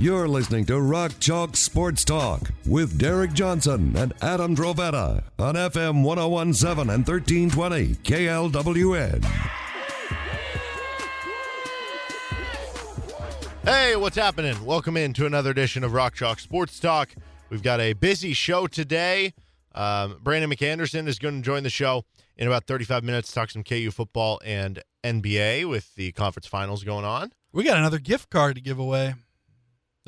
You're 0.00 0.28
listening 0.28 0.64
to 0.66 0.80
Rock 0.80 1.14
Chalk 1.18 1.56
Sports 1.56 2.04
Talk 2.04 2.52
with 2.64 3.00
Derek 3.00 3.32
Johnson 3.32 3.96
and 3.96 4.12
Adam 4.22 4.54
Drovetta 4.54 5.24
on 5.40 5.56
FM 5.56 6.04
1017 6.04 6.94
and 6.94 7.04
1320 7.04 7.96
KLWN. 8.04 9.24
Hey, 13.64 13.96
what's 13.96 14.14
happening? 14.14 14.64
Welcome 14.64 14.96
in 14.96 15.14
to 15.14 15.26
another 15.26 15.50
edition 15.50 15.82
of 15.82 15.92
Rock 15.92 16.14
Chalk 16.14 16.38
Sports 16.38 16.78
Talk. 16.78 17.12
We've 17.50 17.64
got 17.64 17.80
a 17.80 17.94
busy 17.94 18.34
show 18.34 18.68
today. 18.68 19.34
Um, 19.74 20.20
Brandon 20.22 20.48
McAnderson 20.48 21.08
is 21.08 21.18
going 21.18 21.42
to 21.42 21.42
join 21.42 21.64
the 21.64 21.70
show 21.70 22.04
in 22.36 22.46
about 22.46 22.68
35 22.68 23.02
minutes 23.02 23.30
to 23.30 23.34
talk 23.34 23.50
some 23.50 23.64
KU 23.64 23.90
football 23.90 24.40
and 24.44 24.80
NBA 25.02 25.68
with 25.68 25.92
the 25.96 26.12
conference 26.12 26.46
finals 26.46 26.84
going 26.84 27.04
on. 27.04 27.32
We 27.52 27.64
got 27.64 27.78
another 27.78 27.98
gift 27.98 28.30
card 28.30 28.54
to 28.54 28.60
give 28.60 28.78
away. 28.78 29.16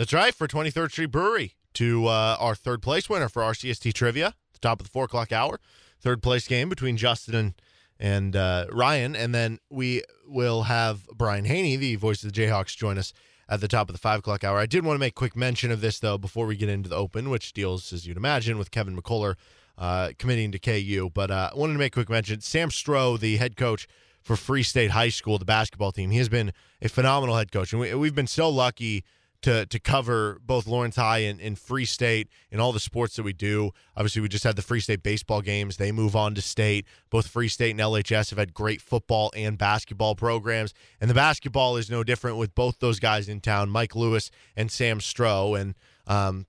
That's 0.01 0.15
right, 0.15 0.35
for 0.35 0.49
23rd 0.49 0.93
Street 0.93 1.11
Brewery 1.11 1.57
to 1.75 2.07
uh, 2.07 2.39
our 2.41 2.55
third 2.55 2.81
place 2.81 3.11
winner 3.11 3.29
for 3.29 3.43
RCST 3.43 3.93
Trivia, 3.93 4.29
at 4.29 4.35
the 4.55 4.59
top 4.59 4.81
of 4.81 4.87
the 4.87 4.91
four 4.91 5.05
o'clock 5.05 5.31
hour. 5.31 5.61
Third 6.01 6.23
place 6.23 6.49
game 6.49 6.71
between 6.71 6.97
Justin 6.97 7.35
and, 7.35 7.55
and 7.99 8.35
uh, 8.35 8.65
Ryan. 8.73 9.15
And 9.15 9.35
then 9.35 9.59
we 9.69 10.03
will 10.27 10.63
have 10.63 11.07
Brian 11.09 11.45
Hanni, 11.45 11.77
the 11.77 11.97
voice 11.97 12.25
of 12.25 12.33
the 12.33 12.41
Jayhawks, 12.41 12.75
join 12.75 12.97
us 12.97 13.13
at 13.47 13.61
the 13.61 13.69
top 13.69 13.91
of 13.91 13.95
the 13.95 13.99
five 13.99 14.21
o'clock 14.21 14.43
hour. 14.43 14.57
I 14.57 14.65
did 14.65 14.87
want 14.87 14.95
to 14.95 15.01
make 15.01 15.15
quick 15.15 15.37
mention 15.37 15.71
of 15.71 15.83
this, 15.83 15.99
though, 15.99 16.17
before 16.17 16.47
we 16.47 16.57
get 16.57 16.71
into 16.71 16.89
the 16.89 16.97
open, 16.97 17.29
which 17.29 17.53
deals, 17.53 17.93
as 17.93 18.07
you'd 18.07 18.17
imagine, 18.17 18.57
with 18.57 18.71
Kevin 18.71 18.97
McCullar 18.97 19.35
uh, 19.77 20.13
committing 20.17 20.51
to 20.53 20.59
KU. 20.59 21.11
But 21.13 21.31
uh, 21.31 21.51
I 21.53 21.59
wanted 21.59 21.75
to 21.75 21.79
make 21.79 21.93
quick 21.93 22.09
mention 22.09 22.41
Sam 22.41 22.71
Stroh, 22.71 23.21
the 23.21 23.37
head 23.37 23.55
coach 23.55 23.87
for 24.23 24.37
Free 24.37 24.63
State 24.63 24.93
High 24.93 25.11
School, 25.11 25.37
the 25.37 25.45
basketball 25.45 25.93
team, 25.93 26.11
he 26.11 26.17
has 26.17 26.31
been 26.31 26.55
a 26.81 26.89
phenomenal 26.89 27.37
head 27.37 27.53
coach. 27.53 27.75
And 27.75 27.81
we, 27.83 27.93
we've 27.93 28.15
been 28.15 28.27
so 28.27 28.49
lucky 28.49 29.05
to 29.43 29.67
to 29.67 29.79
cover 29.79 30.39
both 30.45 30.67
Lawrence 30.67 30.97
High 30.97 31.19
and, 31.19 31.41
and 31.41 31.59
Free 31.59 31.85
State 31.85 32.29
and 32.51 32.61
all 32.61 32.73
the 32.73 32.81
sports 32.81 33.17
that 33.17 33.23
we 33.23 33.33
do. 33.33 33.71
Obviously, 33.97 34.23
we 34.23 34.29
just 34.29 34.45
had 34.45 34.57
the 34.57 34.63
Free 34.63 34.81
State 34.81 35.03
baseball 35.03 35.41
games. 35.41 35.77
They 35.77 35.93
move 35.93 36.15
on 36.15 36.35
to 36.35 36.43
state. 36.43 36.87
Both 37.11 37.29
Free 37.29 37.49
State 37.49 37.71
and 37.71 37.81
LHS 37.81 38.31
have 38.31 38.39
had 38.39 38.55
great 38.55 38.81
football 38.81 39.33
and 39.35 39.57
basketball 39.57 40.15
programs. 40.15 40.75
And 41.01 41.09
the 41.09 41.15
basketball 41.15 41.77
is 41.77 41.91
no 41.91 42.05
different 42.05 42.37
with 42.37 42.55
both 42.55 42.79
those 42.81 43.01
guys 43.01 43.29
in 43.29 43.41
town, 43.41 43.71
Mike 43.71 43.95
Lewis 43.97 44.31
and 44.57 44.71
Sam 44.71 44.99
Stroh. 44.99 45.59
And 45.59 45.75
um, 46.07 46.47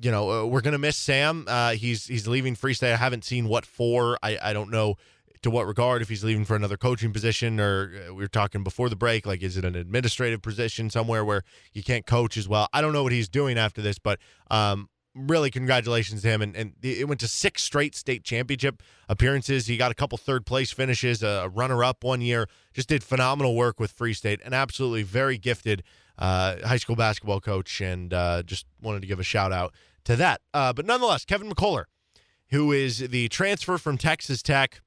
you 0.00 0.10
know, 0.10 0.30
uh, 0.30 0.46
we're 0.46 0.62
gonna 0.62 0.78
miss 0.78 0.96
Sam. 0.96 1.44
Uh, 1.48 1.72
he's 1.72 2.06
he's 2.06 2.26
leaving 2.26 2.54
Free 2.54 2.74
State. 2.74 2.92
I 2.92 2.96
haven't 2.96 3.24
seen 3.24 3.48
what 3.48 3.66
for. 3.66 4.18
I, 4.22 4.38
I 4.42 4.52
don't 4.52 4.70
know 4.70 4.96
to 5.42 5.50
what 5.50 5.66
regard 5.66 6.02
if 6.02 6.08
he's 6.08 6.22
leaving 6.22 6.44
for 6.44 6.54
another 6.54 6.76
coaching 6.76 7.12
position 7.12 7.58
or 7.58 7.92
uh, 8.08 8.14
we 8.14 8.22
were 8.22 8.28
talking 8.28 8.62
before 8.62 8.88
the 8.88 8.96
break 8.96 9.26
like 9.26 9.42
is 9.42 9.56
it 9.56 9.64
an 9.64 9.74
administrative 9.74 10.42
position 10.42 10.90
somewhere 10.90 11.24
where 11.24 11.42
you 11.72 11.82
can't 11.82 12.06
coach 12.06 12.36
as 12.36 12.48
well? 12.48 12.68
I 12.72 12.80
don't 12.80 12.92
know 12.92 13.02
what 13.02 13.12
he's 13.12 13.28
doing 13.28 13.58
after 13.58 13.80
this 13.80 13.98
but 13.98 14.18
um, 14.50 14.88
really 15.14 15.50
congratulations 15.50 16.22
to 16.22 16.28
him. 16.28 16.42
And, 16.42 16.56
and 16.56 16.72
it 16.82 17.08
went 17.08 17.20
to 17.20 17.28
six 17.28 17.62
straight 17.62 17.94
state 17.94 18.22
championship 18.22 18.82
appearances. 19.08 19.66
He 19.66 19.76
got 19.76 19.90
a 19.90 19.94
couple 19.94 20.18
third 20.18 20.46
place 20.46 20.70
finishes 20.70 21.22
a 21.22 21.50
runner 21.52 21.82
up 21.82 22.04
one 22.04 22.20
year 22.20 22.46
just 22.72 22.88
did 22.88 23.02
phenomenal 23.02 23.56
work 23.56 23.80
with 23.80 23.92
free 23.92 24.14
state 24.14 24.40
and 24.44 24.54
absolutely 24.54 25.02
very 25.02 25.38
gifted 25.38 25.82
uh, 26.18 26.56
high 26.66 26.76
school 26.76 26.96
basketball 26.96 27.40
coach 27.40 27.80
and 27.80 28.12
uh, 28.12 28.42
just 28.42 28.66
wanted 28.82 29.00
to 29.00 29.06
give 29.06 29.18
a 29.18 29.24
shout 29.24 29.52
out 29.52 29.72
to 30.04 30.16
that. 30.16 30.40
Uh, 30.52 30.72
but 30.72 30.84
nonetheless 30.84 31.24
kevin 31.24 31.50
mccullar 31.50 31.84
who 32.50 32.72
is 32.72 32.98
the 32.98 33.28
transfer 33.28 33.78
from 33.78 33.96
texas 33.96 34.42
tech 34.42 34.82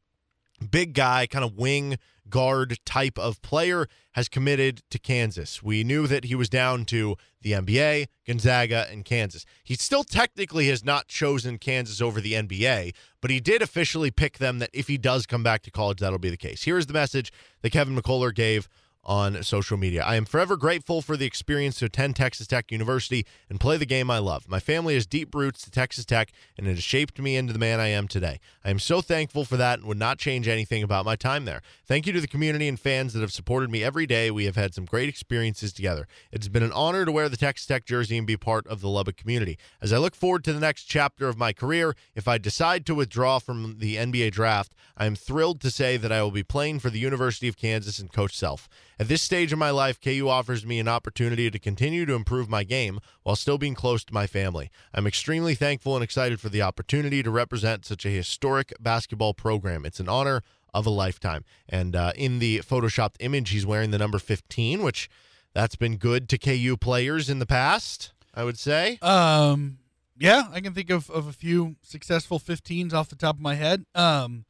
big 0.63 0.93
guy, 0.93 1.27
kind 1.27 1.45
of 1.45 1.55
wing 1.57 1.97
guard 2.29 2.79
type 2.85 3.19
of 3.19 3.41
player, 3.41 3.87
has 4.13 4.29
committed 4.29 4.81
to 4.89 4.97
Kansas. 4.97 5.61
We 5.61 5.83
knew 5.83 6.07
that 6.07 6.25
he 6.25 6.35
was 6.35 6.49
down 6.49 6.85
to 6.85 7.15
the 7.41 7.51
NBA, 7.51 8.07
Gonzaga, 8.25 8.87
and 8.89 9.03
Kansas. 9.03 9.45
He 9.63 9.75
still 9.75 10.03
technically 10.03 10.67
has 10.69 10.83
not 10.83 11.07
chosen 11.07 11.57
Kansas 11.57 12.01
over 12.01 12.21
the 12.21 12.33
NBA, 12.33 12.93
but 13.21 13.31
he 13.31 13.39
did 13.39 13.61
officially 13.61 14.11
pick 14.11 14.37
them 14.37 14.59
that 14.59 14.69
if 14.73 14.87
he 14.87 14.97
does 14.97 15.25
come 15.25 15.43
back 15.43 15.61
to 15.63 15.71
college, 15.71 15.99
that'll 15.99 16.19
be 16.19 16.29
the 16.29 16.37
case. 16.37 16.63
Here 16.63 16.77
is 16.77 16.85
the 16.85 16.93
message 16.93 17.31
that 17.61 17.71
Kevin 17.71 17.95
McCullar 17.95 18.33
gave 18.33 18.69
on 19.05 19.43
social 19.43 19.77
media. 19.77 20.03
I 20.03 20.15
am 20.15 20.25
forever 20.25 20.55
grateful 20.55 21.01
for 21.01 21.17
the 21.17 21.25
experience 21.25 21.79
to 21.79 21.85
attend 21.85 22.15
Texas 22.15 22.47
Tech 22.47 22.71
University 22.71 23.25
and 23.49 23.59
play 23.59 23.77
the 23.77 23.85
game 23.85 24.09
I 24.09 24.19
love. 24.19 24.47
My 24.47 24.59
family 24.59 24.93
has 24.93 25.05
deep 25.05 25.35
roots 25.35 25.63
to 25.63 25.71
Texas 25.71 26.05
Tech, 26.05 26.31
and 26.57 26.67
it 26.67 26.75
has 26.75 26.83
shaped 26.83 27.19
me 27.19 27.35
into 27.35 27.51
the 27.51 27.59
man 27.59 27.79
I 27.79 27.87
am 27.87 28.07
today. 28.07 28.39
I 28.63 28.69
am 28.69 28.79
so 28.79 29.01
thankful 29.01 29.45
for 29.45 29.57
that 29.57 29.79
and 29.79 29.87
would 29.87 29.97
not 29.97 30.19
change 30.19 30.47
anything 30.47 30.83
about 30.83 31.05
my 31.05 31.15
time 31.15 31.45
there. 31.45 31.61
Thank 31.85 32.07
you 32.07 32.13
to 32.13 32.21
the 32.21 32.27
community 32.27 32.67
and 32.67 32.79
fans 32.79 33.13
that 33.13 33.21
have 33.21 33.33
supported 33.33 33.69
me 33.69 33.83
every 33.83 34.05
day. 34.05 34.31
We 34.31 34.45
have 34.45 34.55
had 34.55 34.73
some 34.73 34.85
great 34.85 35.09
experiences 35.09 35.73
together. 35.73 36.07
It's 36.31 36.47
been 36.47 36.63
an 36.63 36.71
honor 36.71 37.05
to 37.05 37.11
wear 37.11 37.27
the 37.27 37.37
Texas 37.37 37.67
Tech 37.67 37.85
jersey 37.85 38.17
and 38.17 38.25
be 38.25 38.37
part 38.37 38.65
of 38.67 38.81
the 38.81 38.89
Lubbock 38.89 39.17
community. 39.17 39.57
As 39.81 39.91
I 39.91 39.97
look 39.97 40.15
forward 40.15 40.43
to 40.45 40.53
the 40.53 40.59
next 40.59 40.85
chapter 40.85 41.27
of 41.27 41.37
my 41.37 41.51
career, 41.51 41.95
if 42.15 42.27
I 42.27 42.37
decide 42.37 42.85
to 42.85 42.95
withdraw 42.95 43.39
from 43.39 43.79
the 43.79 43.97
NBA 43.97 44.31
draft, 44.31 44.73
I 44.95 45.05
am 45.05 45.15
thrilled 45.15 45.59
to 45.61 45.71
say 45.71 45.97
that 45.97 46.11
I 46.11 46.21
will 46.23 46.31
be 46.31 46.43
playing 46.43 46.79
for 46.79 46.89
the 46.89 46.99
University 46.99 47.47
of 47.47 47.57
Kansas 47.57 47.99
and 47.99 48.11
Coach 48.11 48.37
Self. 48.37 48.69
At 49.03 49.09
this 49.09 49.21
stage 49.21 49.51
of 49.51 49.59
my 49.59 49.69
life, 49.69 49.99
KU 49.99 50.29
offers 50.29 50.65
me 50.65 50.79
an 50.79 50.87
opportunity 50.87 51.51
to 51.51 51.59
continue 51.59 52.05
to 52.05 52.13
improve 52.13 52.47
my 52.47 52.63
game 52.63 53.01
while 53.23 53.35
still 53.35 53.57
being 53.57 53.75
close 53.75 54.01
to 54.05 54.13
my 54.13 54.27
family. 54.27 54.71
I'm 54.93 55.05
extremely 55.05 55.55
thankful 55.55 55.95
and 55.97 56.01
excited 56.01 56.39
for 56.39 56.47
the 56.47 56.61
opportunity 56.61 57.21
to 57.21 57.29
represent 57.29 57.85
such 57.85 58.05
a 58.05 58.09
historic 58.09 58.71
basketball 58.79 59.33
program. 59.33 59.85
It's 59.85 59.99
an 59.99 60.07
honor 60.07 60.41
of 60.73 60.85
a 60.85 60.89
lifetime. 60.89 61.43
And 61.67 61.97
uh, 61.97 62.13
in 62.15 62.39
the 62.39 62.59
photoshopped 62.59 63.15
image, 63.19 63.49
he's 63.49 63.65
wearing 63.65 63.91
the 63.91 63.97
number 63.97 64.19
15, 64.19 64.81
which 64.83 65.09
that's 65.53 65.75
been 65.75 65.97
good 65.97 66.29
to 66.29 66.37
KU 66.37 66.77
players 66.79 67.29
in 67.29 67.39
the 67.39 67.45
past, 67.45 68.13
I 68.33 68.45
would 68.45 68.57
say. 68.57 68.99
Um, 69.01 69.79
yeah, 70.17 70.43
I 70.49 70.61
can 70.61 70.73
think 70.73 70.89
of, 70.89 71.09
of 71.09 71.27
a 71.27 71.33
few 71.33 71.75
successful 71.81 72.39
15s 72.39 72.93
off 72.93 73.09
the 73.09 73.17
top 73.17 73.35
of 73.35 73.41
my 73.41 73.55
head. 73.55 73.85
Um, 73.93 74.45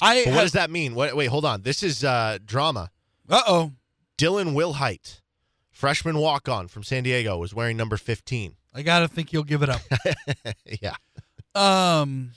I 0.00 0.24
But 0.24 0.30
what 0.30 0.34
have- 0.34 0.42
does 0.46 0.52
that 0.54 0.70
mean? 0.72 0.96
Wait, 0.96 1.14
wait, 1.14 1.26
hold 1.26 1.44
on. 1.44 1.62
This 1.62 1.84
is 1.84 2.02
uh, 2.02 2.38
drama. 2.44 2.90
Uh-oh. 3.28 3.70
Dylan 4.22 4.54
Wilhite, 4.54 5.20
freshman 5.72 6.16
walk 6.16 6.48
on 6.48 6.68
from 6.68 6.84
San 6.84 7.02
Diego, 7.02 7.36
was 7.38 7.52
wearing 7.52 7.76
number 7.76 7.96
15. 7.96 8.54
I 8.72 8.82
got 8.82 9.00
to 9.00 9.08
think 9.08 9.30
he'll 9.30 9.42
give 9.42 9.64
it 9.64 9.68
up. 9.68 9.80
yeah. 10.80 10.94
Um, 11.56 12.30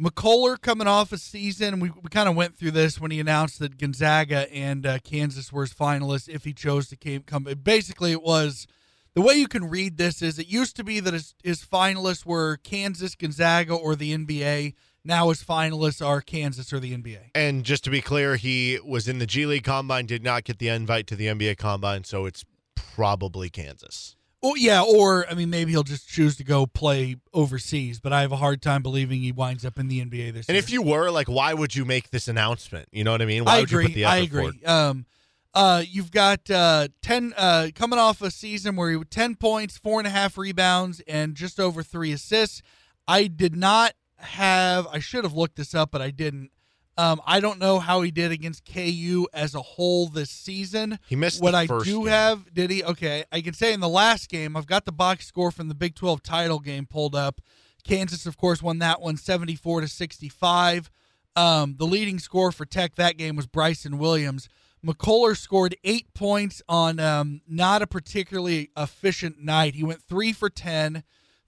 McCullar 0.00 0.60
coming 0.60 0.86
off 0.86 1.10
a 1.10 1.18
season. 1.18 1.80
We, 1.80 1.90
we 1.90 2.10
kind 2.10 2.28
of 2.28 2.36
went 2.36 2.56
through 2.56 2.70
this 2.70 3.00
when 3.00 3.10
he 3.10 3.18
announced 3.18 3.58
that 3.58 3.76
Gonzaga 3.76 4.54
and 4.54 4.86
uh, 4.86 4.98
Kansas 5.00 5.52
were 5.52 5.62
his 5.62 5.74
finalists 5.74 6.28
if 6.28 6.44
he 6.44 6.52
chose 6.52 6.88
to 6.90 6.96
came, 6.96 7.22
come. 7.22 7.42
Basically, 7.60 8.12
it 8.12 8.22
was 8.22 8.68
the 9.14 9.20
way 9.20 9.34
you 9.34 9.48
can 9.48 9.68
read 9.68 9.96
this 9.96 10.22
is 10.22 10.38
it 10.38 10.46
used 10.46 10.76
to 10.76 10.84
be 10.84 11.00
that 11.00 11.12
his, 11.12 11.34
his 11.42 11.64
finalists 11.64 12.24
were 12.24 12.58
Kansas, 12.58 13.16
Gonzaga, 13.16 13.74
or 13.74 13.96
the 13.96 14.16
NBA. 14.16 14.74
Now 15.04 15.28
his 15.30 15.42
finalists 15.42 16.04
are 16.04 16.20
Kansas 16.20 16.72
or 16.72 16.80
the 16.80 16.96
NBA. 16.96 17.30
And 17.34 17.64
just 17.64 17.84
to 17.84 17.90
be 17.90 18.00
clear, 18.00 18.36
he 18.36 18.78
was 18.84 19.08
in 19.08 19.18
the 19.18 19.26
G 19.26 19.46
League 19.46 19.64
Combine, 19.64 20.06
did 20.06 20.22
not 20.22 20.44
get 20.44 20.58
the 20.58 20.68
invite 20.68 21.06
to 21.08 21.16
the 21.16 21.26
NBA 21.26 21.56
Combine, 21.56 22.04
so 22.04 22.26
it's 22.26 22.44
probably 22.74 23.48
Kansas. 23.48 24.16
Oh 24.42 24.54
yeah, 24.54 24.82
or 24.82 25.26
I 25.30 25.34
mean, 25.34 25.50
maybe 25.50 25.70
he'll 25.72 25.82
just 25.82 26.08
choose 26.08 26.36
to 26.36 26.44
go 26.44 26.66
play 26.66 27.16
overseas. 27.34 28.00
But 28.00 28.14
I 28.14 28.22
have 28.22 28.32
a 28.32 28.36
hard 28.36 28.62
time 28.62 28.82
believing 28.82 29.20
he 29.20 29.32
winds 29.32 29.66
up 29.66 29.78
in 29.78 29.88
the 29.88 30.00
NBA 30.00 30.32
this 30.32 30.46
season. 30.46 30.46
And 30.48 30.54
year. 30.54 30.58
if 30.58 30.70
you 30.70 30.82
were, 30.82 31.10
like, 31.10 31.28
why 31.28 31.52
would 31.52 31.74
you 31.74 31.84
make 31.84 32.10
this 32.10 32.26
announcement? 32.26 32.88
You 32.90 33.04
know 33.04 33.12
what 33.12 33.20
I 33.20 33.26
mean? 33.26 33.44
Why 33.44 33.56
I 33.56 33.60
would 33.60 33.68
agree. 33.68 33.82
you 33.82 33.88
put 33.88 33.94
the 33.94 34.04
I 34.06 34.16
agree. 34.18 34.64
Um, 34.64 35.04
uh, 35.52 35.82
you've 35.86 36.10
got 36.10 36.50
uh, 36.50 36.88
ten 37.02 37.34
uh, 37.36 37.68
coming 37.74 37.98
off 37.98 38.22
a 38.22 38.30
season 38.30 38.76
where 38.76 38.90
he 38.90 38.96
had 38.96 39.10
ten 39.10 39.34
points, 39.34 39.76
four 39.76 40.00
and 40.00 40.06
a 40.06 40.10
half 40.10 40.38
rebounds, 40.38 41.00
and 41.06 41.34
just 41.34 41.60
over 41.60 41.82
three 41.82 42.12
assists. 42.12 42.62
I 43.06 43.26
did 43.26 43.56
not 43.56 43.92
have. 44.22 44.86
I 44.88 44.98
should 44.98 45.24
have 45.24 45.34
looked 45.34 45.56
this 45.56 45.74
up, 45.74 45.90
but 45.90 46.02
I 46.02 46.10
didn't. 46.10 46.50
Um, 46.98 47.22
I 47.26 47.40
don't 47.40 47.58
know 47.58 47.78
how 47.78 48.02
he 48.02 48.10
did 48.10 48.30
against 48.30 48.70
KU 48.70 49.26
as 49.32 49.54
a 49.54 49.62
whole 49.62 50.08
this 50.08 50.28
season. 50.28 50.98
He 51.08 51.16
missed 51.16 51.40
what 51.40 51.54
I 51.54 51.66
do 51.66 51.84
game. 51.84 52.06
have. 52.08 52.52
Did 52.52 52.70
he? 52.70 52.84
Okay, 52.84 53.24
I 53.32 53.40
can 53.40 53.54
say 53.54 53.72
in 53.72 53.80
the 53.80 53.88
last 53.88 54.28
game, 54.28 54.56
I've 54.56 54.66
got 54.66 54.84
the 54.84 54.92
box 54.92 55.26
score 55.26 55.50
from 55.50 55.68
the 55.68 55.74
Big 55.74 55.94
Twelve 55.94 56.22
title 56.22 56.58
game 56.58 56.86
pulled 56.86 57.14
up. 57.14 57.40
Kansas, 57.84 58.26
of 58.26 58.36
course, 58.36 58.62
won 58.62 58.78
that 58.80 59.00
one 59.00 59.16
74 59.16 59.82
to 59.82 59.88
65. 59.88 60.90
Um, 61.36 61.76
the 61.78 61.86
leading 61.86 62.18
score 62.18 62.52
for 62.52 62.66
Tech 62.66 62.96
that 62.96 63.16
game 63.16 63.36
was 63.36 63.46
Bryson 63.46 63.98
Williams. 63.98 64.48
McCullar 64.84 65.36
scored 65.36 65.76
eight 65.84 66.12
points 66.14 66.62
on 66.68 66.98
um, 66.98 67.40
not 67.46 67.82
a 67.82 67.86
particularly 67.86 68.70
efficient 68.76 69.42
night. 69.42 69.74
He 69.74 69.84
went 69.84 70.02
three 70.02 70.32
for 70.32 70.48
10, 70.48 71.02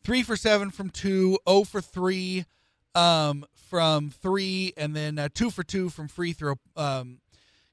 three 0.04 0.22
for 0.22 0.36
seven 0.36 0.70
from 0.70 0.90
two, 0.90 1.38
0 1.48 1.64
for 1.64 1.80
three 1.80 2.44
um, 2.94 3.44
from 3.54 4.10
three, 4.10 4.72
and 4.76 4.94
then 4.94 5.18
uh, 5.18 5.28
two 5.32 5.50
for 5.50 5.62
two 5.62 5.88
from 5.88 6.08
free 6.08 6.32
throw. 6.32 6.54
Um, 6.76 7.18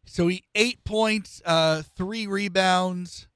so 0.05 0.27
he 0.27 0.43
eight 0.55 0.83
points, 0.83 1.41
uh, 1.45 1.83
three 1.95 2.25
rebounds, 2.25 3.27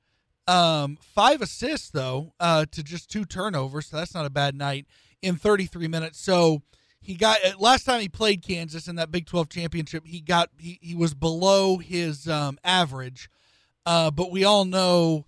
um, 0.48 0.98
five 1.02 1.42
assists 1.42 1.90
though, 1.90 2.34
uh, 2.40 2.66
to 2.72 2.84
just 2.84 3.10
two 3.10 3.26
turnovers. 3.26 3.88
So 3.88 3.98
that's 3.98 4.14
not 4.14 4.26
a 4.26 4.32
bad 4.32 4.56
night 4.56 4.88
in 5.22 5.36
33 5.36 5.88
minutes. 5.88 6.20
So 6.20 6.62
he 7.02 7.16
got 7.16 7.38
uh, 7.46 7.52
last 7.60 7.84
time 7.84 8.02
he 8.02 8.10
played 8.10 8.42
Kansas 8.42 8.88
in 8.88 8.96
that 8.96 9.12
Big 9.12 9.26
12 9.26 9.50
championship. 9.50 10.06
He 10.06 10.22
got 10.22 10.50
he, 10.58 10.80
he 10.82 10.96
was 10.96 11.14
below 11.14 11.78
his 11.78 12.28
um, 12.28 12.58
average, 12.64 13.30
uh, 13.86 14.10
but 14.10 14.32
we 14.32 14.44
all 14.44 14.66
know 14.66 15.26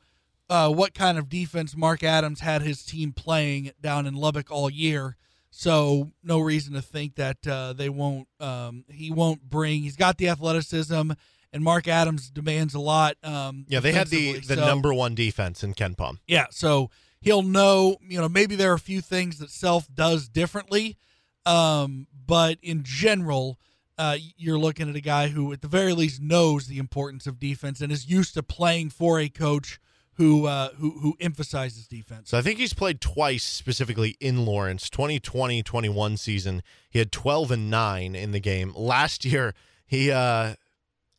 uh, 0.50 0.70
what 0.70 0.94
kind 0.94 1.18
of 1.18 1.30
defense 1.30 1.76
Mark 1.76 2.04
Adams 2.04 2.40
had 2.40 2.62
his 2.62 2.84
team 2.84 3.12
playing 3.12 3.72
down 3.82 4.06
in 4.06 4.14
Lubbock 4.14 4.52
all 4.52 4.70
year. 4.70 5.18
So 5.58 6.12
no 6.22 6.40
reason 6.40 6.74
to 6.74 6.82
think 6.82 7.16
that 7.16 7.48
uh, 7.48 7.72
they 7.72 7.88
won't. 7.88 8.28
Um, 8.42 8.84
he 8.90 9.10
won't 9.10 9.42
bring. 9.50 9.84
He's 9.84 9.96
got 9.96 10.18
the 10.18 10.28
athleticism, 10.28 11.12
and 11.54 11.64
Mark 11.64 11.88
Adams 11.88 12.30
demands 12.30 12.74
a 12.74 12.80
lot. 12.82 13.16
Um, 13.24 13.66
Yeah, 13.70 13.80
they 13.80 13.94
had 13.94 14.10
the 14.10 14.34
the 14.40 14.56
So- 14.56 14.66
number 14.66 14.94
one 14.94 15.16
defense 15.16 15.64
in 15.64 15.74
KenPom. 15.74 16.18
yeah, 16.28 16.48
so 16.52 16.90
he'll 17.22 17.42
know, 17.42 17.96
you 18.06 18.20
know, 18.20 18.28
maybe 18.28 18.58
there 18.58 18.72
are 18.72 18.76
a 18.76 18.80
few 18.80 19.00
things 19.00 19.40
that 19.40 19.50
Self 19.50 19.88
does 19.94 20.28
differently, 20.28 20.98
um, 21.46 22.08
but 22.26 22.58
in 22.62 22.84
general, 22.84 23.58
uh, 23.98 24.18
you're 24.36 24.60
looking 24.60 24.90
at 24.90 24.96
a 24.98 25.02
guy 25.02 25.30
who, 25.30 25.54
at 25.54 25.62
the 25.62 25.70
very 25.70 25.94
least, 25.94 26.22
knows 26.22 26.68
the 26.68 26.80
importance 26.80 27.26
of 27.28 27.40
defense 27.40 27.80
and 27.80 27.94
is 27.94 28.10
used 28.10 28.34
to 28.34 28.44
playing 28.44 28.90
for 28.90 29.22
a 29.22 29.30
coach 29.30 29.80
who 30.16 30.48
uh, 30.48 30.70
who 30.78 30.92
who 31.00 31.16
emphasizes 31.20 31.88
defense. 31.88 32.30
So 32.30 32.38
I 32.38 32.42
think 32.42 32.60
he's 32.60 32.74
played 32.74 33.02
twice 33.02 33.44
specifically 33.44 34.16
in 34.20 34.46
Lawrence. 34.46 34.90
2020-21 34.90 36.18
season, 36.18 36.62
he 36.90 37.00
had 37.00 37.12
12 37.12 37.52
and 37.52 37.70
9 37.70 38.16
in 38.16 38.32
the 38.32 38.40
game. 38.40 38.74
Last 38.76 39.26
year, 39.26 39.54
he 39.86 40.12
uh 40.12 40.56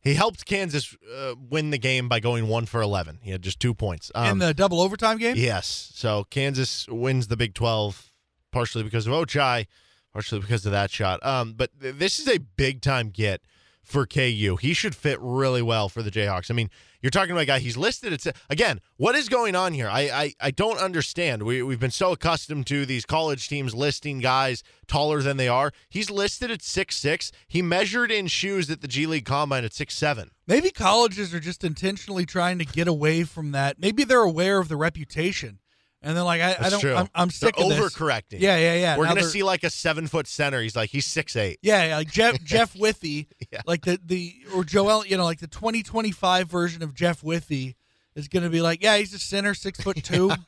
he 0.01 0.13
helped 0.13 0.45
Kansas 0.45 0.95
uh, 1.15 1.35
win 1.49 1.69
the 1.71 1.77
game 1.77 2.07
by 2.07 2.19
going 2.19 2.47
1 2.47 2.65
for 2.67 2.81
11. 2.81 3.19
He 3.23 3.31
had 3.31 3.41
just 3.41 3.59
2 3.59 3.73
points. 3.73 4.09
in 4.15 4.21
Um, 4.21 4.39
the 4.39 4.53
double 4.53 4.79
overtime 4.79 5.17
game, 5.17 5.35
Yes. 5.35 5.91
So 5.95 6.23
Kansas 6.29 6.87
wins 6.87 7.27
the 7.27 7.35
Big 7.35 7.53
12 7.53 8.11
partially 8.51 8.83
because 8.83 9.05
of 9.05 9.13
Ochai, 9.13 9.67
partially 10.13 10.39
because 10.39 10.65
of 10.65 10.71
that 10.71 10.91
shot. 10.91 11.23
Um, 11.25 11.53
but 11.53 11.71
th- 11.79 11.95
this 11.95 12.19
is 12.19 12.27
a 12.27 12.39
big 12.39 12.81
time 12.81 13.09
get 13.09 13.41
for 13.83 14.05
KU. 14.05 14.57
He 14.61 14.73
should 14.73 14.95
fit 14.95 15.17
really 15.19 15.61
well 15.61 15.89
for 15.89 16.01
the 16.01 16.11
Jayhawks. 16.11 16.49
I 16.49 16.53
mean, 16.53 16.69
you're 17.07 17.21
talking 17.21 17.31
about 17.31 17.43
a 17.43 17.45
guy 17.45 17.59
he's 17.59 17.77
listed. 17.77 18.11
It's 18.11 18.27
again, 18.49 18.81
what 18.97 19.15
is 19.15 19.29
going 19.29 19.55
on 19.55 19.71
here? 19.71 19.87
I 19.87 20.01
I, 20.01 20.33
I 20.41 20.51
don't 20.51 20.77
understand. 20.77 21.43
We 21.43 21.63
we've 21.63 21.79
been 21.79 21.89
so 21.89 22.11
accustomed 22.11 22.67
to 22.67 22.85
these 22.85 23.05
college 23.05 23.47
teams 23.47 23.73
listing 23.73 24.19
guys 24.19 24.61
taller 24.87 25.21
than 25.21 25.37
they 25.37 25.47
are. 25.47 25.71
He's 25.87 26.09
listed 26.11 26.51
at 26.51 26.61
six 26.61 26.97
six. 26.97 27.31
He 27.47 27.61
measured 27.61 28.11
in 28.11 28.27
shoes 28.27 28.69
at 28.69 28.81
the 28.81 28.89
G 28.89 29.07
League 29.07 29.23
Combine 29.23 29.63
at 29.63 29.73
six 29.73 29.95
seven. 29.95 30.31
maybe 30.47 30.69
colleges 30.69 31.33
are 31.33 31.39
just 31.39 31.63
intentionally 31.63 32.25
trying 32.25 32.59
to 32.59 32.65
get 32.65 32.89
away 32.89 33.23
from 33.23 33.53
that. 33.53 33.79
Maybe 33.79 34.03
they're 34.03 34.19
aware 34.19 34.59
of 34.59 34.67
the 34.67 34.75
reputation, 34.75 35.59
and 36.07 36.15
they're 36.17 36.23
like, 36.23 36.41
I, 36.41 36.55
I 36.59 36.69
don't. 36.69 36.83
I'm, 36.85 37.07
I'm 37.13 37.29
sick 37.29 37.55
They're 37.55 37.65
of 37.65 37.69
this. 37.71 37.79
overcorrecting. 37.95 38.39
Yeah, 38.39 38.57
yeah, 38.57 38.75
yeah. 38.75 38.97
We're 38.97 39.03
Now 39.03 39.09
gonna 39.11 39.21
they're- 39.21 39.29
see 39.29 39.43
like 39.43 39.63
a 39.63 39.69
seven 39.69 40.07
foot 40.07 40.25
center. 40.27 40.61
He's 40.61 40.75
like 40.75 40.89
he's 40.89 41.05
six 41.05 41.35
eight. 41.35 41.59
Yeah, 41.61 41.85
yeah, 41.87 41.97
like 41.97 42.11
Jeff 42.11 42.41
Jeff 42.43 42.73
Withey, 42.75 43.27
Yeah. 43.51 43.61
like 43.65 43.83
the 43.85 43.99
the 44.03 44.33
or 44.55 44.63
Joel, 44.63 45.05
you 45.05 45.17
know, 45.17 45.25
like 45.25 45.39
the 45.39 45.47
2025 45.47 46.47
version 46.49 46.81
of 46.81 46.93
Jeff 46.93 47.21
Withey 47.23 47.75
is 48.15 48.27
going 48.27 48.43
to 48.43 48.49
be 48.49 48.61
like, 48.61 48.81
yeah, 48.81 48.97
he's 48.97 49.13
a 49.13 49.19
center, 49.19 49.53
six 49.53 49.79
foot 49.81 50.03
two. 50.03 50.31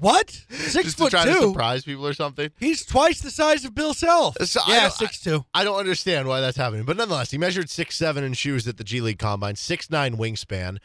What? 0.00 0.30
Six 0.50 0.72
Just 0.86 0.96
to 0.96 1.04
foot 1.04 1.10
try 1.12 1.26
to 1.26 1.32
two? 1.32 1.48
surprise 1.52 1.84
people 1.84 2.04
or 2.04 2.12
something. 2.12 2.50
He's 2.58 2.84
twice 2.84 3.20
the 3.20 3.30
size 3.30 3.64
of 3.64 3.72
Bill 3.72 3.94
Self. 3.94 4.36
So 4.44 4.60
I 4.66 4.72
yeah, 4.74 4.88
six 4.88 5.20
two. 5.20 5.44
I 5.54 5.62
don't 5.62 5.78
understand 5.78 6.26
why 6.26 6.40
that's 6.40 6.56
happening, 6.56 6.84
but 6.84 6.96
nonetheless, 6.96 7.30
he 7.30 7.38
measured 7.38 7.70
six 7.70 7.94
seven 7.96 8.24
in 8.24 8.32
shoes 8.32 8.66
at 8.66 8.78
the 8.78 8.84
G 8.84 9.00
League 9.00 9.20
Combine, 9.20 9.54
six 9.54 9.90
nine 9.90 10.16
wingspan. 10.16 10.78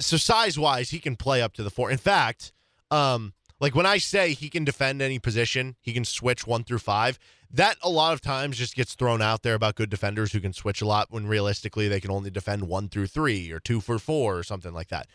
So 0.00 0.16
size 0.16 0.58
wise, 0.58 0.90
he 0.90 0.98
can 0.98 1.14
play 1.14 1.42
up 1.42 1.52
to 1.54 1.62
the 1.62 1.68
four. 1.68 1.90
In 1.90 1.98
fact, 1.98 2.53
um, 2.94 3.32
like 3.60 3.74
when 3.74 3.86
I 3.86 3.98
say 3.98 4.34
he 4.34 4.48
can 4.48 4.64
defend 4.64 5.02
any 5.02 5.18
position, 5.18 5.76
he 5.80 5.92
can 5.92 6.04
switch 6.04 6.46
one 6.46 6.64
through 6.64 6.78
five. 6.78 7.18
That 7.50 7.76
a 7.82 7.88
lot 7.88 8.14
of 8.14 8.20
times 8.20 8.58
just 8.58 8.74
gets 8.74 8.94
thrown 8.94 9.22
out 9.22 9.42
there 9.42 9.54
about 9.54 9.76
good 9.76 9.90
defenders 9.90 10.32
who 10.32 10.40
can 10.40 10.52
switch 10.52 10.82
a 10.82 10.86
lot 10.86 11.10
when 11.10 11.26
realistically 11.26 11.88
they 11.88 12.00
can 12.00 12.10
only 12.10 12.30
defend 12.30 12.68
one 12.68 12.88
through 12.88 13.06
three 13.06 13.50
or 13.52 13.60
two 13.60 13.80
for 13.80 13.98
four 13.98 14.38
or 14.38 14.42
something 14.42 14.74
like 14.74 14.88
that. 14.88 15.06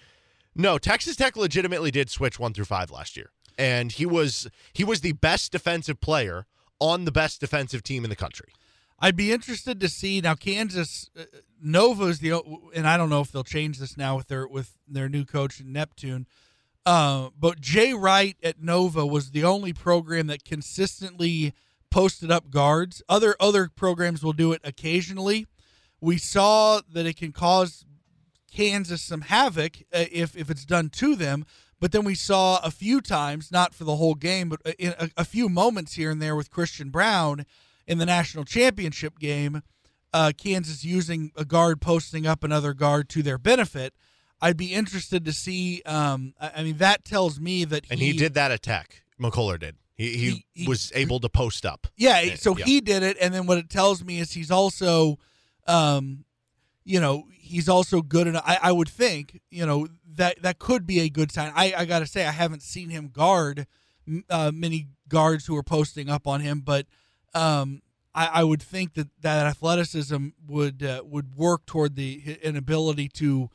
No, 0.56 0.78
Texas 0.78 1.16
Tech 1.16 1.36
legitimately 1.36 1.92
did 1.92 2.10
switch 2.10 2.40
one 2.40 2.54
through 2.54 2.66
five 2.66 2.92
last 2.92 3.18
year, 3.18 3.32
and 3.58 3.92
he 3.92 4.06
was 4.06 4.48
he 4.74 4.84
was 4.84 5.02
the 5.02 5.14
best 5.14 5.52
defensive 5.52 6.00
player 6.02 6.46
on 6.80 7.06
the 7.06 7.12
best 7.12 7.40
defensive 7.40 7.84
team 7.84 8.04
in 8.04 8.10
the 8.10 8.16
country. 8.16 8.54
I'd 9.00 9.16
be 9.16 9.32
interested 9.32 9.80
to 9.80 9.90
see 9.90 10.22
now. 10.22 10.36
Kansas 10.36 11.10
uh, 11.18 11.24
Nova's 11.62 12.20
the 12.20 12.42
and 12.74 12.88
I 12.88 12.98
don't 12.98 13.10
know 13.10 13.22
if 13.22 13.32
they'll 13.32 13.44
change 13.44 13.80
this 13.80 13.98
now 13.98 14.18
with 14.18 14.28
their 14.28 14.48
with 14.48 14.78
their 14.88 15.10
new 15.10 15.26
coach 15.26 15.62
Neptune. 15.64 16.26
Uh, 16.86 17.30
but 17.38 17.60
Jay 17.62 17.94
Wright 17.94 18.36
at 18.42 18.62
Nova 18.62 19.06
was 19.06 19.32
the 19.32 19.44
only 19.44 19.74
program 19.74 20.28
that 20.28 20.46
consistently 20.46 21.54
posted 21.92 22.32
up 22.32 22.50
guards. 22.50 23.02
Other 23.10 23.36
other 23.40 23.70
programs 23.70 24.24
will 24.24 24.34
do 24.34 24.54
it 24.54 24.62
occasionally. 24.64 25.46
We 26.02 26.18
saw 26.18 26.82
that 26.92 27.06
it 27.06 27.18
can 27.18 27.32
cause 27.32 27.86
Kansas 28.52 29.02
some 29.02 29.22
havoc 29.22 29.78
uh, 29.94 30.06
if 30.12 30.36
if 30.36 30.50
it's 30.50 30.66
done 30.66 30.90
to 30.90 31.16
them. 31.16 31.46
But 31.80 31.92
then 31.94 32.04
we 32.04 32.16
saw 32.16 32.60
a 32.62 32.72
few 32.72 33.00
times, 33.00 33.52
not 33.52 33.74
for 33.74 33.86
the 33.86 33.96
whole 33.96 34.16
game, 34.16 34.50
but 34.50 34.60
in 34.78 34.94
a, 35.00 35.10
a 35.18 35.26
few 35.26 35.48
moments 35.48 35.94
here 35.94 36.12
and 36.12 36.22
there 36.22 36.36
with 36.36 36.52
Christian 36.52 36.90
Braun 36.90 37.46
in 37.88 38.00
the 38.00 38.06
national 38.06 38.44
championship 38.44 39.18
game, 39.18 39.64
uh, 40.14 40.34
Kansas 40.38 40.84
using 40.84 41.32
a 41.38 41.46
guard 41.46 41.80
posting 41.80 42.28
up 42.28 42.44
another 42.44 42.74
guard 42.74 43.08
to 43.10 43.24
their 43.24 43.38
benefit. 43.38 43.94
I'd 44.42 44.58
be 44.58 44.74
interested 44.74 45.26
to 45.26 45.34
see. 45.34 45.82
Um, 45.86 46.34
I, 46.40 46.52
I 46.58 46.64
mean, 46.64 46.78
that 46.78 47.04
tells 47.06 47.40
me 47.40 47.66
that 47.66 47.86
And 47.90 48.00
he, 48.00 48.14
did 48.14 48.34
that 48.36 48.52
attack. 48.52 49.04
McCullar 49.20 49.60
did. 49.60 49.76
He, 49.96 50.10
he, 50.18 50.18
He- 50.30 50.46
he- 50.54 50.68
was 50.68 50.92
able 50.96 51.20
to 51.20 51.30
post 51.30 51.66
up. 51.66 51.88
Yeah, 51.98 52.22
Yeah, 52.22 52.36
so 52.36 52.56
yeah. 52.58 52.66
he 52.66 52.82
did 52.82 53.04
it, 53.04 53.18
and 53.22 53.34
then 53.34 53.46
what 53.48 53.58
it 53.58 53.70
tells 53.70 54.04
me 54.04 54.20
is 54.20 54.32
he's 54.32 54.50
also, 54.52 55.18
um, 55.68 56.24
you 56.86 57.00
know, 57.02 57.26
he's 57.34 57.68
also 57.68 58.02
good 58.02 58.28
enough. 58.28 58.44
I, 58.46 58.58
I 58.64 58.72
would 58.72 58.90
think, 58.90 59.42
you 59.50 59.66
know, 59.66 59.88
that 60.16 60.42
that 60.42 60.60
could 60.60 60.86
be 60.88 61.00
a 61.02 61.10
good 61.10 61.32
sign. 61.32 61.52
I, 61.56 61.74
I 61.78 61.86
got 61.86 62.00
to 62.00 62.06
say, 62.08 62.26
I 62.26 62.32
haven't 62.32 62.62
seen 62.64 62.90
him 62.90 63.10
guard 63.10 63.68
uh, 64.30 64.52
many 64.54 64.88
guards 65.08 65.46
who 65.46 65.56
are 65.56 65.64
posting 65.64 66.10
up 66.10 66.28
on 66.28 66.42
him, 66.42 66.62
but 66.62 66.86
um, 67.34 67.82
I, 68.16 68.28
I 68.28 68.44
would 68.44 68.62
think 68.62 68.94
that 68.96 69.08
that 69.22 69.46
athleticism 69.46 70.30
would 70.48 70.82
uh, 70.82 71.04
would 71.06 71.36
work 71.36 71.66
toward 71.66 71.96
the 71.96 72.38
an 72.44 72.56
ability 72.56 73.08
to 73.16 73.50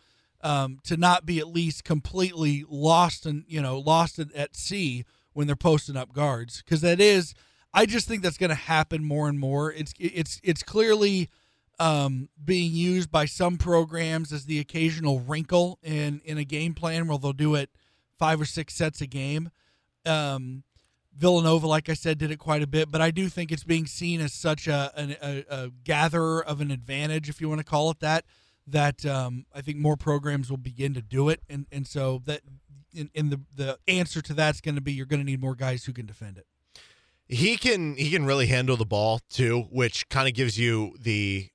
um, 0.45 0.79
to 0.85 0.97
not 0.97 1.27
be 1.27 1.39
at 1.41 1.49
least 1.49 1.83
completely 1.83 2.65
lost 2.69 3.27
and 3.27 3.45
you 3.49 3.61
know 3.61 3.79
lost 3.79 4.19
at, 4.19 4.55
sea 4.55 5.05
when 5.33 5.49
they're 5.49 5.57
posting 5.57 5.97
up 5.97 6.13
guards 6.13 6.63
because 6.63 6.83
that 6.83 7.01
is 7.01 7.35
I 7.73 7.87
just 7.87 8.07
think 8.07 8.23
that's 8.23 8.39
going 8.39 8.51
to 8.51 8.55
happen 8.55 9.03
more 9.03 9.29
and 9.29 9.41
more. 9.41 9.73
It's 9.73 9.93
it's 9.99 10.41
it's 10.45 10.63
clearly 10.63 11.29
um, 11.81 12.29
being 12.43 12.73
used 12.73 13.11
by 13.11 13.25
some 13.25 13.57
programs 13.57 14.33
as 14.33 14.45
the 14.45 14.61
occasional 14.61 15.19
wrinkle 15.19 15.81
in 15.83 16.21
in 16.25 16.39
a 16.39 16.45
game 16.45 16.75
plan 16.75 17.09
where 17.09 17.19
they'll 17.19 17.33
do 17.33 17.57
it 17.57 17.71
five 18.17 18.41
or 18.41 18.45
six 18.45 18.75
sets 18.75 19.01
a 19.01 19.07
game. 19.07 19.51
Um, 20.07 20.63
Villanova, 21.17 21.67
like 21.67 21.89
I 21.89 21.95
said, 21.95 22.19
did 22.19 22.31
it 22.31 22.39
quite 22.39 22.63
a 22.63 22.67
bit, 22.67 22.91
but 22.91 23.01
I 23.01 23.11
do 23.11 23.29
think 23.29 23.51
it's 23.51 23.65
being 23.65 23.87
seen 23.87 24.21
as 24.21 24.33
such 24.33 24.67
a, 24.67 24.93
a, 24.97 25.45
a 25.49 25.71
gatherer 25.85 26.45
of 26.45 26.61
an 26.61 26.71
advantage, 26.71 27.29
if 27.29 27.41
you 27.41 27.49
want 27.49 27.61
to 27.61 27.65
call 27.65 27.91
it 27.91 28.01
that. 28.01 28.25
That 28.67 29.05
um, 29.05 29.45
I 29.55 29.61
think 29.61 29.79
more 29.79 29.97
programs 29.97 30.51
will 30.51 30.57
begin 30.57 30.95
to 30.95 31.03
do 31.03 31.29
it, 31.29 31.41
and 31.49 31.67
and 31.71 31.87
so 31.87 32.23
that 32.25 32.41
in, 32.95 33.11
in 33.15 33.31
the 33.31 33.41
the 33.55 33.79
answer 33.87 34.23
to 34.23 34.35
that's 34.35 34.61
going 34.61 34.75
to 34.77 34.81
be 34.81 34.93
you're 34.93 35.07
going 35.07 35.21
to 35.21 35.27
need 35.27 35.41
more 35.41 35.55
guys 35.55 35.85
who 35.85 35.93
can 35.93 36.07
defend 36.07 36.39
it. 36.39 36.47
He 37.29 37.57
can 37.57 37.97
he 37.97 38.11
can 38.11 38.25
really 38.25 38.47
handle 38.47 38.77
the 38.77 38.87
ball 38.87 39.21
too, 39.29 39.67
which 39.71 40.09
kind 40.09 40.29
of 40.29 40.35
gives 40.35 40.59
you 40.59 40.95
the 40.99 41.49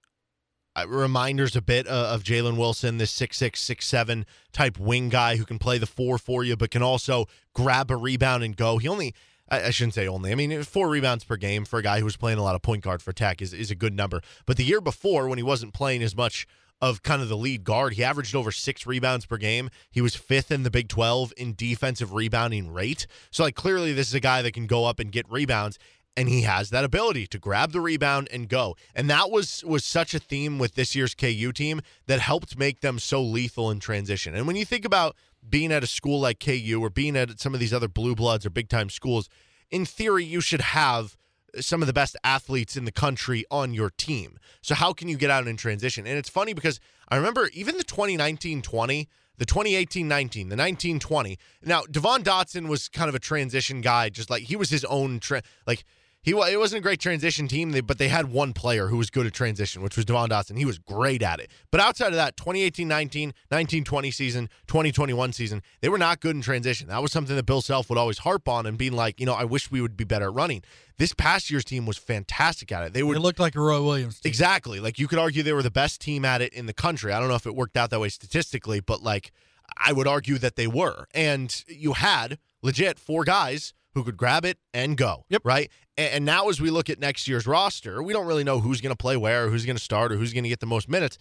uh, 0.76 0.86
reminders 0.88 1.56
a 1.56 1.62
bit 1.62 1.88
uh, 1.88 2.12
of 2.14 2.24
Jalen 2.24 2.58
Wilson, 2.58 2.98
this 2.98 3.12
six 3.12 3.38
six 3.38 3.60
six 3.60 3.88
seven 3.88 4.26
type 4.52 4.80
wing 4.80 5.10
guy 5.10 5.36
who 5.36 5.46
can 5.46 5.60
play 5.60 5.78
the 5.78 5.86
four 5.86 6.18
for 6.18 6.44
you, 6.44 6.56
but 6.56 6.72
can 6.72 6.84
also 6.84 7.26
grab 7.54 7.90
a 7.92 7.96
rebound 7.96 8.44
and 8.44 8.56
go. 8.56 8.78
He 8.78 8.88
only 8.88 9.14
I, 9.52 9.72
shouldn't 9.72 9.96
say 9.96 10.08
only. 10.08 10.32
I 10.32 10.36
mean, 10.36 10.62
four 10.64 10.90
rebounds 10.90 11.24
per 11.24 11.36
game 11.36 11.66
for 11.66 11.80
a 11.80 11.84
guy 11.84 12.00
who 12.00 12.06
was 12.06 12.18
playing 12.18 12.38
a 12.38 12.44
lot 12.44 12.56
of 12.56 12.62
point 12.62 12.84
guard 12.84 13.02
for 13.02 13.14
Tech 13.14 13.42
is 13.42 13.54
is 13.54 13.72
a 13.72 13.76
good 13.76 13.94
number. 13.94 14.22
But 14.46 14.58
the 14.58 14.64
year 14.64 14.82
before, 14.82 15.28
when 15.28 15.38
he 15.38 15.44
wasn't 15.44 15.74
playing 15.74 16.04
as 16.04 16.16
much 16.16 16.46
of 16.82 17.04
kind 17.04 17.22
of 17.22 17.30
the 17.30 17.38
lead 17.38 17.64
guard, 17.64 17.94
he 17.94 18.04
averaged 18.04 18.36
over 18.36 18.52
six 18.52 18.86
rebounds 18.86 19.26
per 19.26 19.38
game. 19.38 19.70
He 19.92 20.02
was 20.02 20.16
fifth 20.16 20.52
in 20.52 20.64
the 20.64 20.72
Big 20.72 20.88
12 20.88 21.34
in 21.38 21.54
defensive 21.56 22.14
rebounding 22.14 22.72
rate. 22.72 23.06
So, 23.32 23.44
like, 23.44 23.56
clearly, 23.56 23.94
this 23.94 24.08
is 24.08 24.14
a 24.14 24.20
guy 24.20 24.42
that 24.42 24.54
can 24.54 24.68
go 24.68 24.86
up 24.86 25.00
and 25.00 25.12
get 25.12 25.30
rebounds 25.30 25.78
and 26.20 26.28
he 26.28 26.42
has 26.42 26.70
that 26.70 26.84
ability 26.84 27.26
to 27.28 27.40
grab 27.40 27.72
the 27.72 27.80
rebound 27.80 28.28
and 28.30 28.50
go. 28.50 28.76
And 28.94 29.10
that 29.10 29.32
was 29.32 29.64
was 29.64 29.86
such 29.86 30.14
a 30.14 30.20
theme 30.20 30.60
with 30.60 30.76
this 30.76 30.94
year's 30.94 31.16
KU 31.16 31.54
team 31.54 31.80
that 32.08 32.20
helped 32.20 32.58
make 32.58 32.82
them 32.82 33.00
so 33.00 33.22
lethal 33.22 33.72
in 33.72 33.80
transition. 33.80 34.36
And 34.36 34.46
when 34.46 34.58
you 34.58 34.66
think 34.66 34.84
about 34.84 35.16
being 35.48 35.72
at 35.72 35.82
a 35.82 35.88
school 35.88 36.20
like 36.20 36.40
KU 36.44 36.80
or 36.82 36.90
being 36.90 37.16
at 37.16 37.40
some 37.40 37.54
of 37.54 37.62
these 37.62 37.74
other 37.74 37.88
blue 37.88 38.16
bloods 38.16 38.46
or 38.46 38.50
big 38.50 38.68
time 38.68 38.90
schools, 38.90 39.30
in 39.72 39.86
theory, 39.86 40.26
you 40.26 40.42
should 40.42 40.62
have 40.62 41.16
some 41.60 41.82
of 41.82 41.88
the 41.88 41.94
best 41.94 42.16
athletes 42.24 42.76
in 42.76 42.86
the 42.86 42.92
country 42.92 43.46
on 43.50 43.74
your 43.74 43.90
team. 43.90 44.38
So 44.62 44.76
how 44.76 44.94
can 44.94 45.08
you 45.08 45.18
get 45.18 45.30
out 45.30 45.48
in 45.48 45.58
transition? 45.58 46.06
And 46.06 46.18
it's 46.18 46.30
funny 46.30 46.54
because 46.54 46.80
I 47.10 47.16
remember 47.16 47.50
even 47.54 47.78
the 47.78 47.84
2019-20, 47.84 49.08
the 49.38 49.46
2018-19, 49.46 50.50
the 50.50 50.56
19-20. 50.56 51.38
Now, 51.64 51.84
Devon 51.90 52.24
Dotson 52.24 52.68
was 52.68 52.90
kind 52.90 53.10
of 53.10 53.16
a 53.16 53.20
transition 53.20 53.82
guy, 53.82 54.10
just 54.10 54.30
like 54.30 54.44
he 54.44 54.56
was 54.56 54.70
his 54.70 54.86
own 54.86 55.20
tra- 55.20 55.44
like 55.66 55.86
he 56.22 56.32
it 56.32 56.60
wasn't 56.60 56.80
a 56.80 56.84
great 56.84 57.00
transition 57.00 57.48
team, 57.48 57.72
but 57.86 57.98
they 57.98 58.10
had 58.10 58.32
one 58.32 58.52
player 58.54 58.88
who 58.88 58.98
was 58.98 59.10
good 59.10 59.26
at 59.26 59.34
transition, 59.34 59.82
which 59.82 59.96
was 59.96 60.06
Devon 60.06 60.30
Dotson. 60.30 60.58
He 60.58 60.66
was 60.66 60.78
great 60.78 61.24
at 61.24 61.40
it. 61.40 61.50
But 61.72 61.80
outside 61.80 62.08
of 62.08 62.16
that, 62.16 62.36
2018-19, 62.36 63.32
19-20 63.52 64.14
season, 64.14 64.50
2021 64.68 65.32
season, 65.34 65.62
they 65.82 65.88
were 65.88 65.98
not 65.98 66.20
good 66.20 66.36
in 66.36 66.42
transition. 66.42 66.90
That 66.90 67.02
was 67.02 67.12
something 67.12 67.36
that 67.36 67.46
Bill 67.46 67.62
Self 67.62 67.90
would 67.90 67.98
always 67.98 68.20
harp 68.20 68.50
on 68.50 68.66
and 68.66 68.78
being 68.78 68.94
like, 68.94 69.20
you 69.20 69.26
know, 69.26 69.34
I 69.34 69.46
wish 69.46 69.72
we 69.72 69.80
would 69.82 69.96
be 69.96 70.04
better 70.04 70.26
at 70.26 70.34
running. 70.34 70.62
This 70.98 71.14
past 71.14 71.50
year's 71.50 71.64
team 71.64 71.86
was 71.86 71.98
fantastic 71.98 72.72
at 72.74 72.84
it. 72.84 72.94
They 72.94 73.02
would 73.04 73.16
It 73.16 73.22
looked 73.22 73.40
like 73.40 73.56
a 73.56 73.62
Roy 73.62 73.82
Williams 73.82 74.20
team. 74.20 74.30
exactly 74.30 74.82
like 74.82 75.00
you 75.00 75.08
could 75.08 75.20
argue 75.20 75.42
they 75.44 75.54
were 75.54 75.64
the 75.64 75.72
best 75.72 76.02
team 76.02 76.26
at 76.26 76.42
it 76.42 76.54
in 76.54 76.66
the 76.66 76.74
country. 76.74 77.14
I 77.14 77.20
don't 77.20 77.30
know 77.30 77.36
if 77.36 77.46
it 77.46 77.56
worked 77.56 77.78
out 77.78 77.90
that 77.92 78.00
way 78.02 78.10
statistically, 78.10 78.82
but 78.82 79.02
like 79.02 79.32
I 79.78 79.94
would 79.94 80.08
argue 80.08 80.38
that 80.40 80.58
they 80.58 80.68
were. 80.68 81.06
And 81.14 81.64
you 81.68 81.94
had 81.94 82.40
legit 82.62 83.00
four 83.00 83.24
guys 83.24 83.74
who 83.94 84.04
could 84.04 84.18
grab 84.18 84.46
it 84.46 84.58
and 84.74 84.98
go. 84.98 85.26
Yep. 85.30 85.42
Right. 85.46 85.72
And, 86.00 86.24
now, 86.24 86.48
as 86.48 86.62
we 86.62 86.70
look 86.70 86.90
at 86.90 86.98
next 86.98 87.28
year's 87.28 87.46
roster, 87.46 88.02
we 88.02 88.14
don't 88.14 88.26
really 88.26 88.46
know 88.46 88.62
who's 88.62 88.80
going 88.80 88.94
to 88.94 88.98
play 88.98 89.18
where, 89.18 89.50
who's 89.50 89.66
going 89.66 89.76
to 89.76 89.84
start, 89.84 90.14
or 90.14 90.16
who's 90.16 90.32
going 90.32 90.46
to 90.46 90.50
get 90.50 90.62
the 90.62 90.66
most 90.66 90.88
minutes. 90.88 91.18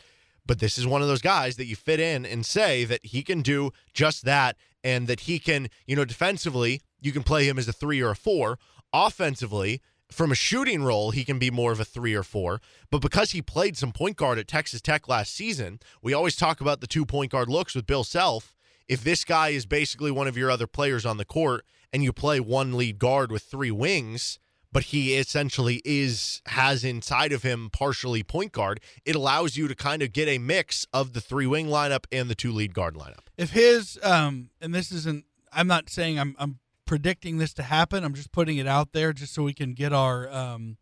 But 0.46 0.60
this 0.60 0.78
is 0.78 0.86
one 0.86 1.02
of 1.02 1.08
those 1.08 1.20
guys 1.20 1.56
that 1.56 1.66
you 1.66 1.74
fit 1.74 1.98
in 1.98 2.24
and 2.24 2.46
say 2.46 2.84
that 2.84 3.04
he 3.04 3.24
can 3.24 3.42
do 3.42 3.72
just 3.92 4.24
that, 4.24 4.56
and 4.84 5.08
that 5.08 5.20
he 5.20 5.40
can, 5.40 5.66
you 5.88 5.96
know, 5.96 6.04
defensively, 6.04 6.80
you 7.00 7.10
can 7.10 7.24
play 7.24 7.48
him 7.48 7.58
as 7.58 7.66
a 7.66 7.72
three 7.72 8.00
or 8.00 8.10
a 8.10 8.16
four. 8.16 8.56
Offensively, 8.92 9.82
from 10.12 10.30
a 10.30 10.36
shooting 10.36 10.84
role, 10.84 11.10
he 11.10 11.24
can 11.24 11.40
be 11.40 11.50
more 11.50 11.72
of 11.72 11.80
a 11.80 11.84
three 11.84 12.14
or 12.14 12.22
four. 12.22 12.60
But 12.88 13.02
because 13.02 13.32
he 13.32 13.42
played 13.42 13.76
some 13.76 13.90
point 13.90 14.16
guard 14.16 14.38
at 14.38 14.46
Texas 14.46 14.80
Tech 14.80 15.08
last 15.08 15.34
season, 15.34 15.80
we 16.02 16.14
always 16.14 16.36
talk 16.36 16.60
about 16.60 16.80
the 16.80 16.86
two 16.86 17.04
point 17.04 17.32
guard 17.32 17.48
looks 17.48 17.74
with 17.74 17.88
Bill 17.88 18.04
Self. 18.04 18.54
If 18.86 19.02
this 19.02 19.24
guy 19.24 19.48
is 19.48 19.66
basically 19.66 20.12
one 20.12 20.28
of 20.28 20.36
your 20.36 20.52
other 20.52 20.68
players 20.68 21.04
on 21.04 21.16
the 21.16 21.24
court 21.24 21.64
and 21.92 22.04
you 22.04 22.12
play 22.12 22.38
one 22.38 22.76
lead 22.76 23.00
guard 23.00 23.32
with 23.32 23.42
three 23.42 23.72
wings, 23.72 24.38
but 24.72 24.84
he 24.84 25.14
essentially 25.14 25.80
is 25.84 26.42
has 26.46 26.84
inside 26.84 27.32
of 27.32 27.42
him 27.42 27.70
partially 27.72 28.22
point 28.22 28.52
guard, 28.52 28.80
it 29.04 29.14
allows 29.14 29.56
you 29.56 29.68
to 29.68 29.74
kind 29.74 30.02
of 30.02 30.12
get 30.12 30.28
a 30.28 30.38
mix 30.38 30.86
of 30.92 31.12
the 31.12 31.20
three 31.20 31.46
wing 31.46 31.66
lineup 31.66 32.04
and 32.12 32.28
the 32.28 32.34
two 32.34 32.52
lead 32.52 32.74
guard 32.74 32.94
lineup. 32.94 33.26
If 33.36 33.50
his 33.50 33.98
um 34.02 34.50
and 34.60 34.74
this 34.74 34.92
isn't 34.92 35.24
I'm 35.52 35.66
not 35.66 35.88
saying 35.90 36.18
I'm 36.18 36.36
I'm 36.38 36.58
predicting 36.84 37.38
this 37.38 37.52
to 37.54 37.62
happen. 37.62 38.04
I'm 38.04 38.14
just 38.14 38.32
putting 38.32 38.58
it 38.58 38.66
out 38.66 38.92
there 38.92 39.12
just 39.12 39.34
so 39.34 39.42
we 39.42 39.54
can 39.54 39.74
get 39.74 39.92
our 39.92 40.28
um 40.28 40.76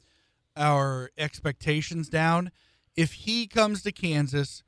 our 0.57 1.11
expectations 1.19 2.09
down. 2.09 2.51
If 2.97 3.13
he 3.13 3.47
comes 3.47 3.83
to 3.83 3.93
Kansas 3.93 4.63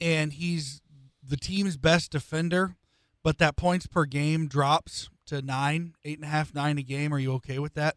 and 0.00 0.32
he's 0.32 0.82
the 1.22 1.36
team's 1.36 1.76
best 1.76 2.10
defender, 2.10 2.76
but 3.22 3.38
that 3.38 3.56
points 3.56 3.86
per 3.86 4.04
game 4.04 4.48
drops 4.48 5.10
to 5.26 5.42
nine, 5.42 5.94
eight 6.04 6.18
and 6.18 6.24
a 6.24 6.28
half, 6.28 6.54
nine 6.54 6.78
a 6.78 6.82
game, 6.82 7.12
are 7.12 7.18
you 7.18 7.32
okay 7.34 7.58
with 7.58 7.74
that? 7.74 7.96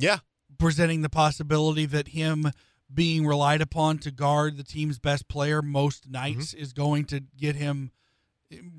Yeah. 0.00 0.18
Presenting 0.58 1.02
the 1.02 1.08
possibility 1.08 1.86
that 1.86 2.08
him 2.08 2.50
being 2.92 3.26
relied 3.26 3.60
upon 3.60 3.98
to 3.98 4.10
guard 4.10 4.56
the 4.56 4.64
team's 4.64 4.98
best 4.98 5.28
player 5.28 5.62
most 5.62 6.08
nights 6.08 6.52
mm-hmm. 6.52 6.62
is 6.62 6.72
going 6.72 7.04
to 7.06 7.20
get 7.20 7.56
him 7.56 7.92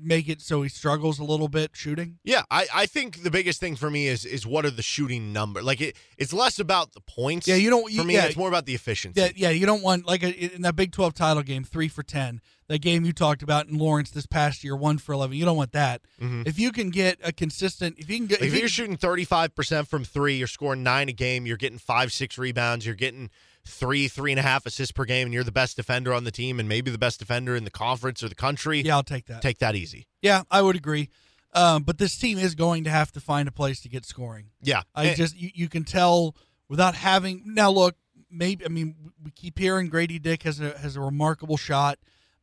make 0.00 0.28
it 0.28 0.40
so 0.42 0.62
he 0.62 0.68
struggles 0.68 1.18
a 1.18 1.24
little 1.24 1.48
bit 1.48 1.70
shooting. 1.74 2.18
Yeah, 2.24 2.42
I, 2.50 2.66
I 2.74 2.86
think 2.86 3.22
the 3.22 3.30
biggest 3.30 3.58
thing 3.60 3.76
for 3.76 3.90
me 3.90 4.06
is 4.06 4.24
is 4.24 4.46
what 4.46 4.64
are 4.64 4.70
the 4.70 4.82
shooting 4.82 5.32
number? 5.32 5.62
Like 5.62 5.80
it, 5.80 5.96
it's 6.18 6.32
less 6.32 6.58
about 6.58 6.92
the 6.92 7.00
points. 7.00 7.48
Yeah, 7.48 7.54
you 7.56 7.70
don't- 7.70 7.90
you- 7.90 8.00
For 8.00 8.06
me, 8.06 8.14
yeah. 8.14 8.26
it's 8.26 8.36
more 8.36 8.48
about 8.48 8.66
the 8.66 8.74
efficiency. 8.74 9.20
Yeah, 9.20 9.28
yeah, 9.34 9.50
you 9.50 9.64
don't 9.66 9.82
want 9.82 10.06
like 10.06 10.22
a, 10.22 10.30
in 10.54 10.62
that 10.62 10.76
Big 10.76 10.92
Twelve 10.92 11.14
title 11.14 11.42
game, 11.42 11.64
three 11.64 11.88
for 11.88 12.02
ten. 12.02 12.40
That 12.68 12.78
game 12.80 13.04
you 13.04 13.12
talked 13.12 13.42
about 13.42 13.66
in 13.68 13.76
Lawrence 13.76 14.10
this 14.10 14.24
past 14.26 14.62
year, 14.64 14.74
one 14.76 14.96
for 14.98 15.12
eleven. 15.12 15.36
You 15.36 15.44
don't 15.44 15.56
want 15.56 15.72
that. 15.72 16.02
Mm-hmm. 16.20 16.42
If 16.46 16.58
you 16.58 16.72
can 16.72 16.90
get 16.90 17.18
a 17.22 17.32
consistent, 17.32 17.98
if 17.98 18.08
you 18.08 18.16
can 18.18 18.26
get, 18.26 18.40
Like 18.40 18.48
if 18.48 18.52
if 18.52 18.54
you 18.54 18.60
you're 18.60 18.68
shooting 18.68 18.96
35% 18.96 19.86
from 19.88 20.04
three, 20.04 20.36
you're 20.36 20.46
scoring 20.46 20.82
nine 20.82 21.08
a 21.08 21.12
game, 21.12 21.44
you're 21.46 21.56
getting 21.56 21.78
five, 21.78 22.12
six 22.12 22.38
rebounds, 22.38 22.86
you're 22.86 22.94
getting 22.94 23.30
three, 23.64 24.08
three 24.08 24.32
and 24.32 24.38
a 24.38 24.42
half 24.42 24.66
assists 24.66 24.92
per 24.92 25.04
game, 25.04 25.26
and 25.26 25.34
you're 25.34 25.44
the 25.44 25.52
best 25.52 25.76
defender 25.76 26.12
on 26.12 26.24
the 26.24 26.30
team 26.30 26.58
and 26.58 26.68
maybe 26.68 26.90
the 26.90 26.98
best 26.98 27.18
defender 27.18 27.54
in 27.56 27.64
the 27.64 27.70
conference 27.70 28.22
or 28.22 28.28
the 28.28 28.34
country. 28.34 28.80
yeah, 28.82 28.96
I'll 28.96 29.02
take 29.02 29.26
that. 29.26 29.40
Take 29.42 29.58
that 29.58 29.74
easy. 29.76 30.06
Yeah, 30.20 30.42
I 30.50 30.62
would 30.62 30.76
agree. 30.76 31.08
Um, 31.54 31.82
but 31.82 31.98
this 31.98 32.16
team 32.16 32.38
is 32.38 32.54
going 32.54 32.84
to 32.84 32.90
have 32.90 33.12
to 33.12 33.20
find 33.20 33.46
a 33.46 33.52
place 33.52 33.80
to 33.82 33.88
get 33.88 34.04
scoring. 34.06 34.46
Yeah. 34.62 34.82
I 34.94 35.08
And- 35.08 35.16
just 35.16 35.36
you, 35.36 35.50
you 35.54 35.68
can 35.68 35.84
tell 35.84 36.34
without 36.68 36.94
having 36.94 37.42
now 37.44 37.70
look 37.70 37.96
maybe 38.30 38.64
I 38.64 38.68
mean 38.68 38.94
we 39.22 39.30
keep 39.30 39.58
hearing 39.58 39.88
Grady 39.88 40.18
Dick 40.18 40.44
has 40.44 40.58
a 40.60 40.76
has 40.78 40.96
a 40.96 41.00
remarkable 41.00 41.56
shot. 41.58 41.98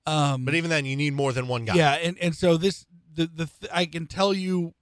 Um, 0.06 0.46
but 0.46 0.54
even 0.56 0.70
then, 0.70 0.86
you 0.86 0.96
need 0.96 1.14
more 1.14 1.34
than 1.34 1.48
one 1.48 1.66
guy. 1.66 1.76
yeah, 1.76 1.94
and 1.94 2.18
and 2.20 2.36
so 2.36 2.56
this 2.58 2.86
the 3.14 3.26
the 3.28 3.46
th- 3.60 3.72
I 3.74 3.86
can 3.86 4.06
tell 4.08 4.34
you, 4.34 4.74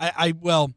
I 0.00 0.12
I 0.16 0.32
well, 0.40 0.72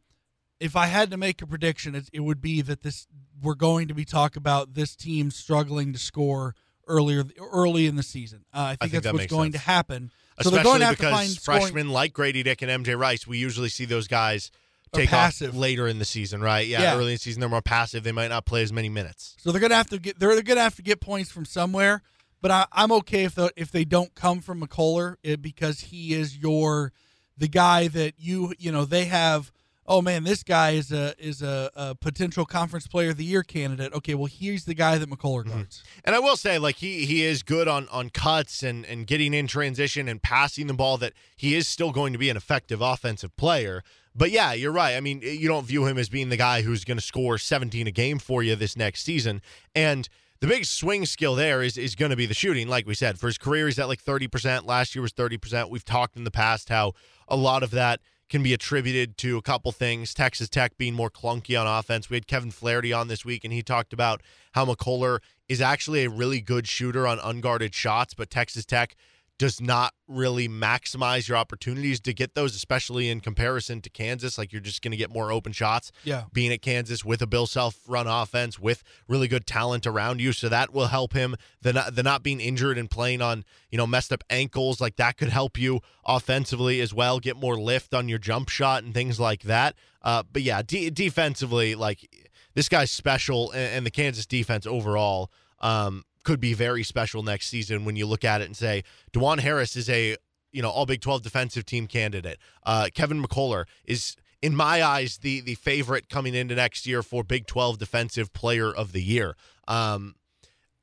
if 0.60 0.76
I 0.76 0.86
had 0.86 1.10
to 1.10 1.16
make 1.16 1.40
a 1.42 1.46
prediction, 1.46 1.94
it, 1.94 2.08
it 2.12 2.20
would 2.20 2.40
be 2.42 2.60
that 2.62 2.82
this 2.82 3.06
we're 3.42 3.54
going 3.54 3.88
to 3.88 3.94
be 3.94 4.04
talk 4.04 4.36
about 4.36 4.74
this 4.74 4.94
team 4.96 5.30
struggling 5.30 5.92
to 5.92 5.98
score 5.98 6.54
earlier 6.88 7.24
early 7.40 7.86
in 7.86 7.96
the 7.96 8.02
season. 8.02 8.44
Uh, 8.54 8.58
I 8.58 8.68
think 8.70 8.80
think 8.80 8.92
that's 8.92 9.04
that 9.04 9.14
what's 9.14 9.26
going 9.26 9.52
sense. 9.52 9.64
to 9.64 9.70
happen. 9.70 10.10
So 10.40 10.50
Especially 10.50 10.54
they're 10.56 10.64
going 10.64 10.80
to 10.80 10.86
have 10.86 10.96
because 10.96 11.10
to 11.10 11.16
find 11.16 11.30
scoring- 11.30 11.60
freshmen 11.62 11.88
like 11.90 12.12
Grady 12.12 12.42
Dick 12.42 12.62
and 12.62 12.84
MJ 12.84 12.98
Rice, 12.98 13.26
we 13.26 13.38
usually 13.38 13.68
see 13.70 13.84
those 13.86 14.06
guys 14.06 14.50
take 14.92 15.08
passive. 15.08 15.50
off 15.50 15.56
later 15.56 15.88
in 15.88 15.98
the 15.98 16.04
season, 16.04 16.40
right? 16.40 16.66
Yeah, 16.66 16.80
Yeah. 16.82 16.94
early 16.96 17.08
in 17.12 17.14
the 17.14 17.18
season 17.18 17.40
they're 17.40 17.48
more 17.48 17.62
passive. 17.62 18.04
They 18.04 18.12
might 18.12 18.28
not 18.28 18.46
play 18.46 18.62
as 18.62 18.72
many 18.72 18.88
minutes. 18.88 19.34
So 19.38 19.50
they're 19.50 19.60
gonna 19.60 19.74
have 19.74 19.88
to 19.90 19.98
get 19.98 20.18
they're, 20.18 20.34
they're 20.34 20.42
gonna 20.42 20.60
have 20.60 20.76
to 20.76 20.82
get 20.82 21.00
points 21.00 21.30
from 21.30 21.44
somewhere. 21.44 22.02
But 22.40 22.50
I, 22.50 22.66
I'm 22.72 22.92
okay 22.92 23.24
if 23.24 23.34
the, 23.34 23.50
if 23.56 23.72
they 23.72 23.84
don't 23.84 24.14
come 24.14 24.40
from 24.40 24.60
McCullar 24.60 25.16
it, 25.22 25.42
because 25.42 25.80
he 25.80 26.12
is 26.14 26.36
your 26.36 26.92
the 27.36 27.48
guy 27.48 27.88
that 27.88 28.14
you 28.18 28.52
you 28.58 28.70
know 28.70 28.84
they 28.84 29.06
have. 29.06 29.50
Oh 29.88 30.02
man, 30.02 30.24
this 30.24 30.42
guy 30.42 30.70
is 30.72 30.90
a 30.92 31.14
is 31.18 31.42
a, 31.42 31.70
a 31.76 31.94
potential 31.94 32.44
conference 32.44 32.86
player 32.86 33.10
of 33.10 33.16
the 33.16 33.24
year 33.24 33.42
candidate. 33.42 33.92
Okay, 33.92 34.14
well 34.14 34.26
he's 34.26 34.64
the 34.64 34.74
guy 34.74 34.98
that 34.98 35.08
McCullar 35.08 35.44
Mm-hmm. 35.44 35.50
guards. 35.50 35.84
And 36.04 36.14
I 36.16 36.18
will 36.18 36.36
say, 36.36 36.58
like 36.58 36.76
he 36.76 37.04
he 37.06 37.24
is 37.24 37.42
good 37.42 37.68
on 37.68 37.88
on 37.88 38.10
cuts 38.10 38.62
and 38.62 38.84
and 38.86 39.06
getting 39.06 39.32
in 39.34 39.46
transition 39.46 40.08
and 40.08 40.22
passing 40.22 40.66
the 40.66 40.74
ball. 40.74 40.96
That 40.98 41.12
he 41.36 41.54
is 41.54 41.68
still 41.68 41.92
going 41.92 42.12
to 42.12 42.18
be 42.18 42.30
an 42.30 42.36
effective 42.36 42.80
offensive 42.80 43.36
player. 43.36 43.82
But 44.14 44.30
yeah, 44.30 44.54
you're 44.54 44.72
right. 44.72 44.96
I 44.96 45.00
mean, 45.00 45.20
you 45.22 45.46
don't 45.46 45.66
view 45.66 45.86
him 45.86 45.98
as 45.98 46.08
being 46.08 46.30
the 46.30 46.38
guy 46.38 46.62
who's 46.62 46.84
going 46.84 46.96
to 46.96 47.04
score 47.04 47.36
17 47.36 47.86
a 47.86 47.90
game 47.90 48.18
for 48.18 48.42
you 48.42 48.56
this 48.56 48.74
next 48.74 49.02
season. 49.02 49.42
And 49.74 50.08
the 50.40 50.46
big 50.46 50.64
swing 50.64 51.04
skill 51.04 51.34
there 51.34 51.62
is 51.62 51.76
is 51.76 51.94
going 51.94 52.10
to 52.10 52.16
be 52.16 52.24
the 52.24 52.32
shooting. 52.34 52.66
Like 52.66 52.86
we 52.86 52.94
said, 52.94 53.18
for 53.18 53.26
his 53.26 53.36
career, 53.36 53.66
he's 53.66 53.78
at 53.78 53.88
like 53.88 54.02
30%. 54.02 54.66
Last 54.66 54.94
year 54.94 55.02
was 55.02 55.12
30%. 55.12 55.68
We've 55.68 55.84
talked 55.84 56.16
in 56.16 56.24
the 56.24 56.30
past 56.30 56.70
how 56.70 56.94
a 57.28 57.36
lot 57.36 57.62
of 57.62 57.70
that 57.72 58.00
can 58.28 58.42
be 58.42 58.52
attributed 58.52 59.16
to 59.18 59.36
a 59.36 59.42
couple 59.42 59.72
things. 59.72 60.12
Texas 60.12 60.48
Tech 60.48 60.76
being 60.76 60.94
more 60.94 61.10
clunky 61.10 61.58
on 61.60 61.66
offense. 61.66 62.10
We 62.10 62.16
had 62.16 62.26
Kevin 62.26 62.50
Flaherty 62.50 62.92
on 62.92 63.08
this 63.08 63.24
week, 63.24 63.44
and 63.44 63.52
he 63.52 63.62
talked 63.62 63.92
about 63.92 64.22
how 64.52 64.64
McCullar 64.64 65.20
is 65.48 65.60
actually 65.60 66.04
a 66.04 66.10
really 66.10 66.40
good 66.40 66.66
shooter 66.66 67.06
on 67.06 67.18
unguarded 67.20 67.74
shots, 67.74 68.14
but 68.14 68.30
Texas 68.30 68.64
Tech 68.64 68.96
does 69.38 69.60
not 69.60 69.92
really 70.08 70.48
maximize 70.48 71.28
your 71.28 71.36
opportunities 71.36 72.00
to 72.00 72.14
get 72.14 72.34
those, 72.34 72.54
especially 72.56 73.10
in 73.10 73.20
comparison 73.20 73.82
to 73.82 73.90
Kansas. 73.90 74.38
Like 74.38 74.50
you're 74.50 74.62
just 74.62 74.80
going 74.80 74.92
to 74.92 74.96
get 74.96 75.12
more 75.12 75.30
open 75.30 75.52
shots 75.52 75.92
Yeah. 76.04 76.24
being 76.32 76.50
at 76.52 76.62
Kansas 76.62 77.04
with 77.04 77.20
a 77.20 77.26
Bill 77.26 77.46
Self 77.46 77.80
run 77.86 78.06
offense 78.06 78.58
with 78.58 78.82
really 79.08 79.28
good 79.28 79.46
talent 79.46 79.86
around 79.86 80.20
you. 80.22 80.32
So 80.32 80.48
that 80.48 80.72
will 80.72 80.86
help 80.86 81.12
him. 81.12 81.36
The 81.60 81.74
not, 81.74 81.94
the 81.94 82.02
not 82.02 82.22
being 82.22 82.40
injured 82.40 82.78
and 82.78 82.90
playing 82.90 83.20
on, 83.20 83.44
you 83.70 83.76
know, 83.76 83.86
messed 83.86 84.10
up 84.12 84.24
ankles, 84.30 84.80
like 84.80 84.96
that 84.96 85.18
could 85.18 85.28
help 85.28 85.58
you 85.58 85.80
offensively 86.06 86.80
as 86.80 86.94
well, 86.94 87.20
get 87.20 87.36
more 87.36 87.58
lift 87.58 87.92
on 87.92 88.08
your 88.08 88.18
jump 88.18 88.48
shot 88.48 88.84
and 88.84 88.94
things 88.94 89.20
like 89.20 89.42
that. 89.42 89.74
Uh, 90.02 90.22
but 90.32 90.40
yeah, 90.42 90.62
de- 90.62 90.88
defensively, 90.90 91.74
like 91.74 92.08
this 92.54 92.68
guy's 92.70 92.90
special 92.90 93.50
and, 93.50 93.60
and 93.78 93.86
the 93.86 93.90
Kansas 93.90 94.24
defense 94.24 94.66
overall 94.66 95.30
um, 95.60 96.04
could 96.26 96.40
be 96.40 96.54
very 96.54 96.82
special 96.82 97.22
next 97.22 97.46
season 97.46 97.84
when 97.84 97.94
you 97.94 98.04
look 98.04 98.24
at 98.24 98.40
it 98.40 98.46
and 98.46 98.56
say, 98.56 98.82
Dajuan 99.12 99.38
Harris 99.38 99.76
is 99.76 99.88
a 99.88 100.16
you 100.50 100.60
know 100.60 100.68
all 100.68 100.84
Big 100.84 101.00
12 101.00 101.22
defensive 101.22 101.64
team 101.64 101.86
candidate. 101.86 102.38
Uh, 102.64 102.88
Kevin 102.92 103.22
McCullar 103.22 103.64
is 103.84 104.16
in 104.42 104.54
my 104.56 104.82
eyes 104.82 105.18
the 105.18 105.40
the 105.40 105.54
favorite 105.54 106.08
coming 106.08 106.34
into 106.34 106.56
next 106.56 106.84
year 106.84 107.04
for 107.04 107.22
Big 107.22 107.46
12 107.46 107.78
defensive 107.78 108.32
player 108.32 108.74
of 108.74 108.90
the 108.90 109.02
year. 109.02 109.36
Um, 109.68 110.16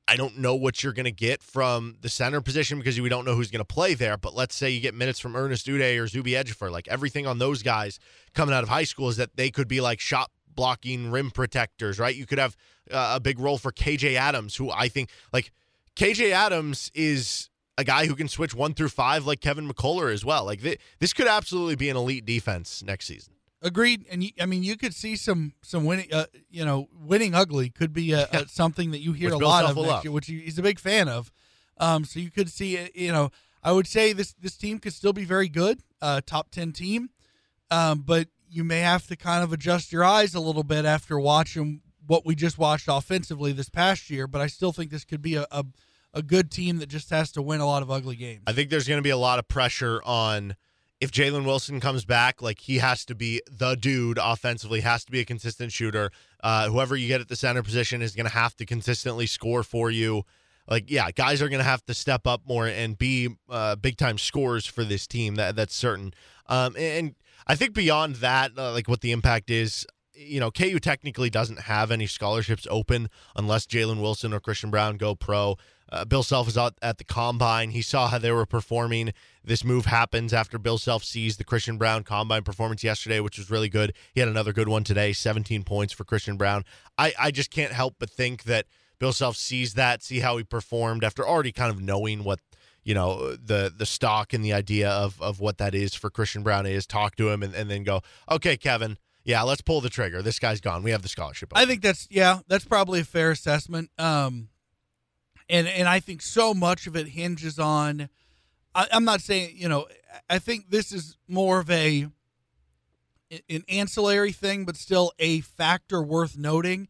I 0.08 0.16
don't 0.16 0.38
know 0.38 0.56
what 0.56 0.82
you're 0.82 0.94
going 0.94 1.06
to 1.06 1.12
get 1.12 1.44
from 1.44 1.96
the 2.02 2.10
center 2.10 2.40
position 2.40 2.78
because 2.78 3.00
we 3.00 3.10
don't 3.10 3.26
know 3.26 3.36
who's 3.36 3.52
going 3.52 3.66
to 3.66 3.66
play 3.66 3.94
there. 3.96 4.18
But 4.18 4.34
let's 4.34 4.56
say 4.56 4.70
you 4.70 4.80
get 4.80 4.94
minutes 4.94 5.20
from 5.20 5.36
Ernest 5.36 5.68
Udeh 5.68 6.02
or 6.02 6.08
Zuby 6.08 6.32
Ejiofor. 6.32 6.72
Like 6.72 6.88
everything 6.88 7.28
on 7.28 7.40
those 7.40 7.64
guys 7.64 8.00
coming 8.34 8.56
out 8.56 8.64
of 8.64 8.70
high 8.70 8.84
school 8.84 9.10
is 9.10 9.18
that 9.18 9.36
they 9.36 9.50
could 9.50 9.68
be 9.68 9.82
like 9.82 10.00
shot 10.00 10.30
blocking 10.56 11.12
rim 11.12 11.32
protectors, 11.32 12.00
right? 12.00 12.16
You 12.16 12.26
could 12.26 12.40
have 12.40 12.56
uh, 12.92 13.14
a 13.16 13.20
big 13.20 13.40
role 13.40 13.58
for 13.58 13.72
KJ 13.72 14.16
Adams, 14.16 14.56
who 14.56 14.70
I 14.72 14.88
think 14.88 15.10
like 15.32 15.52
KJ 15.96 16.32
Adams 16.32 16.92
is 16.94 17.50
a 17.78 17.84
guy 17.84 18.06
who 18.06 18.16
can 18.16 18.28
switch 18.28 18.54
one 18.54 18.74
through 18.74 18.90
five 18.90 19.26
like 19.26 19.42
Kevin 19.42 19.68
McCullar 19.68 20.14
as 20.14 20.24
well. 20.24 20.46
Like 20.46 20.62
th- 20.62 20.80
this 21.00 21.14
could 21.14 21.28
absolutely 21.28 21.76
be 21.76 21.90
an 21.90 21.98
elite 21.98 22.26
defense 22.26 22.84
next 22.84 23.06
season. 23.08 23.34
Agreed. 23.62 24.06
And 24.12 24.24
you, 24.24 24.32
I 24.42 24.46
mean, 24.46 24.64
you 24.64 24.76
could 24.76 24.94
see 24.94 25.16
some 25.16 25.54
some 25.62 25.86
winning. 25.86 26.14
Uh, 26.14 26.26
you 26.50 26.66
know, 26.66 26.90
winning 26.94 27.34
ugly 27.34 27.70
could 27.70 27.94
be 27.94 28.12
a, 28.12 28.28
a 28.32 28.48
something 28.48 28.92
that 28.92 29.00
you 29.00 29.14
hear 29.14 29.32
a 29.32 29.38
lot 29.38 29.66
of 29.66 29.78
next 29.78 30.04
year, 30.04 30.12
which 30.12 30.28
he's 30.28 30.60
a 30.60 30.62
big 30.64 30.80
fan 30.80 31.08
of. 31.08 31.32
Um, 31.78 32.06
so 32.06 32.20
you 32.20 32.30
could 32.30 32.52
see, 32.52 32.90
you 32.94 33.12
know, 33.12 33.32
I 33.64 33.72
would 33.72 33.88
say 33.88 34.14
this 34.14 34.34
this 34.34 34.58
team 34.58 34.80
could 34.80 34.94
still 34.94 35.14
be 35.14 35.24
very 35.24 35.48
good, 35.48 35.80
uh, 36.02 36.22
top 36.26 36.52
ten 36.52 36.74
team, 36.74 37.10
um, 37.72 38.04
but 38.06 38.28
you 38.54 38.64
may 38.64 38.80
have 38.80 39.08
to 39.08 39.16
kind 39.16 39.44
of 39.44 39.52
adjust 39.52 39.92
your 39.92 40.04
eyes 40.04 40.36
a 40.36 40.40
little 40.40 40.64
bit 40.64 40.86
after 40.86 41.20
watching 41.20 41.82
what 42.06 42.26
we 42.26 42.36
just 42.36 42.58
watched 42.58 42.88
offensively 42.90 43.52
this 43.52 43.70
past 43.70 44.10
year. 44.10 44.28
But 44.28 44.42
I 44.42 44.48
still 44.48 44.72
think 44.72 44.92
this 44.92 45.06
could 45.06 45.22
be 45.22 45.36
a, 45.36 45.48
a 45.52 45.66
a 46.14 46.22
good 46.22 46.52
team 46.52 46.78
that 46.78 46.90
just 46.90 47.10
has 47.10 47.32
to 47.32 47.42
win 47.42 47.60
a 47.60 47.66
lot 47.66 47.82
of 47.82 47.90
ugly 47.90 48.16
games. 48.16 48.44
I 48.46 48.54
think 48.54 48.70
there's 48.70 48.88
going 48.88 49.00
to 49.00 49.04
be 49.04 49.10
a 49.10 49.18
lot 49.18 49.40
of 49.40 49.48
pressure 49.48 50.02
on 50.06 50.56
if 51.02 51.12
Jalen 51.12 51.44
Wilson 51.46 51.80
comes 51.80 52.06
back. 52.06 52.42
Like 52.42 52.60
he 52.60 52.78
has 52.78 53.04
to 53.06 53.16
be 53.16 53.42
the 53.50 53.76
dude 53.76 54.20
offensively, 54.22 54.82
has 54.82 55.04
to 55.06 55.12
be 55.12 55.20
a 55.20 55.26
consistent 55.26 55.72
shooter. 55.72 56.12
Uh, 56.42 56.70
whoever 56.70 56.96
you 56.96 57.08
get 57.08 57.22
at 57.22 57.30
the 57.30 57.36
center 57.36 57.64
position 57.64 58.02
is 58.02 58.16
going 58.16 58.28
to 58.28 58.34
have 58.34 58.56
to 58.58 58.66
consistently 58.66 59.26
score 59.26 59.64
for 59.64 59.90
you. 59.90 60.24
Like 60.68 60.90
yeah, 60.90 61.12
guys 61.12 61.42
are 61.42 61.50
going 61.50 61.60
to 61.60 61.66
have 61.66 61.86
to 61.86 61.94
step 61.94 62.26
up 62.26 62.42
more 62.48 62.68
and 62.68 62.98
be 62.98 63.30
uh, 63.50 63.76
big 63.76 63.98
time 63.98 64.18
scorers 64.18 64.66
for 64.66 64.84
this 64.84 65.08
team. 65.08 65.36
That 65.36 65.56
that's 65.56 65.76
certain. 65.76 66.14
Um, 66.48 66.76
and 66.78 67.16
I 67.48 67.56
think 67.56 67.74
beyond 67.74 68.18
that, 68.18 68.52
uh, 68.58 68.72
like 68.72 68.88
what 68.88 69.02
the 69.02 69.12
impact 69.12 69.50
is. 69.50 69.86
You 70.16 70.40
know, 70.40 70.52
KU 70.52 70.78
technically 70.78 71.32
doesn't 71.32 71.62
have 71.62 71.90
any 71.90 72.06
scholarships 72.06 72.68
open 72.70 73.10
unless 73.36 73.66
Jalen 73.66 74.00
Wilson 74.00 74.32
or 74.32 74.40
Christian 74.40 74.70
Braun 74.70 74.98
go 74.98 75.16
pro. 75.16 75.58
Uh, 75.94 76.06
Bill 76.06 76.24
Self 76.24 76.48
is 76.48 76.58
out 76.58 76.74
at 76.82 76.98
the 76.98 77.04
combine. 77.04 77.70
He 77.70 77.84
saw 77.84 78.08
how 78.08 78.18
they 78.18 78.32
were 78.32 78.46
performing. 78.48 79.14
This 79.44 79.64
move 79.64 79.86
happens 79.86 80.34
after 80.34 80.58
Bill 80.58 80.80
Self 80.80 81.04
sees 81.04 81.38
the 81.38 81.44
Christian 81.44 81.78
Braun 81.78 82.04
combine 82.04 82.42
performance 82.42 82.84
yesterday, 82.84 83.20
which 83.20 83.38
was 83.38 83.52
really 83.52 83.70
good. 83.70 83.94
He 84.14 84.20
had 84.20 84.30
another 84.30 84.54
good 84.54 84.68
one 84.68 84.84
today, 84.84 85.14
17 85.14 85.64
points 85.64 85.94
for 85.94 86.04
Christian 86.04 86.36
Braun. 86.36 86.64
I, 86.98 87.14
I 87.20 87.32
just 87.32 87.52
can't 87.52 87.72
help 87.74 87.96
but 88.00 88.10
think 88.10 88.44
that 88.44 88.66
Bill 89.04 89.12
Self 89.12 89.36
sees 89.36 89.74
that, 89.74 90.02
see 90.02 90.22
how 90.22 90.38
he 90.38 90.46
performed 90.46 91.04
after 91.04 91.28
already 91.28 91.52
kind 91.52 91.70
of 91.70 91.82
knowing 91.82 92.24
what 92.24 92.40
you 92.86 92.94
know 92.94 93.36
the 93.36 93.70
the 93.78 93.86
stock 93.86 94.32
and 94.32 94.46
the 94.46 94.54
idea 94.54 94.90
of 94.90 95.22
of 95.22 95.42
what 95.42 95.58
that 95.58 95.76
is 95.76 95.94
for 95.94 96.10
Christian 96.10 96.42
Braun 96.42 96.66
is. 96.66 96.88
Talk 96.88 97.18
to 97.18 97.30
him 97.30 97.44
and, 97.44 97.54
and 97.54 97.70
then 97.70 97.84
go, 97.84 98.00
okay, 98.32 98.56
Kevin, 98.56 98.98
yeah, 99.26 99.42
let's 99.42 99.60
pull 99.60 99.82
the 99.82 99.90
trigger. 99.90 100.22
This 100.22 100.40
guy's 100.40 100.62
gone. 100.62 100.84
We 100.84 100.92
have 100.92 101.02
the 101.02 101.10
scholarship. 101.10 101.52
I 101.54 101.66
think 101.66 101.82
that's 101.82 102.08
yeah, 102.10 102.40
that's 102.48 102.64
probably 102.64 103.02
a 103.02 103.04
fair 103.04 103.32
assessment. 103.32 103.90
Um, 104.00 104.48
and 105.50 105.68
and 105.68 105.90
I 105.90 106.00
think 106.00 106.22
so 106.22 106.54
much 106.54 106.88
of 106.88 106.96
it 106.96 107.10
hinges 107.10 107.60
on. 107.60 108.08
I, 108.74 108.88
I'm 108.90 109.04
not 109.04 109.20
saying 109.20 109.56
you 109.58 109.68
know. 109.68 109.86
I 110.30 110.40
think 110.40 110.70
this 110.70 110.94
is 110.94 111.18
more 111.28 111.60
of 111.60 111.70
a 111.70 112.08
an 113.50 113.66
ancillary 113.68 114.32
thing, 114.32 114.64
but 114.64 114.78
still 114.78 115.12
a 115.20 115.42
factor 115.42 116.02
worth 116.02 116.38
noting 116.38 116.88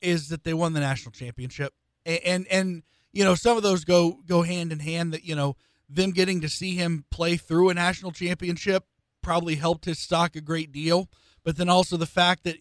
is 0.00 0.28
that 0.28 0.44
they 0.44 0.54
won 0.54 0.72
the 0.72 0.80
national 0.80 1.12
championship, 1.12 1.74
and 2.04 2.20
and, 2.24 2.46
and 2.48 2.82
you 3.12 3.24
know 3.24 3.34
some 3.34 3.56
of 3.56 3.62
those 3.62 3.84
go 3.84 4.20
go 4.26 4.42
hand 4.42 4.72
in 4.72 4.80
hand. 4.80 5.12
That 5.12 5.24
you 5.24 5.34
know 5.34 5.56
them 5.88 6.10
getting 6.10 6.40
to 6.40 6.48
see 6.48 6.76
him 6.76 7.04
play 7.10 7.36
through 7.36 7.70
a 7.70 7.74
national 7.74 8.12
championship 8.12 8.84
probably 9.22 9.56
helped 9.56 9.84
his 9.84 9.98
stock 9.98 10.36
a 10.36 10.40
great 10.40 10.72
deal. 10.72 11.08
But 11.44 11.56
then 11.56 11.68
also 11.68 11.96
the 11.96 12.06
fact 12.06 12.44
that 12.44 12.56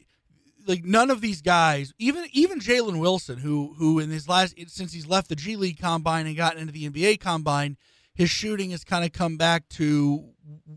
like 0.68 0.86
none 0.86 1.10
of 1.10 1.22
these 1.22 1.42
guys, 1.42 1.94
even 1.98 2.26
even 2.32 2.60
Jalen 2.60 3.00
Wilson, 3.00 3.40
who 3.40 3.76
who 3.78 4.00
in 4.00 4.10
his 4.10 4.28
last 4.28 4.56
since 4.68 4.94
he's 4.94 5.08
left 5.08 5.30
the 5.30 5.36
G 5.36 5.56
League 5.56 5.80
combine 5.80 6.28
and 6.28 6.38
gotten 6.38 6.60
into 6.60 6.74
the 6.74 6.90
NBA 6.90 7.20
combine, 7.20 7.78
his 8.14 8.30
shooting 8.30 8.72
has 8.72 8.84
kind 8.84 9.06
of 9.06 9.12
come 9.12 9.38
back 9.38 9.68
to 9.70 10.30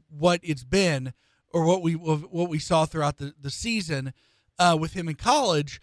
what 0.08 0.40
it's 0.42 0.64
been 0.64 1.12
or 1.50 1.64
what 1.64 1.82
we 1.82 1.94
what 1.94 2.48
we 2.48 2.58
saw 2.58 2.86
throughout 2.86 3.18
the 3.18 3.34
the 3.40 3.50
season 3.50 4.12
uh, 4.58 4.76
with 4.78 4.94
him 4.94 5.08
in 5.08 5.14
college. 5.14 5.80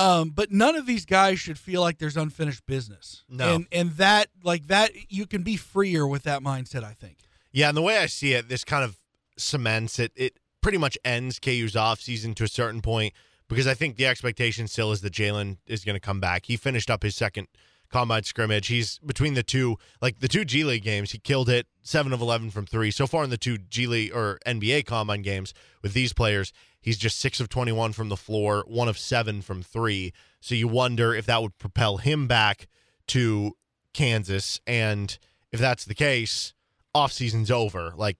Um, 0.00 0.30
but 0.30 0.50
none 0.50 0.76
of 0.76 0.86
these 0.86 1.04
guys 1.04 1.38
should 1.38 1.58
feel 1.58 1.80
like 1.82 1.98
there's 1.98 2.16
unfinished 2.16 2.64
business. 2.66 3.24
No. 3.28 3.54
and 3.54 3.66
and 3.70 3.90
that 3.92 4.28
like 4.42 4.66
that 4.68 4.92
you 5.10 5.26
can 5.26 5.42
be 5.42 5.56
freer 5.56 6.06
with 6.06 6.22
that 6.22 6.42
mindset. 6.42 6.84
I 6.84 6.92
think. 6.92 7.18
Yeah, 7.52 7.68
and 7.68 7.76
the 7.76 7.82
way 7.82 7.98
I 7.98 8.06
see 8.06 8.32
it, 8.32 8.48
this 8.48 8.64
kind 8.64 8.84
of 8.84 8.96
cements 9.36 9.98
it. 9.98 10.12
It 10.16 10.38
pretty 10.62 10.78
much 10.78 10.96
ends 11.04 11.38
KU's 11.38 11.74
offseason 11.74 12.34
to 12.36 12.44
a 12.44 12.48
certain 12.48 12.82
point 12.82 13.14
because 13.48 13.66
I 13.66 13.74
think 13.74 13.96
the 13.96 14.06
expectation 14.06 14.68
still 14.68 14.92
is 14.92 15.00
that 15.00 15.12
Jalen 15.12 15.58
is 15.66 15.84
going 15.84 15.96
to 15.96 16.00
come 16.00 16.20
back. 16.20 16.46
He 16.46 16.56
finished 16.56 16.90
up 16.90 17.02
his 17.02 17.16
second 17.16 17.48
combine 17.90 18.22
scrimmage. 18.22 18.68
He's 18.68 18.98
between 18.98 19.34
the 19.34 19.42
two, 19.42 19.76
like 20.00 20.20
the 20.20 20.28
two 20.28 20.44
G 20.44 20.64
League 20.64 20.82
games, 20.82 21.12
he 21.12 21.18
killed 21.18 21.48
it 21.48 21.66
seven 21.82 22.12
of 22.12 22.20
11 22.20 22.50
from 22.50 22.66
three. 22.66 22.90
So 22.90 23.06
far 23.06 23.24
in 23.24 23.30
the 23.30 23.38
two 23.38 23.58
G 23.58 23.86
League 23.86 24.14
or 24.14 24.38
NBA 24.46 24.86
combine 24.86 25.22
games 25.22 25.52
with 25.82 25.92
these 25.92 26.12
players, 26.12 26.52
he's 26.80 26.98
just 26.98 27.18
six 27.18 27.40
of 27.40 27.48
21 27.48 27.92
from 27.92 28.08
the 28.08 28.16
floor, 28.16 28.64
one 28.66 28.88
of 28.88 28.98
seven 28.98 29.42
from 29.42 29.62
three. 29.62 30.12
So 30.40 30.54
you 30.54 30.68
wonder 30.68 31.14
if 31.14 31.26
that 31.26 31.42
would 31.42 31.58
propel 31.58 31.98
him 31.98 32.26
back 32.26 32.68
to 33.08 33.56
Kansas. 33.92 34.60
And 34.66 35.16
if 35.52 35.60
that's 35.60 35.84
the 35.84 35.94
case, 35.94 36.54
offseason's 36.94 37.50
over. 37.50 37.92
Like, 37.96 38.16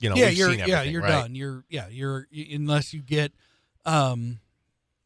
you 0.00 0.10
know, 0.10 0.16
yeah, 0.16 0.28
you're 0.28 0.52
yeah, 0.52 0.82
you're 0.82 1.02
right? 1.02 1.08
done. 1.08 1.34
You're 1.34 1.64
yeah, 1.68 1.88
you're 1.88 2.26
unless 2.52 2.92
you 2.92 3.00
get 3.00 3.32
um 3.86 4.40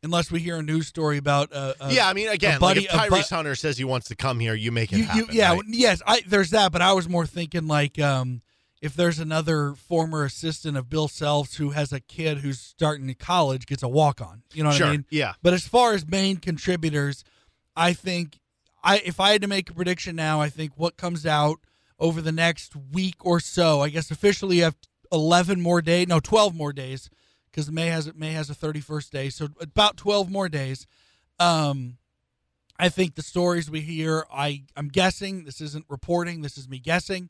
unless 0.03 0.31
we 0.31 0.41
hear 0.41 0.57
a 0.57 0.63
news 0.63 0.87
story 0.87 1.19
about 1.19 1.53
uh, 1.53 1.75
uh 1.81 1.89
yeah, 1.93 2.09
I 2.09 2.13
mean, 2.13 2.29
again, 2.29 2.61
buddy- 2.61 2.81
like 2.81 2.89
if 2.89 2.95
a 2.95 3.11
bu- 3.11 3.17
Tyrese 3.17 3.31
Hunter 3.31 3.55
says 3.55 3.79
he 3.79 3.85
wants 3.85 4.09
to 4.09 4.17
come 4.17 4.39
here, 4.41 4.55
you 4.55 4.71
make 4.73 4.93
it 4.93 4.99
you, 4.99 5.05
happen. 5.05 5.25
you 5.25 5.27
yeah 5.33 5.53
right? 5.53 5.63
yes 5.69 6.03
I 6.07 6.23
there's 6.27 6.51
that 6.51 6.73
but 6.73 6.83
I 6.83 6.93
was 6.93 7.09
more 7.09 7.27
thinking 7.27 7.67
like 7.67 7.99
um 7.99 8.43
if 8.81 8.95
there's 8.95 9.19
another 9.19 9.75
former 9.75 10.25
assistant 10.25 10.77
of 10.77 10.89
Bill 10.89 11.09
Self's 11.09 11.57
who 11.57 11.71
has 11.71 11.93
a 11.93 11.99
kid 12.01 12.39
who's 12.39 12.61
starting 12.61 13.13
college 13.19 13.67
gets 13.67 13.83
a 13.83 13.89
walk 13.89 14.21
on 14.21 14.43
you 14.55 14.63
know 14.63 14.69
what 14.71 14.79
sure. 14.79 14.87
I 14.87 14.91
mean 14.93 15.05
Yeah. 15.11 15.33
but 15.43 15.53
as 15.53 15.67
far 15.67 15.95
as 15.95 16.07
main 16.07 16.37
contributors 16.37 17.25
I 17.75 17.93
think 17.93 18.39
I 18.85 18.99
if 18.99 19.19
I 19.19 19.33
had 19.33 19.43
to 19.43 19.49
make 19.49 19.69
a 19.71 19.75
prediction 19.75 20.15
now 20.17 20.41
I 20.41 20.49
think 20.49 20.73
what 20.77 20.97
comes 20.97 21.27
out 21.27 21.59
over 21.99 22.21
the 22.23 22.31
next 22.33 22.75
week 22.77 23.17
or 23.25 23.41
so 23.41 23.81
I 23.81 23.89
guess 23.89 24.11
officially 24.13 24.59
you 24.59 24.63
have 24.65 24.77
11 25.11 25.61
more 25.61 25.83
days 25.83 26.07
no 26.07 26.21
12 26.21 26.55
more 26.55 26.73
days 26.73 27.11
because 27.59 27.73
May 27.73 27.87
has 27.87 28.14
May 28.14 28.33
has 28.33 28.49
a 28.51 28.55
31st 28.55 29.11
day 29.11 29.31
so 29.31 29.49
about 29.61 29.97
12 29.97 30.31
more 30.31 30.49
days 30.49 30.87
um 31.40 31.99
I 32.79 32.88
think 32.88 33.16
the 33.16 33.23
stories 33.23 33.71
we 33.71 33.81
hear, 33.81 34.25
I 34.33 34.62
I'm 34.77 34.88
guessing 34.88 35.44
this 35.44 35.61
isn't 35.61 35.87
reporting. 35.88 36.42
This 36.42 36.57
is 36.57 36.68
me 36.68 36.79
guessing. 36.79 37.29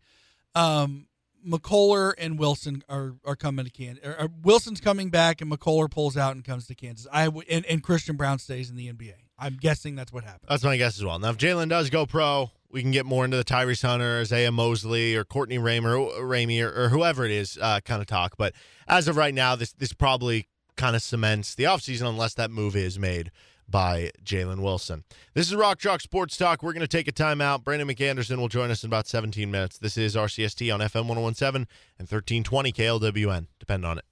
Um, 0.55 1.07
McCullar 1.47 2.13
and 2.19 2.39
Wilson 2.39 2.83
are, 2.89 3.15
are 3.25 3.37
coming 3.37 3.65
to 3.65 3.71
Kansas. 3.71 4.05
Wilson's 4.43 4.81
coming 4.81 5.09
back, 5.09 5.41
and 5.41 5.51
McCullar 5.51 5.91
pulls 5.91 6.17
out 6.17 6.35
and 6.35 6.45
comes 6.45 6.67
to 6.67 6.75
Kansas. 6.75 7.07
I 7.13 7.29
and, 7.49 7.65
and 7.65 7.83
Christian 7.83 8.17
Braun 8.17 8.39
stays 8.39 8.69
in 8.69 8.77
the 8.77 8.93
NBA. 8.93 9.15
I'm 9.39 9.57
guessing 9.57 9.95
that's 9.95 10.13
what 10.13 10.25
happened. 10.25 10.49
That's 10.49 10.65
my 10.65 10.77
guess 10.77 10.99
as 10.99 11.05
well. 11.05 11.19
Now, 11.19 11.31
if 11.31 11.39
Jalen 11.39 11.69
does 11.71 11.91
go 11.91 12.07
pro, 12.07 12.51
we 12.71 12.83
can 12.83 12.91
get 12.91 13.07
more 13.07 13.25
into 13.25 13.37
the 13.37 13.45
Tyrese 13.45 13.83
Hunter, 13.83 14.21
Isaiah 14.21 14.53
Mosley, 14.53 15.17
or 15.17 15.25
Courtney 15.25 15.59
Raymer, 15.59 15.97
Ramey, 15.97 16.63
or, 16.63 16.85
or 16.85 16.89
whoever 16.89 17.25
it 17.25 17.31
is 17.31 17.59
uh, 17.61 17.81
kind 17.81 18.01
of 18.01 18.07
talk. 18.07 18.37
But 18.37 18.55
as 18.87 19.09
of 19.09 19.17
right 19.17 19.35
now, 19.35 19.57
this 19.57 19.73
this 19.73 19.93
probably 19.93 20.49
kind 20.77 20.95
of 20.95 21.03
cements 21.03 21.55
the 21.55 21.65
offseason 21.65 22.09
unless 22.09 22.35
that 22.35 22.51
move 22.51 22.77
is 22.77 22.99
made 22.99 23.31
by 23.69 24.11
Jalen 24.25 24.61
Wilson. 24.61 25.05
This 25.35 25.49
is 25.49 25.55
Rock 25.55 25.79
Chalk 25.79 26.01
Sports 26.01 26.37
Talk. 26.37 26.63
We're 26.63 26.73
going 26.73 26.81
to 26.81 26.89
take 26.89 27.09
a 27.09 27.13
timeout. 27.13 27.65
Brandon 27.65 27.89
McAnderson 27.89 28.39
will 28.39 28.49
join 28.49 28.71
us 28.71 28.83
in 28.83 28.89
about 28.89 29.07
17 29.07 29.51
minutes. 29.51 29.79
This 29.79 29.99
is 29.99 30.17
RCST 30.17 30.73
on 30.73 30.81
FM 30.81 31.07
1017 31.07 31.67
and 31.99 32.09
1320 32.11 32.73
KLWN. 32.73 33.47
Depend 33.59 33.85
on 33.85 33.99
it. 33.99 34.05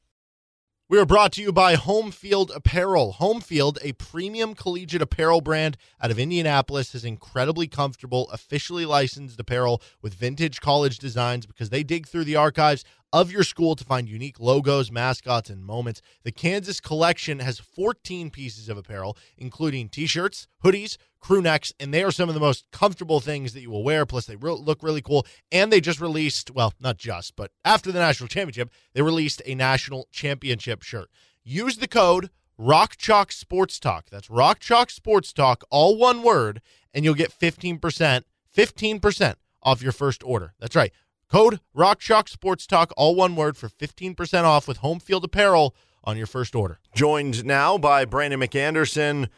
We 0.88 1.01
are 1.01 1.05
brought 1.05 1.33
to 1.33 1.42
you 1.42 1.51
by 1.51 1.75
Home 1.75 2.12
Field 2.12 2.53
Apparel. 2.55 3.14
Home 3.14 3.40
Field, 3.40 3.77
a 3.83 3.90
premium 3.94 4.55
collegiate 4.55 5.03
apparel 5.03 5.40
brand 5.40 5.77
out 6.01 6.12
of 6.12 6.18
Indianapolis, 6.20 6.92
has 6.92 7.05
incredibly 7.05 7.66
comfortable, 7.66 8.31
officially 8.31 8.87
licensed 8.87 9.40
apparel 9.40 9.83
with 10.01 10.14
vintage 10.14 10.61
college 10.61 10.99
designs 10.99 11.44
because 11.44 11.70
they 11.70 11.83
dig 11.83 12.07
through 12.07 12.22
the 12.22 12.37
archives 12.37 12.85
of 13.16 13.33
your 13.33 13.42
school 13.42 13.74
to 13.74 13.83
find 13.85 14.09
unique 14.11 14.38
logos, 14.38 14.92
mascots, 14.92 15.48
and 15.48 15.64
moments. 15.64 16.02
The 16.22 16.33
Kansas 16.33 16.81
collection 16.81 17.38
has 17.38 17.59
14 17.59 18.31
pieces 18.31 18.68
of 18.68 18.76
apparel, 18.76 19.16
including 19.38 19.88
t 19.88 20.07
shirts, 20.07 20.46
hoodies, 20.62 20.98
crew 21.18 21.40
necks, 21.40 21.72
and 21.81 21.94
they 21.94 22.05
are 22.05 22.11
some 22.11 22.29
of 22.29 22.35
the 22.35 22.40
most 22.40 22.70
comfortable 22.72 23.20
things 23.20 23.55
that 23.55 23.62
you 23.62 23.70
will 23.70 23.83
wear. 23.83 24.05
Plus, 24.05 24.26
they 24.26 24.37
re- 24.37 24.50
look 24.52 24.83
really 24.83 25.00
cool. 25.00 25.26
And 25.50 25.72
they 25.72 25.81
just 25.81 25.98
released, 25.98 26.50
well, 26.50 26.74
not 26.79 26.98
just, 26.98 27.37
but 27.37 27.52
after 27.64 27.90
the 27.90 27.98
national 27.98 28.29
championship, 28.29 28.70
they 28.92 29.00
released 29.00 29.40
a 29.46 29.55
national 29.55 30.09
championship 30.12 30.83
shirt. 30.83 31.09
Use 31.42 31.79
the 31.79 31.88
code 31.88 32.29
Rock 32.59 32.96
Chalk 32.98 33.33
Sports 33.33 33.81
Talk. 33.81 34.11
That's 34.11 34.29
Rock 34.29 34.61
Chalk 34.61 34.90
Sports 34.90 35.33
Talk, 35.33 35.64
all 35.70 35.96
one 35.96 36.22
word, 36.22 36.61
and 36.92 37.02
you'll 37.02 37.14
get 37.14 37.33
15%, 37.33 37.81
15% 38.55 39.35
off 39.62 39.83
your 39.83 39.92
first 39.92 40.22
order. 40.22 40.52
That's 40.61 40.76
right. 40.76 40.92
Code 41.30 41.60
Rock 41.74 42.00
Sports 42.02 42.66
Talk, 42.66 42.92
all 42.96 43.14
one 43.14 43.34
word, 43.34 43.56
for 43.56 43.68
15% 43.68 44.44
off 44.44 44.68
with 44.68 44.78
home 44.78 45.00
field 45.00 45.24
apparel 45.24 45.74
on 46.04 46.16
your 46.16 46.26
first 46.26 46.54
order. 46.54 46.78
Joined 46.94 47.44
now 47.44 47.76
by 47.78 48.04
Brandon 48.04 48.38
McAnderson, 48.38 49.28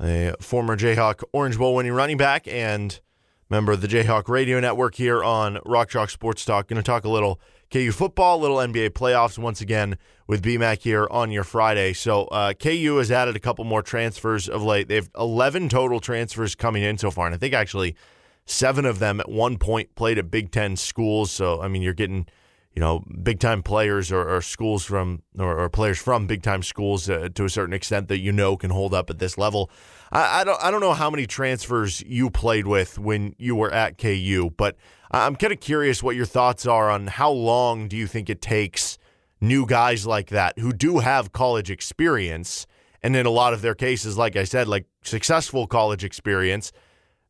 a 0.00 0.34
former 0.40 0.76
Jayhawk 0.76 1.22
Orange 1.32 1.56
Bowl 1.56 1.76
winning 1.76 1.92
running 1.92 2.16
back 2.16 2.48
and 2.48 3.00
member 3.48 3.70
of 3.70 3.80
the 3.80 3.86
Jayhawk 3.86 4.28
Radio 4.28 4.58
Network 4.58 4.96
here 4.96 5.22
on 5.22 5.60
Rock 5.64 5.90
Sports 6.10 6.44
Talk. 6.44 6.66
Going 6.66 6.78
to 6.78 6.82
talk 6.82 7.04
a 7.04 7.08
little 7.08 7.40
KU 7.70 7.92
football, 7.92 8.40
little 8.40 8.56
NBA 8.56 8.90
playoffs 8.90 9.38
once 9.38 9.60
again 9.60 9.98
with 10.26 10.42
BMAC 10.42 10.80
here 10.80 11.06
on 11.12 11.30
your 11.30 11.44
Friday. 11.44 11.92
So 11.92 12.24
uh, 12.26 12.54
KU 12.54 12.96
has 12.96 13.12
added 13.12 13.36
a 13.36 13.40
couple 13.40 13.64
more 13.64 13.82
transfers 13.82 14.48
of 14.48 14.64
late. 14.64 14.88
They 14.88 14.96
have 14.96 15.10
11 15.16 15.68
total 15.68 16.00
transfers 16.00 16.56
coming 16.56 16.82
in 16.82 16.98
so 16.98 17.12
far, 17.12 17.26
and 17.26 17.34
I 17.34 17.38
think 17.38 17.54
actually 17.54 17.94
seven 18.46 18.84
of 18.84 18.98
them 18.98 19.20
at 19.20 19.28
one 19.28 19.58
point 19.58 19.94
played 19.94 20.18
at 20.18 20.30
Big 20.30 20.50
Ten 20.50 20.76
schools. 20.76 21.30
So 21.30 21.60
I 21.60 21.68
mean, 21.68 21.82
you're 21.82 21.94
getting 21.94 22.26
you 22.74 22.80
know 22.80 23.04
big 23.22 23.40
time 23.40 23.62
players 23.62 24.12
or, 24.12 24.28
or 24.28 24.40
schools 24.40 24.84
from 24.84 25.22
or, 25.38 25.58
or, 25.58 25.68
players 25.68 25.98
from 25.98 26.26
big 26.26 26.42
time 26.42 26.62
schools 26.62 27.10
uh, 27.10 27.28
to 27.34 27.44
a 27.44 27.48
certain 27.48 27.74
extent 27.74 28.08
that 28.08 28.18
you 28.20 28.32
know 28.32 28.56
can 28.56 28.70
hold 28.70 28.94
up 28.94 29.10
at 29.10 29.18
this 29.18 29.36
level. 29.36 29.70
I, 30.12 30.40
I 30.40 30.44
don't 30.44 30.62
I 30.62 30.70
don't 30.70 30.80
know 30.80 30.94
how 30.94 31.10
many 31.10 31.26
transfers 31.26 32.00
you 32.02 32.30
played 32.30 32.66
with 32.66 32.98
when 32.98 33.34
you 33.38 33.56
were 33.56 33.72
at 33.72 33.98
KU, 33.98 34.50
but 34.56 34.76
I'm 35.10 35.36
kind 35.36 35.52
of 35.52 35.60
curious 35.60 36.02
what 36.02 36.14
your 36.16 36.26
thoughts 36.26 36.66
are 36.66 36.90
on 36.90 37.08
how 37.08 37.30
long 37.30 37.88
do 37.88 37.96
you 37.96 38.06
think 38.06 38.30
it 38.30 38.40
takes 38.40 38.98
new 39.40 39.66
guys 39.66 40.06
like 40.06 40.28
that 40.28 40.58
who 40.58 40.72
do 40.72 40.98
have 40.98 41.32
college 41.32 41.70
experience, 41.70 42.66
and 43.02 43.16
in 43.16 43.26
a 43.26 43.30
lot 43.30 43.52
of 43.52 43.62
their 43.62 43.74
cases, 43.74 44.16
like 44.16 44.36
I 44.36 44.44
said, 44.44 44.68
like 44.68 44.86
successful 45.02 45.66
college 45.66 46.04
experience, 46.04 46.72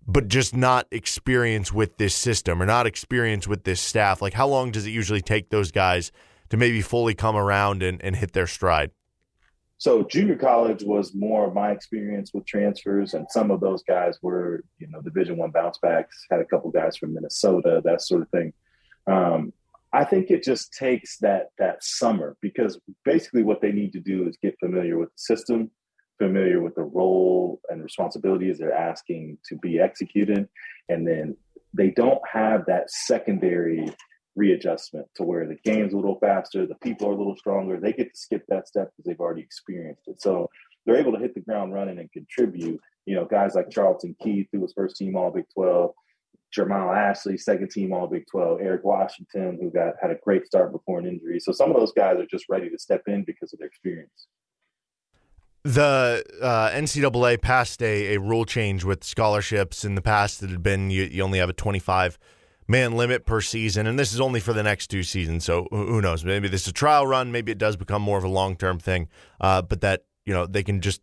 but 0.07 0.29
just 0.29 0.57
not 0.57 0.87
experience 0.91 1.73
with 1.73 1.97
this 1.99 2.15
system 2.15 2.61
or 2.61 2.67
not 2.67 2.87
experience 2.87 3.47
with 3.47 3.65
this 3.65 3.81
staff. 3.81 4.21
Like, 4.23 4.35
how 4.35 4.49
long 4.49 4.71
does 4.71 4.87
it 4.87 4.91
usually 4.91 5.21
take 5.21 5.51
those 5.51 5.71
guys 5.71 6.11
to 6.49 6.57
maybe 6.57 6.81
fully 6.83 7.15
come 7.15 7.37
around 7.37 7.83
and, 7.83 8.03
and 8.03 8.17
hit 8.17 8.33
their 8.33 8.47
stride? 8.47 8.91
So 9.79 10.03
junior 10.03 10.37
college 10.37 10.83
was 10.83 11.15
more 11.15 11.47
of 11.47 11.55
my 11.55 11.71
experience 11.71 12.33
with 12.35 12.45
transfers, 12.45 13.15
and 13.15 13.27
some 13.31 13.51
of 13.51 13.61
those 13.61 13.83
guys 13.83 14.19
were, 14.21 14.63
you 14.79 14.87
know, 14.89 15.01
Division 15.01 15.39
One 15.39 15.53
bounce 15.53 15.79
backs. 15.79 16.27
Had 16.31 16.41
a 16.41 16.45
couple 16.45 16.71
guys 16.71 16.99
from 16.99 17.15
Minnesota, 17.15 17.81
that 17.85 18.03
sort 18.03 18.21
of 18.21 18.29
thing. 18.29 18.53
Um, 19.07 19.55
I 19.93 20.05
think 20.05 20.31
it 20.31 20.43
just 20.43 20.75
takes 20.75 21.17
that 21.19 21.49
that 21.59 21.83
summer 21.83 22.37
because 22.43 22.79
basically 23.07 23.43
what 23.43 23.63
they 23.63 23.73
need 23.73 23.93
to 23.95 24.01
do 24.01 24.29
is 24.29 24.37
get 24.43 24.55
familiar 24.61 24.99
with 24.99 25.09
the 25.09 25.19
system, 25.19 25.71
familiar 26.21 26.61
with 26.61 26.75
the 26.75 26.83
role 26.83 27.61
and 27.71 27.83
responsibilities 27.83 28.59
they're 28.59 28.73
asking 28.73 29.39
to 29.49 29.57
be 29.57 29.81
executed, 29.81 30.47
and 30.89 31.07
then 31.07 31.37
they 31.73 31.91
don't 31.91 32.21
have 32.31 32.67
that 32.67 32.91
secondary 32.91 33.89
readjustment 34.37 35.07
to 35.17 35.23
where 35.25 35.47
the 35.47 35.57
game's 35.65 35.93
a 35.93 35.97
little 35.97 36.19
faster, 36.21 36.67
the 36.67 36.75
people 36.77 37.09
are 37.09 37.13
a 37.13 37.17
little 37.17 37.37
stronger. 37.37 37.79
They 37.81 37.93
get 37.93 38.13
to 38.13 38.21
skip 38.21 38.45
that 38.49 38.69
step 38.69 38.91
because 38.91 39.05
they've 39.07 39.21
already 39.21 39.43
experienced 39.43 40.03
it. 40.07 40.21
So 40.21 40.49
they're 40.85 40.97
able 40.97 41.13
to 41.13 41.19
hit 41.19 41.35
the 41.35 41.41
ground 41.41 41.73
running 41.73 41.99
and 41.99 42.13
contribute. 42.13 42.81
You 43.07 43.15
know, 43.15 43.25
guys 43.25 43.55
like 43.55 43.71
Charlton 43.71 44.15
Keith, 44.23 44.49
who 44.53 44.61
was 44.61 44.73
first 44.73 44.97
team 44.97 45.17
All 45.17 45.31
Big 45.31 45.45
12, 45.55 45.93
Jermell 46.57 46.97
Ashley, 46.97 47.39
second 47.39 47.71
team 47.71 47.93
All 47.93 48.07
Big 48.07 48.25
12, 48.31 48.61
Eric 48.61 48.85
Washington, 48.85 49.59
who 49.61 49.71
got 49.71 49.95
had 50.01 50.11
a 50.11 50.19
great 50.23 50.47
start 50.47 50.73
before 50.73 50.99
an 50.99 51.07
injury. 51.07 51.41
So 51.41 51.53
some 51.53 51.71
of 51.71 51.77
those 51.77 51.93
guys 51.93 52.17
are 52.19 52.27
just 52.27 52.47
ready 52.49 52.69
to 52.71 52.79
step 52.79 53.03
in 53.07 53.25
because 53.25 53.53
of 53.53 53.59
their 53.59 53.69
experience. 53.69 54.27
The 55.63 56.25
uh, 56.41 56.71
NCAA 56.71 57.41
passed 57.43 57.83
a, 57.83 58.15
a 58.15 58.21
rule 58.21 58.45
change 58.45 58.85
with 58.85 59.05
scholarships. 59.05 59.85
In 59.85 59.95
the 59.95 60.03
past, 60.03 60.43
it 60.43 60.51
had 60.51 60.63
been 60.63 60.91
you, 60.91 61.05
you 61.05 61.23
only 61.23 61.39
have 61.39 61.51
a 61.51 61.55
25- 61.55 62.17
man 62.71 62.93
limit 62.93 63.27
per 63.27 63.41
season, 63.41 63.87
and 63.87 63.99
this 63.99 64.15
is 64.15 64.21
only 64.21 64.39
for 64.39 64.53
the 64.53 64.63
next 64.63 64.87
two 64.87 65.03
seasons. 65.03 65.45
So 65.45 65.67
who 65.71 66.01
knows? 66.01 66.25
Maybe 66.25 66.49
this 66.49 66.63
is 66.63 66.69
a 66.69 66.73
trial 66.73 67.07
run. 67.07 67.33
Maybe 67.33 67.51
it 67.51 67.59
does 67.59 67.77
become 67.77 68.01
more 68.01 68.17
of 68.17 68.25
a 68.25 68.29
long 68.29 68.57
term 68.57 68.79
thing. 68.79 69.09
Uh, 69.41 69.61
but 69.61 69.81
that 69.81 70.05
you 70.25 70.33
know 70.33 70.47
they 70.47 70.63
can 70.63 70.81
just 70.81 71.03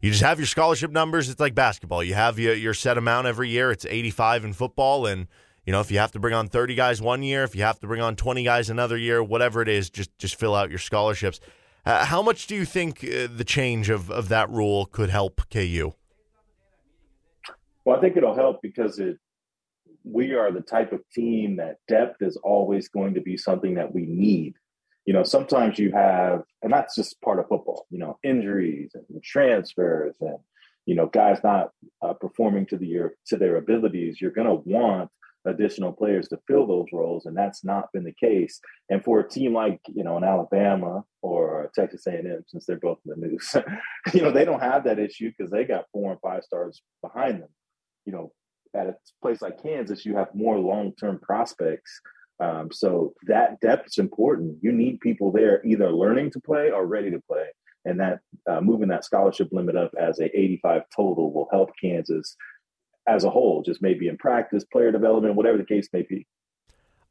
you 0.00 0.10
just 0.10 0.22
have 0.22 0.40
your 0.40 0.46
scholarship 0.46 0.90
numbers. 0.90 1.28
It's 1.28 1.38
like 1.38 1.54
basketball. 1.54 2.02
You 2.02 2.14
have 2.14 2.38
your, 2.38 2.54
your 2.54 2.74
set 2.74 2.98
amount 2.98 3.26
every 3.26 3.50
year. 3.50 3.70
It's 3.70 3.84
85 3.84 4.46
in 4.46 4.52
football, 4.54 5.06
and 5.06 5.28
you 5.66 5.72
know 5.72 5.80
if 5.80 5.90
you 5.90 5.98
have 5.98 6.12
to 6.12 6.18
bring 6.18 6.34
on 6.34 6.48
30 6.48 6.74
guys 6.74 7.02
one 7.02 7.22
year, 7.22 7.44
if 7.44 7.54
you 7.54 7.62
have 7.62 7.78
to 7.80 7.86
bring 7.86 8.00
on 8.00 8.16
20 8.16 8.42
guys 8.42 8.70
another 8.70 8.96
year, 8.96 9.22
whatever 9.22 9.60
it 9.60 9.68
is, 9.68 9.90
just 9.90 10.16
just 10.18 10.36
fill 10.36 10.54
out 10.54 10.70
your 10.70 10.78
scholarships. 10.78 11.38
Uh, 11.84 12.04
how 12.04 12.22
much 12.22 12.46
do 12.46 12.54
you 12.54 12.64
think 12.64 13.02
uh, 13.02 13.26
the 13.34 13.44
change 13.44 13.90
of, 13.90 14.10
of 14.10 14.28
that 14.28 14.48
rule 14.50 14.86
could 14.86 15.10
help 15.10 15.42
KU? 15.50 15.92
Well, 17.84 17.96
I 17.96 18.00
think 18.00 18.16
it'll 18.16 18.36
help 18.36 18.62
because 18.62 18.98
it 18.98 19.18
we 20.04 20.34
are 20.34 20.50
the 20.50 20.60
type 20.60 20.92
of 20.92 21.00
team 21.14 21.56
that 21.56 21.76
depth 21.88 22.22
is 22.22 22.36
always 22.42 22.88
going 22.88 23.14
to 23.14 23.20
be 23.20 23.36
something 23.36 23.74
that 23.74 23.94
we 23.94 24.06
need. 24.06 24.54
You 25.04 25.14
know, 25.14 25.22
sometimes 25.22 25.78
you 25.78 25.92
have, 25.92 26.42
and 26.62 26.72
that's 26.72 26.94
just 26.94 27.20
part 27.20 27.38
of 27.38 27.48
football, 27.48 27.86
you 27.90 27.98
know, 27.98 28.18
injuries 28.22 28.92
and 28.94 29.22
transfers 29.22 30.14
and, 30.20 30.38
you 30.86 30.94
know, 30.94 31.06
guys 31.06 31.38
not 31.42 31.70
uh, 32.02 32.14
performing 32.14 32.66
to 32.66 32.76
the 32.76 32.86
year 32.86 33.14
to 33.26 33.36
their 33.36 33.56
abilities. 33.56 34.20
You're 34.20 34.30
going 34.30 34.48
to 34.48 34.62
want 34.68 35.10
additional 35.44 35.92
players 35.92 36.28
to 36.28 36.38
fill 36.46 36.66
those 36.66 36.86
roles, 36.92 37.26
and 37.26 37.36
that's 37.36 37.64
not 37.64 37.92
been 37.92 38.04
the 38.04 38.14
case. 38.14 38.60
And 38.90 39.02
for 39.02 39.20
a 39.20 39.28
team 39.28 39.54
like 39.54 39.80
you 39.88 40.04
know 40.04 40.16
an 40.16 40.24
Alabama 40.24 41.04
or 41.20 41.70
Texas 41.74 42.06
A&M, 42.06 42.44
since 42.46 42.66
they're 42.66 42.78
both 42.78 42.98
in 43.04 43.20
the 43.20 43.28
news, 43.28 43.54
you 44.14 44.22
know 44.22 44.30
they 44.30 44.44
don't 44.44 44.62
have 44.62 44.84
that 44.84 44.98
issue 44.98 45.30
because 45.36 45.50
they 45.50 45.64
got 45.64 45.86
four 45.92 46.12
and 46.12 46.20
five 46.20 46.44
stars 46.44 46.82
behind 47.02 47.42
them. 47.42 47.48
You 48.04 48.12
know, 48.12 48.32
at 48.74 48.86
a 48.86 48.96
place 49.20 49.42
like 49.42 49.62
Kansas, 49.62 50.04
you 50.04 50.16
have 50.16 50.34
more 50.34 50.58
long 50.58 50.92
term 50.98 51.18
prospects. 51.20 52.00
Um, 52.40 52.70
so 52.72 53.14
that 53.26 53.60
depth 53.60 53.88
is 53.88 53.98
important. 53.98 54.58
You 54.62 54.72
need 54.72 55.00
people 55.00 55.30
there 55.30 55.64
either 55.64 55.92
learning 55.92 56.30
to 56.32 56.40
play 56.40 56.70
or 56.70 56.86
ready 56.86 57.10
to 57.10 57.20
play. 57.28 57.44
And 57.84 58.00
that 58.00 58.20
uh, 58.48 58.60
moving 58.60 58.88
that 58.88 59.04
scholarship 59.04 59.48
limit 59.52 59.76
up 59.76 59.92
as 60.00 60.18
a 60.20 60.24
85 60.24 60.82
total 60.94 61.32
will 61.32 61.48
help 61.50 61.70
Kansas 61.80 62.36
as 63.06 63.24
a 63.24 63.30
whole, 63.30 63.62
just 63.62 63.82
maybe 63.82 64.08
in 64.08 64.16
practice, 64.16 64.64
player 64.64 64.92
development, 64.92 65.34
whatever 65.34 65.58
the 65.58 65.64
case 65.64 65.88
may 65.92 66.02
be. 66.02 66.26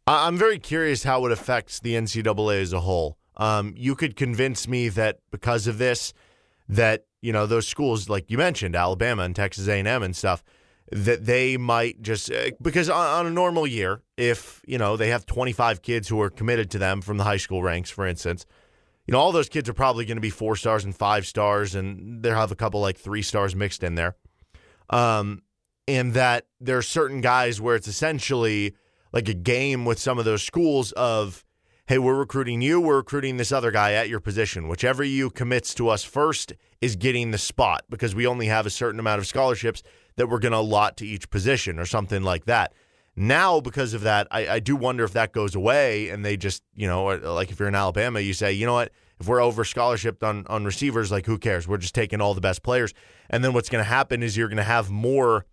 I'm 0.08 0.38
very 0.38 0.60
curious 0.60 1.04
how 1.04 1.26
it 1.26 1.32
affects 1.32 1.80
the 1.80 1.94
NCAA 1.94 2.62
as 2.62 2.74
a 2.74 2.80
whole. 2.80 3.18
Um, 3.38 3.74
you 3.78 3.96
could 3.96 4.16
convince 4.16 4.68
me 4.68 4.90
that 4.90 5.20
because 5.32 5.68
of 5.68 5.78
this, 5.78 6.14
that 6.68 7.06
you 7.22 7.32
know 7.32 7.46
those 7.46 7.68
schools 7.68 8.10
like 8.10 8.30
you 8.30 8.38
mentioned, 8.38 8.76
Alabama 8.76 9.24
and 9.24 9.36
Texas 9.36 9.68
A&M 9.68 10.04
and 10.04 10.16
stuff, 10.16 10.44
that 10.92 11.26
they 11.26 11.56
might 11.58 12.02
just 12.02 12.32
uh, 12.32 12.52
because 12.62 12.90
on, 12.90 13.08
on, 13.20 13.28
a 13.28 13.30
normal 13.30 13.66
year, 13.66 14.02
if 14.18 14.62
you 14.66 14.78
know 14.78 14.98
they 14.98 15.10
have 15.10 15.26
25 15.26 15.82
kids 15.82 16.08
who 16.08 16.20
are 16.20 16.30
committed 16.30 16.70
to 16.72 16.78
them 16.78 17.02
from 17.02 17.18
the 17.18 17.24
high 17.24 17.38
school 17.38 17.62
ranks, 17.64 17.90
for 17.90 18.06
instance, 18.06 18.46
you 19.08 19.12
know 19.14 19.20
all 19.20 19.32
those 19.32 19.50
kids 19.50 19.70
are 19.70 19.74
probably 19.74 20.06
going 20.06 20.18
to 20.18 20.22
be 20.22 20.30
four 20.30 20.56
stars 20.56 20.84
and 20.84 20.96
five 20.96 21.26
stars, 21.26 21.76
and 21.76 22.22
they'll 22.24 22.36
have 22.36 22.52
a 22.52 22.56
couple 22.56 22.82
like 22.82 22.98
three 22.98 23.22
stars 23.22 23.56
mixed 23.56 23.84
in 23.84 23.96
there. 23.96 24.16
Um, 24.90 25.42
and 25.98 26.14
that 26.14 26.46
there 26.60 26.78
are 26.78 26.82
certain 26.82 27.22
guys 27.22 27.60
where 27.60 27.76
it's 27.76 27.88
essentially 27.88 28.74
like 29.12 29.28
a 29.28 29.34
game 29.34 29.84
with 29.84 30.00
some 30.00 30.18
of 30.18 30.26
those 30.26 30.42
schools 30.42 30.92
of 30.94 31.44
hey, 31.88 31.98
we're 31.98 32.16
recruiting 32.16 32.62
you, 32.62 32.80
we're 32.80 32.98
recruiting 32.98 33.36
this 33.36 33.52
other 33.52 33.70
guy 33.70 33.92
at 33.92 34.08
your 34.08 34.22
position. 34.22 34.70
Whichever 34.70 35.04
you 35.04 35.30
commits 35.30 35.74
to 35.74 35.90
us 35.90 36.06
first 36.06 36.54
is 36.80 36.96
getting 36.96 37.32
the 37.32 37.38
spot 37.38 37.84
because 37.90 38.16
we 38.16 38.26
only 38.26 38.46
have 38.46 38.66
a 38.66 38.70
certain 38.70 38.98
amount 38.98 39.20
of 39.20 39.28
scholarships 39.28 39.84
that 40.16 40.30
we're 40.30 40.40
going 40.40 40.54
to 40.54 40.60
allot 40.60 40.96
to 40.98 41.06
each 41.06 41.30
position 41.30 41.78
or 41.78 41.86
something 41.86 42.24
like 42.24 42.46
that. 42.46 42.74
Now, 43.18 43.60
because 43.60 43.94
of 43.94 44.02
that, 44.04 44.28
I, 44.32 44.48
I, 44.48 44.60
do 44.60 44.78
wonder 44.78 45.04
if 45.04 45.12
that 45.14 45.34
goes 45.34 45.54
away 45.54 46.08
and 46.08 46.24
they 46.24 46.38
just, 46.38 46.64
you 46.74 46.88
know, 46.88 47.08
like 47.08 47.52
if 47.52 47.60
you're 47.60 47.68
in 47.68 47.76
Alabama, 47.76 48.22
you 48.22 48.34
say, 48.34 48.54
you 48.54 48.66
know 48.66 48.74
what, 48.74 48.92
if 49.20 49.28
we're 49.28 49.42
over 49.42 49.66
scholarshiped 49.66 50.24
on, 50.24 50.48
on 50.48 50.64
receivers, 50.64 51.12
like 51.12 51.26
who 51.26 51.38
cares? 51.38 51.68
We're 51.68 51.78
just 51.78 51.94
taking 51.94 52.22
all 52.22 52.34
the 52.34 52.40
best 52.40 52.64
players. 52.64 52.94
And 53.30 53.44
then 53.44 53.52
what's 53.52 53.68
going 53.68 53.84
to 53.84 53.90
happen 53.90 54.24
is 54.24 54.38
you're 54.38 54.48
going 54.48 54.58
to 54.58 54.64
have 54.64 54.90
more 54.90 55.46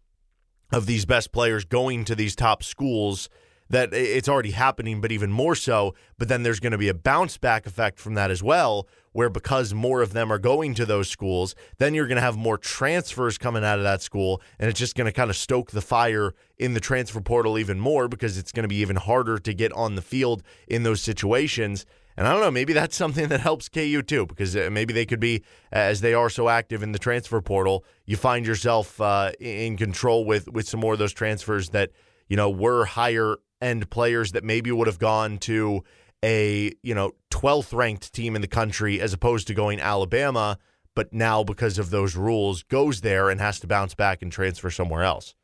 of 0.72 0.86
these 0.86 1.06
best 1.06 1.32
players 1.32 1.64
going 1.64 2.04
to 2.04 2.14
these 2.14 2.36
top 2.36 2.62
schools 2.62 3.28
that 3.70 3.92
it's 3.92 4.28
already 4.28 4.52
happening, 4.52 5.00
but 5.00 5.12
even 5.12 5.30
more 5.30 5.54
so. 5.54 5.94
But 6.16 6.28
then 6.28 6.42
there's 6.42 6.60
going 6.60 6.72
to 6.72 6.78
be 6.78 6.88
a 6.88 6.94
bounce 6.94 7.36
back 7.36 7.66
effect 7.66 7.98
from 7.98 8.14
that 8.14 8.30
as 8.30 8.42
well, 8.42 8.88
where 9.12 9.28
because 9.28 9.74
more 9.74 10.00
of 10.00 10.12
them 10.12 10.32
are 10.32 10.38
going 10.38 10.74
to 10.74 10.86
those 10.86 11.08
schools, 11.08 11.54
then 11.78 11.94
you're 11.94 12.06
going 12.06 12.16
to 12.16 12.22
have 12.22 12.36
more 12.36 12.56
transfers 12.56 13.36
coming 13.36 13.64
out 13.64 13.78
of 13.78 13.84
that 13.84 14.02
school. 14.02 14.40
And 14.58 14.70
it's 14.70 14.78
just 14.78 14.94
going 14.94 15.06
to 15.06 15.12
kind 15.12 15.30
of 15.30 15.36
stoke 15.36 15.70
the 15.70 15.82
fire 15.82 16.34
in 16.56 16.74
the 16.74 16.80
transfer 16.80 17.20
portal 17.20 17.58
even 17.58 17.78
more 17.78 18.08
because 18.08 18.38
it's 18.38 18.52
going 18.52 18.64
to 18.64 18.68
be 18.68 18.76
even 18.76 18.96
harder 18.96 19.38
to 19.38 19.54
get 19.54 19.72
on 19.72 19.94
the 19.94 20.02
field 20.02 20.42
in 20.66 20.82
those 20.82 21.02
situations. 21.02 21.84
And 22.18 22.26
I 22.26 22.32
don't 22.32 22.40
know, 22.40 22.50
maybe 22.50 22.72
that's 22.72 22.96
something 22.96 23.28
that 23.28 23.38
helps 23.38 23.68
KU 23.68 24.02
too, 24.02 24.26
because 24.26 24.56
uh, 24.56 24.70
maybe 24.72 24.92
they 24.92 25.06
could 25.06 25.20
be, 25.20 25.44
as 25.70 26.00
they 26.00 26.14
are 26.14 26.28
so 26.28 26.48
active 26.48 26.82
in 26.82 26.90
the 26.90 26.98
transfer 26.98 27.40
portal, 27.40 27.84
you 28.06 28.16
find 28.16 28.44
yourself 28.44 29.00
uh, 29.00 29.30
in 29.38 29.76
control 29.76 30.24
with 30.24 30.48
with 30.50 30.66
some 30.66 30.80
more 30.80 30.94
of 30.94 30.98
those 30.98 31.12
transfers 31.12 31.68
that 31.68 31.92
you 32.26 32.36
know 32.36 32.50
were 32.50 32.86
higher 32.86 33.36
end 33.62 33.88
players 33.90 34.32
that 34.32 34.42
maybe 34.42 34.72
would 34.72 34.88
have 34.88 34.98
gone 34.98 35.38
to 35.38 35.84
a 36.24 36.72
you 36.82 36.92
know 36.92 37.12
12th 37.30 37.72
ranked 37.72 38.12
team 38.12 38.34
in 38.34 38.42
the 38.42 38.48
country 38.48 39.00
as 39.00 39.12
opposed 39.12 39.46
to 39.46 39.54
going 39.54 39.78
Alabama, 39.78 40.58
but 40.96 41.12
now 41.12 41.44
because 41.44 41.78
of 41.78 41.90
those 41.90 42.16
rules 42.16 42.64
goes 42.64 43.02
there 43.02 43.30
and 43.30 43.40
has 43.40 43.60
to 43.60 43.68
bounce 43.68 43.94
back 43.94 44.22
and 44.22 44.32
transfer 44.32 44.70
somewhere 44.70 45.04
else. 45.04 45.36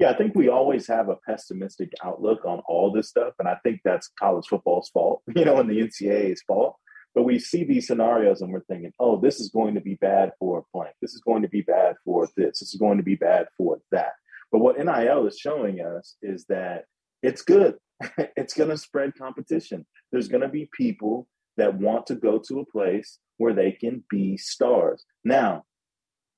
Yeah, 0.00 0.10
I 0.10 0.16
think 0.16 0.34
we 0.34 0.48
always 0.48 0.86
have 0.86 1.10
a 1.10 1.16
pessimistic 1.28 1.92
outlook 2.02 2.46
on 2.46 2.62
all 2.66 2.90
this 2.90 3.10
stuff, 3.10 3.34
and 3.38 3.46
I 3.46 3.56
think 3.62 3.82
that's 3.84 4.10
college 4.18 4.46
football's 4.48 4.88
fault, 4.88 5.22
you 5.36 5.44
know, 5.44 5.58
and 5.58 5.68
the 5.68 5.78
NCAA's 5.78 6.42
fault. 6.48 6.76
But 7.14 7.24
we 7.24 7.38
see 7.38 7.64
these 7.64 7.86
scenarios 7.86 8.40
and 8.40 8.52
we're 8.52 8.62
thinking, 8.62 8.92
oh, 8.98 9.20
this 9.20 9.40
is 9.40 9.50
going 9.50 9.74
to 9.74 9.80
be 9.80 9.96
bad 9.96 10.30
for 10.38 10.64
blank. 10.72 10.94
This 11.02 11.12
is 11.12 11.20
going 11.20 11.42
to 11.42 11.48
be 11.48 11.62
bad 11.62 11.96
for 12.04 12.28
this. 12.36 12.60
This 12.60 12.72
is 12.72 12.80
going 12.80 12.98
to 12.98 13.02
be 13.02 13.16
bad 13.16 13.48
for 13.58 13.78
that. 13.90 14.12
But 14.52 14.60
what 14.60 14.78
NIL 14.78 15.26
is 15.26 15.36
showing 15.36 15.80
us 15.80 16.16
is 16.22 16.46
that 16.48 16.84
it's 17.22 17.42
good. 17.42 17.74
it's 18.36 18.54
going 18.54 18.70
to 18.70 18.78
spread 18.78 19.18
competition. 19.18 19.84
There's 20.12 20.28
going 20.28 20.42
to 20.42 20.48
be 20.48 20.70
people 20.72 21.26
that 21.56 21.74
want 21.74 22.06
to 22.06 22.14
go 22.14 22.38
to 22.46 22.60
a 22.60 22.66
place 22.66 23.18
where 23.38 23.54
they 23.54 23.72
can 23.72 24.04
be 24.08 24.36
stars. 24.36 25.04
Now, 25.24 25.64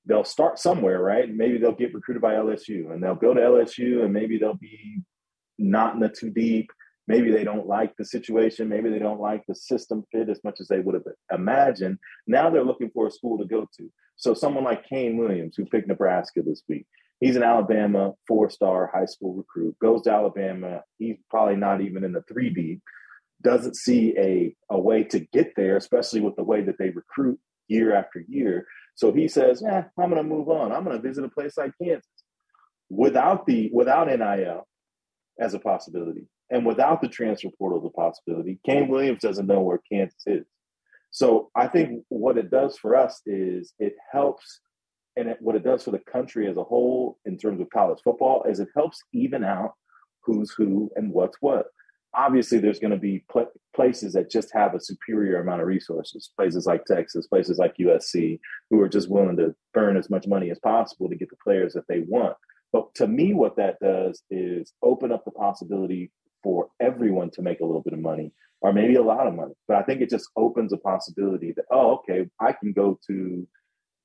they'll 0.05 0.23
start 0.23 0.59
somewhere, 0.59 1.01
right? 1.01 1.33
Maybe 1.33 1.57
they'll 1.57 1.71
get 1.71 1.93
recruited 1.93 2.21
by 2.21 2.33
LSU 2.33 2.91
and 2.91 3.01
they'll 3.01 3.15
go 3.15 3.33
to 3.33 3.39
LSU 3.39 4.03
and 4.03 4.13
maybe 4.13 4.37
they'll 4.37 4.53
be 4.53 5.01
not 5.57 5.93
in 5.93 5.99
the 5.99 6.09
too 6.09 6.29
deep. 6.29 6.69
Maybe 7.07 7.31
they 7.31 7.43
don't 7.43 7.67
like 7.67 7.95
the 7.97 8.05
situation. 8.05 8.69
Maybe 8.69 8.89
they 8.89 8.99
don't 8.99 9.19
like 9.19 9.43
the 9.47 9.55
system 9.55 10.05
fit 10.11 10.29
as 10.29 10.41
much 10.43 10.59
as 10.59 10.67
they 10.67 10.79
would 10.79 10.95
have 10.95 11.03
imagined. 11.31 11.97
Now 12.27 12.49
they're 12.49 12.63
looking 12.63 12.91
for 12.93 13.07
a 13.07 13.11
school 13.11 13.37
to 13.37 13.45
go 13.45 13.67
to. 13.77 13.91
So 14.15 14.33
someone 14.33 14.63
like 14.63 14.87
Kane 14.87 15.17
Williams, 15.17 15.55
who 15.57 15.65
picked 15.65 15.87
Nebraska 15.87 16.41
this 16.41 16.63
week, 16.69 16.85
he's 17.19 17.35
an 17.35 17.43
Alabama 17.43 18.13
four-star 18.27 18.91
high 18.93 19.05
school 19.05 19.33
recruit, 19.33 19.77
goes 19.79 20.03
to 20.03 20.11
Alabama. 20.11 20.81
He's 20.97 21.17
probably 21.29 21.55
not 21.55 21.81
even 21.81 22.03
in 22.03 22.13
the 22.13 22.21
three 22.21 22.49
deep. 22.49 22.81
Doesn't 23.41 23.75
see 23.75 24.13
a, 24.17 24.55
a 24.69 24.79
way 24.79 25.03
to 25.05 25.19
get 25.19 25.53
there, 25.57 25.75
especially 25.75 26.21
with 26.21 26.35
the 26.35 26.43
way 26.43 26.61
that 26.61 26.77
they 26.77 26.89
recruit 26.89 27.39
year 27.67 27.93
after 27.93 28.23
year. 28.27 28.65
So 28.95 29.11
he 29.11 29.27
says, 29.27 29.61
"Yeah, 29.63 29.77
eh, 29.77 29.83
I'm 29.97 30.09
going 30.09 30.21
to 30.21 30.29
move 30.29 30.49
on. 30.49 30.71
I'm 30.71 30.83
going 30.83 30.95
to 30.95 31.07
visit 31.07 31.23
a 31.23 31.29
place 31.29 31.57
like 31.57 31.71
Kansas." 31.81 32.07
Without 32.89 33.45
the 33.45 33.69
without 33.73 34.07
NIL 34.07 34.67
as 35.39 35.53
a 35.53 35.59
possibility, 35.59 36.27
and 36.49 36.65
without 36.65 37.01
the 37.01 37.07
transfer 37.07 37.49
portal 37.57 37.79
as 37.79 37.85
a 37.85 37.89
possibility, 37.89 38.59
Kane 38.65 38.87
Williams 38.87 39.21
doesn't 39.21 39.47
know 39.47 39.61
where 39.61 39.79
Kansas 39.91 40.21
is. 40.25 40.45
So 41.11 41.51
I 41.55 41.67
think 41.67 42.03
what 42.09 42.37
it 42.37 42.49
does 42.49 42.77
for 42.77 42.95
us 42.95 43.21
is 43.25 43.73
it 43.79 43.95
helps, 44.11 44.59
and 45.15 45.29
it, 45.29 45.37
what 45.39 45.55
it 45.55 45.63
does 45.63 45.83
for 45.83 45.91
the 45.91 45.99
country 45.99 46.47
as 46.47 46.57
a 46.57 46.63
whole 46.63 47.17
in 47.25 47.37
terms 47.37 47.61
of 47.61 47.69
college 47.69 47.99
football 48.03 48.43
is 48.43 48.59
it 48.59 48.69
helps 48.75 49.01
even 49.13 49.43
out 49.43 49.73
who's 50.23 50.51
who 50.51 50.91
and 50.95 51.11
what's 51.11 51.37
what. 51.39 51.67
Obviously, 52.15 52.59
there's 52.59 52.79
going 52.79 52.91
to 52.91 52.97
be 52.97 53.23
pl- 53.31 53.51
places 53.75 54.13
that 54.13 54.29
just 54.29 54.53
have 54.53 54.75
a 54.75 54.79
superior 54.79 55.41
amount 55.41 55.61
of 55.61 55.67
resources, 55.67 56.29
places 56.35 56.65
like 56.65 56.85
Texas, 56.85 57.27
places 57.27 57.57
like 57.57 57.77
USC, 57.77 58.39
who 58.69 58.79
are 58.81 58.89
just 58.89 59.09
willing 59.09 59.37
to 59.37 59.55
burn 59.73 59.97
as 59.97 60.09
much 60.09 60.27
money 60.27 60.51
as 60.51 60.59
possible 60.59 61.09
to 61.09 61.15
get 61.15 61.29
the 61.29 61.37
players 61.43 61.73
that 61.73 61.87
they 61.87 62.01
want. 62.07 62.35
But 62.71 62.93
to 62.95 63.07
me, 63.07 63.33
what 63.33 63.55
that 63.57 63.79
does 63.79 64.23
is 64.29 64.73
open 64.81 65.11
up 65.11 65.25
the 65.25 65.31
possibility 65.31 66.11
for 66.41 66.69
everyone 66.79 67.31
to 67.31 67.41
make 67.41 67.61
a 67.61 67.65
little 67.65 67.81
bit 67.81 67.93
of 67.93 67.99
money 67.99 68.33
or 68.61 68.73
maybe 68.73 68.95
a 68.95 69.03
lot 69.03 69.27
of 69.27 69.35
money. 69.35 69.53
But 69.67 69.77
I 69.77 69.83
think 69.83 70.01
it 70.01 70.09
just 70.09 70.29
opens 70.35 70.73
a 70.73 70.77
possibility 70.77 71.53
that, 71.55 71.65
oh, 71.71 71.95
okay, 71.97 72.29
I 72.39 72.53
can 72.53 72.73
go 72.73 72.99
to 73.07 73.47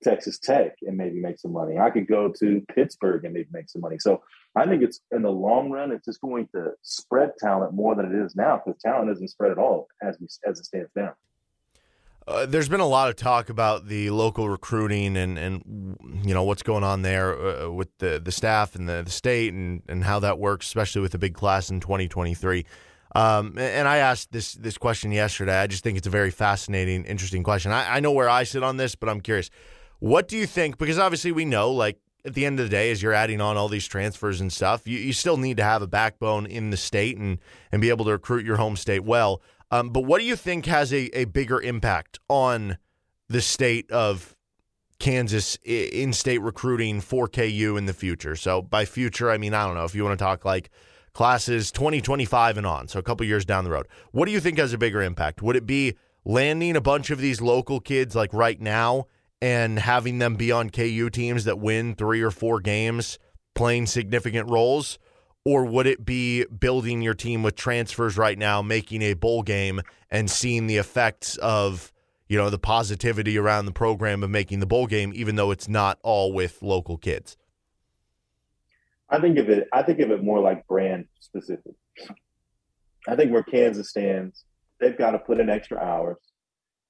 Texas 0.03 0.39
Tech 0.39 0.77
and 0.83 0.97
maybe 0.97 1.21
make 1.21 1.39
some 1.39 1.53
money. 1.53 1.79
I 1.79 1.91
could 1.91 2.07
go 2.07 2.33
to 2.39 2.63
Pittsburgh 2.75 3.25
and 3.25 3.35
maybe 3.35 3.49
make 3.53 3.69
some 3.69 3.83
money. 3.83 3.99
So 3.99 4.23
I 4.57 4.67
think 4.67 4.83
it's 4.83 5.01
in 5.11 5.23
the 5.23 5.31
long 5.31 5.71
run, 5.71 5.93
it's 5.93 6.05
just 6.05 6.21
going 6.21 6.49
to 6.55 6.73
spread 6.83 7.33
talent 7.39 7.75
more 7.75 7.95
than 7.95 8.07
it 8.07 8.25
is 8.25 8.35
now 8.35 8.61
because 8.65 8.81
talent 8.81 9.11
isn't 9.11 9.29
spread 9.29 9.53
at 9.53 9.59
all 9.59 9.89
as 10.03 10.17
we 10.21 10.27
as 10.47 10.59
it 10.59 10.65
stands 10.65 10.91
now. 10.95 11.15
Uh, 12.27 12.45
there's 12.45 12.69
been 12.69 12.81
a 12.81 12.87
lot 12.87 13.09
of 13.09 13.17
talk 13.17 13.49
about 13.49 13.87
the 13.87 14.11
local 14.11 14.51
recruiting 14.51 15.17
and, 15.17 15.39
and 15.39 15.97
you 16.25 16.35
know 16.35 16.43
what's 16.43 16.63
going 16.63 16.85
on 16.85 17.01
there 17.01 17.39
uh, 17.39 17.71
with 17.71 17.89
the, 17.99 18.21
the 18.23 18.31
staff 18.31 18.75
and 18.75 18.87
the, 18.87 19.03
the 19.03 19.11
state 19.11 19.55
and, 19.55 19.83
and 19.89 20.05
how 20.05 20.19
that 20.19 20.39
works, 20.39 20.67
especially 20.67 21.01
with 21.01 21.13
the 21.13 21.19
big 21.19 21.33
class 21.33 21.71
in 21.71 21.81
2023. 21.81 22.67
Um, 23.15 23.55
and 23.57 23.89
I 23.89 23.99
asked 23.99 24.33
this 24.33 24.53
this 24.53 24.77
question 24.77 25.11
yesterday. 25.11 25.59
I 25.59 25.67
just 25.67 25.83
think 25.83 25.97
it's 25.97 26.07
a 26.07 26.11
very 26.11 26.31
fascinating, 26.31 27.05
interesting 27.07 27.43
question. 27.43 27.73
I, 27.73 27.97
I 27.97 28.01
know 28.01 28.13
where 28.13 28.29
I 28.29 28.45
sit 28.45 28.63
on 28.63 28.77
this, 28.77 28.95
but 28.95 29.09
I'm 29.09 29.23
curious. 29.23 29.49
What 29.99 30.29
do 30.29 30.37
you 30.37 30.47
think? 30.47 30.79
Because 30.79 30.99
obviously 30.99 31.33
we 31.33 31.45
know, 31.45 31.71
like 31.73 31.99
at 32.25 32.35
the 32.35 32.47
end 32.47 32.61
of 32.61 32.67
the 32.67 32.71
day, 32.71 32.91
as 32.91 33.03
you're 33.03 33.13
adding 33.13 33.41
on 33.41 33.57
all 33.57 33.69
these 33.69 33.87
transfers 33.87 34.41
and 34.41 34.53
stuff, 34.53 34.87
you, 34.87 34.99
you 34.99 35.13
still 35.13 35.37
need 35.37 35.57
to 35.57 35.65
have 35.65 35.83
a 35.83 35.87
backbone 35.87 36.47
in 36.47 36.71
the 36.71 36.77
state 36.77 37.17
and 37.17 37.39
and 37.73 37.81
be 37.81 37.89
able 37.89 38.05
to 38.05 38.13
recruit 38.13 38.45
your 38.45 38.57
home 38.57 38.77
state 38.77 39.05
well. 39.05 39.43
Um, 39.71 39.91
but 39.91 40.05
what 40.05 40.19
do 40.19 40.25
you 40.25 40.37
think 40.37 40.67
has 40.67 40.93
a, 40.93 41.11
a 41.19 41.25
bigger 41.27 41.61
impact 41.61 42.19
on 42.29 42.79
the 43.29 43.41
state 43.41 43.91
of 43.91 44.35
Kansas 44.99 45.59
in 45.65 46.13
state 46.13 46.39
recruiting 46.39 47.01
for 47.01 47.29
KU 47.29 47.77
in 47.77 47.87
the 47.87 47.93
future? 47.93 48.37
So 48.37 48.63
by 48.63 48.85
future, 48.85 49.31
I 49.31 49.39
mean, 49.39 49.53
I 49.53 49.67
don't 49.67 49.75
know 49.75 49.85
if 49.85 49.95
you 49.95 50.05
want 50.05 50.19
to 50.19 50.25
talk 50.25 50.45
like 50.45 50.71
classes 51.13 51.71
2025 51.73 52.57
and 52.57 52.67
on, 52.67 52.89
so 52.89 52.99
a 52.99 53.03
couple 53.03 53.27
years 53.27 53.45
down 53.45 53.65
the 53.65 53.71
road. 53.71 53.89
What 54.13 54.27
do 54.27 54.33
you 54.33 54.41
think 54.41 54.59
has 54.59 54.73
a 54.73 54.79
bigger 54.79 55.03
impact? 55.03 55.43
Would 55.43 55.57
it 55.57 55.67
be 55.67 55.95
landing 56.25 56.77
a 56.77 56.81
bunch 56.81 57.11
of 57.11 57.19
these 57.19 57.41
local 57.41 57.81
kids 57.81 58.15
like 58.15 58.33
right 58.33 58.61
now 58.61 59.07
and 59.41 59.79
having 59.79 60.19
them 60.19 60.35
be 60.35 60.51
on 60.51 60.71
KU 60.71 61.11
teams 61.11 61.45
that 61.45 61.59
win 61.59 61.95
three 61.95 62.23
or 62.23 62.31
four 62.31 62.61
games, 62.61 63.19
playing 63.55 63.87
significant 63.87 64.51
roles? 64.51 64.99
Or 65.45 65.65
would 65.65 65.87
it 65.87 66.05
be 66.05 66.45
building 66.45 67.01
your 67.01 67.15
team 67.15 67.43
with 67.43 67.57
transfers 67.57 68.19
right 68.19 68.37
now, 68.37 68.61
making 68.61 69.03
a 69.03 69.15
bowl 69.15 69.43
game 69.43 69.81
and 70.11 70.31
seeing 70.31 70.67
the 70.67 70.77
effects 70.77 71.37
of, 71.39 71.93
you 72.29 72.37
know, 72.37 72.51
the 72.51 72.59
positivity 72.59 73.39
around 73.39 73.65
the 73.65 73.73
program 73.73 74.23
of 74.23 74.31
making 74.31 74.61
the 74.61 74.67
bowl 74.67 74.87
game, 74.87 75.13
even 75.15 75.37
though 75.37 75.51
it's 75.51 75.69
not 75.69 75.99
all 76.03 76.33
with 76.33 76.61
local 76.61 76.99
kids? 76.99 77.37
I 79.09 79.21
think 79.21 79.39
of 79.39 79.49
it. 79.49 79.69
I 79.73 79.83
think 79.83 80.01
of 80.01 80.11
it 80.11 80.23
more 80.23 80.41
like 80.41 80.67
brand 80.67 81.07
specific. 81.21 81.73
I 83.07 83.17
think 83.17 83.33
where 83.33 83.43
Kansas 83.43 83.89
stands, 83.89 84.45
they've 84.81 84.99
got 84.99 85.13
to 85.13 85.19
put 85.19 85.41
in 85.41 85.49
extra 85.49 85.79
hours. 85.79 86.19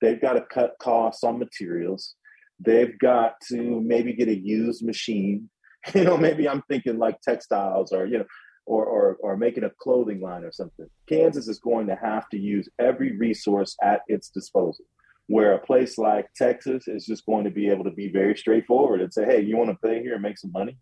They've 0.00 0.20
got 0.20 0.32
to 0.32 0.42
cut 0.42 0.74
costs 0.80 1.22
on 1.22 1.38
materials. 1.38 2.14
They've 2.61 2.99
got 2.99 3.40
to 3.49 3.81
maybe 3.81 4.12
get 4.12 4.29
a 4.29 4.37
used 4.37 4.85
machine. 4.85 5.51
You 5.94 6.05
know, 6.05 6.18
maybe 6.18 6.47
I'm 6.47 6.62
thinking 6.68 6.99
like 6.99 7.21
textiles 7.23 7.92
or 7.92 8.05
you 8.05 8.18
know, 8.18 8.25
or, 8.68 8.85
or, 8.85 9.16
or 9.21 9.37
making 9.37 9.64
a 9.64 9.71
clothing 9.81 10.21
line 10.21 10.44
or 10.44 10.53
something. 10.53 10.87
Kansas 11.09 11.49
is 11.49 11.59
going 11.59 11.87
to 11.87 11.97
have 11.97 12.29
to 12.29 12.38
use 12.38 12.68
every 12.79 13.16
resource 13.16 13.75
at 13.83 14.03
its 14.09 14.29
disposal. 14.29 14.85
Where 15.27 15.55
a 15.55 15.59
place 15.59 15.99
like 15.99 16.27
Texas 16.37 16.87
is 16.87 17.07
just 17.07 17.25
going 17.25 17.44
to 17.44 17.51
be 17.51 17.71
able 17.71 17.85
to 17.85 17.90
be 17.90 18.11
very 18.12 18.37
straightforward 18.37 19.01
and 19.01 19.12
say, 19.12 19.25
hey, 19.25 19.40
you 19.40 19.57
want 19.57 19.71
to 19.71 19.77
play 19.77 20.03
here 20.03 20.14
and 20.14 20.23
make 20.23 20.38
some 20.38 20.53
money? 20.53 20.77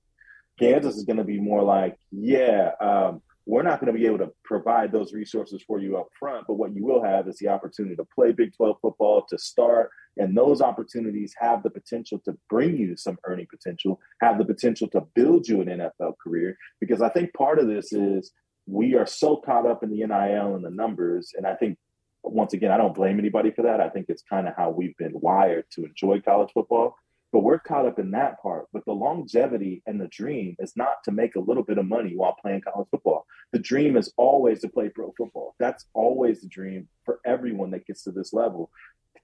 Kansas 0.58 0.96
is 0.96 1.04
going 1.04 1.18
to 1.18 1.24
be 1.24 1.40
more 1.40 1.62
like, 1.62 1.96
yeah, 2.10 2.70
um, 2.80 3.22
we're 3.46 3.62
not 3.62 3.80
going 3.80 3.92
to 3.92 3.98
be 3.98 4.06
able 4.06 4.18
to 4.18 4.32
provide 4.44 4.90
those 4.90 5.12
resources 5.12 5.62
for 5.66 5.78
you 5.78 5.96
up 5.96 6.08
front, 6.18 6.44
but 6.48 6.54
what 6.54 6.74
you 6.74 6.84
will 6.84 7.02
have 7.02 7.28
is 7.28 7.38
the 7.38 7.48
opportunity 7.48 7.94
to 7.94 8.04
play 8.12 8.32
Big 8.32 8.52
12 8.56 8.76
football, 8.82 9.24
to 9.28 9.38
start, 9.38 9.90
and 10.16 10.36
those 10.36 10.60
opportunities 10.60 11.32
have 11.38 11.62
the 11.62 11.70
potential 11.70 12.20
to 12.24 12.36
bring 12.50 12.76
you 12.76 12.96
some 12.96 13.16
earning 13.24 13.46
potential, 13.48 14.00
have 14.20 14.38
the 14.38 14.44
potential 14.44 14.88
to 14.88 15.02
build 15.14 15.46
you 15.46 15.60
an 15.60 15.68
NFL 15.68 16.14
career. 16.22 16.56
Because 16.80 17.00
I 17.00 17.08
think 17.08 17.32
part 17.34 17.60
of 17.60 17.68
this 17.68 17.92
is 17.92 18.32
we 18.66 18.96
are 18.96 19.06
so 19.06 19.36
caught 19.36 19.66
up 19.66 19.84
in 19.84 19.90
the 19.90 20.04
NIL 20.04 20.56
and 20.56 20.64
the 20.64 20.70
numbers. 20.70 21.32
And 21.36 21.46
I 21.46 21.54
think, 21.54 21.78
once 22.24 22.52
again, 22.52 22.72
I 22.72 22.76
don't 22.76 22.94
blame 22.94 23.20
anybody 23.20 23.52
for 23.52 23.62
that. 23.62 23.80
I 23.80 23.88
think 23.88 24.06
it's 24.08 24.24
kind 24.28 24.48
of 24.48 24.54
how 24.56 24.70
we've 24.70 24.96
been 24.96 25.12
wired 25.14 25.66
to 25.72 25.84
enjoy 25.84 26.20
college 26.20 26.50
football. 26.52 26.96
But 27.36 27.42
we're 27.42 27.58
caught 27.58 27.84
up 27.84 27.98
in 27.98 28.12
that 28.12 28.40
part. 28.40 28.64
But 28.72 28.86
the 28.86 28.94
longevity 28.94 29.82
and 29.86 30.00
the 30.00 30.08
dream 30.08 30.56
is 30.58 30.74
not 30.74 31.04
to 31.04 31.12
make 31.12 31.36
a 31.36 31.40
little 31.40 31.62
bit 31.62 31.76
of 31.76 31.84
money 31.84 32.16
while 32.16 32.34
playing 32.40 32.62
college 32.62 32.88
football. 32.90 33.26
The 33.52 33.58
dream 33.58 33.98
is 33.98 34.10
always 34.16 34.62
to 34.62 34.70
play 34.70 34.88
pro 34.88 35.12
football. 35.18 35.54
That's 35.58 35.84
always 35.92 36.40
the 36.40 36.48
dream 36.48 36.88
for 37.04 37.20
everyone 37.26 37.72
that 37.72 37.86
gets 37.86 38.04
to 38.04 38.10
this 38.10 38.32
level. 38.32 38.70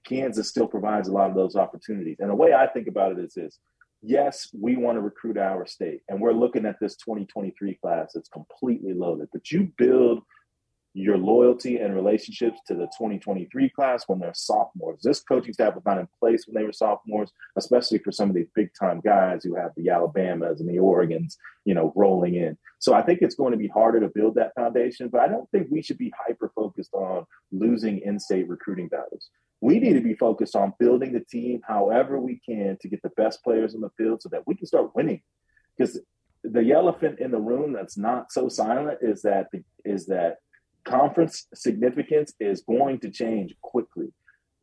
Kansas 0.03 0.47
still 0.47 0.67
provides 0.67 1.07
a 1.07 1.11
lot 1.11 1.31
of 1.31 1.35
those 1.35 1.55
opportunities. 1.55 2.17
And 2.19 2.29
the 2.29 2.35
way 2.35 2.53
I 2.53 2.67
think 2.67 2.87
about 2.87 3.13
it 3.13 3.17
is 3.17 3.33
this 3.33 3.57
yes, 4.03 4.47
we 4.53 4.75
want 4.75 4.97
to 4.97 5.01
recruit 5.01 5.39
our 5.39 5.65
state, 5.65 6.01
and 6.07 6.21
we're 6.21 6.33
looking 6.33 6.67
at 6.67 6.79
this 6.79 6.95
2023 6.97 7.79
class 7.81 8.11
that's 8.13 8.29
completely 8.29 8.93
loaded. 8.93 9.29
But 9.33 9.49
you 9.49 9.71
build 9.75 10.21
your 10.93 11.17
loyalty 11.17 11.77
and 11.77 11.95
relationships 11.95 12.59
to 12.67 12.75
the 12.75 12.85
2023 12.85 13.69
class 13.69 14.03
when 14.07 14.19
they're 14.19 14.33
sophomores. 14.33 15.01
This 15.01 15.21
coaching 15.21 15.53
staff 15.53 15.73
was 15.73 15.83
not 15.85 15.97
in 15.97 16.07
place 16.19 16.45
when 16.45 16.53
they 16.53 16.65
were 16.65 16.71
sophomores, 16.71 17.31
especially 17.55 17.97
for 17.97 18.11
some 18.11 18.29
of 18.29 18.35
these 18.35 18.49
big 18.53 18.69
time 18.79 19.01
guys 19.01 19.43
who 19.43 19.55
have 19.55 19.71
the 19.75 19.89
Alabamas 19.89 20.59
and 20.59 20.69
the 20.69 20.77
Oregons, 20.77 21.37
you 21.65 21.73
know, 21.73 21.91
rolling 21.95 22.35
in. 22.35 22.57
So 22.77 22.93
I 22.93 23.01
think 23.01 23.19
it's 23.21 23.35
going 23.35 23.53
to 23.53 23.57
be 23.57 23.67
harder 23.67 23.99
to 24.01 24.07
build 24.07 24.35
that 24.35 24.53
foundation, 24.53 25.09
but 25.09 25.21
I 25.21 25.27
don't 25.27 25.49
think 25.49 25.67
we 25.71 25.81
should 25.81 25.97
be 25.97 26.13
hyper 26.27 26.51
focused 26.53 26.93
on 26.93 27.25
losing 27.51 27.99
in 27.99 28.19
state 28.19 28.47
recruiting 28.47 28.87
battles. 28.87 29.29
We 29.61 29.79
need 29.79 29.93
to 29.93 30.01
be 30.01 30.13
focused 30.13 30.55
on 30.55 30.73
building 30.77 31.13
the 31.13 31.21
team 31.21 31.61
however 31.67 32.19
we 32.19 32.39
can 32.45 32.77
to 32.81 32.87
get 32.87 33.01
the 33.01 33.11
best 33.17 33.43
players 33.43 33.73
in 33.73 33.81
the 33.81 33.91
field 33.97 34.21
so 34.21 34.29
that 34.29 34.45
we 34.45 34.55
can 34.55 34.67
start 34.67 34.95
winning. 34.95 35.21
Because 35.75 35.99
the 36.43 36.71
elephant 36.71 37.19
in 37.19 37.31
the 37.31 37.39
room 37.39 37.73
that's 37.73 37.97
not 37.97 38.31
so 38.31 38.49
silent 38.49 38.99
is 39.01 39.21
that 39.21 39.47
the, 39.51 39.63
is 39.85 40.05
that 40.07 40.39
conference 40.85 41.47
significance 41.53 42.33
is 42.39 42.61
going 42.61 42.99
to 42.99 43.09
change 43.09 43.55
quickly. 43.61 44.07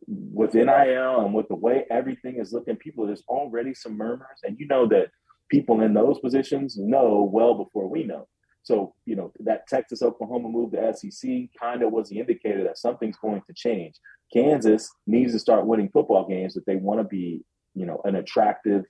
With 0.07 0.55
NIL 0.55 1.21
and 1.21 1.35
with 1.35 1.49
the 1.49 1.57
way 1.57 1.85
everything 1.91 2.39
is 2.39 2.53
looking, 2.53 2.77
people, 2.77 3.07
there's 3.07 3.25
already 3.29 3.75
some 3.75 3.97
murmurs. 3.97 4.41
And 4.43 4.59
you 4.59 4.67
know 4.67 4.87
that 4.89 5.09
people 5.51 5.83
in 5.83 5.95
those 5.95 6.19
positions 6.21 6.77
know 6.79 7.29
well 7.31 7.55
before 7.55 7.89
we 7.89 8.05
know. 8.05 8.27
So, 8.63 8.95
you 9.07 9.17
know, 9.17 9.33
that 9.41 9.67
Texas 9.69 10.03
Oklahoma 10.03 10.49
move 10.49 10.73
to 10.73 10.95
SEC 10.95 11.31
kind 11.59 11.83
of 11.83 11.93
was 11.93 12.09
the 12.09 12.19
indicator 12.19 12.65
that 12.65 12.79
something's 12.79 13.17
going 13.17 13.43
to 13.47 13.55
change. 13.55 13.95
Kansas 14.33 14.91
needs 15.07 15.33
to 15.33 15.39
start 15.39 15.67
winning 15.67 15.89
football 15.93 16.29
games 16.29 16.57
if 16.57 16.65
they 16.65 16.77
want 16.77 17.01
to 17.01 17.05
be, 17.05 17.43
you 17.75 17.87
know, 17.87 18.01
an 18.05 18.17
attractive 18.17 18.85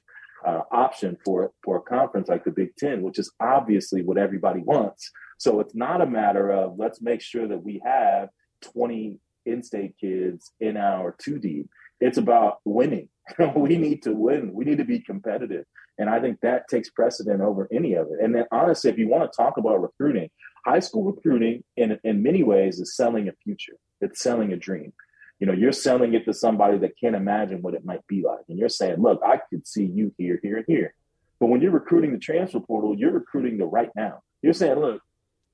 uh, 0.47 0.63
option 0.73 1.17
for 1.25 1.53
for 1.65 1.77
a 1.77 1.83
conference 1.83 2.29
like 2.29 2.45
the 2.45 2.51
Big 2.51 2.75
Ten, 2.77 3.03
which 3.03 3.19
is 3.19 3.33
obviously 3.41 4.03
what 4.03 4.19
everybody 4.19 4.61
wants. 4.61 5.11
So 5.39 5.61
it's 5.61 5.75
not 5.75 6.01
a 6.01 6.07
matter 6.07 6.51
of 6.51 6.79
let's 6.79 7.01
make 7.01 7.21
sure 7.21 7.49
that 7.49 7.63
we 7.63 7.81
have 7.85 8.29
20 8.73 9.19
in-state 9.47 9.95
kids 9.99 10.53
in 10.61 10.77
our 10.77 11.15
two 11.19 11.39
deep. 11.39 11.69
It's 12.01 12.19
about 12.19 12.59
winning. 12.65 13.09
we 13.57 13.77
need 13.77 14.03
to 14.03 14.13
win. 14.13 14.53
We 14.53 14.65
need 14.65 14.79
to 14.79 14.85
be 14.85 15.01
competitive, 15.01 15.65
and 15.99 16.09
I 16.09 16.21
think 16.21 16.41
that 16.41 16.69
takes 16.69 16.91
precedent 16.91 17.41
over 17.41 17.69
any 17.73 17.95
of 17.95 18.07
it. 18.09 18.23
And 18.23 18.35
then 18.35 18.45
honestly, 18.51 18.91
if 18.91 18.99
you 18.99 19.09
want 19.09 19.31
to 19.31 19.37
talk 19.37 19.57
about 19.57 19.83
recruiting, 19.83 20.31
high 20.67 20.81
school 20.81 21.05
recruiting 21.05 21.63
in 21.77 21.99
in 22.05 22.23
many 22.23 22.43
ways 22.43 22.81
is 22.81 22.97
selling 22.97 23.29
a 23.29 23.33
future. 23.45 23.77
It's 24.01 24.23
selling 24.23 24.53
a 24.53 24.57
dream 24.57 24.93
you 25.41 25.47
know, 25.47 25.55
you're 25.55 25.73
selling 25.73 26.15
it 26.15 26.27
to 26.27 26.35
somebody 26.35 26.79
that 26.79 26.99
can't 27.01 27.17
imagine 27.17 27.63
what 27.63 27.75
it 27.75 27.85
might 27.85 28.07
be 28.07 28.23
like. 28.23 28.45
And 28.49 28.59
you're 28.59 28.69
saying, 28.69 29.01
look, 29.01 29.21
I 29.27 29.41
could 29.49 29.67
see 29.67 29.87
you 29.87 30.15
here, 30.19 30.39
here, 30.43 30.59
and 30.59 30.67
here. 30.69 30.95
But 31.41 31.47
when 31.47 31.63
you're 31.63 31.71
recruiting 31.71 32.13
the 32.13 32.19
transfer 32.19 32.61
portal, 32.61 32.95
you're 32.95 33.11
recruiting 33.11 33.57
the 33.57 33.65
right 33.65 33.91
now. 33.97 34.21
You're 34.43 34.53
saying, 34.53 34.79
look, 34.79 35.01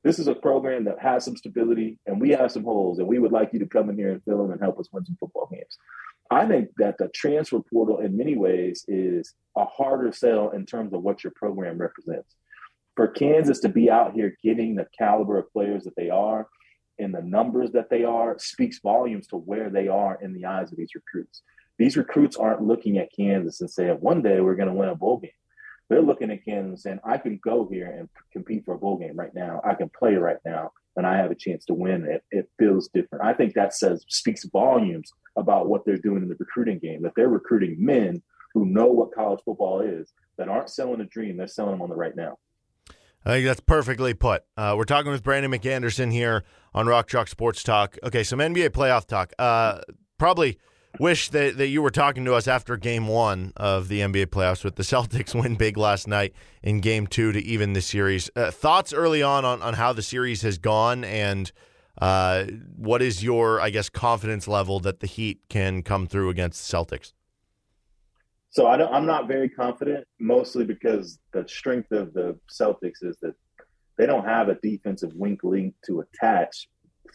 this 0.03 0.18
is 0.18 0.27
a 0.27 0.35
program 0.35 0.85
that 0.85 1.01
has 1.01 1.25
some 1.25 1.37
stability 1.37 1.99
and 2.07 2.20
we 2.20 2.31
have 2.31 2.51
some 2.51 2.64
holes 2.64 2.99
and 2.99 3.07
we 3.07 3.20
would 3.20 3.33
like 3.33 3.53
you 3.53 3.61
to 3.61 3.66
come 3.66 3.88
in 3.88 3.96
here 3.96 4.11
and 4.11 4.22
fill 4.25 4.38
them 4.38 4.51
and 4.51 4.61
help 4.61 4.79
us 4.79 4.88
win 4.92 5.05
some 5.05 5.16
football 5.18 5.49
games. 5.53 5.79
I 6.31 6.46
think 6.46 6.70
that 6.79 6.99
the 6.99 7.09
transfer 7.09 7.61
portal 7.61 8.01
in 8.01 8.16
many 8.16 8.37
ways 8.37 8.85
is 8.88 9.35
a 9.57 9.64
harder 9.64 10.12
sell 10.12 10.51
in 10.51 10.66
terms 10.66 10.92
of 10.92 11.03
what 11.03 11.22
your 11.22 11.33
program 11.37 11.79
represents. 11.79 12.35
For 12.96 13.09
Kansas 13.09 13.61
to 13.61 13.68
be 13.68 13.90
out 13.90 14.14
here 14.14 14.37
getting 14.42 14.75
the 14.75 14.87
caliber 14.96 15.38
of 15.38 15.53
players 15.53 15.85
that 15.85 15.94
they 15.96 16.11
are, 16.11 16.49
in 16.99 17.13
the 17.13 17.23
numbers 17.23 17.73
that 17.73 17.91
they 17.91 18.05
are 18.05 18.37
speaks 18.39 18.81
volumes 18.81 19.27
to 19.29 19.37
where 19.37 19.71
they 19.71 19.89
are 19.89 20.19
in 20.23 20.33
the 20.33 20.47
eyes 20.47 20.71
of 20.73 20.79
these 20.79 20.95
recruits. 20.95 21.43
These 21.79 21.97
recruits 21.97 22.37
aren't 22.37 22.63
looking 22.63 22.99
at 22.99 23.13
Kansas 23.15 23.61
and 23.61 23.71
saying, 23.71 23.99
one 24.01 24.23
day 24.23 24.41
we're 24.41 24.57
going 24.57 24.69
to 24.69 24.75
win 24.75 24.89
a 24.89 24.95
bowl 24.95 25.19
game. 25.19 25.31
They're 25.89 26.03
looking 26.03 26.31
at 26.31 26.45
Kansas 26.45 26.71
and 26.71 26.81
saying, 26.81 27.01
I 27.05 27.19
can 27.19 27.39
go 27.45 27.69
here 27.71 27.87
and 27.87 28.09
compete 28.33 28.65
for 28.65 28.75
a 28.75 28.79
bowl 28.79 28.97
game 28.99 29.17
right 29.17 29.35
now. 29.35 29.61
I 29.65 29.75
can 29.75 29.91
play 29.97 30.15
right 30.15 30.39
now 30.45 30.73
and 30.97 31.07
I 31.07 31.17
have 31.17 31.31
a 31.31 31.37
chance 31.37 31.65
to 31.67 31.75
win. 31.75 32.07
It, 32.07 32.25
it 32.31 32.49
feels 32.59 32.89
different. 32.89 33.25
I 33.25 33.35
think 33.35 33.55
that 33.55 33.75
says 33.75 34.05
speaks 34.09 34.45
volumes 34.47 35.13
about 35.37 35.69
what 35.69 35.85
they're 35.85 35.99
doing 35.99 36.23
in 36.23 36.29
the 36.29 36.37
recruiting 36.39 36.79
game, 36.79 37.03
that 37.03 37.13
they're 37.15 37.29
recruiting 37.29 37.77
men 37.79 38.23
who 38.55 38.65
know 38.65 38.87
what 38.87 39.15
college 39.15 39.41
football 39.45 39.83
is, 39.83 40.13
that 40.39 40.49
aren't 40.49 40.71
selling 40.71 41.01
a 41.03 41.05
dream, 41.05 41.37
they're 41.37 41.47
selling 41.47 41.73
them 41.73 41.83
on 41.83 41.91
the 41.91 41.95
right 41.95 42.17
now. 42.17 42.39
I 43.27 43.31
think 43.31 43.47
that's 43.47 43.61
perfectly 43.61 44.15
put. 44.15 44.45
Uh, 44.57 44.75
we're 44.77 44.85
talking 44.85 45.11
with 45.11 45.25
Brandon 45.25 45.51
McAnderson 45.51 46.12
here 46.12 46.45
on 46.73 46.87
Rock 46.87 47.09
Chalk 47.09 47.27
Sports 47.27 47.65
Talk. 47.65 47.99
Okay, 48.05 48.23
some 48.23 48.39
NBA 48.39 48.69
playoff 48.71 49.05
talk. 49.05 49.33
Uh, 49.37 49.81
probably 50.17 50.59
wish 51.01 51.31
that, 51.31 51.59
that 51.59 51.67
you 51.67 51.83
were 51.83 51.91
talking 51.91 52.25
to 52.25 52.35
us 52.35 52.47
after 52.47 52.77
game 52.77 53.09
one 53.09 53.53
of 53.57 53.89
the 53.89 53.99
NBA 53.99 54.27
playoffs 54.27 54.62
with 54.62 54.77
the 54.77 54.85
Celtics 54.85 55.35
win 55.43 55.57
big 55.57 55.77
last 55.77 56.07
night 56.07 56.35
in 56.62 56.81
game 56.81 57.09
two 57.09 57.33
to 57.33 57.43
even 57.43 57.73
the 57.73 57.81
series. 57.81 58.31
Uh, 58.37 58.53
thoughts 58.53 58.93
early 58.93 59.25
on, 59.25 59.45
on 59.45 59.61
on 59.61 59.75
how 59.75 59.93
the 59.93 60.03
series 60.03 60.43
has 60.43 60.57
gone 60.57 61.03
and 61.03 61.51
uh, 62.01 62.45
what 62.77 63.03
is 63.03 63.25
your, 63.25 63.61
I 63.61 63.71
guess, 63.71 63.89
confidence 63.89 64.47
level 64.47 64.79
that 64.81 65.01
the 65.01 65.09
Heat 65.09 65.41
can 65.49 65.83
come 65.83 66.07
through 66.07 66.29
against 66.29 66.71
the 66.71 66.77
Celtics? 66.77 67.12
So 68.57 68.64
I 68.64 68.97
am 68.97 69.05
not 69.05 69.29
very 69.29 69.51
confident, 69.51 70.07
mostly 70.19 70.64
because 70.64 71.19
the 71.35 71.47
strength 71.47 71.92
of 71.92 72.14
the 72.14 72.38
Celtics 72.51 73.03
is 73.03 73.19
that 73.21 73.35
they 73.99 74.07
don't 74.07 74.25
have 74.25 74.49
a 74.49 74.55
defensive 74.55 75.12
wink 75.14 75.40
link 75.45 75.75
to 75.85 76.01
attach 76.01 76.66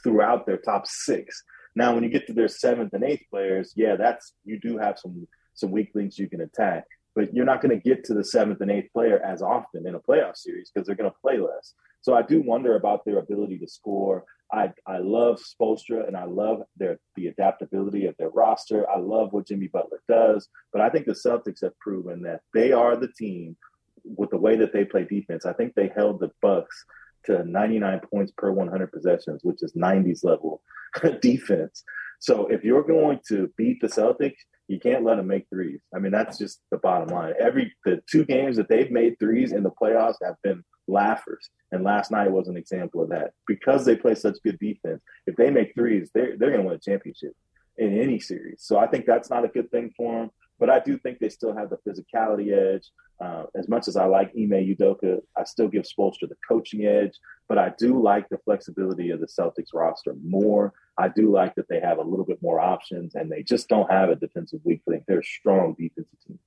throughout 0.04 0.45
their 0.45 0.58
top 0.58 0.86
six. 0.86 1.43
Now, 1.75 1.95
when 1.95 2.04
you 2.04 2.12
get 2.12 2.27
to 2.27 2.34
their 2.34 2.47
seventh 2.47 2.93
and 2.93 3.04
eighth 3.04 3.23
players, 3.32 3.73
yeah, 3.75 3.95
that's 3.95 4.34
you 4.45 4.60
do 4.60 4.77
have 4.77 4.99
some 4.99 5.27
some 5.56 5.71
weak 5.71 5.89
links 5.95 6.19
you 6.19 6.30
can 6.30 6.41
attack, 6.41 6.84
but 7.15 7.34
you're 7.34 7.43
not 7.43 7.60
going 7.60 7.75
to 7.75 7.89
get 7.89 8.04
to 8.04 8.13
the 8.13 8.23
seventh 8.23 8.62
and 8.62 8.69
eighth 8.69 8.93
player 8.93 9.19
as 9.25 9.41
often 9.41 9.88
in 9.88 9.95
a 9.95 9.99
playoff 9.99 10.38
series 10.38 10.69
because 10.69 10.86
they're 10.86 10.95
going 10.95 11.10
to 11.10 11.17
play 11.23 11.39
less. 11.39 11.73
So 12.01 12.13
I 12.13 12.21
do 12.21 12.43
wonder 12.43 12.75
about 12.75 13.04
their 13.04 13.17
ability 13.17 13.58
to 13.58 13.67
score. 13.67 14.25
I, 14.53 14.71
I 14.85 14.97
love 14.97 15.39
Spoelstra 15.39 16.07
and 16.07 16.17
I 16.17 16.25
love 16.25 16.63
their 16.77 16.99
the 17.15 17.27
adaptability 17.27 18.05
of 18.05 18.15
their 18.17 18.29
roster. 18.29 18.89
I 18.89 18.99
love 18.99 19.31
what 19.31 19.47
Jimmy 19.47 19.67
Butler 19.67 20.01
does, 20.09 20.49
but 20.73 20.81
I 20.81 20.89
think 20.89 21.05
the 21.05 21.13
Celtics 21.13 21.61
have 21.63 21.77
proven 21.79 22.21
that 22.23 22.41
they 22.53 22.71
are 22.71 22.95
the 22.95 23.11
team 23.17 23.55
with 24.03 24.29
the 24.31 24.37
way 24.37 24.57
that 24.57 24.73
they 24.73 24.83
play 24.83 25.05
defense. 25.05 25.45
I 25.45 25.53
think 25.53 25.73
they 25.73 25.91
held 25.95 26.19
the 26.19 26.31
Bucks 26.41 26.85
to 27.25 27.43
99 27.45 28.01
points 28.11 28.33
per 28.37 28.51
100 28.51 28.91
possessions, 28.91 29.41
which 29.43 29.61
is 29.61 29.73
90s 29.73 30.23
level 30.23 30.61
defense. 31.21 31.83
So 32.19 32.47
if 32.47 32.63
you're 32.63 32.83
going 32.83 33.19
to 33.29 33.51
beat 33.57 33.79
the 33.81 33.87
Celtics, 33.87 34.37
you 34.67 34.79
can't 34.79 35.03
let 35.03 35.17
them 35.17 35.27
make 35.27 35.47
threes. 35.49 35.81
I 35.95 35.99
mean, 35.99 36.11
that's 36.11 36.37
just 36.37 36.61
the 36.71 36.77
bottom 36.77 37.09
line. 37.09 37.33
Every 37.39 37.73
the 37.85 38.01
two 38.09 38.25
games 38.25 38.57
that 38.57 38.69
they've 38.69 38.91
made 38.91 39.19
threes 39.19 39.51
in 39.51 39.63
the 39.63 39.71
playoffs 39.71 40.15
have 40.23 40.35
been 40.43 40.63
laughers. 40.91 41.49
And 41.71 41.84
last 41.84 42.12
night 42.12 42.32
was 42.32 42.47
an 42.47 42.58
example 42.58 43.01
of 43.01 43.10
that. 43.10 43.32
Because 43.47 43.86
they 43.86 43.95
play 43.95 44.15
such 44.15 44.38
good 44.43 44.60
defense, 44.60 45.01
if 45.25 45.36
they 45.36 45.49
make 45.49 45.73
threes, 45.73 46.10
they're, 46.13 46.38
they're 46.38 46.51
going 46.51 46.62
to 46.62 46.67
win 46.67 46.75
a 46.75 46.80
championship 46.80 47.34
in 47.77 47.97
any 47.97 48.19
series. 48.19 48.58
So 48.60 48.77
I 48.77 48.88
think 48.88 49.06
that's 49.06 49.30
not 49.30 49.45
a 49.45 49.49
good 49.49 49.71
thing 49.71 49.93
for 49.95 50.19
them. 50.19 50.32
But 50.60 50.69
I 50.69 50.80
do 50.80 50.97
think 50.97 51.17
they 51.17 51.30
still 51.30 51.56
have 51.56 51.71
the 51.71 51.77
physicality 51.77 52.54
edge. 52.54 52.88
Uh, 53.19 53.45
as 53.56 53.67
much 53.67 53.88
as 53.88 53.95
I 53.95 54.06
like 54.06 54.32
Ime 54.38 54.51
Udoka, 54.51 55.19
I 55.36 55.43
still 55.43 55.67
give 55.67 55.86
Spoelstra 55.86 56.30
the 56.30 56.38
coaching 56.47 56.86
edge. 56.86 57.17
But 57.49 57.58
I 57.58 57.73
do 57.77 58.01
like 58.01 58.30
the 58.30 58.38
flexibility 58.45 59.10
of 59.10 59.19
the 59.19 59.25
Celtics 59.27 59.73
roster 59.73 60.15
more. 60.23 60.73
I 60.97 61.08
do 61.08 61.32
like 61.32 61.56
that 61.56 61.67
they 61.67 61.80
have 61.80 61.97
a 61.97 62.04
little 62.04 62.25
bit 62.25 62.41
more 62.43 62.60
options, 62.60 63.15
and 63.15 63.32
they 63.32 63.41
just 63.41 63.69
don't 63.69 63.91
have 63.91 64.10
a 64.10 64.15
defensive 64.15 64.60
weak 64.63 64.82
link. 64.86 65.04
They're 65.08 65.19
a 65.19 65.23
strong 65.23 65.75
defensive 65.80 66.19
team 66.27 66.39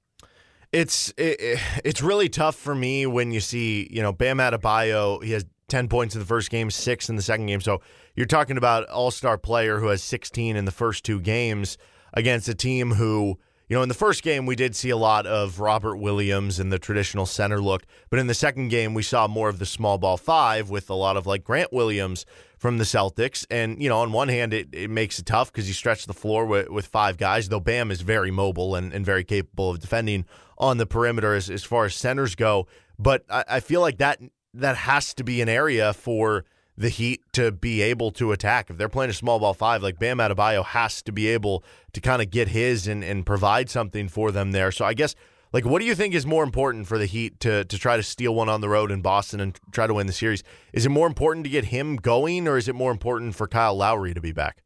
it's 0.75 1.15
it, 1.17 1.61
it's 1.85 2.03
really 2.03 2.29
tough 2.29 2.57
for 2.57 2.75
me 2.75 3.07
when 3.07 3.31
you 3.31 3.41
see 3.41 3.89
you 3.91 4.03
know 4.03 4.13
Bam 4.13 4.39
Adebayo. 4.39 5.23
He 5.23 5.31
has 5.31 5.47
ten 5.69 5.89
points 5.89 6.15
in 6.15 6.21
the 6.21 6.27
first 6.27 6.51
game, 6.51 6.71
six 6.71 7.09
in 7.09 7.17
the 7.17 7.23
second 7.23 7.47
game. 7.47 7.61
So 7.61 7.81
you're 8.17 8.27
talking 8.27 8.59
about 8.59 8.89
all 8.89 9.11
star 9.11 9.39
player 9.39 9.79
who 9.79 9.87
has 9.89 10.03
16 10.03 10.57
in 10.57 10.65
the 10.65 10.71
first 10.73 11.05
two 11.05 11.21
games 11.21 11.79
against 12.13 12.49
a 12.49 12.55
team 12.55 12.93
who. 12.93 13.39
You 13.67 13.77
know, 13.77 13.83
in 13.83 13.89
the 13.89 13.95
first 13.95 14.23
game, 14.23 14.45
we 14.45 14.57
did 14.57 14.77
see 14.77 14.91
a 14.91 14.97
lot 14.97 15.27
of 15.27 15.59
Robert 15.59 15.97
Williams 15.97 16.61
and 16.61 16.71
the 16.71 16.79
traditional 16.79 17.25
center 17.25 17.63
look, 17.63 17.85
but 18.11 18.19
in 18.19 18.27
the 18.27 18.35
second 18.35 18.69
game, 18.69 18.93
we 18.93 19.03
saw 19.03 19.27
more 19.27 19.49
of 19.49 19.59
the 19.59 19.65
small 19.65 19.97
ball 19.97 20.19
five 20.19 20.69
with 20.69 20.91
a 20.91 20.95
lot 20.95 21.17
of 21.17 21.27
like 21.27 21.45
Grant 21.45 21.73
Williams 21.73 22.27
from 22.59 22.77
the 22.77 22.85
Celtics. 22.85 23.47
And, 23.51 23.83
you 23.83 23.89
know, 23.89 24.01
on 24.01 24.13
one 24.13 24.29
hand, 24.29 24.53
it, 24.53 24.69
it 24.73 24.91
makes 24.91 25.19
it 25.19 25.25
tough 25.25 25.51
because 25.51 25.67
you 25.67 25.73
stretch 25.73 26.05
the 26.05 26.13
floor 26.13 26.45
with, 26.45 26.69
with 26.69 26.87
five 26.87 27.17
guys, 27.17 27.49
though 27.49 27.59
Bam 27.59 27.91
is 27.91 28.03
very 28.03 28.31
mobile 28.31 28.75
and, 28.75 28.93
and 28.93 29.05
very 29.05 29.25
capable 29.25 29.71
of 29.71 29.81
defending 29.81 30.27
on 30.59 30.79
the 30.79 30.87
perimeter 30.87 31.35
as, 31.35 31.51
as 31.51 31.65
far 31.65 31.85
as 31.85 31.95
centers 31.95 32.35
go. 32.35 32.67
But 32.99 33.25
I, 33.29 33.45
I 33.49 33.61
feel 33.61 33.81
like 33.81 33.99
that 33.99 34.21
that 34.55 34.77
has 34.77 35.15
to 35.15 35.25
be 35.25 35.41
an 35.41 35.49
area 35.49 35.93
for 35.93 36.45
the 36.77 36.89
Heat 36.89 37.21
to 37.33 37.53
be 37.53 37.83
able 37.83 38.11
to 38.13 38.33
attack. 38.33 38.71
If 38.71 38.79
they're 38.79 38.89
playing 38.89 39.11
a 39.11 39.15
small 39.15 39.39
ball 39.39 39.55
five, 39.55 39.83
like 39.83 39.99
Bam 39.99 40.19
Adebayo 40.19 40.65
has 40.65 41.03
to 41.03 41.13
be 41.13 41.29
able 41.29 41.63
to 41.93 42.01
kind 42.01 42.21
of 42.21 42.31
get 42.31 42.49
his 42.49 42.89
and, 42.89 43.05
and 43.05 43.25
provide 43.25 43.71
something 43.71 44.09
for 44.09 44.33
them 44.33 44.53
there. 44.53 44.73
So 44.73 44.85
I 44.85 44.95
guess, 44.95 45.15
like, 45.53 45.65
what 45.65 45.79
do 45.79 45.87
you 45.87 45.95
think 45.95 46.15
is 46.15 46.27
more 46.27 46.43
important 46.43 46.89
for 46.89 46.99
the 46.99 47.07
Heat 47.07 47.39
to, 47.41 47.65
to 47.65 47.79
try 47.79 47.97
to 47.97 48.03
steal 48.03 48.35
one 48.35 48.49
on 48.49 48.61
the 48.61 48.69
road 48.69 48.91
in 48.91 49.03
Boston 49.03 49.39
and 49.39 49.59
try 49.71 49.87
to 49.87 49.95
win 49.95 50.09
the 50.09 50.13
series? 50.13 50.43
Is 50.73 50.85
it 50.85 50.89
more 50.89 51.07
important 51.07 51.45
to 51.45 51.51
get 51.51 51.67
him 51.67 51.95
going, 51.95 52.49
or 52.49 52.57
is 52.57 52.67
it 52.67 52.75
more 52.75 52.91
important 52.91 53.37
for 53.37 53.47
Kyle 53.47 53.77
Lowry 53.77 54.15
to 54.15 54.21
be 54.21 54.33
back? 54.33 54.64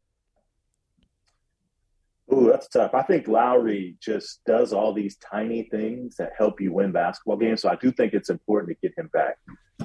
That's 2.59 2.71
tough. 2.71 2.93
I 2.93 3.03
think 3.03 3.29
Lowry 3.29 3.95
just 4.03 4.41
does 4.45 4.73
all 4.73 4.93
these 4.93 5.17
tiny 5.19 5.69
things 5.71 6.17
that 6.17 6.33
help 6.37 6.61
you 6.61 6.73
win 6.73 6.91
basketball 6.91 7.37
games. 7.37 7.63
So 7.63 7.69
I 7.69 7.77
do 7.77 7.93
think 7.93 8.15
it's 8.15 8.31
important 8.31 8.77
to 8.77 8.89
get 8.89 8.99
him 8.99 9.09
back. 9.13 9.37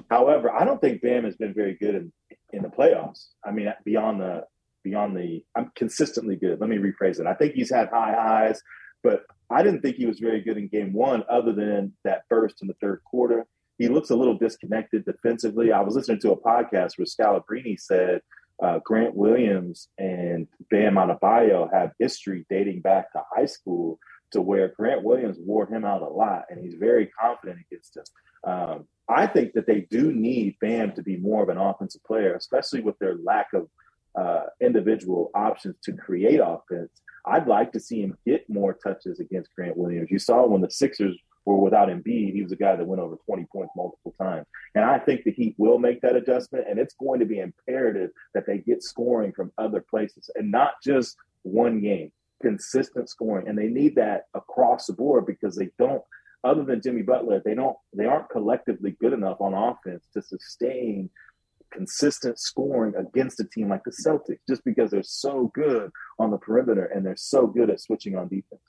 However, 0.09 0.51
I 0.51 0.65
don't 0.65 0.81
think 0.81 1.03
Bam 1.03 1.23
has 1.25 1.35
been 1.35 1.53
very 1.53 1.75
good 1.75 1.93
in, 1.93 2.11
in 2.51 2.63
the 2.63 2.69
playoffs. 2.69 3.27
I 3.45 3.51
mean, 3.51 3.71
beyond 3.85 4.21
the 4.21 4.45
beyond 4.83 5.15
the, 5.15 5.43
I'm 5.55 5.71
consistently 5.75 6.35
good. 6.35 6.59
Let 6.59 6.67
me 6.67 6.77
rephrase 6.77 7.19
it. 7.19 7.27
I 7.27 7.35
think 7.35 7.53
he's 7.53 7.71
had 7.71 7.89
high 7.89 8.15
highs, 8.17 8.59
but 9.03 9.21
I 9.51 9.61
didn't 9.61 9.81
think 9.81 9.97
he 9.97 10.07
was 10.07 10.17
very 10.19 10.41
good 10.41 10.57
in 10.57 10.67
game 10.67 10.93
one, 10.93 11.23
other 11.29 11.53
than 11.53 11.93
that 12.05 12.23
burst 12.27 12.63
in 12.63 12.67
the 12.67 12.75
third 12.81 13.01
quarter. 13.05 13.45
He 13.77 13.87
looks 13.87 14.09
a 14.09 14.15
little 14.15 14.37
disconnected 14.37 15.05
defensively. 15.05 15.71
I 15.71 15.81
was 15.81 15.95
listening 15.95 16.21
to 16.21 16.31
a 16.31 16.41
podcast 16.41 16.93
where 16.97 17.05
Scalabrine 17.05 17.79
said 17.79 18.21
uh, 18.63 18.79
Grant 18.79 19.13
Williams 19.13 19.89
and 19.97 20.47
Bam 20.71 20.95
Adebayo 20.95 21.71
have 21.73 21.91
history 21.99 22.45
dating 22.49 22.79
back 22.79 23.11
to 23.11 23.21
high 23.35 23.45
school 23.45 23.99
to 24.31 24.41
where 24.41 24.69
Grant 24.69 25.03
Williams 25.03 25.37
wore 25.39 25.67
him 25.67 25.83
out 25.83 26.01
a 26.01 26.07
lot, 26.07 26.45
and 26.49 26.63
he's 26.63 26.75
very 26.75 27.07
confident 27.07 27.59
against 27.69 27.97
him. 27.97 28.03
Um, 28.45 28.87
I 29.09 29.27
think 29.27 29.53
that 29.53 29.67
they 29.67 29.81
do 29.91 30.13
need 30.13 30.55
Bam 30.61 30.93
to 30.93 31.03
be 31.03 31.17
more 31.17 31.43
of 31.43 31.49
an 31.49 31.57
offensive 31.57 32.03
player, 32.05 32.35
especially 32.35 32.79
with 32.81 32.97
their 32.99 33.15
lack 33.17 33.47
of 33.53 33.67
uh, 34.15 34.43
individual 34.61 35.29
options 35.35 35.75
to 35.83 35.93
create 35.93 36.39
offense. 36.43 36.89
I'd 37.25 37.47
like 37.47 37.73
to 37.73 37.79
see 37.81 38.01
him 38.01 38.17
get 38.25 38.49
more 38.49 38.73
touches 38.73 39.19
against 39.19 39.53
Grant 39.55 39.75
Williams. 39.75 40.09
You 40.09 40.19
saw 40.19 40.45
when 40.47 40.61
the 40.61 40.71
Sixers 40.71 41.17
were 41.45 41.55
without 41.55 41.89
Embiid, 41.89 42.33
he 42.33 42.41
was 42.41 42.51
a 42.51 42.57
guy 42.57 42.75
that 42.75 42.85
went 42.85 43.01
over 43.01 43.17
20 43.25 43.45
points 43.51 43.73
multiple 43.75 44.13
times. 44.19 44.45
And 44.75 44.83
I 44.83 44.99
think 44.99 45.23
the 45.23 45.31
Heat 45.31 45.55
will 45.57 45.79
make 45.79 46.01
that 46.01 46.15
adjustment, 46.15 46.65
and 46.69 46.79
it's 46.79 46.95
going 46.95 47.19
to 47.19 47.25
be 47.25 47.39
imperative 47.39 48.11
that 48.33 48.45
they 48.45 48.59
get 48.59 48.83
scoring 48.83 49.33
from 49.33 49.51
other 49.57 49.81
places 49.81 50.29
and 50.35 50.51
not 50.51 50.73
just 50.83 51.15
one 51.43 51.81
game, 51.81 52.11
consistent 52.41 53.09
scoring. 53.09 53.47
And 53.47 53.57
they 53.57 53.67
need 53.67 53.95
that 53.95 54.25
across 54.33 54.87
the 54.87 54.93
board 54.93 55.25
because 55.25 55.55
they 55.55 55.69
don't 55.77 56.03
other 56.45 56.63
than 56.63 56.81
Jimmy 56.81 57.03
Butler, 57.03 57.41
they 57.43 57.55
don't 57.55 57.77
they 57.95 58.05
aren't 58.05 58.29
collectively 58.29 58.95
good 58.99 59.13
enough 59.13 59.39
on 59.39 59.53
offense 59.53 60.05
to 60.13 60.21
sustain 60.21 61.09
consistent 61.71 62.39
scoring 62.39 62.93
against 62.95 63.39
a 63.39 63.45
team 63.45 63.69
like 63.69 63.83
the 63.83 63.91
Celtics, 63.91 64.39
just 64.47 64.63
because 64.63 64.91
they're 64.91 65.03
so 65.03 65.51
good 65.55 65.89
on 66.19 66.31
the 66.31 66.37
perimeter 66.37 66.85
and 66.85 67.05
they're 67.05 67.15
so 67.15 67.47
good 67.47 67.69
at 67.69 67.81
switching 67.81 68.15
on 68.15 68.27
defense. 68.27 68.61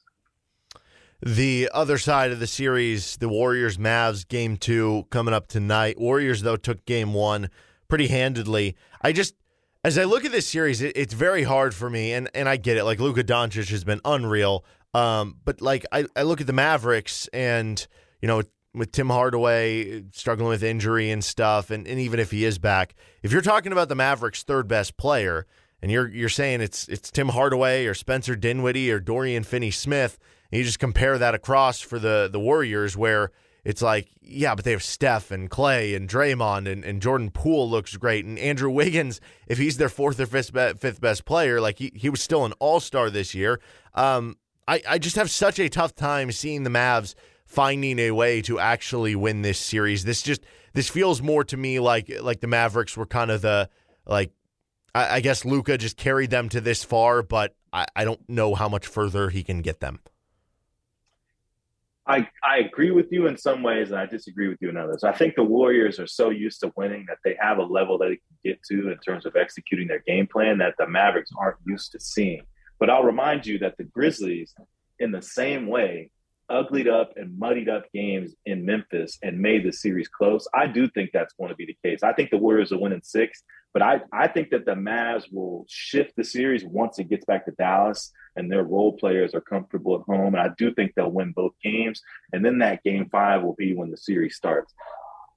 The 1.26 1.70
other 1.72 1.96
side 1.96 2.32
of 2.32 2.38
the 2.38 2.46
series, 2.46 3.16
the 3.16 3.30
Warriors 3.30 3.78
Mavs 3.78 4.28
game 4.28 4.58
two 4.58 5.06
coming 5.08 5.32
up 5.32 5.46
tonight. 5.46 5.98
Warriors, 5.98 6.42
though, 6.42 6.56
took 6.56 6.84
game 6.84 7.14
one 7.14 7.48
pretty 7.88 8.08
handedly. 8.08 8.76
I 9.00 9.12
just, 9.12 9.34
as 9.82 9.96
I 9.96 10.04
look 10.04 10.26
at 10.26 10.32
this 10.32 10.46
series, 10.46 10.82
it, 10.82 10.92
it's 10.94 11.14
very 11.14 11.44
hard 11.44 11.74
for 11.74 11.88
me, 11.88 12.12
and, 12.12 12.28
and 12.34 12.46
I 12.46 12.58
get 12.58 12.76
it. 12.76 12.84
Like 12.84 13.00
Luka 13.00 13.24
Doncic 13.24 13.70
has 13.70 13.84
been 13.84 14.02
unreal. 14.04 14.66
Um, 14.92 15.38
but 15.46 15.62
like 15.62 15.86
I, 15.90 16.04
I 16.14 16.24
look 16.24 16.42
at 16.42 16.46
the 16.46 16.52
Mavericks 16.52 17.26
and, 17.28 17.86
you 18.20 18.28
know, 18.28 18.42
with 18.74 18.92
Tim 18.92 19.08
Hardaway 19.08 20.04
struggling 20.12 20.50
with 20.50 20.62
injury 20.62 21.10
and 21.10 21.24
stuff, 21.24 21.70
and, 21.70 21.88
and 21.88 21.98
even 21.98 22.20
if 22.20 22.32
he 22.32 22.44
is 22.44 22.58
back, 22.58 22.94
if 23.22 23.32
you're 23.32 23.40
talking 23.40 23.72
about 23.72 23.88
the 23.88 23.94
Mavericks' 23.94 24.42
third 24.42 24.68
best 24.68 24.98
player, 24.98 25.46
and 25.80 25.90
you're 25.90 26.08
you're 26.08 26.28
saying 26.28 26.60
it's 26.60 26.86
it's 26.88 27.10
Tim 27.10 27.28
Hardaway 27.28 27.86
or 27.86 27.94
Spencer 27.94 28.36
Dinwiddie 28.36 28.90
or 28.90 29.00
Dorian 29.00 29.42
Finney 29.42 29.70
Smith, 29.70 30.18
and 30.54 30.60
you 30.60 30.64
just 30.64 30.78
compare 30.78 31.18
that 31.18 31.34
across 31.34 31.80
for 31.80 31.98
the 31.98 32.28
the 32.30 32.38
Warriors, 32.38 32.96
where 32.96 33.32
it's 33.64 33.82
like, 33.82 34.08
yeah, 34.22 34.54
but 34.54 34.64
they 34.64 34.70
have 34.70 34.84
Steph 34.84 35.32
and 35.32 35.50
Clay 35.50 35.96
and 35.96 36.08
Draymond 36.08 36.70
and, 36.70 36.84
and 36.84 37.02
Jordan 37.02 37.32
Poole 37.32 37.68
looks 37.68 37.96
great. 37.96 38.24
And 38.24 38.38
Andrew 38.38 38.70
Wiggins, 38.70 39.20
if 39.48 39.58
he's 39.58 39.78
their 39.78 39.88
fourth 39.88 40.20
or 40.20 40.26
fifth, 40.26 40.52
fifth 40.78 41.00
best 41.00 41.24
player, 41.24 41.60
like 41.60 41.80
he, 41.80 41.90
he 41.96 42.08
was 42.08 42.22
still 42.22 42.44
an 42.44 42.52
all 42.60 42.78
star 42.78 43.10
this 43.10 43.34
year. 43.34 43.58
Um, 43.94 44.36
I, 44.68 44.80
I 44.88 44.98
just 44.98 45.16
have 45.16 45.28
such 45.28 45.58
a 45.58 45.68
tough 45.68 45.96
time 45.96 46.30
seeing 46.30 46.62
the 46.62 46.70
Mavs 46.70 47.16
finding 47.46 47.98
a 47.98 48.12
way 48.12 48.40
to 48.42 48.60
actually 48.60 49.16
win 49.16 49.42
this 49.42 49.58
series. 49.58 50.04
This 50.04 50.22
just 50.22 50.42
this 50.72 50.88
feels 50.88 51.20
more 51.20 51.42
to 51.42 51.56
me 51.56 51.80
like 51.80 52.12
like 52.20 52.40
the 52.40 52.46
Mavericks 52.46 52.96
were 52.96 53.06
kind 53.06 53.32
of 53.32 53.42
the 53.42 53.68
like 54.06 54.30
I, 54.94 55.16
I 55.16 55.20
guess 55.20 55.44
Luka 55.44 55.78
just 55.78 55.96
carried 55.96 56.30
them 56.30 56.48
to 56.50 56.60
this 56.60 56.84
far, 56.84 57.24
but 57.24 57.56
I, 57.72 57.86
I 57.96 58.04
don't 58.04 58.20
know 58.28 58.54
how 58.54 58.68
much 58.68 58.86
further 58.86 59.30
he 59.30 59.42
can 59.42 59.60
get 59.60 59.80
them. 59.80 59.98
I, 62.06 62.28
I 62.46 62.58
agree 62.58 62.90
with 62.90 63.10
you 63.10 63.26
in 63.26 63.38
some 63.38 63.62
ways 63.62 63.90
and 63.90 63.98
I 63.98 64.04
disagree 64.04 64.48
with 64.48 64.58
you 64.60 64.68
in 64.68 64.76
others. 64.76 65.04
I 65.04 65.12
think 65.12 65.36
the 65.36 65.42
Warriors 65.42 65.98
are 65.98 66.06
so 66.06 66.28
used 66.28 66.60
to 66.60 66.72
winning 66.76 67.06
that 67.08 67.18
they 67.24 67.34
have 67.40 67.58
a 67.58 67.62
level 67.62 67.96
that 67.98 68.08
they 68.08 68.16
can 68.16 68.36
get 68.44 68.62
to 68.70 68.90
in 68.90 68.98
terms 68.98 69.24
of 69.24 69.36
executing 69.36 69.88
their 69.88 70.02
game 70.06 70.26
plan 70.26 70.58
that 70.58 70.74
the 70.78 70.86
Mavericks 70.86 71.30
aren't 71.38 71.56
used 71.66 71.92
to 71.92 72.00
seeing. 72.00 72.42
But 72.78 72.90
I'll 72.90 73.04
remind 73.04 73.46
you 73.46 73.58
that 73.60 73.78
the 73.78 73.84
Grizzlies, 73.84 74.54
in 74.98 75.12
the 75.12 75.22
same 75.22 75.66
way, 75.66 76.10
uglied 76.50 76.88
up 76.88 77.14
and 77.16 77.38
muddied 77.38 77.70
up 77.70 77.84
games 77.94 78.34
in 78.44 78.66
Memphis 78.66 79.18
and 79.22 79.38
made 79.38 79.64
the 79.64 79.72
series 79.72 80.08
close. 80.08 80.46
I 80.52 80.66
do 80.66 80.88
think 80.90 81.10
that's 81.12 81.32
going 81.34 81.48
to 81.48 81.56
be 81.56 81.64
the 81.64 81.78
case. 81.82 82.02
I 82.02 82.12
think 82.12 82.30
the 82.30 82.36
Warriors 82.36 82.70
will 82.70 82.82
win 82.82 82.92
in 82.92 83.02
six, 83.02 83.42
but 83.74 83.82
I, 83.82 84.00
I 84.12 84.28
think 84.28 84.50
that 84.50 84.64
the 84.64 84.76
Mavs 84.76 85.24
will 85.32 85.66
shift 85.68 86.14
the 86.16 86.22
series 86.22 86.64
once 86.64 87.00
it 87.00 87.10
gets 87.10 87.24
back 87.24 87.44
to 87.44 87.50
Dallas 87.50 88.12
and 88.36 88.50
their 88.50 88.62
role 88.62 88.96
players 88.96 89.34
are 89.34 89.40
comfortable 89.40 89.96
at 89.96 90.02
home. 90.02 90.34
And 90.34 90.40
I 90.40 90.50
do 90.56 90.72
think 90.72 90.92
they'll 90.94 91.10
win 91.10 91.32
both 91.32 91.52
games. 91.62 92.00
And 92.32 92.44
then 92.44 92.58
that 92.58 92.84
game 92.84 93.08
five 93.10 93.42
will 93.42 93.56
be 93.56 93.74
when 93.74 93.90
the 93.90 93.96
series 93.96 94.36
starts. 94.36 94.72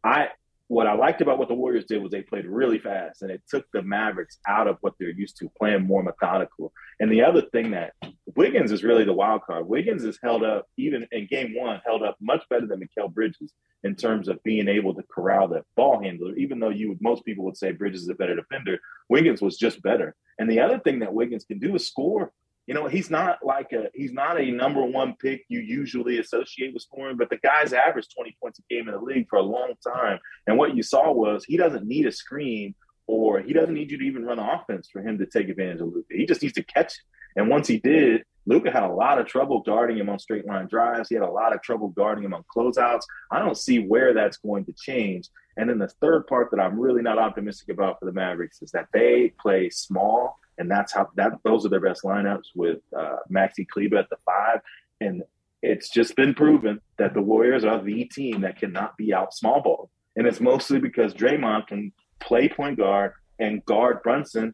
I 0.04 0.28
what 0.68 0.88
I 0.88 0.94
liked 0.94 1.22
about 1.22 1.38
what 1.38 1.48
the 1.48 1.54
Warriors 1.54 1.86
did 1.86 2.02
was 2.02 2.12
they 2.12 2.22
played 2.22 2.46
really 2.46 2.78
fast 2.78 3.22
and 3.22 3.32
it 3.32 3.42
took 3.50 3.66
the 3.72 3.82
Mavericks 3.82 4.38
out 4.48 4.68
of 4.68 4.78
what 4.82 4.94
they're 5.00 5.10
used 5.10 5.38
to, 5.38 5.50
playing 5.58 5.88
more 5.88 6.04
methodical. 6.04 6.74
And 7.00 7.10
the 7.12 7.24
other 7.24 7.42
thing 7.42 7.72
that 7.72 7.94
Wiggins 8.36 8.72
is 8.72 8.84
really 8.84 9.06
the 9.06 9.14
wild 9.14 9.44
card. 9.44 9.68
Wiggins 9.68 10.04
is 10.04 10.20
held 10.22 10.44
up, 10.44 10.68
even 10.78 11.08
in 11.12 11.28
game 11.28 11.56
one, 11.56 11.82
held 11.86 12.04
up 12.04 12.18
much 12.20 12.44
better 12.50 12.68
than 12.68 12.82
Mikal 12.82 13.14
Bridges 13.14 13.54
in 13.84 13.96
terms 13.96 14.28
of 14.28 14.44
being 14.44 14.68
able 14.68 14.94
to 14.94 15.04
corral 15.04 15.48
that 15.50 15.64
ball 15.78 16.02
handler, 16.02 16.36
even 16.36 16.60
though 16.60 16.70
you 16.70 16.90
would, 16.90 17.02
most 17.02 17.24
people 17.24 17.46
would 17.46 17.58
say 17.58 17.72
Bridges 17.72 18.02
is 18.02 18.10
a 18.10 18.16
better 18.16 18.36
defender. 18.36 18.78
Wiggins 19.10 19.42
was 19.42 19.58
just 19.58 19.82
better. 19.82 20.16
And 20.38 20.52
the 20.52 20.60
other 20.60 20.80
thing 20.80 21.00
that 21.00 21.14
Wiggins 21.14 21.46
can 21.46 21.60
do 21.60 21.76
is 21.76 21.88
score 21.88 22.32
you 22.68 22.74
know, 22.74 22.88
he's 22.88 23.10
not 23.10 23.40
like 23.44 23.72
a 23.72 23.90
he's 23.96 24.12
not 24.12 24.40
a 24.40 24.52
number 24.52 24.84
one 24.84 25.16
pick 25.22 25.46
you 25.48 25.60
usually 25.60 26.20
associate 26.20 26.74
with 26.74 26.84
scoring, 26.84 27.16
but 27.16 27.30
the 27.30 27.38
guy's 27.38 27.72
averaged 27.72 28.14
20 28.14 28.38
points 28.42 28.60
a 28.60 28.74
game 28.74 28.90
in 28.90 28.94
the 28.94 29.02
league 29.02 29.28
for 29.30 29.38
a 29.38 29.42
long 29.42 29.74
time. 29.82 30.20
And 30.46 30.58
what 30.58 30.76
you 30.76 30.84
saw 30.84 31.12
was 31.12 31.46
he 31.46 31.56
doesn't 31.56 31.88
need 31.88 32.06
a 32.06 32.12
screen 32.12 32.76
or 33.08 33.40
he 33.40 33.54
doesn't 33.54 33.74
need 33.74 33.90
you 33.90 33.98
to 33.98 34.04
even 34.04 34.26
run 34.26 34.38
offense 34.38 34.90
for 34.92 35.02
him 35.02 35.18
to 35.18 35.26
take 35.26 35.48
advantage 35.48 35.80
of 35.80 35.88
Luka. 35.88 36.14
He 36.14 36.26
just 36.26 36.42
needs 36.42 36.56
to 36.56 36.64
catch 36.64 36.88
it. 36.88 37.40
And 37.40 37.50
once 37.50 37.68
he 37.68 37.80
did, 37.80 38.26
Luka 38.46 38.72
had 38.72 38.84
a 38.84 38.92
lot 38.92 39.20
of 39.20 39.28
trouble 39.28 39.62
guarding 39.62 39.98
him 39.98 40.10
on 40.10 40.20
straight 40.20 40.46
line 40.46 40.68
drives. 40.68 41.08
He 41.08 41.16
had 41.16 41.24
a 41.24 41.30
lot 41.30 41.54
of 41.54 41.62
trouble 41.62 41.90
guarding 41.90 42.24
him 42.24 42.34
on 42.34 42.44
closeouts. 42.54 43.04
I 43.32 43.40
don't 43.40 43.58
see 43.58 43.80
where 43.80 44.14
that's 44.14 44.38
going 44.38 44.66
to 44.66 44.74
change. 44.74 45.30
And 45.56 45.70
then 45.70 45.80
the 45.80 45.88
third 46.02 46.28
part 46.28 46.52
that 46.52 46.60
I'm 46.60 46.80
really 46.80 47.02
not 47.02 47.18
optimistic 47.18 47.70
about 47.70 48.00
for 48.00 48.06
the 48.06 48.14
Mavericks 48.14 48.62
is 48.62 48.72
that 48.72 48.88
they 48.94 49.34
play 49.40 49.70
small 49.70 50.40
and 50.58 50.70
that's 50.70 50.94
how 50.94 51.10
that 51.16 51.34
those 51.44 51.66
are 51.66 51.70
their 51.70 51.80
best 51.80 52.04
lineups 52.04 52.48
with 52.56 52.80
uh, 52.98 53.18
Maxi 53.32 53.68
Kleber 53.68 53.98
at 53.98 54.10
the 54.10 54.18
five, 54.26 54.62
and 55.02 55.24
it's 55.62 55.90
just 55.90 56.16
been 56.16 56.34
proven 56.34 56.80
that 56.98 57.14
the 57.14 57.22
Warriors 57.22 57.64
are 57.64 57.82
the 57.82 58.06
team 58.06 58.42
that 58.42 58.60
cannot 58.60 58.98
be 58.98 59.14
out 59.14 59.34
small 59.34 59.62
ball, 59.62 59.90
and 60.16 60.28
it's 60.28 60.40
mostly 60.40 60.80
because 60.80 61.14
Draymond 61.14 61.68
can 61.68 61.92
play 62.20 62.50
point 62.50 62.78
guard 62.78 63.14
and 63.40 63.64
guard 63.66 64.02
Brunson 64.04 64.54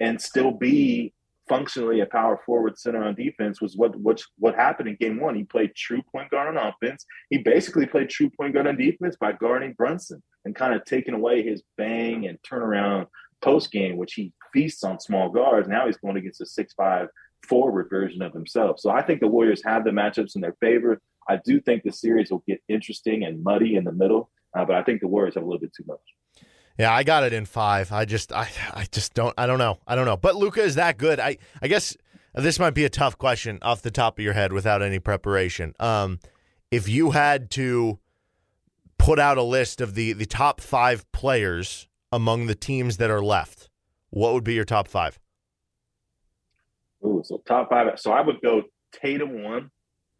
and 0.00 0.20
still 0.20 0.50
be 0.50 1.12
functionally 1.48 2.00
a 2.00 2.06
power 2.06 2.38
forward 2.44 2.78
center 2.78 3.02
on 3.02 3.14
defense 3.14 3.60
was 3.60 3.76
what 3.76 3.96
what 3.96 4.22
what 4.38 4.54
happened 4.54 4.88
in 4.88 4.96
game 4.96 5.20
one. 5.20 5.34
He 5.34 5.44
played 5.44 5.74
true 5.74 6.02
point 6.12 6.30
guard 6.30 6.54
on 6.54 6.68
offense. 6.68 7.04
He 7.30 7.38
basically 7.38 7.86
played 7.86 8.10
true 8.10 8.30
point 8.30 8.54
guard 8.54 8.66
on 8.66 8.76
defense 8.76 9.16
by 9.18 9.32
guarding 9.32 9.72
Brunson 9.72 10.22
and 10.44 10.54
kind 10.54 10.74
of 10.74 10.84
taking 10.84 11.14
away 11.14 11.42
his 11.42 11.62
bang 11.76 12.26
and 12.26 12.38
turnaround 12.42 13.06
post 13.42 13.70
game, 13.70 13.96
which 13.96 14.14
he 14.14 14.32
feasts 14.52 14.84
on 14.84 14.98
small 15.00 15.30
guards. 15.30 15.68
Now 15.68 15.86
he's 15.86 15.96
going 15.96 16.16
against 16.16 16.40
a 16.40 16.46
six-five 16.46 17.08
forward 17.46 17.88
version 17.88 18.22
of 18.22 18.32
himself. 18.32 18.80
So 18.80 18.90
I 18.90 19.02
think 19.02 19.20
the 19.20 19.28
Warriors 19.28 19.62
have 19.64 19.84
the 19.84 19.90
matchups 19.90 20.34
in 20.34 20.40
their 20.40 20.56
favor. 20.60 21.00
I 21.28 21.38
do 21.44 21.60
think 21.60 21.82
the 21.82 21.92
series 21.92 22.30
will 22.30 22.42
get 22.48 22.60
interesting 22.68 23.24
and 23.24 23.42
muddy 23.42 23.76
in 23.76 23.84
the 23.84 23.92
middle, 23.92 24.30
uh, 24.56 24.64
but 24.64 24.76
I 24.76 24.82
think 24.82 25.00
the 25.00 25.08
Warriors 25.08 25.34
have 25.34 25.42
a 25.42 25.46
little 25.46 25.60
bit 25.60 25.72
too 25.76 25.84
much. 25.86 26.00
Yeah, 26.78 26.94
I 26.94 27.02
got 27.02 27.24
it 27.24 27.32
in 27.32 27.44
five. 27.44 27.90
I 27.92 28.04
just, 28.04 28.32
I, 28.32 28.48
I 28.72 28.86
just 28.90 29.12
don't, 29.14 29.34
I 29.36 29.46
don't 29.46 29.58
know, 29.58 29.78
I 29.86 29.94
don't 29.94 30.06
know. 30.06 30.16
But 30.16 30.36
Luka 30.36 30.62
is 30.62 30.76
that 30.76 30.96
good. 30.96 31.18
I, 31.20 31.38
I 31.60 31.68
guess 31.68 31.96
this 32.34 32.58
might 32.58 32.74
be 32.74 32.84
a 32.84 32.88
tough 32.88 33.18
question 33.18 33.58
off 33.62 33.82
the 33.82 33.90
top 33.90 34.18
of 34.18 34.24
your 34.24 34.34
head 34.34 34.52
without 34.52 34.80
any 34.82 35.00
preparation. 35.00 35.74
Um, 35.80 36.20
if 36.70 36.88
you 36.88 37.10
had 37.10 37.50
to 37.52 37.98
put 38.96 39.18
out 39.18 39.38
a 39.38 39.42
list 39.42 39.80
of 39.80 39.94
the 39.94 40.12
the 40.12 40.26
top 40.26 40.60
five 40.60 41.10
players 41.12 41.87
among 42.12 42.46
the 42.46 42.54
teams 42.54 42.96
that 42.98 43.10
are 43.10 43.22
left, 43.22 43.68
what 44.10 44.34
would 44.34 44.44
be 44.44 44.54
your 44.54 44.64
top 44.64 44.88
five? 44.88 45.18
Ooh, 47.04 47.22
so 47.24 47.42
top 47.46 47.70
five. 47.70 47.98
So 47.98 48.12
I 48.12 48.20
would 48.20 48.40
go 48.42 48.62
Tatum 48.92 49.42
one 49.42 49.70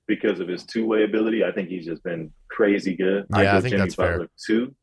because 0.06 0.40
of 0.40 0.48
his 0.48 0.64
two 0.64 0.86
way 0.86 1.04
ability. 1.04 1.44
I 1.44 1.52
think 1.52 1.68
he's 1.68 1.86
just 1.86 2.02
been 2.02 2.32
crazy 2.48 2.94
good. 2.94 3.26
Yeah, 3.30 3.38
I, 3.38 3.56
I 3.56 3.60
think 3.60 3.70
Jimmy 3.70 3.82
that's 3.82 3.96
Butler 3.96 4.18
fair. 4.18 4.28
two 4.46 4.74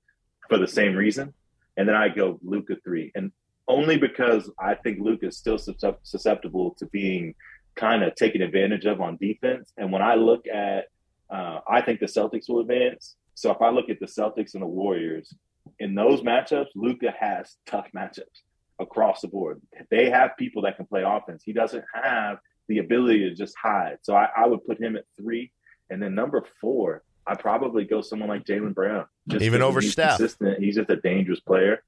for 0.49 0.57
the 0.57 0.67
same 0.67 0.95
reason, 0.95 1.33
and 1.77 1.87
then 1.87 1.95
I 1.95 2.09
go 2.09 2.39
Luka 2.43 2.75
three, 2.83 3.11
and 3.15 3.31
only 3.67 3.97
because 3.97 4.49
I 4.59 4.75
think 4.75 4.99
Luka 4.99 5.27
is 5.27 5.37
still 5.37 5.57
susceptible 5.57 6.75
to 6.77 6.85
being 6.87 7.33
kind 7.75 8.03
of 8.03 8.15
taken 8.15 8.41
advantage 8.41 8.85
of 8.85 9.01
on 9.01 9.17
defense. 9.17 9.71
And 9.77 9.91
when 9.91 10.01
I 10.01 10.15
look 10.15 10.45
at, 10.47 10.85
uh, 11.29 11.59
I 11.67 11.81
think 11.81 11.99
the 11.99 12.05
Celtics 12.05 12.47
will 12.47 12.61
advance. 12.61 13.15
So 13.33 13.51
if 13.51 13.61
I 13.61 13.69
look 13.69 13.89
at 13.89 13.99
the 13.99 14.05
Celtics 14.05 14.53
and 14.53 14.61
the 14.61 14.67
Warriors, 14.67 15.33
in 15.79 15.95
those 15.95 16.21
matchups, 16.21 16.67
Luka 16.75 17.13
has 17.17 17.55
tough 17.65 17.87
matchups 17.95 18.41
across 18.79 19.21
the 19.21 19.27
board. 19.27 19.61
They 19.89 20.09
have 20.09 20.31
people 20.37 20.61
that 20.63 20.77
can 20.77 20.85
play 20.85 21.03
offense. 21.05 21.43
He 21.43 21.53
doesn't 21.53 21.83
have 21.93 22.39
the 22.67 22.79
ability 22.79 23.19
to 23.29 23.35
just 23.35 23.55
hide. 23.61 23.97
So 24.01 24.15
I, 24.15 24.29
I 24.35 24.47
would 24.47 24.65
put 24.65 24.79
him 24.79 24.95
at 24.95 25.05
three. 25.17 25.51
And 25.89 26.01
then 26.01 26.15
number 26.15 26.43
four, 26.59 27.03
I 27.27 27.35
probably 27.35 27.85
go 27.85 28.01
someone 28.01 28.29
like 28.29 28.45
Jaylen 28.45 28.73
Brown. 28.73 29.05
Just 29.27 29.43
Even 29.43 29.61
over 29.61 29.81
he's 29.81 29.91
Steph. 29.91 30.17
Consistent. 30.17 30.59
He's 30.59 30.75
just 30.75 30.89
a 30.89 30.95
dangerous 30.97 31.39
player. 31.39 31.83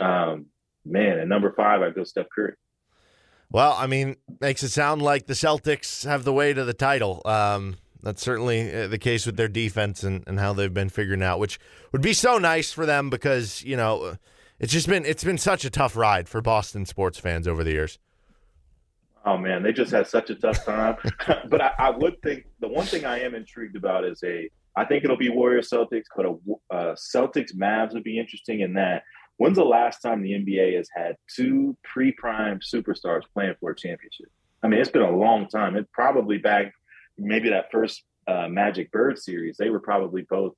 Um, 0.00 0.46
man, 0.84 1.18
and 1.18 1.28
number 1.28 1.52
five, 1.52 1.82
I 1.82 1.90
go 1.90 2.04
Steph 2.04 2.26
Curry. 2.34 2.54
Well, 3.50 3.74
I 3.76 3.86
mean, 3.86 4.16
makes 4.40 4.62
it 4.62 4.68
sound 4.68 5.02
like 5.02 5.26
the 5.26 5.34
Celtics 5.34 6.06
have 6.06 6.24
the 6.24 6.32
way 6.32 6.52
to 6.52 6.64
the 6.64 6.74
title. 6.74 7.22
Um, 7.24 7.76
that's 8.02 8.22
certainly 8.22 8.74
uh, 8.74 8.86
the 8.86 8.98
case 8.98 9.26
with 9.26 9.36
their 9.36 9.48
defense 9.48 10.02
and, 10.02 10.24
and 10.26 10.38
how 10.38 10.52
they've 10.52 10.72
been 10.72 10.88
figuring 10.88 11.22
out, 11.22 11.38
which 11.38 11.58
would 11.92 12.02
be 12.02 12.12
so 12.12 12.38
nice 12.38 12.72
for 12.72 12.86
them 12.86 13.10
because 13.10 13.62
you 13.62 13.76
know 13.76 14.16
it's 14.58 14.72
just 14.72 14.88
been 14.88 15.04
it's 15.04 15.24
been 15.24 15.38
such 15.38 15.64
a 15.64 15.70
tough 15.70 15.96
ride 15.96 16.28
for 16.28 16.40
Boston 16.40 16.86
sports 16.86 17.18
fans 17.18 17.48
over 17.48 17.64
the 17.64 17.72
years. 17.72 17.98
Oh 19.24 19.36
man, 19.36 19.62
they 19.62 19.72
just 19.72 19.90
had 19.90 20.06
such 20.06 20.30
a 20.30 20.34
tough 20.34 20.64
time. 20.64 20.96
but 21.48 21.60
I, 21.60 21.72
I, 21.78 21.90
would 21.90 22.20
think 22.22 22.46
the 22.60 22.68
one 22.68 22.86
thing 22.86 23.04
I 23.04 23.20
am 23.20 23.34
intrigued 23.34 23.76
about 23.76 24.04
is 24.04 24.22
a 24.24 24.48
I 24.76 24.84
think 24.84 25.04
it'll 25.04 25.16
be 25.16 25.28
Warriors 25.28 25.68
Celtics, 25.70 26.04
but 26.16 26.26
a 26.26 26.30
uh, 26.74 26.94
Celtics 26.94 27.54
Mavs 27.54 27.92
would 27.92 28.04
be 28.04 28.18
interesting 28.18 28.60
in 28.60 28.74
that. 28.74 29.02
When's 29.36 29.56
the 29.56 29.64
last 29.64 30.00
time 30.00 30.22
the 30.22 30.32
NBA 30.32 30.76
has 30.76 30.88
had 30.94 31.16
two 31.34 31.76
pre-prime 31.82 32.60
superstars 32.60 33.22
playing 33.32 33.54
for 33.58 33.70
a 33.70 33.76
championship? 33.76 34.28
I 34.62 34.68
mean, 34.68 34.80
it's 34.80 34.90
been 34.90 35.02
a 35.02 35.10
long 35.10 35.48
time. 35.48 35.76
It's 35.76 35.88
probably 35.92 36.36
back 36.36 36.72
maybe 37.20 37.50
that 37.50 37.70
first 37.70 38.02
uh, 38.26 38.48
Magic 38.48 38.90
Bird 38.90 39.18
series, 39.18 39.56
they 39.56 39.70
were 39.70 39.80
probably 39.80 40.22
both, 40.28 40.54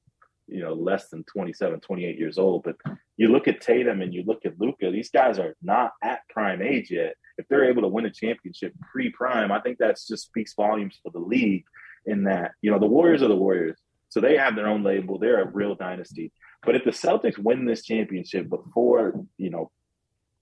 you 0.47 0.61
know, 0.61 0.73
less 0.73 1.09
than 1.09 1.25
27, 1.25 1.81
28 1.81 2.19
years 2.19 2.39
old. 2.39 2.65
But 2.65 2.77
you 3.17 3.29
look 3.29 3.49
at 3.49 3.61
Tatum 3.61 4.03
and 4.03 4.13
you 4.13 4.25
look 4.27 4.45
at 4.45 4.59
Luka, 4.59 4.91
these 4.91 5.11
guys 5.11 5.39
are 5.39 5.55
not 5.63 5.93
at 6.03 6.21
prime 6.29 6.63
age 6.63 6.91
yet. 6.91 7.15
If 7.39 7.47
they're 7.49 7.69
able 7.69 7.83
to 7.83 7.89
win 7.89 8.07
a 8.07 8.11
championship 8.11 8.73
pre 8.91 9.11
prime, 9.11 9.51
I 9.51 9.61
think 9.61 9.79
that 9.79 9.99
just 10.07 10.27
speaks 10.27 10.55
volumes 10.55 10.99
for 11.03 11.11
the 11.11 11.19
league 11.19 11.65
in 12.07 12.25
that, 12.25 12.53
you 12.63 12.71
know, 12.71 12.79
the 12.79 12.87
Warriors 12.87 13.23
are 13.23 13.29
the 13.29 13.37
Warriors. 13.37 13.79
So 14.09 14.21
they 14.21 14.37
have 14.37 14.57
their 14.57 14.69
own 14.69 14.83
label. 14.83 15.19
They're 15.19 15.43
a 15.43 15.51
real 15.51 15.75
dynasty. 15.75 16.33
But 16.65 16.77
if 16.77 16.85
the 16.85 16.91
Celtics 16.91 17.39
win 17.39 17.65
this 17.65 17.85
championship 17.85 18.49
before, 18.49 19.25
you 19.39 19.51
know, 19.51 19.71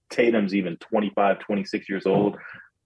Tatum's 0.09 0.53
even 0.53 0.77
25, 0.77 1.39
26 1.39 1.89
years 1.89 2.05
old, 2.05 2.37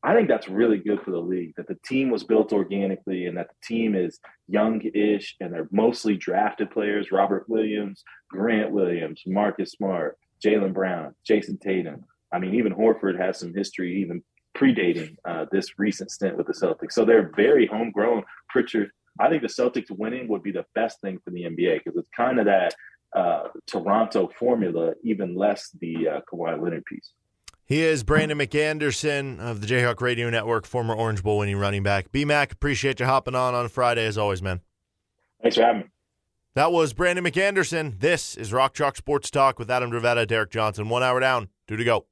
I 0.03 0.13
think 0.13 0.27
that's 0.27 0.47
really 0.47 0.77
good 0.77 1.01
for 1.01 1.11
the 1.11 1.19
league 1.19 1.53
that 1.57 1.67
the 1.67 1.77
team 1.85 2.11
was 2.11 2.23
built 2.23 2.53
organically 2.53 3.25
and 3.25 3.37
that 3.37 3.49
the 3.49 3.67
team 3.67 3.95
is 3.95 4.19
young-ish 4.47 5.35
and 5.39 5.51
they're 5.51 5.67
mostly 5.71 6.15
drafted 6.15 6.69
players. 6.69 7.11
Robert 7.11 7.49
Williams, 7.49 8.03
Grant 8.29 8.71
Williams, 8.71 9.23
Marcus 9.25 9.71
Smart, 9.71 10.17
Jaylen 10.43 10.73
Brown, 10.73 11.15
Jayson 11.27 11.57
Tatum. 11.57 12.05
I 12.31 12.39
mean, 12.39 12.53
even 12.55 12.73
Horford 12.73 13.19
has 13.19 13.39
some 13.39 13.53
history, 13.53 14.01
even 14.01 14.21
predating 14.55 15.15
uh, 15.25 15.45
this 15.51 15.77
recent 15.79 16.11
stint 16.11 16.37
with 16.37 16.47
the 16.47 16.53
Celtics. 16.53 16.93
So 16.93 17.03
they're 17.03 17.31
very 17.35 17.65
homegrown. 17.65 18.23
Pritchard, 18.49 18.91
I 19.19 19.29
think 19.29 19.41
the 19.41 19.47
Celtics 19.47 19.89
winning 19.89 20.27
would 20.27 20.43
be 20.43 20.51
the 20.51 20.65
best 20.75 21.01
thing 21.01 21.19
for 21.23 21.31
the 21.31 21.43
NBA 21.43 21.83
because 21.83 21.97
it's 21.97 22.09
kind 22.15 22.39
of 22.39 22.45
that 22.45 22.75
uh, 23.15 23.47
Toronto 23.65 24.29
formula, 24.37 24.93
even 25.03 25.35
less 25.35 25.69
the 25.79 26.07
uh, 26.07 26.19
Kawhi 26.31 26.61
Leonard 26.61 26.85
piece. 26.85 27.11
He 27.67 27.81
is 27.81 28.03
Brandon 28.03 28.37
McAnderson 28.37 29.39
of 29.39 29.59
the 29.59 29.65
Jayhawk 29.65 29.99
Radio 29.99 30.29
Network, 30.29 30.67
former 30.67 30.93
Orange 30.93 31.23
Bowl 31.23 31.39
winning 31.39 31.57
running 31.57 31.81
back. 31.81 32.11
B 32.11 32.23
Mac, 32.23 32.51
appreciate 32.51 32.99
you 32.99 33.07
hopping 33.07 33.33
on 33.33 33.55
on 33.55 33.69
Friday 33.69 34.05
as 34.05 34.19
always, 34.19 34.39
man. 34.39 34.61
Thanks 35.41 35.57
for 35.57 35.63
having 35.63 35.81
me. 35.81 35.87
That 36.53 36.71
was 36.71 36.93
Brandon 36.93 37.25
McAnderson. 37.25 37.99
This 37.99 38.37
is 38.37 38.53
Rock 38.53 38.75
Chalk 38.75 38.95
Sports 38.95 39.31
Talk 39.31 39.57
with 39.57 39.71
Adam 39.71 39.89
Dravetta, 39.89 40.27
Derek 40.27 40.51
Johnson. 40.51 40.89
One 40.89 41.01
hour 41.01 41.19
down, 41.19 41.49
two 41.67 41.75
to 41.75 41.83
go. 41.83 42.05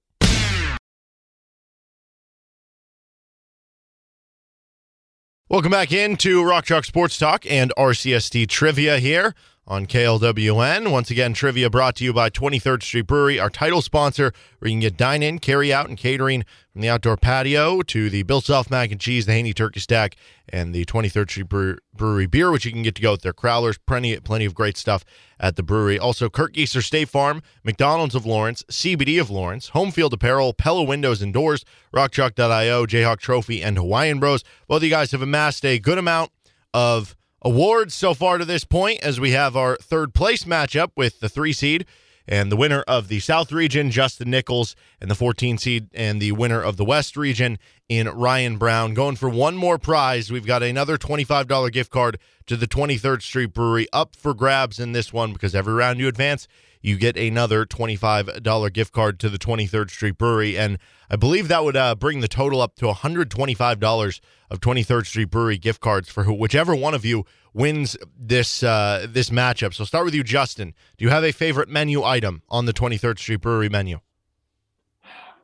Welcome 5.50 5.70
back 5.70 5.92
into 5.92 6.44
Rock 6.44 6.66
Chalk 6.66 6.84
Sports 6.84 7.20
Talk 7.20 7.46
and 7.46 7.72
RCST 7.78 8.48
Trivia 8.48 8.98
here 8.98 9.36
on 9.66 9.86
KLWN. 9.86 10.92
Once 10.92 11.10
again, 11.10 11.34
trivia 11.34 11.70
brought 11.70 11.96
to 11.96 12.04
you 12.04 12.12
by 12.12 12.30
23rd 12.30 12.84
Street 12.84 13.08
Brewery, 13.08 13.40
our 13.40 13.50
title 13.50 13.82
sponsor, 13.82 14.34
where 14.60 14.70
you 14.70 14.74
can 14.74 14.82
get 14.82 14.98
dine 14.98 15.24
in, 15.24 15.40
carry 15.40 15.72
out, 15.72 15.88
and 15.88 15.98
catering 15.98 16.44
from 16.72 16.82
the 16.82 16.90
outdoor 16.90 17.16
patio 17.16 17.82
to 17.82 18.10
the 18.10 18.24
Bill 18.24 18.42
Self 18.42 18.70
mac 18.70 18.92
and 18.92 19.00
cheese, 19.00 19.26
the 19.26 19.32
Hanni 19.32 19.54
turkey 19.54 19.80
stack, 19.80 20.16
and 20.50 20.76
the 20.76 20.86
23rd 20.86 21.30
Street 21.30 21.80
Brewery 21.94 22.26
beer, 22.26 22.52
which 22.52 22.66
you 22.66 22.72
can 22.72 22.84
get 22.84 22.96
to 22.96 23.02
go 23.02 23.12
with 23.12 23.22
their 23.22 23.34
crowlers. 23.34 23.78
Plenty, 23.86 24.20
plenty 24.20 24.46
of 24.46 24.54
great 24.54 24.78
stuff 24.78 25.06
at 25.40 25.56
the 25.56 25.64
brewery. 25.64 25.98
Also, 25.98 26.30
Kirk 26.30 26.54
Geeser 26.54 26.84
State 26.84 27.10
Farm, 27.10 27.42
McDonald's 27.64 28.16
of 28.16 28.26
Lawrence, 28.26 28.64
CBD 28.70 29.20
of 29.20 29.30
Lawrence, 29.30 29.70
Home 29.70 29.92
Field 29.92 30.14
Apparel, 30.14 30.54
Pella 30.54 30.84
Windows 30.84 31.22
and 31.22 31.34
Doors, 31.34 31.64
RockChalk.io, 31.94 32.86
Jayhawk 32.86 33.20
Trophy, 33.20 33.62
and 33.62 33.78
Hawaiian 33.78 34.20
Bros. 34.20 34.44
Both 34.68 34.78
of 34.78 34.84
you 34.84 34.90
guys 34.90 35.12
have 35.12 35.22
amassed 35.22 35.66
a 35.66 35.80
good 35.80 35.98
amount 35.98 36.32
of 36.74 37.16
awards 37.44 37.94
so 37.94 38.14
far 38.14 38.38
to 38.38 38.46
this 38.46 38.64
point 38.64 39.02
as 39.04 39.20
we 39.20 39.32
have 39.32 39.56
our 39.56 39.76
third 39.78 40.14
place 40.14 40.46
matchup 40.46 40.92
with 40.96 41.20
the 41.20 41.30
three 41.30 41.54
seed 41.54 41.86
and 42.28 42.52
the 42.52 42.56
winner 42.56 42.84
of 42.88 43.10
the 43.10 43.20
South 43.20 43.52
region, 43.52 43.92
Justin 43.92 44.30
Nichols, 44.30 44.76
and 45.02 45.12
the 45.12 45.16
14 45.16 45.58
seed 45.58 45.90
and 45.94 46.22
the 46.22 46.32
winner 46.32 46.62
of 46.62 46.78
the 46.78 46.86
West 46.86 47.18
region 47.18 47.60
in 47.90 48.08
Ryan 48.08 48.58
Brown. 48.58 48.94
Going 48.94 49.18
for 49.18 49.30
one 49.30 49.58
more 49.58 49.78
prize. 49.78 50.32
We've 50.32 50.46
got 50.46 50.64
another 50.64 50.98
$25 50.98 51.72
gift 51.72 51.92
card 51.92 52.18
to 52.48 52.56
the 52.56 52.68
23rd 52.68 53.22
Street 53.22 53.54
Brewery 53.54 53.88
up 53.92 54.16
for 54.16 54.34
grabs 54.34 54.80
in 54.80 54.94
this 54.94 55.12
one 55.12 55.34
because 55.34 55.54
every 55.54 55.74
round 55.74 56.00
you 56.00 56.08
advance, 56.08 56.48
you 56.84 56.98
get 56.98 57.18
another 57.18 57.66
$25 57.66 58.74
gift 58.74 58.94
card 58.94 59.20
to 59.22 59.30
the 59.30 59.40
23rd 59.40 59.90
Street 59.90 60.18
Brewery. 60.18 60.58
And 60.58 60.78
I 61.10 61.16
believe 61.16 61.48
that 61.48 61.64
would 61.64 61.78
uh, 61.78 61.96
bring 61.96 62.20
the 62.20 62.28
total 62.28 62.62
up 62.62 62.76
to 62.76 62.86
$125 62.86 64.22
of 64.52 64.60
23rd 64.60 65.06
Street 65.08 65.32
Brewery 65.32 65.58
gift 65.58 65.80
cards 65.80 66.10
for 66.10 66.26
whichever 66.26 66.76
one 66.76 66.94
of 66.94 67.06
you 67.06 67.26
wins 67.54 67.96
this 68.20 68.64
uh, 68.64 69.08
this 69.10 69.30
matchup. 69.30 69.74
So 69.74 69.86
start 69.86 70.06
with 70.06 70.14
you, 70.14 70.24
Justin. 70.24 70.74
Do 70.98 71.06
you 71.06 71.10
have 71.10 71.24
a 71.24 71.32
favorite 71.32 71.70
menu 71.70 72.04
item 72.04 72.44
on 72.50 72.66
the 72.66 72.74
23rd 72.74 73.18
Street 73.18 73.42
Brewery 73.42 73.70
menu? 73.70 74.00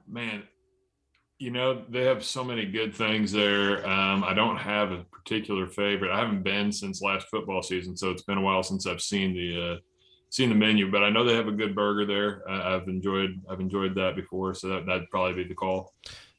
Man, 0.05 0.43
you 1.37 1.51
know 1.51 1.83
they 1.87 2.03
have 2.03 2.25
so 2.25 2.43
many 2.43 2.65
good 2.65 2.93
things 2.93 3.31
there. 3.31 3.87
Um, 3.87 4.25
I 4.25 4.33
don't 4.33 4.57
have 4.57 4.91
a 4.91 5.05
particular 5.05 5.67
favorite. 5.67 6.11
I 6.11 6.19
haven't 6.19 6.43
been 6.43 6.71
since 6.71 7.01
last 7.01 7.27
football 7.27 7.61
season, 7.61 7.95
so 7.95 8.09
it's 8.09 8.23
been 8.23 8.39
a 8.39 8.41
while 8.41 8.63
since 8.63 8.85
I've 8.85 9.01
seen 9.01 9.33
the 9.33 9.73
uh, 9.73 9.77
seen 10.29 10.49
the 10.49 10.55
menu, 10.55 10.91
but 10.91 11.03
I 11.03 11.09
know 11.09 11.23
they 11.23 11.35
have 11.35 11.47
a 11.47 11.51
good 11.51 11.75
burger 11.75 12.05
there. 12.05 12.43
Uh, 12.49 12.75
I've 12.75 12.87
enjoyed 12.87 13.41
I've 13.49 13.59
enjoyed 13.59 13.95
that 13.95 14.15
before, 14.15 14.53
so 14.53 14.67
that 14.69 14.85
that'd 14.85 15.09
probably 15.09 15.43
be 15.43 15.47
the 15.47 15.55
call. 15.55 15.93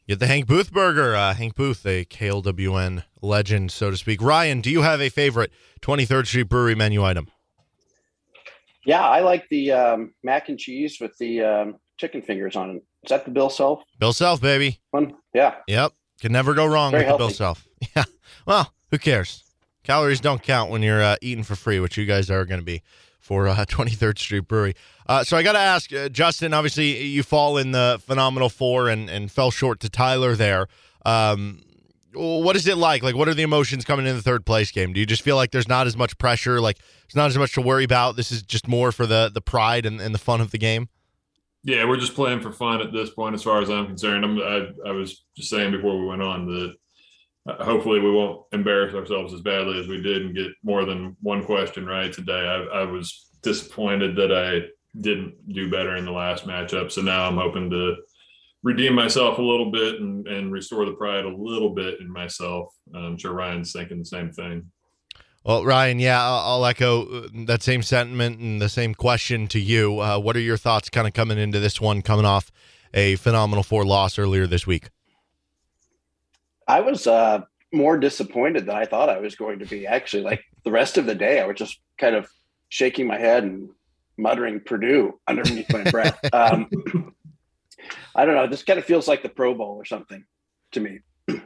Get 0.09 0.19
the 0.19 0.27
Hank 0.27 0.47
Booth 0.47 0.73
burger. 0.73 1.15
Uh, 1.15 1.35
Hank 1.35 1.55
Booth, 1.55 1.87
a 1.87 2.05
KLWN 2.05 3.05
legend, 3.23 3.71
so 3.71 3.91
to 3.91 3.97
speak. 3.97 4.21
Ryan, 4.21 4.61
do 4.61 4.71
you 4.71 4.83
have 4.83 5.01
a 5.01 5.09
favorite 5.09 5.53
23rd 5.83 6.27
Street 6.27 6.49
Brewery 6.49 6.75
menu 6.75 7.05
item? 7.05 7.29
Yeah, 8.85 9.07
I 9.07 9.21
like 9.21 9.49
the 9.51 9.73
um, 9.73 10.15
mac 10.25 10.49
and 10.49 10.59
cheese 10.59 10.99
with 11.01 11.17
the 11.19 11.43
um, 11.43 11.77
chicken 11.99 12.23
fingers 12.23 12.57
on 12.57 12.71
it. 12.71 12.83
Is 13.05 13.11
that 13.11 13.25
the 13.25 13.31
Bill 13.31 13.51
Self? 13.51 13.83
Bill 13.99 14.13
Self, 14.13 14.41
baby. 14.41 14.81
One? 14.91 15.15
Yeah. 15.35 15.57
Yep. 15.69 15.93
Can 16.21 16.33
never 16.33 16.55
go 16.55 16.67
wrong 16.67 16.91
Very 16.91 17.03
with 17.05 17.09
healthy. 17.09 17.23
the 17.23 17.29
Bill 17.29 17.35
Self. 17.35 17.67
Yeah. 17.97 18.05
Well, 18.47 18.75
who 18.91 18.99
cares? 18.99 19.45
Calories 19.85 20.21
don't 20.21 20.43
count 20.43 20.71
when 20.71 20.83
you're 20.83 21.03
uh, 21.03 21.17
eating 21.23 21.45
for 21.45 21.57
free, 21.57 21.81
which 21.81 21.97
you 21.97 22.05
guys 22.05 22.31
are 22.31 22.45
going 22.45 22.61
to 22.61 22.65
be 22.65 22.83
for 23.31 23.47
uh, 23.47 23.55
23rd 23.69 24.19
Street 24.19 24.49
Brewery. 24.49 24.75
Uh, 25.07 25.23
so 25.23 25.37
I 25.37 25.45
got 25.45 25.53
to 25.53 25.61
ask, 25.61 25.93
uh, 25.93 26.09
Justin, 26.09 26.53
obviously 26.53 27.01
you 27.05 27.23
fall 27.23 27.59
in 27.59 27.71
the 27.71 28.03
Phenomenal 28.05 28.49
Four 28.49 28.89
and, 28.89 29.09
and 29.09 29.31
fell 29.31 29.53
short 29.53 29.79
to 29.81 29.89
Tyler 29.89 30.35
there. 30.35 30.67
Um, 31.07 31.63
what 32.13 32.57
is 32.57 32.67
it 32.67 32.77
like? 32.77 33.05
Like, 33.05 33.15
what 33.15 33.29
are 33.29 33.35
the 33.35 33.45
emotions 33.45 33.85
coming 33.85 34.05
in 34.05 34.17
the 34.17 34.23
third 34.23 34.45
place 34.45 34.73
game? 34.73 34.93
Do 34.93 34.99
you 34.99 35.07
just 35.07 35.23
feel 35.23 35.37
like 35.37 35.53
there's 35.53 35.69
not 35.69 35.87
as 35.87 35.97
much 35.97 36.19
pressure? 36.19 36.61
Like, 36.61 36.79
there's 36.79 37.15
not 37.15 37.29
as 37.29 37.39
much 37.39 37.55
to 37.55 37.61
worry 37.61 37.85
about? 37.85 38.17
This 38.17 38.33
is 38.33 38.43
just 38.43 38.67
more 38.67 38.91
for 38.91 39.07
the, 39.07 39.31
the 39.33 39.41
pride 39.41 39.87
and, 39.87 40.01
and 40.01 40.13
the 40.13 40.19
fun 40.19 40.41
of 40.41 40.51
the 40.51 40.59
game? 40.59 40.89
Yeah, 41.63 41.85
we're 41.85 41.99
just 41.99 42.17
playing 42.17 42.41
for 42.41 42.51
fun 42.51 42.81
at 42.81 42.93
this 42.93 43.11
point, 43.11 43.37
as 43.37 43.45
far 43.45 43.63
as 43.63 43.71
I'm 43.71 43.87
concerned. 43.87 44.25
I'm, 44.25 44.39
I, 44.41 44.89
I 44.89 44.91
was 44.91 45.25
just 45.37 45.51
saying 45.51 45.71
before 45.71 46.01
we 46.01 46.07
went 46.07 46.23
on 46.23 46.47
that 46.47 46.75
hopefully 47.61 48.01
we 48.01 48.11
won't 48.11 48.45
embarrass 48.53 48.95
ourselves 48.95 49.33
as 49.33 49.41
badly 49.41 49.79
as 49.79 49.87
we 49.87 50.01
did 50.03 50.23
and 50.23 50.35
get 50.35 50.49
more 50.63 50.85
than 50.85 51.17
one 51.21 51.45
question 51.45 51.87
right 51.87 52.13
today. 52.13 52.33
I, 52.73 52.81
I 52.81 52.85
was 52.85 53.29
disappointed 53.43 54.17
that 54.17 54.33
I 54.33 54.69
didn't 55.01 55.35
do 55.53 55.71
better 55.71 55.97
in 55.97 56.05
the 56.05 56.13
last 56.13 56.47
matchup, 56.47 56.91
so 56.91 57.01
now 57.01 57.27
I'm 57.27 57.37
hoping 57.37 57.71
to 57.71 57.97
redeem 58.63 58.95
myself 58.95 59.39
a 59.39 59.43
little 59.43 59.71
bit 59.71 60.01
and, 60.01 60.27
and 60.27 60.53
restore 60.53 60.85
the 60.85 60.93
pride 60.93 61.25
a 61.25 61.35
little 61.35 61.71
bit 61.71 62.01
in 62.01 62.13
myself. 62.13 62.75
I'm 62.95 63.17
sure 63.17 63.33
Ryan's 63.33 63.73
thinking 63.73 63.99
the 63.99 64.05
same 64.05 64.31
thing. 64.33 64.71
Well, 65.45 65.65
Ryan, 65.65 65.99
yeah, 66.01 66.23
I'll, 66.23 66.57
I'll 66.57 66.67
echo 66.67 67.07
uh, 67.07 67.29
that 67.47 67.63
same 67.63 67.83
sentiment 67.83 68.41
and 68.41 68.61
the 68.61 68.69
same 68.69 68.95
question 68.95 69.47
to 69.49 69.61
you. 69.61 70.01
Uh, 70.01 70.19
what 70.19 70.37
are 70.37 70.41
your 70.41 70.59
thoughts 70.59 70.91
kind 70.91 71.07
of 71.07 71.15
coming 71.15 71.39
into 71.39 71.59
this 71.61 71.81
one, 71.81 72.03
coming 72.03 72.27
off 72.27 72.53
a 72.93 73.17
phenomenal 73.17 73.63
four 73.63 73.87
loss 73.87 74.19
earlier 74.19 74.47
this 74.47 74.67
week? 74.67 74.91
I 76.71 76.81
was 76.81 77.07
uh, 77.09 77.43
more 77.73 77.99
disappointed 77.99 78.67
than 78.67 78.77
I 78.77 78.85
thought 78.85 79.09
I 79.09 79.19
was 79.19 79.35
going 79.35 79.59
to 79.59 79.67
be. 79.67 79.87
Actually, 79.87 80.23
like 80.23 80.45
the 80.65 80.71
rest 80.71 80.99
of 80.99 81.07
the 81.07 81.17
day, 81.17 81.41
I 81.41 81.47
was 81.47 81.57
just 81.57 81.81
kind 81.99 82.15
of 82.15 82.29
shaking 82.69 83.09
my 83.09 83.19
head 83.19 83.43
and 83.43 83.71
muttering 84.17 84.61
Purdue 84.61 85.19
underneath 85.27 85.73
my 85.73 85.91
breath. 85.91 86.19
Um, 86.33 86.69
I 88.15 88.25
don't 88.25 88.35
know. 88.35 88.47
This 88.47 88.63
kind 88.63 88.79
of 88.79 88.85
feels 88.85 89.09
like 89.09 89.23
the 89.23 89.29
Pro 89.29 89.55
Bowl 89.55 89.77
or 89.77 89.85
something 89.85 90.25
to 90.73 90.81
me. 90.81 91.01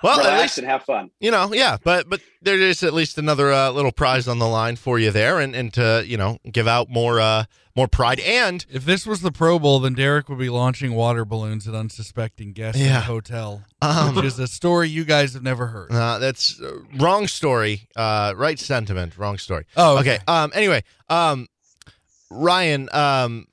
Well, 0.00 0.20
at 0.20 0.26
Relax 0.26 0.42
least 0.42 0.58
and 0.58 0.66
have 0.68 0.82
fun. 0.84 1.10
you 1.20 1.30
know, 1.32 1.52
yeah, 1.52 1.76
but 1.82 2.08
but 2.08 2.20
there 2.42 2.56
is 2.56 2.84
at 2.84 2.92
least 2.94 3.18
another 3.18 3.52
uh, 3.52 3.70
little 3.70 3.90
prize 3.90 4.28
on 4.28 4.38
the 4.38 4.46
line 4.46 4.76
for 4.76 4.98
you 4.98 5.10
there, 5.10 5.40
and 5.40 5.56
and 5.56 5.72
to 5.74 6.04
you 6.06 6.16
know 6.16 6.38
give 6.50 6.68
out 6.68 6.88
more 6.88 7.20
uh 7.20 7.44
more 7.78 7.88
pride 7.88 8.18
and 8.20 8.66
If 8.70 8.84
this 8.84 9.06
was 9.06 9.20
the 9.20 9.30
Pro 9.32 9.58
Bowl, 9.58 9.78
then 9.80 9.94
Derek 9.94 10.28
would 10.28 10.38
be 10.38 10.48
launching 10.50 10.94
water 10.94 11.24
balloons 11.24 11.66
at 11.68 11.74
unsuspecting 11.74 12.52
guests 12.52 12.80
in 12.80 12.86
Yeah. 12.88 12.98
a 12.98 13.02
hotel, 13.02 13.62
um, 13.80 14.14
which 14.16 14.24
is 14.24 14.38
a 14.38 14.48
story 14.48 14.88
you 14.88 15.04
guys 15.04 15.32
have 15.34 15.42
never 15.42 15.68
heard. 15.68 15.92
Uh, 15.92 16.18
that's 16.18 16.60
uh, 16.60 16.78
wrong 16.98 17.26
story. 17.28 17.88
Uh, 17.94 18.34
right 18.36 18.58
sentiment. 18.58 19.16
Wrong 19.16 19.38
story. 19.38 19.64
Oh, 19.76 19.98
okay. 20.00 20.18
Um. 20.26 20.50
Anyway. 20.54 20.82
Um. 21.08 21.46
Ryan. 22.30 22.88
Um. 22.92 23.46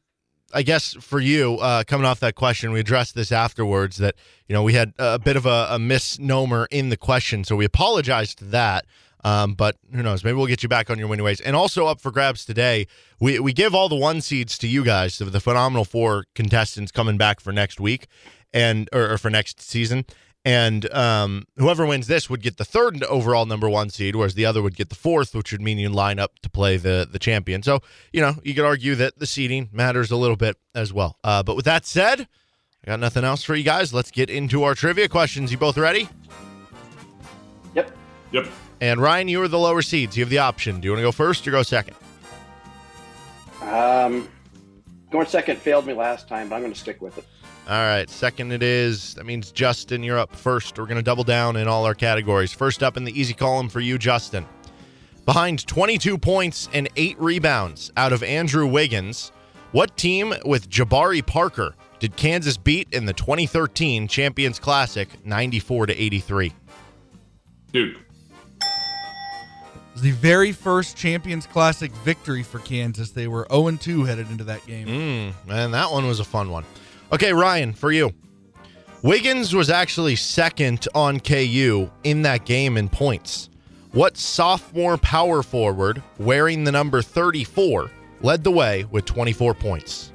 I 0.54 0.62
guess 0.64 0.94
for 1.02 1.20
you, 1.20 1.58
uh, 1.58 1.84
coming 1.86 2.06
off 2.06 2.22
that 2.22 2.36
question, 2.36 2.72
we 2.72 2.80
addressed 2.80 3.14
this 3.14 3.32
afterwards. 3.32 3.98
That 3.98 4.16
you 4.48 4.54
know 4.54 4.64
we 4.64 4.74
had 4.74 4.94
a 4.98 5.20
bit 5.20 5.36
of 5.36 5.46
a, 5.46 5.68
a 5.72 5.80
misnomer 5.80 6.68
in 6.72 6.90
the 6.90 6.98
question, 6.98 7.44
so 7.44 7.56
we 7.58 7.66
apologized 7.66 8.38
to 8.40 8.46
that. 8.46 8.86
Um, 9.26 9.56
but 9.56 9.76
who 9.92 10.04
knows? 10.04 10.24
Maybe 10.24 10.36
we'll 10.36 10.46
get 10.46 10.62
you 10.62 10.70
back 10.70 10.92
on 10.92 11.00
your 11.00 11.08
winning 11.08 11.26
ways. 11.26 11.42
And 11.42 11.56
also 11.56 11.88
up 11.88 12.00
for 12.00 12.12
grabs 12.12 12.46
today, 12.46 12.86
we 13.20 13.40
we 13.40 13.54
give 13.54 13.74
all 13.74 13.90
the 13.90 13.96
one 13.96 14.22
seeds 14.22 14.56
to 14.60 14.68
you 14.68 14.86
guys, 14.86 15.16
so 15.16 15.26
the 15.26 15.40
phenomenal 15.40 15.84
four 15.84 16.26
contestants 16.36 16.92
coming 16.92 17.18
back 17.18 17.40
for 17.40 17.52
next 17.52 17.80
week, 17.80 18.06
and 18.54 18.88
or, 18.94 19.14
or 19.14 19.18
for 19.18 19.32
next 19.32 19.60
season. 19.62 20.06
And 20.46 20.94
um, 20.94 21.46
whoever 21.58 21.88
wins 21.88 22.06
this 22.06 22.30
would 22.30 22.44
get 22.44 22.58
the 22.58 22.66
third 22.66 23.04
overall 23.06 23.48
number 23.48 23.68
one 23.68 23.90
seed, 23.90 24.16
whereas 24.16 24.36
the 24.36 24.46
other 24.46 24.62
would 24.62 24.76
get 24.76 24.90
the 24.90 24.96
fourth, 24.96 25.34
which 25.34 25.52
would 25.52 25.62
mean 25.62 25.80
you 25.80 25.90
line 25.90 26.20
up 26.20 26.38
to 26.44 26.50
play 26.50 26.78
the 26.78 27.08
the 27.12 27.18
champion. 27.18 27.64
So 27.64 27.80
you 28.14 28.22
know 28.22 28.36
you 28.44 28.54
could 28.54 28.66
argue 28.66 28.94
that 28.94 29.18
the 29.18 29.26
seeding 29.26 29.70
matters 29.74 30.12
a 30.12 30.18
little 30.18 30.38
bit 30.38 30.56
as 30.76 30.94
well. 30.94 31.18
Uh, 31.24 31.42
but 31.42 31.56
with 31.56 31.66
that 31.66 31.88
said, 31.88 32.28
I 32.84 32.92
got 32.92 33.00
nothing 33.00 33.24
else 33.24 33.42
for 33.42 33.56
you 33.56 33.64
guys. 33.64 33.92
Let's 33.92 34.12
get 34.12 34.30
into 34.30 34.62
our 34.62 34.76
trivia 34.76 35.10
questions. 35.10 35.52
You 35.52 35.58
both 35.58 35.80
ready? 35.80 36.10
Yep. 37.74 37.92
Yep. 38.32 38.46
And 38.86 39.02
Ryan, 39.02 39.28
you 39.28 39.42
are 39.42 39.48
the 39.48 39.58
lower 39.58 39.82
seeds. 39.82 40.16
You 40.16 40.24
have 40.24 40.30
the 40.30 40.38
option. 40.38 40.80
Do 40.80 40.86
you 40.86 40.92
want 40.92 41.00
to 41.00 41.08
go 41.08 41.12
first 41.12 41.48
or 41.48 41.52
go 41.52 41.64
second? 41.64 41.96
Um, 43.64 44.30
going 45.10 45.26
second 45.26 45.58
failed 45.58 45.88
me 45.88 45.94
last 45.94 46.28
time, 46.28 46.50
but 46.50 46.56
I'm 46.56 46.62
going 46.62 46.72
to 46.72 46.80
stick 46.80 47.02
with 47.02 47.18
it. 47.18 47.26
All 47.68 47.74
right, 47.74 48.08
second 48.08 48.52
it 48.52 48.62
is. 48.62 49.16
That 49.16 49.26
means 49.26 49.52
Justin, 49.52 50.04
you're 50.04 50.20
up 50.20 50.36
first. 50.36 50.78
We're 50.78 50.86
going 50.86 50.98
to 50.98 51.04
double 51.04 51.24
down 51.24 51.56
in 51.56 51.68
all 51.68 51.84
our 51.84 51.96
categories. 51.96 52.54
First 52.54 52.84
up 52.84 52.96
in 52.96 53.06
the 53.06 53.20
easy 53.20 53.34
column 53.34 53.70
for 53.70 53.80
you, 53.80 53.98
Justin. 53.98 54.46
Behind 55.26 55.66
22 55.66 56.20
points 56.20 56.70
and 56.72 56.88
eight 56.96 57.20
rebounds 57.20 57.92
out 57.98 58.14
of 58.14 58.22
Andrew 58.22 58.68
Wiggins, 58.68 59.32
what 59.72 59.98
team 59.98 60.32
with 60.46 60.70
Jabari 60.70 61.26
Parker 61.26 61.74
did 61.98 62.16
Kansas 62.16 62.56
beat 62.56 62.88
in 62.92 63.06
the 63.06 63.14
2013 63.14 64.08
Champions 64.08 64.60
Classic 64.60 65.10
94 65.26 65.88
to 65.88 66.00
83? 66.00 66.54
Duke. 67.72 68.05
It 69.96 70.00
was 70.00 70.12
the 70.12 70.12
very 70.12 70.52
first 70.52 70.98
Champions 70.98 71.46
Classic 71.48 71.90
victory 72.04 72.44
for 72.44 72.60
Kansas. 72.60 73.12
They 73.12 73.30
were 73.30 73.48
0 73.50 73.78
2 73.78 74.04
headed 74.04 74.30
into 74.30 74.44
that 74.44 74.66
game. 74.68 74.88
Mm, 74.90 75.48
man, 75.48 75.72
that 75.72 75.90
one 75.90 76.06
was 76.06 76.20
a 76.20 76.26
fun 76.26 76.50
one. 76.50 76.66
Okay, 77.14 77.32
Ryan, 77.32 77.72
for 77.72 77.94
you. 77.94 78.12
Wiggins 79.04 79.56
was 79.56 79.70
actually 79.70 80.18
second 80.18 80.86
on 80.94 81.22
KU 81.22 81.90
in 82.04 82.24
that 82.24 82.44
game 82.44 82.76
in 82.76 82.90
points. 82.90 83.50
What 83.94 84.18
sophomore 84.18 84.98
power 84.98 85.42
forward 85.42 86.04
wearing 86.20 86.66
the 86.66 86.74
number 86.74 87.02
34 87.02 87.90
led 88.20 88.44
the 88.44 88.52
way 88.52 88.84
with 88.92 89.06
24 89.06 89.54
points? 89.54 90.12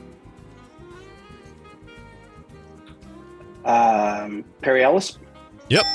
Um, 3.64 4.44
Perry 4.60 4.84
Ellis. 4.84 5.18
Yep. 5.70 5.86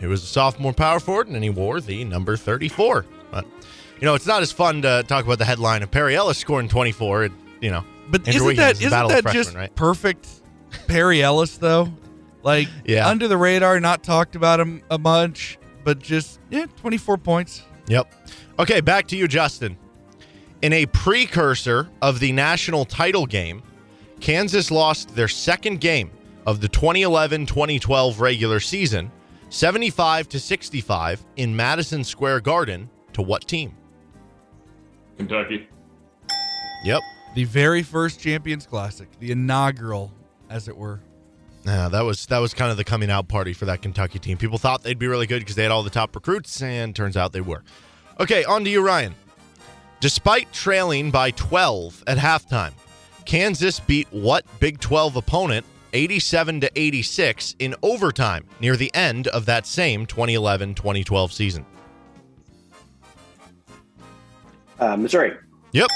He 0.00 0.06
was 0.06 0.22
a 0.22 0.26
sophomore 0.26 0.72
power 0.72 1.00
forward, 1.00 1.28
and 1.28 1.42
he 1.42 1.50
wore 1.50 1.80
the 1.80 2.04
number 2.04 2.36
34. 2.36 3.06
But, 3.30 3.44
you 4.00 4.04
know, 4.04 4.14
it's 4.14 4.26
not 4.26 4.42
as 4.42 4.52
fun 4.52 4.82
to 4.82 5.04
talk 5.08 5.24
about 5.24 5.38
the 5.38 5.44
headline 5.44 5.82
of 5.82 5.90
Perry 5.90 6.14
Ellis 6.16 6.38
scoring 6.38 6.68
24. 6.68 7.24
It, 7.24 7.32
you 7.60 7.70
know, 7.70 7.82
But 8.08 8.26
Andrew 8.28 8.46
isn't 8.48 8.56
that 8.56 8.76
isn't 8.80 8.90
that 8.90 9.22
freshmen, 9.22 9.32
just 9.34 9.54
right? 9.54 9.74
perfect 9.74 10.28
Perry 10.86 11.22
Ellis 11.22 11.56
though? 11.56 11.92
Like 12.42 12.68
Yeah. 12.84 13.08
under 13.08 13.26
the 13.26 13.36
radar, 13.36 13.80
not 13.80 14.02
talked 14.02 14.36
about 14.36 14.60
him 14.60 14.82
a 14.90 14.98
bunch, 14.98 15.58
but 15.82 15.98
just 15.98 16.38
yeah, 16.50 16.66
24 16.76 17.16
points. 17.18 17.62
Yep. 17.88 18.12
Okay, 18.58 18.80
back 18.80 19.06
to 19.08 19.16
you, 19.16 19.26
Justin. 19.26 19.76
In 20.62 20.72
a 20.72 20.86
precursor 20.86 21.88
of 22.02 22.20
the 22.20 22.32
national 22.32 22.84
title 22.84 23.26
game, 23.26 23.62
Kansas 24.20 24.70
lost 24.70 25.14
their 25.14 25.28
second 25.28 25.80
game 25.80 26.10
of 26.46 26.60
the 26.60 26.68
2011-2012 26.68 28.20
regular 28.20 28.60
season, 28.60 29.10
75 29.48 30.28
to 30.30 30.40
65 30.40 31.24
in 31.36 31.54
Madison 31.54 32.04
Square 32.04 32.40
Garden 32.40 32.90
to 33.12 33.22
what 33.22 33.46
team? 33.46 33.74
Kentucky. 35.16 35.68
Yep. 36.84 37.00
The 37.34 37.44
very 37.44 37.82
first 37.82 38.20
Champions 38.20 38.66
Classic, 38.66 39.08
the 39.18 39.30
inaugural, 39.30 40.12
as 40.48 40.68
it 40.68 40.76
were. 40.76 41.00
Yeah, 41.64 41.88
that 41.88 42.02
was 42.02 42.26
that 42.26 42.38
was 42.38 42.54
kind 42.54 42.70
of 42.70 42.76
the 42.76 42.84
coming 42.84 43.10
out 43.10 43.28
party 43.28 43.52
for 43.52 43.64
that 43.64 43.82
Kentucky 43.82 44.18
team. 44.18 44.38
People 44.38 44.56
thought 44.56 44.82
they'd 44.82 44.98
be 44.98 45.08
really 45.08 45.26
good 45.26 45.40
because 45.40 45.56
they 45.56 45.64
had 45.64 45.72
all 45.72 45.82
the 45.82 45.90
top 45.90 46.14
recruits, 46.14 46.62
and 46.62 46.94
turns 46.94 47.16
out 47.16 47.32
they 47.32 47.40
were. 47.40 47.62
Okay, 48.20 48.44
on 48.44 48.64
to 48.64 48.70
you, 48.70 48.80
Ryan. 48.80 49.14
Despite 50.00 50.52
trailing 50.52 51.10
by 51.10 51.32
12 51.32 52.04
at 52.06 52.18
halftime, 52.18 52.72
Kansas 53.24 53.80
beat 53.80 54.06
what 54.12 54.44
Big 54.60 54.78
12 54.78 55.16
opponent 55.16 55.66
87 55.92 56.60
to 56.62 56.70
86 56.74 57.56
in 57.58 57.74
overtime 57.82 58.44
near 58.60 58.76
the 58.76 58.94
end 58.94 59.28
of 59.28 59.46
that 59.46 59.66
same 59.66 60.06
2011-2012 60.06 61.32
season. 61.32 61.64
Uh, 64.78 64.96
Missouri. 64.96 65.36
Yep, 65.72 65.88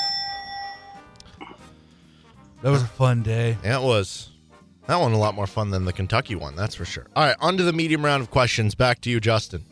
That 2.63 2.71
was 2.71 2.83
a 2.83 2.87
fun 2.87 3.23
day. 3.23 3.57
Yeah, 3.65 3.79
it 3.79 3.83
was. 3.83 4.31
That 4.87 4.97
one 5.01 5.13
a 5.13 5.19
lot 5.19 5.35
more 5.35 5.47
fun 5.47 5.71
than 5.71 5.85
the 5.85 5.93
Kentucky 5.93 6.35
one, 6.35 6.57
that's 6.57 6.75
for 6.75 6.85
sure. 6.85 7.07
All 7.15 7.25
right, 7.25 7.37
on 7.41 7.57
to 7.57 7.63
the 7.63 7.73
medium 7.73 8.05
round 8.05 8.23
of 8.23 8.31
questions. 8.31 8.75
Back 8.75 9.01
to 9.03 9.11
you, 9.11 9.21
Justin. 9.21 9.65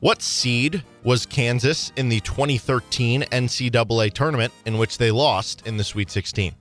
What 0.00 0.20
seed 0.20 0.82
was 1.04 1.24
Kansas 1.24 1.92
in 1.96 2.08
the 2.08 2.20
2013 2.20 3.22
NCAA 3.22 4.12
tournament 4.12 4.52
in 4.66 4.76
which 4.78 4.98
they 4.98 5.10
lost 5.10 5.66
in 5.66 5.76
the 5.78 5.84
Sweet 5.84 6.10
16? 6.10 6.54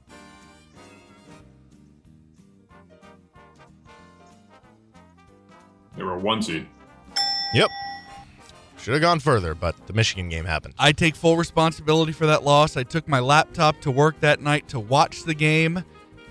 They 5.98 6.04
were 6.04 6.14
a 6.14 6.20
one 6.20 6.42
seed. 6.42 6.68
Yep. 7.54 7.70
Should 8.78 8.94
have 8.94 9.02
gone 9.02 9.20
further, 9.20 9.56
but 9.56 9.88
the 9.88 9.94
Michigan 9.94 10.30
game 10.30 10.46
happened. 10.46 10.76
I 10.78 10.92
take 10.92 11.16
full 11.16 11.38
responsibility 11.38 12.12
for 12.12 12.28
that 12.28 12.44
loss. 12.44 12.78
I 12.78 12.84
took 12.84 13.08
my 13.08 13.20
laptop 13.20 13.82
to 13.82 13.92
work 13.92 14.20
that 14.20 14.42
night 14.42 14.68
to 14.70 14.80
watch 14.80 15.24
the 15.24 15.34
game, 15.34 15.84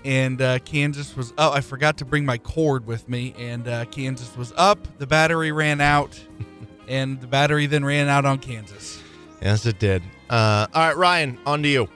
and 0.05 0.41
uh, 0.41 0.59
Kansas 0.59 1.15
was. 1.17 1.33
Oh, 1.37 1.51
I 1.51 1.61
forgot 1.61 1.97
to 1.97 2.05
bring 2.05 2.25
my 2.25 2.37
cord 2.37 2.85
with 2.85 3.09
me, 3.09 3.33
and 3.37 3.67
uh, 3.67 3.85
Kansas 3.85 4.37
was 4.37 4.53
up. 4.55 4.79
The 4.99 5.07
battery 5.07 5.51
ran 5.51 5.81
out, 5.81 6.17
and 6.87 7.19
the 7.19 7.27
battery 7.27 7.65
then 7.65 7.83
ran 7.83 8.07
out 8.07 8.23
on 8.25 8.39
Kansas. 8.39 9.01
Yes, 9.41 9.65
it 9.65 9.79
did. 9.79 10.01
Uh, 10.29 10.67
all 10.73 10.87
right, 10.87 10.95
Ryan, 10.95 11.37
on 11.45 11.61
to 11.63 11.67
you. 11.67 11.89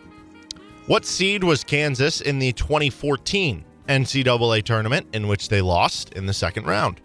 What 0.88 1.06
seed 1.06 1.44
was 1.44 1.64
Kansas 1.64 2.20
in 2.20 2.40
the 2.40 2.52
2014 2.52 3.64
NCAA 3.88 4.64
tournament 4.64 5.08
in 5.14 5.28
which 5.28 5.48
they 5.50 5.62
lost 5.62 6.14
in 6.14 6.26
the 6.26 6.34
second 6.34 6.66
round? 6.66 7.00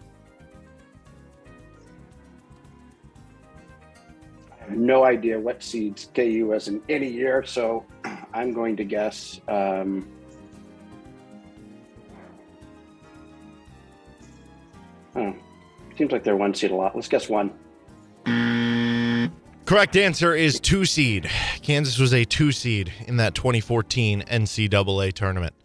No 4.69 5.03
idea 5.03 5.39
what 5.39 5.61
seeds 5.61 6.09
KU 6.13 6.47
was 6.49 6.67
in 6.67 6.81
any 6.89 7.09
year, 7.09 7.43
so 7.45 7.85
I'm 8.33 8.53
going 8.53 8.75
to 8.77 8.83
guess. 8.83 9.39
Um, 9.47 10.07
oh, 15.15 15.35
seems 15.97 16.11
like 16.11 16.23
they're 16.23 16.35
one 16.35 16.53
seed 16.53 16.71
a 16.71 16.75
lot. 16.75 16.95
Let's 16.95 17.07
guess 17.07 17.29
one. 17.29 17.51
Correct 19.65 19.95
answer 19.95 20.35
is 20.35 20.59
two 20.59 20.85
seed. 20.85 21.27
Kansas 21.63 21.97
was 21.97 22.13
a 22.13 22.23
two 22.23 22.51
seed 22.51 22.93
in 23.07 23.17
that 23.17 23.33
2014 23.33 24.21
NCAA 24.21 25.11
tournament. 25.13 25.55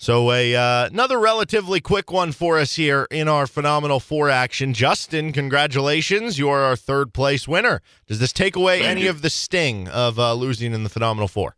So 0.00 0.30
a 0.30 0.54
uh, 0.54 0.86
another 0.86 1.18
relatively 1.18 1.80
quick 1.80 2.12
one 2.12 2.30
for 2.30 2.56
us 2.56 2.76
here 2.76 3.08
in 3.10 3.26
our 3.26 3.48
phenomenal 3.48 3.98
four 3.98 4.30
action. 4.30 4.72
Justin, 4.72 5.32
congratulations! 5.32 6.38
You 6.38 6.48
are 6.50 6.60
our 6.60 6.76
third 6.76 7.12
place 7.12 7.48
winner. 7.48 7.82
Does 8.06 8.20
this 8.20 8.32
take 8.32 8.54
away 8.54 8.78
Thank 8.78 8.90
any 8.90 9.02
you. 9.02 9.10
of 9.10 9.22
the 9.22 9.28
sting 9.28 9.88
of 9.88 10.16
uh, 10.16 10.34
losing 10.34 10.72
in 10.72 10.84
the 10.84 10.88
phenomenal 10.88 11.26
four? 11.26 11.56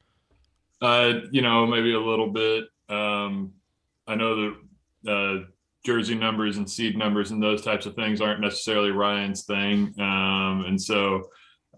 Uh, 0.81 1.21
you 1.31 1.43
know, 1.43 1.67
maybe 1.67 1.93
a 1.93 2.01
little 2.01 2.31
bit. 2.31 2.65
Um, 2.89 3.53
I 4.07 4.15
know 4.15 4.55
that 5.05 5.13
uh, 5.13 5.45
jersey 5.85 6.15
numbers 6.15 6.57
and 6.57 6.69
seed 6.69 6.97
numbers 6.97 7.33
and 7.33 7.43
those 7.43 7.61
types 7.61 7.85
of 7.85 7.95
things 7.95 8.23
aren't 8.23 8.41
necessarily 8.41 8.91
Ryan's 8.91 9.45
thing, 9.45 9.93
um, 10.01 10.65
and 10.67 10.81
so 10.81 11.25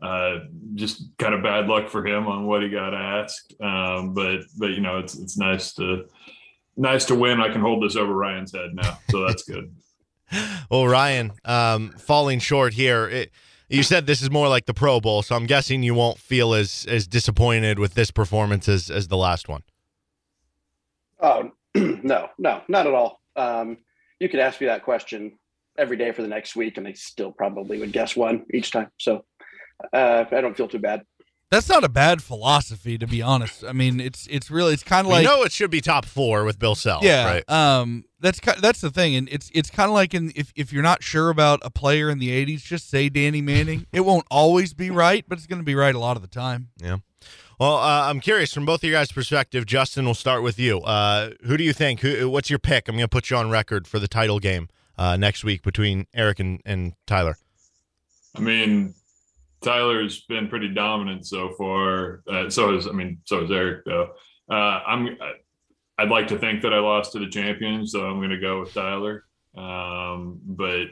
uh, 0.01 0.39
just 0.75 1.17
kind 1.19 1.35
of 1.35 1.43
bad 1.43 1.67
luck 1.67 1.89
for 1.89 2.07
him 2.07 2.29
on 2.29 2.47
what 2.47 2.63
he 2.63 2.69
got 2.69 2.95
asked. 2.95 3.53
Um, 3.61 4.15
but 4.15 4.43
but 4.59 4.71
you 4.71 4.81
know, 4.81 4.99
it's 4.99 5.19
it's 5.19 5.37
nice 5.37 5.75
to 5.75 6.05
nice 6.83 7.07
to 7.07 7.14
win. 7.14 7.41
I 7.41 7.51
can 7.51 7.61
hold 7.61 7.83
this 7.83 7.97
over 7.97 8.12
Ryan's 8.12 8.53
head 8.53 8.74
now, 8.74 8.99
so 9.11 9.26
that's 9.26 9.43
good. 9.45 9.74
Well, 10.70 10.89
Ryan, 10.89 11.33
um, 11.45 11.91
falling 11.91 12.39
short 12.39 12.72
here. 12.72 13.07
It, 13.07 13.33
you 13.68 13.83
said 13.83 14.07
this 14.07 14.22
is 14.22 14.30
more 14.30 14.49
like 14.49 14.64
the 14.64 14.72
Pro 14.72 14.99
Bowl, 14.99 15.20
so 15.20 15.37
I'm 15.37 15.45
guessing 15.45 15.83
you 15.83 15.93
won't 15.93 16.16
feel 16.16 16.55
as 16.55 16.87
as 16.89 17.07
disappointed 17.07 17.78
with 17.78 17.93
this 17.93 18.11
performance 18.11 18.66
as 18.66 18.91
as 18.91 19.09
the 19.09 19.18
last 19.18 19.47
one. 19.47 19.62
Oh 21.20 21.51
no, 21.74 22.28
no, 22.39 22.62
not 22.66 22.87
at 22.87 22.95
all. 22.95 23.20
Um, 23.37 23.76
you 24.20 24.30
could 24.30 24.41
ask 24.41 24.59
me 24.59 24.68
that 24.68 24.85
question 24.85 25.39
every 25.78 25.99
day 25.99 26.12
for 26.12 26.22
the 26.22 26.28
next 26.28 26.57
week, 26.57 26.78
and 26.78 26.89
I 26.89 26.93
still 26.93 27.33
probably 27.33 27.78
would 27.78 27.93
guess 27.93 28.16
one 28.16 28.47
each 28.55 28.70
time. 28.70 28.89
So 28.99 29.24
uh, 29.93 30.24
I 30.30 30.41
don't 30.41 30.57
feel 30.57 30.68
too 30.68 30.78
bad. 30.78 31.03
That's 31.53 31.69
not 31.69 31.85
a 31.85 31.91
bad 31.91 32.23
philosophy, 32.23 32.97
to 32.97 33.07
be 33.07 33.21
honest. 33.21 33.63
I 33.63 33.73
mean, 33.73 34.01
it's 34.01 34.27
it's 34.29 34.51
really 34.51 34.73
it's 34.73 34.83
kind 34.83 35.07
of 35.07 35.13
like 35.13 35.23
you 35.23 35.29
know, 35.29 35.43
it 35.43 35.53
should 35.53 35.71
be 35.71 35.83
top 35.83 36.07
four 36.07 36.45
with 36.45 36.59
Bill 36.59 36.75
Self. 36.75 37.05
yeah. 37.05 37.27
right. 37.27 37.51
Um, 37.51 38.07
that's 38.21 38.41
that's 38.59 38.81
the 38.81 38.91
thing, 38.91 39.15
and 39.17 39.29
it's 39.31 39.51
it's 39.53 39.69
kind 39.69 39.91
of 39.91 39.95
like 39.95 40.15
in 40.15 40.33
if 40.35 40.51
if 40.57 40.73
you're 40.73 40.83
not 40.83 41.03
sure 41.03 41.29
about 41.29 41.61
a 41.63 41.69
player 41.69 42.09
in 42.09 42.21
the 42.21 42.31
'80s, 42.31 42.63
just 42.63 42.89
say 42.89 43.11
Danny 43.11 43.43
Manning. 43.43 43.87
it 43.93 44.01
won't 44.01 44.25
always 44.31 44.73
be 44.73 44.89
right, 44.89 45.27
but 45.29 45.37
it's 45.37 45.47
going 45.47 45.61
to 45.61 45.65
be 45.65 45.75
right 45.75 45.95
a 45.95 45.99
lot 45.99 46.17
of 46.17 46.23
the 46.23 46.29
time. 46.29 46.71
Yeah. 46.79 46.97
Well, 47.61 47.77
uh, 47.77 48.09
I'm 48.09 48.21
curious 48.21 48.55
from 48.55 48.65
both 48.65 48.83
of 48.83 48.89
your 48.89 48.99
guys' 48.99 49.13
perspective. 49.13 49.67
Justin, 49.67 50.07
we'll 50.07 50.15
start 50.15 50.43
with 50.43 50.59
you. 50.59 50.81
Uh, 50.81 51.33
who 51.45 51.59
do 51.59 51.65
you 51.65 51.75
think? 51.75 52.01
Who, 52.01 52.31
what's 52.31 52.49
your 52.49 52.59
pick? 52.59 52.89
I'm 52.89 52.95
going 52.95 53.05
to 53.05 53.09
put 53.09 53.29
you 53.29 53.37
on 53.37 53.51
record 53.51 53.87
for 53.87 53.99
the 53.99 54.09
title 54.09 54.39
game 54.39 54.71
uh, 54.97 55.19
next 55.19 55.45
week 55.45 55.63
between 55.63 56.07
Eric 56.15 56.41
and, 56.41 56.63
and 56.65 56.95
Tyler? 57.07 57.37
I 58.35 58.41
mean, 58.41 58.95
Tyler's 59.63 60.25
been 60.29 60.49
pretty 60.49 60.69
dominant 60.75 61.27
so 61.27 61.53
far. 61.59 62.23
Uh, 62.29 62.51
so 62.51 62.75
is 62.77 62.87
I 62.87 62.93
mean, 62.93 63.19
so 63.25 63.45
is 63.45 63.51
Eric 63.51 63.85
though. 63.87 64.11
Uh, 64.51 64.55
I'm 64.87 65.17
I'd 65.99 66.09
like 66.11 66.29
to 66.29 66.39
think 66.39 66.63
that 66.63 66.73
I 66.75 66.79
lost 66.79 67.13
to 67.13 67.19
the 67.19 67.29
champion, 67.29 67.87
so 67.87 68.07
I'm 68.07 68.19
going 68.19 68.31
to 68.31 68.41
go 68.41 68.61
with 68.61 68.75
Tyler. 68.75 69.25
Um, 69.57 70.41
but 70.45 70.87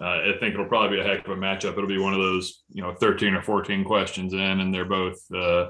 uh, 0.00 0.04
I 0.30 0.32
think 0.40 0.54
it'll 0.54 0.66
probably 0.66 0.96
be 0.96 1.02
a 1.02 1.06
heck 1.06 1.26
of 1.26 1.32
a 1.32 1.40
matchup. 1.40 1.72
It'll 1.72 1.86
be 1.86 1.98
one 1.98 2.14
of 2.14 2.20
those, 2.20 2.62
you 2.70 2.82
know, 2.82 2.94
13 2.94 3.34
or 3.34 3.42
14 3.42 3.84
questions 3.84 4.32
in, 4.32 4.40
and 4.40 4.72
they're 4.72 4.84
both, 4.86 5.18
uh, 5.34 5.68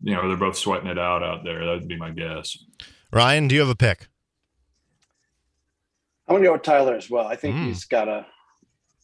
you 0.00 0.14
know, 0.14 0.26
they're 0.26 0.36
both 0.36 0.56
sweating 0.56 0.88
it 0.88 0.98
out 0.98 1.22
out 1.22 1.44
there. 1.44 1.64
That 1.64 1.72
would 1.80 1.88
be 1.88 1.96
my 1.98 2.10
guess. 2.10 2.56
Ryan, 3.12 3.46
do 3.48 3.54
you 3.54 3.60
have 3.60 3.68
a 3.70 3.74
pick? 3.76 4.08
I'm 6.26 6.34
going 6.34 6.42
to 6.44 6.48
go 6.48 6.52
with 6.54 6.62
Tyler 6.62 6.94
as 6.94 7.10
well. 7.10 7.26
I 7.26 7.36
think 7.36 7.56
Mm. 7.56 7.66
he's 7.66 7.84
got 7.84 8.08
a 8.08 8.26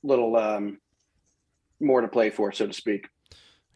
little 0.03 0.35
um, 0.37 0.79
more 1.81 2.01
to 2.01 2.09
play 2.09 2.31
for, 2.31 2.53
so 2.53 2.67
to 2.67 2.73
speak. 2.73 3.09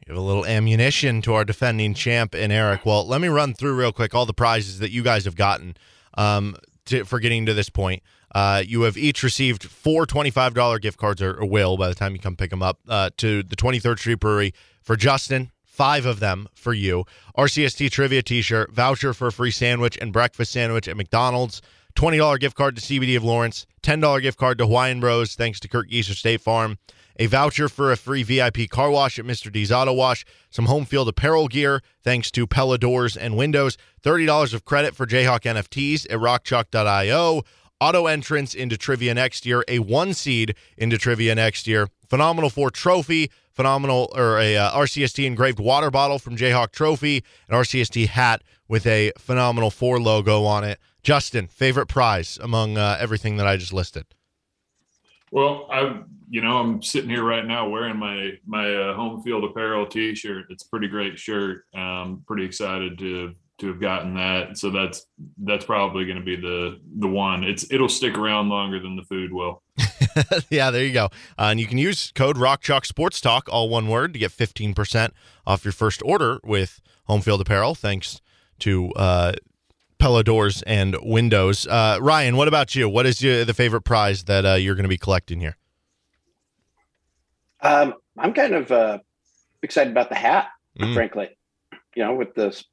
Give 0.07 0.17
a 0.17 0.21
little 0.21 0.45
ammunition 0.45 1.23
to 1.23 1.35
our 1.35 1.45
defending 1.45 1.95
champ 1.95 2.35
and 2.35 2.53
Eric. 2.53 2.85
Well, 2.85 3.07
let 3.07 3.21
me 3.21 3.29
run 3.29 3.55
through 3.55 3.77
real 3.77 3.93
quick 3.93 4.15
all 4.15 4.27
the 4.27 4.35
prizes 4.35 4.81
that 4.81 4.91
you 4.91 5.03
guys 5.03 5.25
have 5.25 5.37
gotten 5.37 5.77
um, 6.15 6.57
to, 6.87 7.05
for 7.05 7.21
getting 7.21 7.47
to 7.47 7.55
this 7.55 7.69
point. 7.69 8.03
Uh, 8.35 8.63
you 8.67 8.83
have 8.83 8.97
each 8.97 9.23
received 9.23 9.65
four 9.65 10.07
$25 10.07 10.81
gift 10.81 10.99
cards, 10.99 11.23
or, 11.23 11.35
or 11.35 11.47
will 11.47 11.77
by 11.77 11.89
the 11.89 11.95
time 11.95 12.15
you 12.15 12.19
come 12.19 12.35
pick 12.35 12.51
them 12.51 12.63
up, 12.63 12.81
uh, 12.89 13.11
to 13.19 13.43
the 13.43 13.57
23rd 13.57 13.99
Street 13.99 14.21
Brewery. 14.21 14.55
For 14.83 14.97
Justin, 14.97 15.53
five 15.65 16.05
of 16.07 16.19
them 16.19 16.49
for 16.55 16.75
you. 16.75 17.05
RCST 17.39 17.91
Trivia 17.91 18.23
t 18.23 18.43
shirt, 18.43 18.73
voucher 18.73 19.15
for 19.15 19.29
a 19.29 19.33
free 19.33 19.51
sandwich 19.51 19.97
and 20.01 20.13
breakfast 20.13 20.51
sandwich 20.51 20.89
at 20.89 20.97
McDonald's. 20.97 21.63
$20 21.95 22.41
gift 22.41 22.57
card 22.57 22.75
to 22.77 22.83
CBD 22.83 23.17
of 23.17 23.25
Lawrence, 23.25 23.67
$10 23.83 24.23
gift 24.23 24.39
card 24.39 24.59
to 24.59 24.67
Hawaiian 24.67 24.99
Bros, 25.01 25.35
thanks 25.35 25.61
to 25.61 25.69
Kirk 25.69 25.91
Geeser 25.91 26.15
State 26.15 26.41
Farm, 26.41 26.79
a 27.17 27.27
voucher 27.27 27.69
for 27.69 27.93
a 27.93 27.97
free 27.97 28.23
VIP 28.23 28.69
car 28.69 28.91
wash 28.91 29.19
at 29.19 29.25
Mr. 29.25 29.51
D's 29.53 29.73
Auto 29.73 29.93
Wash, 29.93 30.25
some 30.51 30.67
home 30.67 30.85
field 30.85 31.09
apparel 31.09 31.49
gear, 31.49 31.81
thanks 32.03 32.31
to 32.33 32.47
Pella 32.47 32.79
Doors 32.79 33.17
and 33.17 33.37
Windows, 33.37 33.77
$30 34.05 34.55
of 34.55 34.65
credit 34.65 34.95
for 34.95 35.07
Jayhawk 35.07 35.41
NFTs 35.41 36.07
at 36.11 36.19
rockchalk.io, 36.19 37.43
auto 37.81 38.07
entrance 38.07 38.55
into 38.55 38.77
trivia 38.77 39.15
next 39.15 39.45
year, 39.45 39.65
a 39.69 39.79
one 39.81 40.15
seed 40.15 40.55
into 40.77 40.99
trivia 40.99 41.35
next 41.35 41.67
year, 41.67 41.89
phenomenal 42.09 42.51
four 42.51 42.71
trophy, 42.71 43.31
phenomenal 43.53 44.11
or 44.15 44.39
a 44.39 44.57
uh, 44.57 44.73
RCST 44.79 45.25
engraved 45.25 45.61
water 45.61 45.91
bottle 45.91 46.19
from 46.19 46.37
Jayhawk 46.37 46.73
Trophy, 46.73 47.25
an 47.49 47.57
RCST 47.57 48.09
hat 48.09 48.43
with 48.69 48.87
a 48.87 49.13
phenomenal 49.19 49.71
four 49.71 50.01
logo 50.01 50.45
on 50.45 50.65
it. 50.65 50.79
Justin, 51.03 51.49
favorite 51.49 51.87
prize 51.87 52.39
among 52.41 52.79
uh, 52.79 52.97
everything 53.01 53.37
that 53.37 53.47
I 53.47 53.57
just 53.57 53.73
listed? 53.73 54.07
Well, 55.33 55.67
I, 55.71 56.03
you 56.33 56.41
know, 56.41 56.57
I'm 56.57 56.83
sitting 56.83 57.11
here 57.11 57.25
right 57.25 57.45
now 57.45 57.69
wearing 57.69 57.99
my 57.99 58.33
my 58.47 58.75
uh, 58.75 58.95
home 58.95 59.23
field 59.23 59.45
apparel 59.45 59.87
T-shirt. 59.87 60.47
It's 60.49 60.65
a 60.65 60.69
pretty 60.71 60.89
great 60.89 61.19
shirt. 61.19 61.67
Um, 61.75 62.25
pretty 62.27 62.47
excited 62.47 62.99
to 63.01 63.35
to 63.59 63.67
have 63.67 63.79
gotten 63.79 64.15
that. 64.15 64.57
So 64.57 64.71
that's 64.71 65.05
that's 65.45 65.67
probably 65.67 66.07
going 66.07 66.17
to 66.17 66.25
be 66.25 66.37
the 66.37 66.81
the 67.01 67.07
one. 67.07 67.45
It's 67.45 67.71
it'll 67.71 67.91
stick 67.91 68.17
around 68.17 68.49
longer 68.49 68.81
than 68.81 68.97
the 68.97 69.03
food 69.03 69.31
will. 69.31 69.63
yeah, 70.49 70.71
there 70.71 70.83
you 70.83 70.95
go. 70.95 71.11
Uh, 71.39 71.51
and 71.51 71.61
you 71.61 71.67
can 71.67 71.77
use 71.77 72.11
code 72.15 72.39
Rock 72.39 72.63
Chalk 72.63 72.87
Sports 72.87 73.21
Talk, 73.21 73.51
all 73.53 73.69
one 73.69 73.89
word, 73.89 74.15
to 74.15 74.19
get 74.19 74.31
15% 74.31 75.11
off 75.47 75.67
your 75.67 75.73
first 75.73 76.01
order 76.03 76.41
with 76.43 76.81
Home 77.05 77.21
Field 77.21 77.43
Apparel, 77.43 77.75
thanks 77.75 78.23
to 78.61 78.91
uh, 78.93 79.33
Pella 79.99 80.25
Doors 80.25 80.63
and 80.63 80.97
Windows. 81.03 81.67
Uh, 81.67 81.99
Ryan, 82.01 82.37
what 82.37 82.49
about 82.49 82.75
you? 82.75 82.89
What 82.89 83.05
is 83.05 83.21
your, 83.21 83.45
the 83.45 83.55
favorite 83.55 83.83
prize 83.83 84.25
that 84.25 84.47
uh, 84.47 84.55
you're 84.55 84.75
going 84.75 84.85
to 84.85 84.89
be 84.89 84.99
collecting 84.99 85.41
here? 85.41 85.57
Um, 87.63 87.95
I'm 88.19 88.35
kind 88.35 88.55
of 88.55 88.71
uh, 88.71 88.99
excited 89.63 89.91
about 89.91 90.09
the 90.09 90.17
hat, 90.17 90.49
Mm. 90.79 90.95
frankly. 90.95 91.29
You 91.95 92.05
know, 92.05 92.15
with 92.15 92.35
this 92.35 92.65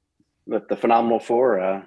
with 0.46 0.68
the 0.70 0.78
phenomenal 0.78 1.20
four 1.20 1.60
uh, 1.60 1.82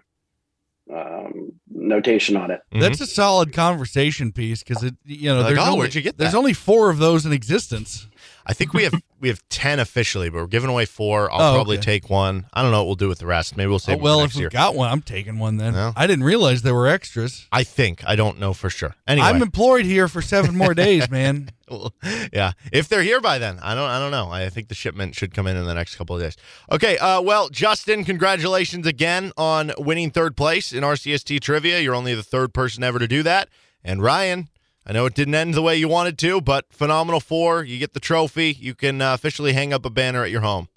um, 0.94 1.52
notation 1.70 2.36
on 2.36 2.50
it. 2.50 2.60
That's 2.70 3.00
a 3.00 3.06
solid 3.06 3.52
conversation 3.52 4.32
piece 4.32 4.62
because 4.62 4.82
it, 4.84 4.94
you 5.04 5.30
know, 5.30 5.40
Like, 5.40 5.54
there's 5.54 5.58
oh, 5.58 5.66
only, 5.68 5.78
where'd 5.78 5.94
you 5.94 6.02
get 6.02 6.18
There's 6.18 6.34
only 6.34 6.52
four 6.52 6.90
of 6.90 6.98
those 6.98 7.24
in 7.24 7.32
existence. 7.32 8.06
I 8.46 8.52
think 8.54 8.72
we 8.74 8.82
have 8.84 8.94
we 9.20 9.28
have 9.28 9.40
10 9.50 9.78
officially, 9.78 10.28
but 10.30 10.38
we're 10.40 10.46
giving 10.48 10.68
away 10.70 10.84
four. 10.84 11.30
I'll 11.32 11.40
Oh, 11.40 11.54
probably 11.54 11.76
okay. 11.78 11.84
take 12.00 12.10
one. 12.10 12.46
I 12.52 12.62
don't 12.62 12.72
know 12.72 12.78
what 12.80 12.86
we'll 12.86 12.94
do 12.96 13.08
with 13.08 13.18
the 13.20 13.26
rest. 13.26 13.56
Maybe 13.56 13.68
we'll 13.68 13.76
Oh, 13.76 13.78
save 13.78 13.98
it 13.98 14.02
well, 14.02 14.20
if 14.22 14.34
we 14.34 14.40
year. 14.40 14.48
got 14.50 14.74
one, 14.74 14.90
I'm 14.90 15.00
taking 15.02 15.38
one 15.38 15.58
then. 15.58 15.74
Well. 15.74 15.92
I 15.96 16.06
didn't 16.08 16.24
realize 16.24 16.62
there 16.62 16.74
were 16.74 16.88
extras. 16.88 17.46
I 17.52 17.62
think. 17.62 18.02
I 18.04 18.16
don't 18.16 18.38
know 18.40 18.52
for 18.52 18.68
sure. 18.68 18.96
Anyway. 19.06 19.26
I'm 19.26 19.40
employed 19.42 19.84
here 19.84 20.08
for 20.08 20.20
seven 20.22 20.56
more 20.56 20.74
days, 20.74 21.08
man. 21.10 21.50
Yeah, 22.34 22.52
if 22.70 22.86
they're 22.88 23.02
here 23.02 23.20
by 23.22 23.38
then, 23.38 23.58
I 23.62 23.74
don't. 23.74 23.88
I 23.88 23.98
don't 23.98 24.10
know. 24.10 24.30
I 24.30 24.50
think 24.50 24.68
the 24.68 24.74
shipment 24.74 25.14
should 25.14 25.32
come 25.32 25.46
in 25.46 25.56
in 25.56 25.64
the 25.64 25.72
next 25.72 25.94
couple 25.96 26.14
of 26.16 26.20
days. 26.20 26.36
Okay. 26.70 26.98
Uh, 26.98 27.22
well, 27.22 27.48
Justin, 27.48 28.04
congratulations 28.04 28.86
again 28.86 29.32
on 29.38 29.72
winning 29.78 30.10
third 30.10 30.36
place 30.36 30.74
in 30.74 30.82
RCST 30.84 31.40
trivia. 31.40 31.80
You're 31.80 31.94
only 31.94 32.14
the 32.14 32.22
third 32.22 32.52
person 32.52 32.82
ever 32.84 32.98
to 32.98 33.08
do 33.08 33.22
that. 33.22 33.48
And 33.82 34.02
Ryan, 34.02 34.48
I 34.84 34.92
know 34.92 35.06
it 35.06 35.14
didn't 35.14 35.34
end 35.34 35.54
the 35.54 35.62
way 35.62 35.76
you 35.76 35.88
wanted 35.88 36.18
to, 36.18 36.40
but 36.40 36.66
phenomenal 36.72 37.20
four. 37.20 37.62
You 37.62 37.78
get 37.78 37.94
the 37.94 38.00
trophy. 38.00 38.56
You 38.58 38.74
can 38.74 39.00
uh, 39.00 39.14
officially 39.14 39.52
hang 39.52 39.72
up 39.72 39.84
a 39.84 39.90
banner 39.90 40.24
at 40.24 40.30
your 40.30 40.40
home. 40.40 40.68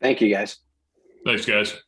Thank 0.00 0.20
you, 0.20 0.32
guys. 0.34 0.58
Thanks, 1.24 1.44
guys. 1.44 1.82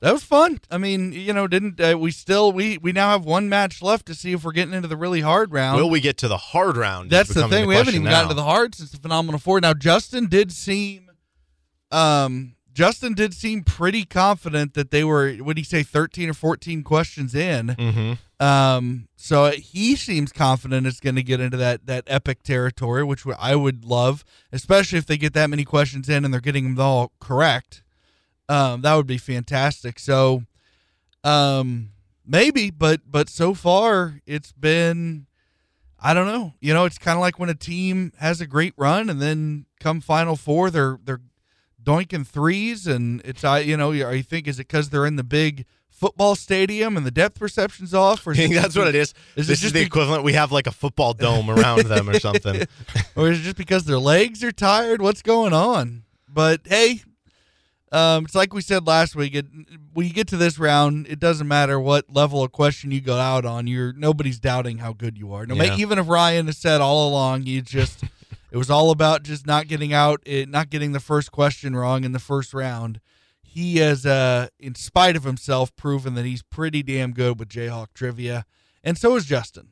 That 0.00 0.12
was 0.12 0.24
fun. 0.24 0.58
I 0.68 0.78
mean, 0.78 1.12
you 1.12 1.32
know, 1.32 1.46
didn't 1.46 1.80
uh, 1.80 1.96
we 1.96 2.10
still 2.10 2.50
we 2.50 2.76
we 2.78 2.90
now 2.90 3.10
have 3.10 3.24
one 3.24 3.48
match 3.48 3.80
left 3.80 4.06
to 4.06 4.16
see 4.16 4.32
if 4.32 4.42
we're 4.42 4.50
getting 4.50 4.74
into 4.74 4.88
the 4.88 4.96
really 4.96 5.20
hard 5.20 5.52
round. 5.52 5.80
Will 5.80 5.88
we 5.88 6.00
get 6.00 6.16
to 6.18 6.28
the 6.28 6.36
hard 6.36 6.76
round? 6.76 7.08
That's 7.08 7.28
the 7.28 7.34
becoming 7.34 7.50
thing. 7.50 7.68
we 7.68 7.74
haven't 7.76 7.92
question 7.92 8.02
even 8.02 8.10
gotten 8.10 8.28
to 8.30 8.34
the 8.34 8.42
hard 8.42 8.74
since 8.74 8.90
the 8.90 8.96
Phenomenal 8.96 9.38
Four. 9.38 9.60
Now, 9.60 9.74
Justin 9.74 10.26
did 10.26 10.50
seem, 10.50 11.08
um, 11.92 12.56
Justin 12.72 13.14
did 13.14 13.34
seem 13.34 13.64
pretty 13.64 14.04
confident 14.04 14.74
that 14.74 14.90
they 14.90 15.04
were. 15.04 15.36
Would 15.40 15.58
he 15.58 15.64
say 15.64 15.82
thirteen 15.82 16.30
or 16.30 16.34
fourteen 16.34 16.82
questions 16.82 17.34
in? 17.34 17.68
Mhm. 17.68 18.18
Um, 18.44 19.08
so 19.14 19.50
he 19.52 19.94
seems 19.94 20.32
confident 20.32 20.86
it's 20.86 20.98
going 20.98 21.14
to 21.16 21.22
get 21.22 21.40
into 21.40 21.56
that 21.58 21.86
that 21.86 22.04
epic 22.06 22.42
territory, 22.42 23.04
which 23.04 23.24
I 23.38 23.54
would 23.56 23.84
love, 23.84 24.24
especially 24.52 24.98
if 24.98 25.06
they 25.06 25.16
get 25.16 25.32
that 25.34 25.50
many 25.50 25.64
questions 25.64 26.08
in 26.08 26.24
and 26.24 26.32
they're 26.32 26.40
getting 26.40 26.64
them 26.74 26.80
all 26.80 27.12
correct. 27.20 27.82
Um, 28.48 28.82
that 28.82 28.94
would 28.94 29.06
be 29.06 29.18
fantastic. 29.18 29.98
So, 29.98 30.42
um, 31.24 31.90
maybe, 32.26 32.70
but 32.70 33.00
but 33.06 33.28
so 33.28 33.54
far 33.54 34.20
it's 34.26 34.52
been, 34.52 35.26
I 36.00 36.14
don't 36.14 36.26
know. 36.26 36.54
You 36.60 36.74
know, 36.74 36.84
it's 36.84 36.98
kind 36.98 37.16
of 37.16 37.20
like 37.20 37.38
when 37.38 37.48
a 37.48 37.54
team 37.54 38.12
has 38.18 38.40
a 38.40 38.46
great 38.46 38.74
run 38.76 39.08
and 39.08 39.20
then 39.20 39.66
come 39.78 40.00
Final 40.00 40.36
Four, 40.36 40.70
they're 40.70 40.98
they're 41.04 41.20
doinking 41.84 42.26
threes, 42.26 42.86
and 42.86 43.20
it's 43.24 43.44
I 43.44 43.60
you 43.60 43.76
know, 43.76 43.92
I 43.92 44.22
think 44.22 44.46
is 44.48 44.58
it 44.58 44.68
because 44.68 44.90
they're 44.90 45.06
in 45.06 45.16
the 45.16 45.24
big 45.24 45.64
football 45.90 46.34
stadium 46.34 46.96
and 46.96 47.06
the 47.06 47.10
depth 47.12 47.38
perception's 47.38 47.94
off? 47.94 48.26
Or 48.26 48.34
that's 48.34 48.76
what 48.76 48.88
it 48.88 48.94
is. 48.94 49.14
Is 49.36 49.46
this 49.46 49.48
it 49.48 49.52
is 49.52 49.60
just 49.60 49.74
the 49.74 49.80
be- 49.80 49.86
equivalent. 49.86 50.24
We 50.24 50.32
have 50.32 50.50
like 50.52 50.66
a 50.66 50.72
football 50.72 51.14
dome 51.14 51.48
around 51.50 51.86
them 51.86 52.08
or 52.08 52.18
something. 52.18 52.66
or 53.16 53.30
is 53.30 53.40
it 53.40 53.42
just 53.42 53.56
because 53.56 53.84
their 53.84 53.98
legs 53.98 54.42
are 54.42 54.52
tired? 54.52 55.00
What's 55.00 55.22
going 55.22 55.52
on? 55.52 56.02
But 56.28 56.62
hey, 56.64 57.02
um, 57.92 58.24
it's 58.24 58.34
like 58.34 58.54
we 58.54 58.62
said 58.62 58.86
last 58.86 59.14
week. 59.14 59.34
It, 59.34 59.46
when 59.92 60.06
you 60.06 60.12
get 60.14 60.26
to 60.28 60.36
this 60.38 60.58
round, 60.58 61.06
it 61.08 61.20
doesn't 61.20 61.46
matter 61.46 61.78
what 61.78 62.06
level 62.12 62.42
of 62.42 62.50
question 62.50 62.90
you 62.90 63.00
go 63.02 63.16
out 63.18 63.44
on. 63.44 63.66
You're 63.66 63.92
nobody's 63.92 64.40
doubting 64.40 64.78
how 64.78 64.94
good 64.94 65.18
you 65.18 65.32
are. 65.34 65.44
No, 65.46 65.54
Yeah. 65.54 65.76
even 65.76 65.98
if 65.98 66.08
Ryan 66.08 66.46
has 66.46 66.56
said 66.56 66.80
all 66.80 67.08
along, 67.08 67.44
you 67.44 67.60
just 67.60 68.02
it 68.52 68.58
was 68.58 68.70
all 68.70 68.90
about 68.90 69.22
just 69.22 69.46
not 69.46 69.66
getting 69.66 69.94
out, 69.94 70.20
it, 70.26 70.46
not 70.48 70.68
getting 70.68 70.92
the 70.92 71.00
first 71.00 71.32
question 71.32 71.74
wrong 71.74 72.04
in 72.04 72.12
the 72.12 72.18
first 72.18 72.52
round. 72.52 73.00
He 73.42 73.78
has, 73.78 74.04
uh, 74.04 74.48
in 74.60 74.74
spite 74.74 75.16
of 75.16 75.24
himself, 75.24 75.74
proven 75.74 76.14
that 76.14 76.26
he's 76.26 76.42
pretty 76.42 76.82
damn 76.82 77.12
good 77.12 77.40
with 77.40 77.48
Jayhawk 77.48 77.88
trivia, 77.94 78.44
and 78.84 78.98
so 78.98 79.16
is 79.16 79.24
Justin. 79.24 79.68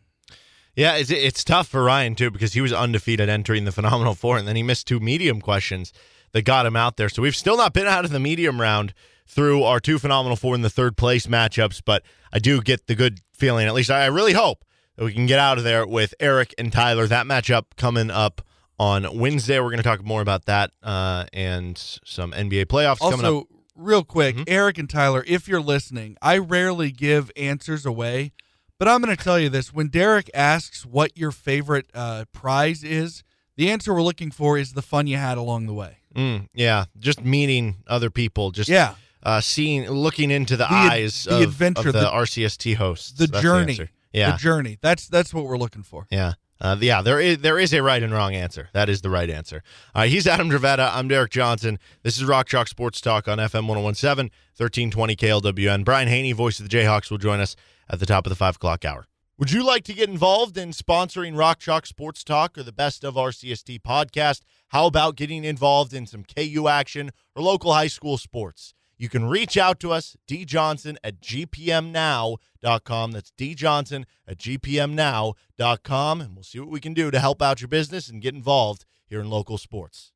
Yeah, 0.74 0.96
it's, 0.96 1.10
it's 1.10 1.44
tough 1.44 1.68
for 1.68 1.84
Ryan 1.84 2.14
too 2.14 2.30
because 2.30 2.54
he 2.54 2.62
was 2.62 2.72
undefeated 2.72 3.28
entering 3.28 3.66
the 3.66 3.72
Phenomenal 3.72 4.14
Four, 4.14 4.38
and 4.38 4.48
then 4.48 4.56
he 4.56 4.62
missed 4.62 4.86
two 4.86 4.98
medium 4.98 5.42
questions 5.42 5.92
that 6.32 6.42
got 6.42 6.64
him 6.64 6.76
out 6.76 6.96
there. 6.96 7.10
So 7.10 7.20
we've 7.20 7.36
still 7.36 7.58
not 7.58 7.74
been 7.74 7.86
out 7.86 8.06
of 8.06 8.12
the 8.12 8.20
medium 8.20 8.60
round 8.60 8.94
through 9.26 9.62
our 9.62 9.78
two 9.78 9.98
Phenomenal 9.98 10.36
Four 10.36 10.54
in 10.54 10.62
the 10.62 10.70
third 10.70 10.96
place 10.96 11.26
matchups. 11.26 11.82
But 11.84 12.02
I 12.32 12.38
do 12.38 12.62
get 12.62 12.86
the 12.86 12.94
good 12.94 13.20
feeling, 13.32 13.66
at 13.66 13.74
least 13.74 13.90
I 13.90 14.06
really 14.06 14.32
hope 14.32 14.64
that 14.96 15.04
we 15.04 15.12
can 15.12 15.26
get 15.26 15.38
out 15.38 15.58
of 15.58 15.64
there 15.64 15.86
with 15.86 16.14
Eric 16.18 16.54
and 16.56 16.72
Tyler. 16.72 17.06
That 17.06 17.26
matchup 17.26 17.64
coming 17.76 18.10
up 18.10 18.40
on 18.80 19.18
Wednesday. 19.18 19.60
We're 19.60 19.66
going 19.70 19.76
to 19.76 19.82
talk 19.82 20.02
more 20.02 20.22
about 20.22 20.46
that 20.46 20.70
uh, 20.82 21.26
and 21.34 21.76
some 22.04 22.32
NBA 22.32 22.64
playoffs 22.66 22.98
coming 22.98 23.20
up. 23.20 23.32
Also, 23.32 23.48
real 23.76 24.02
quick, 24.04 24.36
Mhm. 24.36 24.44
Eric 24.48 24.78
and 24.78 24.88
Tyler, 24.88 25.22
if 25.26 25.46
you're 25.46 25.60
listening, 25.60 26.16
I 26.22 26.38
rarely 26.38 26.90
give 26.90 27.30
answers 27.36 27.84
away, 27.84 28.32
but 28.78 28.88
I'm 28.88 29.02
going 29.02 29.14
to 29.14 29.22
tell 29.22 29.38
you 29.38 29.50
this: 29.50 29.72
when 29.74 29.88
Derek 29.88 30.30
asks 30.34 30.86
what 30.86 31.16
your 31.16 31.30
favorite 31.30 31.90
uh, 31.94 32.24
prize 32.32 32.82
is, 32.82 33.22
the 33.56 33.70
answer 33.70 33.92
we're 33.92 34.02
looking 34.02 34.30
for 34.30 34.56
is 34.56 34.72
the 34.72 34.82
fun 34.82 35.06
you 35.06 35.18
had 35.18 35.36
along 35.36 35.66
the 35.66 35.74
way. 35.74 35.98
Mm, 36.16 36.48
yeah, 36.54 36.86
just 36.98 37.22
meeting 37.22 37.84
other 37.86 38.08
people, 38.10 38.50
just 38.50 38.68
Yeah, 38.70 38.94
uh, 39.22 39.40
seeing, 39.42 39.88
looking 39.90 40.30
into 40.30 40.56
the, 40.56 40.64
The 40.64 40.72
ad- 40.72 40.92
eyes 40.92 41.24
the 41.24 41.36
of, 41.36 41.42
adventure, 41.42 41.88
of 41.90 41.92
the, 41.92 42.00
the- 42.00 42.10
RCST 42.10 42.74
hosts. 42.76 43.12
the 43.12 43.26
That's 43.26 43.42
journey. 43.42 43.78
Yeah. 44.12 44.32
The 44.32 44.38
journey. 44.38 44.78
That's 44.80 45.06
that's 45.06 45.32
what 45.34 45.44
we're 45.44 45.58
looking 45.58 45.82
for. 45.84 46.06
Yeah. 46.10 46.32
Uh, 46.60 46.76
yeah, 46.80 47.00
there 47.00 47.18
is 47.18 47.38
there 47.38 47.58
is 47.58 47.72
a 47.72 47.82
right 47.82 48.02
and 48.02 48.12
wrong 48.12 48.34
answer. 48.34 48.68
That 48.74 48.88
is 48.90 49.00
the 49.00 49.08
right 49.08 49.30
answer. 49.30 49.62
All 49.94 50.02
right, 50.02 50.10
he's 50.10 50.26
Adam 50.26 50.50
Dravetta. 50.50 50.90
I'm 50.92 51.08
Derek 51.08 51.30
Johnson. 51.30 51.78
This 52.02 52.18
is 52.18 52.24
Rock 52.24 52.48
Chalk 52.48 52.68
Sports 52.68 53.00
Talk 53.00 53.28
on 53.28 53.38
FM 53.38 53.66
1017, 53.66 54.30
1320 54.56 55.16
KLWN. 55.16 55.84
Brian 55.84 56.08
Hanni, 56.08 56.32
voice 56.32 56.60
of 56.60 56.68
the 56.68 56.76
Jayhawks, 56.76 57.10
will 57.10 57.18
join 57.18 57.40
us 57.40 57.56
at 57.88 57.98
the 57.98 58.06
top 58.06 58.26
of 58.26 58.30
the 58.30 58.36
5 58.36 58.56
o'clock 58.56 58.84
hour. 58.84 59.06
Would 59.38 59.52
you 59.52 59.64
like 59.64 59.84
to 59.84 59.94
get 59.94 60.10
involved 60.10 60.58
in 60.58 60.72
sponsoring 60.72 61.34
Rock 61.34 61.60
Chalk 61.60 61.86
Sports 61.86 62.22
Talk 62.22 62.58
or 62.58 62.62
the 62.62 62.72
Best 62.72 63.04
of 63.04 63.14
RCST 63.14 63.80
podcast? 63.80 64.42
How 64.68 64.84
about 64.84 65.16
getting 65.16 65.44
involved 65.44 65.94
in 65.94 66.06
some 66.06 66.24
KU 66.24 66.68
action 66.68 67.10
or 67.34 67.42
local 67.42 67.72
high 67.72 67.86
school 67.86 68.18
sports? 68.18 68.74
You 69.00 69.08
can 69.08 69.24
reach 69.24 69.56
out 69.56 69.80
to 69.80 69.92
us, 69.92 70.14
djohnson 70.28 70.98
at 71.02 71.22
gpmnow.com. 71.22 73.12
That's 73.12 73.30
djohnson 73.30 74.04
at 74.28 74.36
gpmnow.com. 74.36 76.20
And 76.20 76.34
we'll 76.34 76.42
see 76.42 76.60
what 76.60 76.68
we 76.68 76.80
can 76.80 76.92
do 76.92 77.10
to 77.10 77.18
help 77.18 77.40
out 77.40 77.62
your 77.62 77.68
business 77.68 78.10
and 78.10 78.20
get 78.20 78.34
involved 78.34 78.84
here 79.06 79.20
in 79.20 79.30
local 79.30 79.56
sports. 79.56 80.12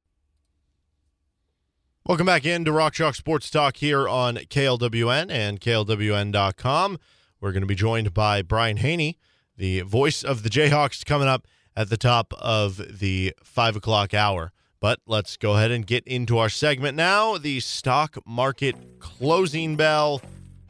Welcome 2.04 2.26
back 2.26 2.44
into 2.44 2.72
Rock 2.72 2.92
Chalk 2.92 3.14
Sports 3.14 3.48
Talk 3.48 3.78
here 3.78 4.06
on 4.06 4.36
KLWN 4.36 5.30
and 5.30 5.62
KLWN.com. 5.62 6.98
We're 7.40 7.52
going 7.52 7.62
to 7.62 7.66
be 7.66 7.74
joined 7.74 8.12
by 8.12 8.42
Brian 8.42 8.76
Hanni, 8.76 9.18
the 9.56 9.80
voice 9.80 10.22
of 10.22 10.42
the 10.42 10.50
Jayhawks, 10.50 11.06
coming 11.06 11.26
up 11.26 11.46
at 11.74 11.88
the 11.88 11.96
top 11.96 12.34
of 12.34 12.98
the 12.98 13.32
five 13.42 13.76
o'clock 13.76 14.12
hour. 14.12 14.52
But 14.84 15.00
let's 15.06 15.38
go 15.38 15.56
ahead 15.56 15.70
and 15.70 15.86
get 15.86 16.06
into 16.06 16.36
our 16.36 16.50
segment 16.50 16.94
now 16.94 17.38
the 17.38 17.60
stock 17.60 18.18
market 18.26 18.76
closing 18.98 19.76
bell. 19.76 20.20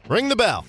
Ring 0.07 0.29
the 0.29 0.37
bell. 0.37 0.65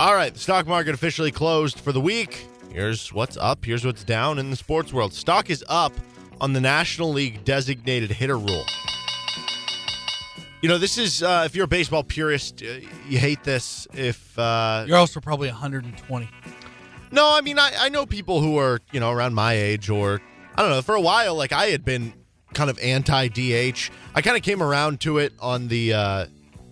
All 0.00 0.12
right, 0.12 0.34
the 0.34 0.40
stock 0.40 0.66
market 0.66 0.92
officially 0.92 1.30
closed 1.30 1.78
for 1.78 1.92
the 1.92 2.00
week. 2.00 2.48
Here's 2.72 3.12
what's 3.12 3.36
up, 3.36 3.64
here's 3.64 3.86
what's 3.86 4.02
down 4.02 4.40
in 4.40 4.50
the 4.50 4.56
sports 4.56 4.92
world. 4.92 5.14
Stock 5.14 5.50
is 5.50 5.64
up 5.68 5.92
on 6.40 6.52
the 6.52 6.60
National 6.60 7.12
League 7.12 7.44
designated 7.44 8.10
hitter 8.10 8.36
rule. 8.36 8.64
You 10.62 10.68
know, 10.68 10.78
this 10.78 10.98
is, 10.98 11.22
uh, 11.22 11.44
if 11.46 11.54
you're 11.54 11.66
a 11.66 11.68
baseball 11.68 12.02
purist, 12.02 12.60
uh, 12.60 12.80
you 13.08 13.18
hate 13.18 13.44
this. 13.44 13.86
If 13.94 14.36
uh, 14.36 14.84
You're 14.88 14.96
also 14.96 15.20
probably 15.20 15.46
120. 15.46 16.28
no, 17.12 17.32
I 17.32 17.40
mean, 17.40 17.60
I, 17.60 17.70
I 17.78 17.88
know 17.88 18.04
people 18.04 18.40
who 18.40 18.58
are, 18.58 18.80
you 18.90 18.98
know, 18.98 19.12
around 19.12 19.34
my 19.34 19.52
age 19.52 19.88
or, 19.88 20.20
I 20.54 20.62
don't 20.62 20.70
know, 20.70 20.82
for 20.82 20.94
a 20.94 21.00
while, 21.00 21.34
like 21.34 21.52
I 21.52 21.66
had 21.66 21.84
been 21.84 22.12
kind 22.54 22.68
of 22.70 22.78
anti 22.78 23.28
DH. 23.28 23.90
I 24.14 24.22
kind 24.22 24.36
of 24.36 24.42
came 24.42 24.62
around 24.62 25.00
to 25.00 25.18
it 25.18 25.32
on 25.40 25.68
the 25.68 25.94
uh, 25.94 26.26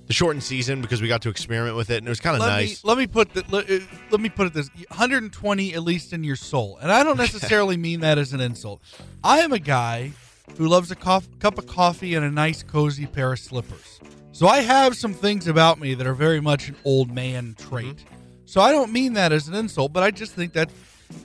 the 0.06 0.12
shortened 0.12 0.42
season 0.42 0.82
because 0.82 1.00
we 1.00 1.08
got 1.08 1.22
to 1.22 1.28
experiment 1.28 1.76
with 1.76 1.90
it 1.90 1.98
and 1.98 2.06
it 2.06 2.10
was 2.10 2.20
kind 2.20 2.34
of 2.34 2.40
Let 2.40 2.48
nice. 2.48 2.82
me 2.84 2.88
let 2.88 2.98
me 2.98 3.06
put 3.06 3.32
the, 3.32 3.44
let, 3.48 3.70
uh, 3.70 3.78
let 4.10 4.20
me 4.20 4.28
put 4.28 4.46
it 4.48 4.52
this 4.52 4.68
120 4.88 5.74
at 5.74 5.82
least 5.82 6.12
in 6.12 6.24
your 6.24 6.36
soul, 6.36 6.78
and 6.82 6.90
I 6.90 7.02
don't 7.04 7.16
necessarily 7.26 7.76
mean 7.76 8.00
that 8.00 8.18
as 8.18 8.32
an 8.32 8.40
insult. 8.40 8.82
I 9.24 9.38
am 9.38 9.52
a 9.52 9.58
guy 9.58 10.12
who 10.58 10.66
loves 10.66 10.90
a 10.90 10.96
cof- 10.96 11.38
cup 11.38 11.58
of 11.58 11.66
coffee 11.66 12.14
and 12.14 12.24
a 12.24 12.30
nice 12.30 12.62
cozy 12.62 13.06
pair 13.06 13.32
of 13.32 13.38
slippers. 13.38 14.00
So 14.32 14.48
I 14.48 14.60
have 14.60 14.96
some 14.96 15.14
things 15.14 15.46
about 15.46 15.78
me 15.78 15.94
that 15.94 16.06
are 16.06 16.14
very 16.14 16.40
much 16.40 16.68
an 16.68 16.76
old 16.84 17.10
man 17.12 17.54
trait. 17.58 18.04
So 18.46 18.60
I 18.60 18.72
don't 18.72 18.92
mean 18.92 19.12
that 19.12 19.32
as 19.32 19.48
an 19.48 19.54
insult, 19.54 19.92
but 19.92 20.02
I 20.02 20.10
just 20.10 20.32
think 20.32 20.54
that 20.54 20.70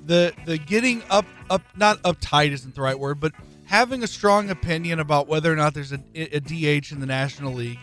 the 0.05 0.33
the 0.45 0.57
getting 0.57 1.03
up 1.09 1.25
up 1.49 1.61
not 1.75 2.01
uptight 2.03 2.51
isn't 2.51 2.75
the 2.75 2.81
right 2.81 2.97
word, 2.97 3.19
but 3.19 3.33
having 3.65 4.03
a 4.03 4.07
strong 4.07 4.49
opinion 4.49 4.99
about 4.99 5.27
whether 5.27 5.51
or 5.51 5.55
not 5.55 5.73
there's 5.73 5.91
a, 5.91 5.99
a 6.15 6.39
DH 6.39 6.91
in 6.91 6.99
the 6.99 7.05
National 7.05 7.53
League 7.53 7.79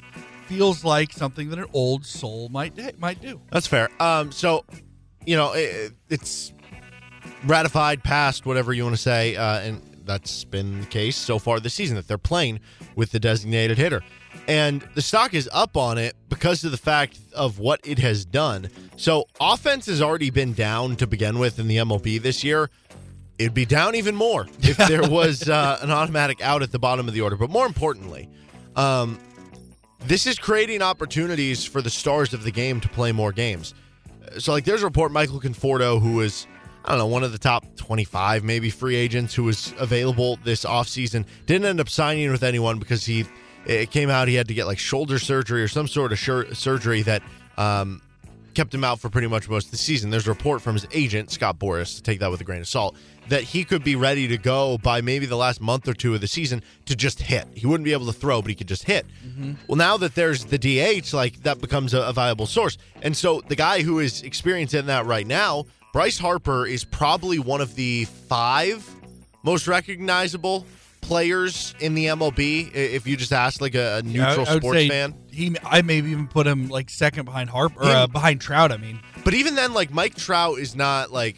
feels 0.47 0.85
like 0.85 1.13
something 1.13 1.51
that 1.51 1.59
an 1.59 1.67
old 1.73 2.05
soul 2.05 2.49
might 2.49 2.99
might 2.99 3.21
do. 3.21 3.41
That's 3.51 3.67
fair. 3.67 3.91
Um, 4.01 4.33
so, 4.33 4.65
you 5.27 5.37
know, 5.37 5.53
it, 5.53 5.93
it's 6.09 6.53
ratified, 7.45 8.03
passed, 8.03 8.47
whatever 8.47 8.73
you 8.73 8.85
want 8.85 8.97
to 8.97 9.03
say, 9.03 9.37
uh, 9.37 9.61
and 9.61 9.83
that's 10.05 10.45
been 10.45 10.81
the 10.81 10.87
case 10.87 11.17
so 11.17 11.39
far 11.39 11.61
this 11.61 11.75
season 11.75 11.97
that 11.97 12.09
they're 12.09 12.19
playing 12.19 12.61
with 12.97 13.13
the 13.13 13.21
designated 13.21 13.79
hitter. 13.79 14.03
And 14.49 14.83
the 14.95 15.03
stock 15.03 15.35
is 15.35 15.49
up 15.53 15.77
on 15.77 15.99
it 15.99 16.17
because 16.29 16.65
of 16.65 16.73
the 16.73 16.77
fact 16.77 17.19
of 17.35 17.59
what 17.59 17.81
it 17.85 17.99
has 18.01 18.25
done. 18.25 18.69
So, 18.97 19.27
offense 19.41 19.87
has 19.87 20.03
already 20.03 20.31
been 20.31 20.53
down 20.53 20.97
to 20.97 21.07
begin 21.07 21.39
with 21.39 21.59
in 21.59 21.69
the 21.69 21.77
MLB 21.77 22.21
this 22.21 22.43
year. 22.43 22.71
It'd 23.39 23.55
be 23.55 23.67
down 23.67 23.95
even 23.95 24.15
more 24.15 24.47
if 24.61 24.77
there 24.89 25.09
was 25.09 25.49
uh, 25.49 25.79
an 25.81 25.91
automatic 25.91 26.41
out 26.41 26.63
at 26.63 26.73
the 26.73 26.79
bottom 26.79 27.07
of 27.09 27.15
the 27.15 27.21
order. 27.21 27.37
But 27.37 27.51
more 27.51 27.67
importantly, 27.67 28.29
um, 28.77 29.19
this 30.01 30.27
is 30.27 30.39
creating 30.39 30.83
opportunities 30.83 31.65
for 31.65 31.81
the 31.81 31.91
stars 31.91 32.35
of 32.35 32.43
the 32.43 32.51
game 32.51 32.81
to 32.81 32.89
play 32.89 33.13
more 33.13 33.33
games. 33.33 33.75
So, 34.39 34.53
like, 34.53 34.65
there's 34.65 34.83
a 34.83 34.87
report 34.87 35.13
Michael 35.13 35.41
Conforto, 35.41 36.01
who 36.01 36.21
is, 36.21 36.47
I 36.85 36.91
don't 36.91 36.99
know, 36.99 37.07
one 37.07 37.23
of 37.23 37.33
the 37.33 37.39
top 37.39 37.65
25 37.77 38.45
maybe 38.45 38.71
free 38.71 38.97
agents 38.97 39.35
who 39.35 39.45
was 39.45 39.75
available 39.79 40.37
this 40.45 40.65
offseason, 40.65 41.27
didn't 41.47 41.67
end 41.67 41.81
up 41.81 41.89
signing 41.89 42.31
with 42.31 42.43
anyone 42.43 42.79
because 42.79 43.05
he, 43.05 43.25
it 43.67 43.91
came 43.91 44.11
out 44.11 44.29
he 44.29 44.35
had 44.35 44.49
to 44.49 44.55
get 44.55 44.67
like 44.67 44.79
shoulder 44.79 45.19
surgery 45.19 45.63
or 45.63 45.69
some 45.69 45.89
sort 45.89 46.13
of 46.13 46.19
sur- 46.19 46.53
surgery 46.55 47.03
that 47.03 47.23
um, 47.57 48.01
kept 48.55 48.75
him 48.75 48.85
out 48.85 49.01
for 49.01 49.09
pretty 49.09 49.27
much 49.29 49.49
most 49.49 49.67
of 49.67 49.71
the 49.71 49.77
season. 49.79 50.11
There's 50.11 50.27
a 50.27 50.31
report 50.31 50.63
from 50.63 50.75
his 50.75 50.87
agent, 50.93 51.31
Scott 51.31 51.59
Boras, 51.59 51.97
to 51.97 52.03
take 52.03 52.21
that 52.21 52.31
with 52.31 52.41
a 52.41 52.45
grain 52.45 52.61
of 52.61 52.69
salt, 52.69 52.97
that 53.29 53.43
he 53.43 53.65
could 53.65 53.85
be 53.85 53.97
ready 53.97 54.29
to 54.29 54.37
go 54.37 54.79
by 54.79 55.01
maybe 55.01 55.27
the 55.27 55.37
last 55.37 55.61
month 55.61 55.87
or 55.89 55.95
two 55.95 56.15
of 56.15 56.21
the 56.21 56.27
season 56.27 56.63
to 56.87 56.97
just 56.97 57.21
hit. 57.21 57.47
He 57.55 57.67
wouldn't 57.67 57.85
be 57.85 57.93
able 57.93 58.07
to 58.07 58.13
throw, 58.13 58.43
but 58.43 58.49
he 58.49 58.55
could 58.55 58.69
just 58.69 58.85
hit. 58.85 59.07
Well, 59.69 59.77
now 59.77 59.97
that 59.99 60.15
there's 60.15 60.45
the 60.45 60.59
DH, 60.59 61.13
like 61.15 61.43
that 61.45 61.61
becomes 61.61 61.95
a, 61.95 62.03
a 62.03 62.13
viable 62.13 62.47
source. 62.47 62.79
And 63.01 63.17
so 63.17 63.41
the 63.49 63.57
guy 63.57 63.83
who 63.83 64.01
is 64.01 64.23
experiencing 64.23 64.87
that 64.87 65.07
right 65.07 65.27
now, 65.27 65.67
Bryce 65.93 66.19
Harper, 66.19 66.67
is 66.67 66.85
probably 66.85 67.39
one 67.39 67.61
of 67.61 67.75
the 67.75 68.07
five 68.07 68.89
most 69.45 69.67
recognizable 69.69 70.67
players 71.03 71.75
in 71.81 71.95
the 71.95 72.07
MLB. 72.07 72.73
If 72.75 73.07
you 73.07 73.17
just 73.19 73.33
ask 73.33 73.61
like 73.61 73.75
a, 73.75 74.01
neutral 74.05 74.47
would 74.47 74.63
sports 74.63 74.89
fan. 74.89 75.15
He, 75.31 75.55
I 75.65 75.83
maybe 75.83 76.11
even 76.11 76.27
put 76.29 76.47
him 76.47 76.69
like 76.69 76.89
second 76.89 77.27
behind 77.27 77.51
Harper, 77.51 77.81
or 77.83 77.85
uh, 77.85 78.07
behind 78.07 78.41
Trout. 78.41 78.73
I 78.73 78.79
mean, 78.79 79.01
But 79.25 79.35
even 79.35 79.55
then, 79.55 79.75
like 79.75 79.91
Mike 79.93 80.15
Trout 80.15 80.59
is 80.59 80.75
not 80.77 81.13
like 81.13 81.37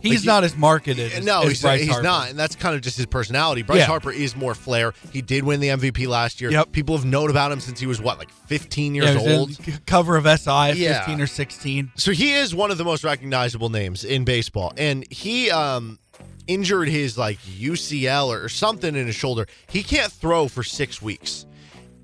he's 0.00 0.22
he- 0.22 0.26
not 0.26 0.44
as 0.44 0.56
marketed. 0.56 1.12
As, 1.12 1.24
no, 1.24 1.42
as 1.42 1.48
he's, 1.48 1.62
Bryce 1.62 1.80
he's 1.80 1.90
Harper. 1.90 2.02
not, 2.02 2.30
and 2.30 2.38
that's 2.38 2.56
kind 2.56 2.74
of 2.74 2.80
just 2.82 2.96
his 2.96 3.06
personality. 3.06 3.62
Bryce 3.62 3.80
Yeah. 3.80 3.86
Harper 3.86 4.10
is 4.12 4.34
more 4.34 4.54
flair. 4.54 4.94
He 5.12 5.22
did 5.22 5.44
win 5.44 5.60
the 5.60 5.68
MVP 5.68 6.06
last 6.08 6.40
year. 6.40 6.50
Yep. 6.50 6.72
People 6.72 6.96
have 6.96 7.04
known 7.04 7.30
about 7.30 7.52
him 7.52 7.60
since 7.60 7.78
he 7.80 7.86
was 7.86 8.00
what, 8.00 8.18
like 8.18 8.30
15 8.30 8.94
years 8.94 9.16
old. 9.16 9.56
cover 9.86 10.16
of 10.16 10.24
SI 10.26 10.72
Yeah. 10.76 10.98
15 11.00 11.20
or 11.20 11.26
16. 11.26 11.92
So 11.96 12.12
he 12.12 12.32
is 12.34 12.54
one 12.54 12.70
of 12.70 12.78
the 12.78 12.84
most 12.84 13.04
recognizable 13.04 13.68
names 13.68 14.04
in 14.04 14.24
baseball, 14.24 14.72
and 14.76 15.04
he 15.12 15.50
um, 15.50 15.98
injured 16.50 16.88
his 16.88 17.16
like 17.16 17.38
UCL 17.40 18.28
or 18.28 18.48
something 18.48 18.94
in 18.94 19.06
his 19.06 19.14
shoulder. 19.14 19.46
He 19.68 19.82
can't 19.82 20.12
throw 20.12 20.48
for 20.48 20.62
six 20.62 21.00
weeks. 21.00 21.46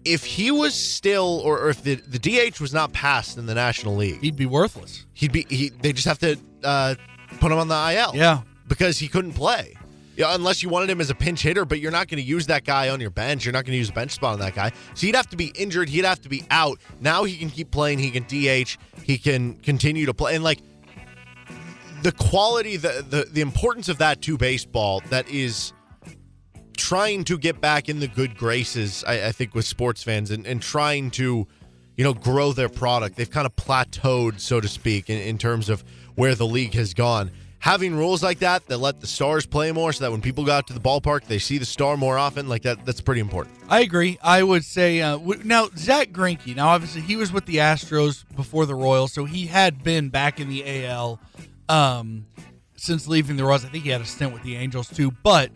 If 0.05 0.25
he 0.25 0.53
was 0.53 0.73
still, 0.75 1.41
or, 1.45 1.59
or 1.59 1.69
if 1.71 1.83
the, 1.83 1.97
the 1.97 2.19
DH 2.21 2.61
was 2.61 2.73
not 2.73 2.93
passed 2.93 3.39
in 3.39 3.47
the 3.47 3.55
National 3.55 3.97
League, 3.97 4.21
He'd 4.21 4.37
be 4.37 4.47
worthless. 4.47 5.05
he'd 5.15 5.33
be. 5.33 5.45
He, 5.49 5.71
they 5.71 5.93
just 5.93 6.07
have 6.07 6.21
to 6.21 6.39
uh, 6.63 6.95
put 7.41 7.51
him 7.51 7.59
on 7.59 7.67
the 7.67 7.75
IL. 7.93 8.13
Yeah. 8.15 8.43
because 8.69 8.99
he 8.99 9.09
couldn't 9.09 9.33
play. 9.33 9.75
Yeah, 10.17 10.35
unless 10.35 10.63
you 10.63 10.69
wanted 10.71 10.89
him 10.89 11.01
as 11.03 11.11
a 11.11 11.15
pinch 11.15 11.43
hitter, 11.43 11.65
but 11.67 11.79
you're 11.81 11.91
not 11.91 12.09
going 12.09 12.17
to 12.23 12.27
use 12.27 12.47
that 12.47 12.65
guy 12.65 12.89
on 12.89 13.01
your 13.01 13.11
bench. 13.11 13.45
You're 13.45 13.53
not 13.53 13.65
going 13.67 13.73
to 13.73 13.79
use 13.79 13.91
a 13.91 13.93
bench 13.93 14.13
spot 14.13 14.33
on 14.33 14.39
that 14.39 14.55
guy. 14.55 14.71
So 14.95 15.07
he'd 15.07 15.15
have 15.17 15.29
to 15.29 15.37
be 15.37 15.49
injured. 15.57 15.89
He'd 15.91 16.07
have 16.07 16.23
to 16.23 16.29
be 16.31 16.43
out. 16.51 16.79
Now 17.01 17.25
he 17.25 17.37
can 17.37 17.51
keep 17.51 17.71
playing. 17.71 17.99
He 17.99 18.11
can 18.11 18.23
DH. 18.23 18.79
He 19.03 19.19
can 19.19 19.57
continue 19.57 20.07
to 20.07 20.15
play. 20.15 20.35
And 20.35 20.43
like 20.43 20.61
the 22.03 22.13
quality, 22.13 22.77
the 22.77 23.05
the, 23.09 23.25
the 23.31 23.41
importance 23.41 23.89
of 23.89 23.99
that 23.99 24.23
to 24.23 24.37
baseball 24.37 25.03
that 25.11 25.29
is 25.29 25.73
trying 26.77 27.25
to 27.25 27.39
get 27.39 27.61
back 27.61 27.89
in 27.89 28.01
the 28.01 28.09
good 28.09 28.37
graces, 28.37 29.03
I, 29.07 29.27
I 29.27 29.33
think, 29.33 29.55
with 29.55 29.65
sports 29.65 30.03
fans 30.03 30.31
and, 30.31 30.47
and 30.47 30.61
trying 30.63 31.11
to, 31.13 31.47
you 31.97 32.05
know, 32.05 32.15
grow 32.15 32.53
their 32.53 32.69
product. 32.69 33.17
They've 33.17 33.31
kind 33.31 33.47
of 33.47 33.57
plateaued, 33.57 34.41
so 34.41 34.61
to 34.61 34.69
speak, 34.69 35.11
in, 35.11 35.19
in 35.19 35.39
terms 35.39 35.69
of 35.69 35.83
where 36.15 36.35
the 36.35 36.47
league 36.47 36.75
has 36.75 36.95
gone. 36.95 37.31
Having 37.59 37.97
rules 37.97 38.23
like 38.23 38.39
that 38.41 38.67
that 38.67 38.79
let 38.79 39.01
the 39.01 39.07
stars 39.07 39.45
play 39.45 39.73
more 39.73 39.93
so 39.93 40.05
that 40.05 40.13
when 40.13 40.21
people 40.21 40.45
go 40.45 40.53
out 40.53 40.69
to 40.69 40.73
the 40.73 40.81
ballpark, 40.81 41.25
they 41.25 41.39
see 41.39 41.59
the 41.59 41.65
star 41.65 41.97
more 41.97 42.17
often, 42.17 42.49
like 42.49 42.63
that, 42.63 42.85
that's 42.85 43.01
pretty 43.01 43.21
important. 43.21 43.57
I 43.69 43.81
agree. 43.81 44.19
I 44.23 44.43
would 44.43 44.65
say 44.65 45.01
uh, 45.01 45.17
w- 45.17 45.41
now 45.43 45.69
Zack 45.77 46.11
Greinke. 46.11 46.55
Now, 46.55 46.69
obviously, 46.69 47.01
he 47.01 47.17
was 47.17 47.33
with 47.33 47.47
the 47.47 47.57
Astros 47.57 48.25
before 48.37 48.67
the 48.67 48.75
Royals, 48.75 49.13
so 49.13 49.25
he 49.25 49.47
had 49.47 49.83
been 49.83 50.11
back 50.11 50.39
in 50.39 50.49
the 50.49 50.85
AL 50.85 51.19
um, 51.69 52.27
since 52.77 53.09
leaving 53.09 53.37
the 53.37 53.45
Royals. 53.45 53.65
I 53.65 53.69
think 53.69 53.85
he 53.85 53.91
had 53.91 54.01
a 54.01 54.05
stint 54.07 54.33
with 54.33 54.43
the 54.43 54.57
Angels 54.57 54.89
too. 54.89 55.11
But 55.23 55.51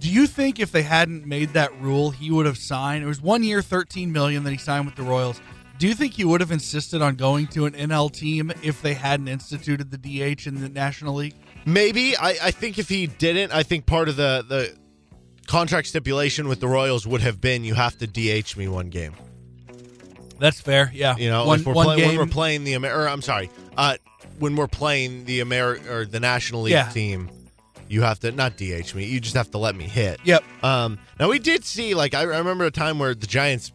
do 0.00 0.10
you 0.10 0.26
think 0.26 0.58
if 0.60 0.72
they 0.72 0.82
hadn't 0.82 1.26
made 1.26 1.50
that 1.50 1.78
rule, 1.80 2.10
he 2.10 2.30
would 2.30 2.46
have 2.46 2.58
signed? 2.58 3.04
It 3.04 3.06
was 3.06 3.20
one 3.20 3.42
year, 3.42 3.62
thirteen 3.62 4.12
million 4.12 4.44
that 4.44 4.50
he 4.50 4.58
signed 4.58 4.86
with 4.86 4.96
the 4.96 5.02
Royals. 5.02 5.40
Do 5.78 5.86
you 5.86 5.94
think 5.94 6.14
he 6.14 6.24
would 6.24 6.40
have 6.40 6.50
insisted 6.52 7.02
on 7.02 7.16
going 7.16 7.48
to 7.48 7.66
an 7.66 7.74
NL 7.74 8.10
team 8.10 8.50
if 8.62 8.80
they 8.80 8.94
hadn't 8.94 9.28
instituted 9.28 9.90
the 9.90 9.98
DH 9.98 10.46
in 10.46 10.60
the 10.62 10.70
National 10.70 11.14
League? 11.14 11.34
Maybe 11.66 12.16
I, 12.16 12.30
I 12.44 12.50
think 12.50 12.78
if 12.78 12.88
he 12.88 13.06
didn't, 13.06 13.52
I 13.52 13.62
think 13.62 13.84
part 13.86 14.08
of 14.08 14.16
the 14.16 14.44
the 14.48 14.74
contract 15.46 15.86
stipulation 15.88 16.48
with 16.48 16.60
the 16.60 16.66
Royals 16.68 17.06
would 17.06 17.20
have 17.20 17.40
been 17.40 17.62
you 17.62 17.74
have 17.74 17.96
to 17.98 18.06
DH 18.06 18.56
me 18.56 18.68
one 18.68 18.88
game. 18.88 19.14
That's 20.38 20.60
fair. 20.60 20.90
Yeah, 20.92 21.16
You 21.16 21.30
know, 21.30 21.46
one, 21.46 21.60
if 21.60 21.66
we're 21.66 21.72
one 21.72 21.86
play- 21.86 21.96
game. 21.96 22.08
when 22.08 22.16
we're 22.18 22.26
playing 22.26 22.64
the 22.64 22.74
Amer- 22.74 22.94
or 22.94 23.08
I'm 23.08 23.22
sorry, 23.22 23.50
Uh, 23.76 23.96
when 24.38 24.56
we're 24.56 24.66
playing 24.68 25.24
the 25.24 25.40
Ameri- 25.40 25.86
or 25.88 26.04
the 26.04 26.20
National 26.20 26.62
League 26.62 26.72
Yeah. 26.72 26.88
team, 26.90 27.30
you 27.88 28.02
have 28.02 28.18
to 28.20 28.32
not 28.32 28.56
DH 28.56 28.94
me. 28.94 29.04
You 29.06 29.20
just 29.20 29.36
have 29.36 29.50
to 29.52 29.58
let 29.58 29.76
me 29.76 29.84
hit. 29.84 30.20
Yep. 30.24 30.42
Um, 30.62 30.98
now 31.20 31.28
we 31.30 31.38
did 31.38 31.64
see 31.64 31.94
like 31.94 32.14
I 32.14 32.22
remember 32.22 32.64
a 32.64 32.70
time 32.70 32.98
where 32.98 33.14
the 33.14 33.26
Giants 33.26 33.72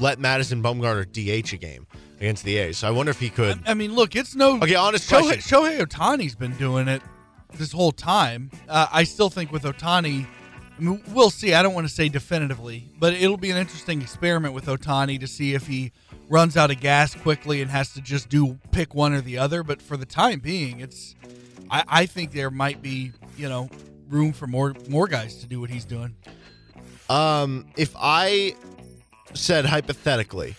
let 0.00 0.18
Madison 0.18 0.62
Bumgarner 0.62 1.04
DH 1.10 1.52
a 1.52 1.56
game 1.56 1.86
against 2.18 2.44
the 2.44 2.56
A's. 2.56 2.78
So 2.78 2.88
I 2.88 2.90
wonder 2.92 3.10
if 3.10 3.18
he 3.20 3.28
could. 3.30 3.60
I 3.66 3.74
mean, 3.74 3.94
look, 3.94 4.14
it's 4.16 4.34
no. 4.34 4.56
Okay, 4.56 4.74
honest 4.74 5.10
Shohei, 5.10 5.22
question. 5.22 5.58
Shohei 5.58 5.80
Ohtani's 5.84 6.34
been 6.36 6.56
doing 6.56 6.88
it 6.88 7.02
this 7.54 7.72
whole 7.72 7.92
time. 7.92 8.50
Uh, 8.68 8.86
I 8.92 9.04
still 9.04 9.28
think 9.28 9.52
with 9.52 9.64
Ohtani, 9.64 10.24
I 10.78 10.80
mean, 10.80 11.02
we'll 11.12 11.30
see. 11.30 11.52
I 11.52 11.62
don't 11.62 11.74
want 11.74 11.86
to 11.86 11.92
say 11.92 12.08
definitively, 12.08 12.88
but 12.98 13.12
it'll 13.12 13.36
be 13.36 13.50
an 13.50 13.56
interesting 13.58 14.00
experiment 14.00 14.54
with 14.54 14.66
Ohtani 14.66 15.18
to 15.20 15.26
see 15.26 15.52
if 15.54 15.66
he 15.66 15.92
runs 16.28 16.56
out 16.56 16.70
of 16.70 16.80
gas 16.80 17.14
quickly 17.14 17.62
and 17.62 17.70
has 17.70 17.92
to 17.94 18.00
just 18.00 18.28
do 18.28 18.58
pick 18.70 18.94
one 18.94 19.12
or 19.12 19.20
the 19.20 19.38
other. 19.38 19.62
But 19.62 19.82
for 19.82 19.96
the 19.96 20.06
time 20.06 20.40
being, 20.40 20.80
it's. 20.80 21.14
I, 21.70 21.84
I 21.88 22.06
think 22.06 22.32
there 22.32 22.50
might 22.50 22.82
be, 22.82 23.12
you 23.36 23.48
know, 23.48 23.68
room 24.08 24.32
for 24.32 24.46
more 24.46 24.74
more 24.88 25.08
guys 25.08 25.36
to 25.36 25.46
do 25.46 25.60
what 25.60 25.70
he's 25.70 25.84
doing. 25.84 26.14
Um, 27.08 27.66
if 27.76 27.94
I 27.98 28.54
said 29.34 29.64
hypothetically 29.64 30.54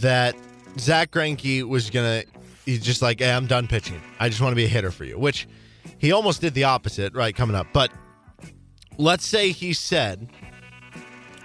that 0.00 0.34
Zack 0.78 1.10
Greinke 1.10 1.64
was 1.64 1.90
gonna, 1.90 2.22
he's 2.64 2.82
just 2.82 3.02
like, 3.02 3.20
hey, 3.20 3.32
I'm 3.32 3.46
done 3.46 3.66
pitching. 3.66 4.00
I 4.18 4.28
just 4.28 4.40
want 4.40 4.52
to 4.52 4.56
be 4.56 4.64
a 4.64 4.68
hitter 4.68 4.90
for 4.90 5.04
you, 5.04 5.18
which 5.18 5.48
he 5.98 6.12
almost 6.12 6.40
did 6.40 6.54
the 6.54 6.64
opposite, 6.64 7.14
right? 7.14 7.34
Coming 7.34 7.56
up, 7.56 7.66
but 7.72 7.90
let's 8.98 9.26
say 9.26 9.50
he 9.50 9.72
said, 9.72 10.30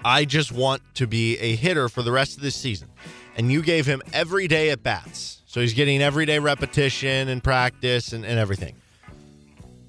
I 0.03 0.25
just 0.25 0.51
want 0.51 0.81
to 0.95 1.07
be 1.07 1.37
a 1.39 1.55
hitter 1.55 1.89
for 1.89 2.03
the 2.03 2.11
rest 2.11 2.37
of 2.37 2.43
this 2.43 2.55
season, 2.55 2.89
and 3.35 3.51
you 3.51 3.61
gave 3.61 3.85
him 3.85 4.01
every 4.13 4.47
day 4.47 4.69
at 4.69 4.83
bats, 4.83 5.41
so 5.45 5.61
he's 5.61 5.73
getting 5.73 6.01
everyday 6.01 6.39
repetition 6.39 7.27
and 7.27 7.43
practice 7.43 8.13
and, 8.13 8.25
and 8.25 8.39
everything. 8.39 8.75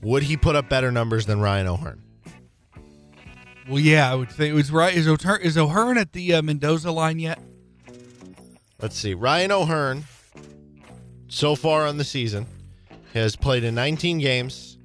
Would 0.02 0.22
he 0.24 0.36
put 0.36 0.54
up 0.56 0.68
better 0.68 0.92
numbers 0.92 1.26
than 1.26 1.40
Ryan 1.40 1.66
O'Hearn? 1.66 2.02
Well, 3.68 3.80
yeah, 3.80 4.10
I 4.10 4.14
would 4.14 4.30
think 4.30 4.52
it 4.52 4.54
was 4.54 4.70
right. 4.70 4.94
Is 4.94 5.08
O'Hearn, 5.08 5.40
is 5.42 5.58
O'Hearn 5.58 5.98
at 5.98 6.12
the 6.12 6.34
uh, 6.34 6.42
Mendoza 6.42 6.92
line 6.92 7.18
yet? 7.18 7.40
Let's 8.80 8.96
see. 8.96 9.14
Ryan 9.14 9.50
O'Hearn, 9.52 10.04
so 11.28 11.56
far 11.56 11.86
on 11.86 11.96
the 11.96 12.04
season, 12.04 12.46
has 13.14 13.34
played 13.34 13.64
in 13.64 13.74
19 13.74 14.18
games. 14.18 14.78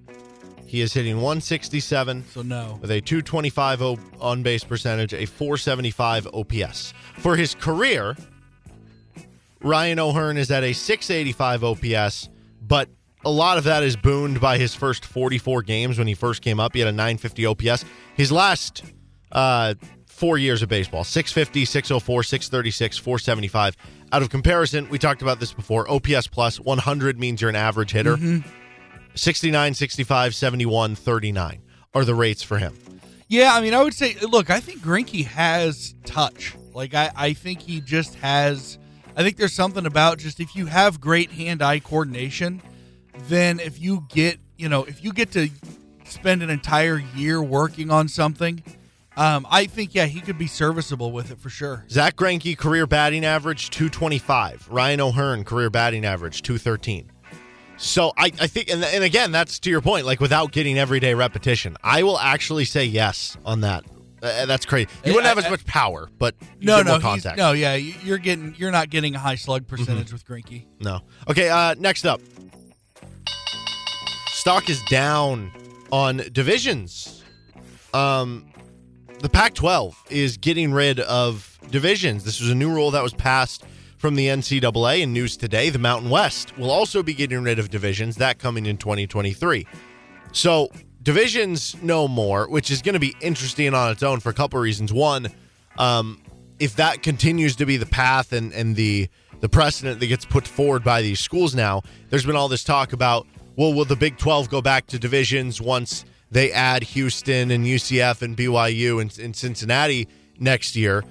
He 0.66 0.80
is 0.80 0.94
hitting 0.94 1.18
167 1.18 2.24
So 2.30 2.42
no. 2.42 2.80
with 2.82 2.90
a 2.92 3.02
225 3.02 3.82
o- 3.82 4.00
on 4.22 4.42
base 4.42 4.64
percentage, 4.64 5.14
a 5.14 5.26
475 5.26 6.28
OPS. 6.34 6.94
For 7.18 7.36
his 7.36 7.54
career, 7.54 8.16
Ryan 9.64 10.00
O'Hearn 10.00 10.38
is 10.38 10.50
at 10.52 10.64
a 10.64 10.74
685 10.74 11.64
OPS, 11.64 12.30
but 12.62 12.90
a 13.24 13.30
lot 13.30 13.58
of 13.58 13.66
that 13.66 13.84
is 13.84 13.96
booned 13.96 14.42
by 14.42 14.58
his 14.58 14.74
first 14.74 15.06
44 15.06 15.62
games 15.62 15.98
when 15.98 16.08
he 16.08 16.14
first 16.14 16.42
came 16.42 16.60
up. 16.60 16.74
He 16.74 16.80
had 16.80 16.88
a 16.88 16.92
950 16.92 17.46
OPS. 17.46 17.86
His 18.16 18.32
last 18.32 18.84
uh, 19.32 19.76
four 20.08 20.38
years 20.38 20.62
of 20.62 20.70
baseball 20.70 21.04
650, 21.04 21.66
604, 21.66 22.24
636, 22.24 22.98
475. 22.98 23.78
Out 24.12 24.22
of 24.22 24.30
comparison, 24.30 24.90
we 24.90 24.98
talked 24.98 25.22
about 25.22 25.40
this 25.40 25.54
before. 25.54 25.90
OPS 25.90 26.28
plus 26.28 26.60
100 26.60 27.20
means 27.20 27.42
you're 27.42 27.50
an 27.50 27.56
average 27.56 27.92
hitter. 27.92 28.18
69, 29.14 29.74
65, 29.74 30.36
71, 30.36 30.96
39 30.96 31.62
are 31.94 32.06
the 32.06 32.16
rates 32.16 32.42
for 32.44 32.58
him. 32.58 32.76
Yeah, 33.28 33.54
I 33.54 33.62
mean, 33.62 33.74
I 33.74 33.82
would 33.84 33.94
say, 33.94 34.16
look, 34.20 34.50
I 34.50 34.60
think 34.60 34.82
Greinke 34.82 35.26
has 35.26 35.96
touch. 36.06 36.54
Like, 36.74 36.94
I, 36.94 37.12
I 37.16 37.34
think 37.34 37.62
he 37.62 37.80
just 37.82 38.16
has. 38.16 38.78
I 39.16 39.24
think 39.24 39.38
there's 39.38 39.54
something 39.54 39.86
about 39.86 40.20
just 40.20 40.40
if 40.40 40.56
you 40.56 40.68
have 40.68 41.02
great 41.02 41.32
hand-eye 41.32 41.80
coordination, 41.80 42.62
then 43.28 43.60
if 43.60 43.80
you 43.80 44.06
get, 44.10 44.40
you 44.58 44.70
know, 44.70 44.84
if 44.84 45.04
you 45.04 45.12
get 45.12 45.32
to 45.32 45.50
spend 46.06 46.44
an 46.44 46.50
entire 46.50 46.98
year 47.16 47.42
working 47.42 47.92
on 47.92 48.08
something, 48.08 48.64
um, 49.18 49.46
I 49.50 49.66
think 49.66 49.94
yeah, 49.94 50.06
he 50.06 50.22
could 50.22 50.38
be 50.38 50.48
serviceable 50.48 51.12
with 51.12 51.32
it 51.32 51.40
for 51.40 51.50
sure. 51.50 51.86
Zack 51.90 52.16
Greinke 52.16 52.58
career 52.58 52.88
batting 52.88 53.26
average 53.26 53.70
225. 53.72 54.70
Ryan 54.72 55.02
O'Hearn 55.02 55.44
career 55.44 55.70
batting 55.70 56.06
average 56.06 56.42
213. 56.42 57.12
So 57.78 58.14
I, 58.16 58.26
I 58.40 58.48
think, 58.48 58.70
and, 58.70 58.84
and 58.84 59.04
again, 59.04 59.32
that's 59.32 59.60
to 59.60 59.70
your 59.70 59.82
point. 59.82 60.06
Like 60.06 60.20
without 60.20 60.52
getting 60.52 60.78
everyday 60.78 61.16
repetition, 61.16 61.76
I 61.84 62.04
will 62.04 62.20
actually 62.20 62.66
say 62.66 62.86
yes 62.86 63.38
on 63.44 63.62
that. 63.62 63.84
Uh, 64.22 64.46
that's 64.46 64.66
crazy. 64.66 64.88
You 65.04 65.14
wouldn't 65.14 65.28
have 65.28 65.44
as 65.44 65.50
much 65.50 65.66
power, 65.66 66.08
but 66.20 66.36
No, 66.60 66.82
no, 66.84 66.92
more 66.92 67.00
contact. 67.00 67.38
no, 67.38 67.54
yeah, 67.54 67.74
you- 67.76 67.96
you're 68.04 68.18
getting, 68.20 68.54
you're 68.58 68.72
not 68.72 68.90
getting 68.90 69.16
a 69.16 69.20
high 69.20 69.36
slug 69.36 69.64
Mm-hmm. 69.64 69.76
percentage 69.78 70.14
with 70.14 70.26
Greinke. 70.26 70.66
No. 70.80 71.02
Okay, 71.30 71.50
uh, 71.50 71.74
next 71.80 72.06
up. 72.06 72.22
Stock 74.34 74.70
is 74.70 74.82
down 74.84 75.52
on 75.92 76.18
divisions. 76.32 77.24
Um, 77.94 78.46
the 79.20 79.30
Pac 79.30 79.54
12 79.54 79.96
is 80.10 80.38
getting 80.38 80.72
rid 80.74 81.00
of 81.00 81.60
divisions. 81.70 82.24
This 82.24 82.40
was 82.40 82.50
a 82.50 82.56
new 82.56 82.72
rule 82.74 82.92
that 82.92 83.04
was 83.04 83.14
passed 83.14 83.64
from 83.98 84.16
the 84.16 84.28
NCAA 84.28 85.02
in 85.02 85.14
news 85.14 85.38
today. 85.38 85.70
The 85.70 85.78
Mountain 85.78 86.10
West 86.10 86.58
will 86.58 86.72
also 86.72 87.04
be 87.04 87.14
getting 87.14 87.44
rid 87.44 87.60
of 87.60 87.70
divisions, 87.70 88.16
that 88.16 88.40
coming 88.40 88.66
in 88.66 88.78
2023. 88.78 89.68
So, 90.32 90.70
divisions 91.02 91.76
no 91.82 92.08
more, 92.08 92.50
which 92.50 92.72
is 92.72 92.82
going 92.82 92.94
to 92.94 93.00
be 93.00 93.16
interesting 93.22 93.74
on 93.74 93.92
its 93.92 94.04
own 94.04 94.20
for 94.20 94.30
a 94.30 94.34
couple 94.34 94.60
of 94.60 94.64
reasons. 94.64 94.94
One, 94.94 95.30
um, 95.78 96.22
if 96.60 96.76
that 96.76 97.02
continues 97.02 97.56
to 97.58 97.66
be 97.66 97.78
the 97.78 97.86
path 97.86 98.34
and, 98.34 98.54
and 98.54 98.76
the 98.76 99.10
the 99.42 99.50
precedent 99.50 100.00
that 100.00 100.06
gets 100.06 100.24
put 100.24 100.48
forward 100.48 100.84
by 100.84 101.02
these 101.02 101.20
schools 101.20 101.56
now, 101.56 101.82
there's 102.10 102.26
been 102.26 102.36
all 102.36 102.48
this 102.48 102.64
talk 102.64 102.94
about, 102.94 103.26
well, 103.56 103.74
will 103.74 103.86
the 103.86 103.96
Big 103.96 104.18
12 104.18 104.50
go 104.50 104.62
back 104.62 104.86
to 104.88 105.00
divisions 105.00 105.60
once 105.60 106.06
they 106.30 106.52
add 106.52 106.84
Houston 106.84 107.50
and 107.50 107.66
UCF 107.66 108.22
and 108.22 108.38
BYU 108.38 109.02
and, 109.02 109.18
and 109.18 109.36
Cincinnati 109.36 110.08
next 110.40 110.76
year? 110.76 111.04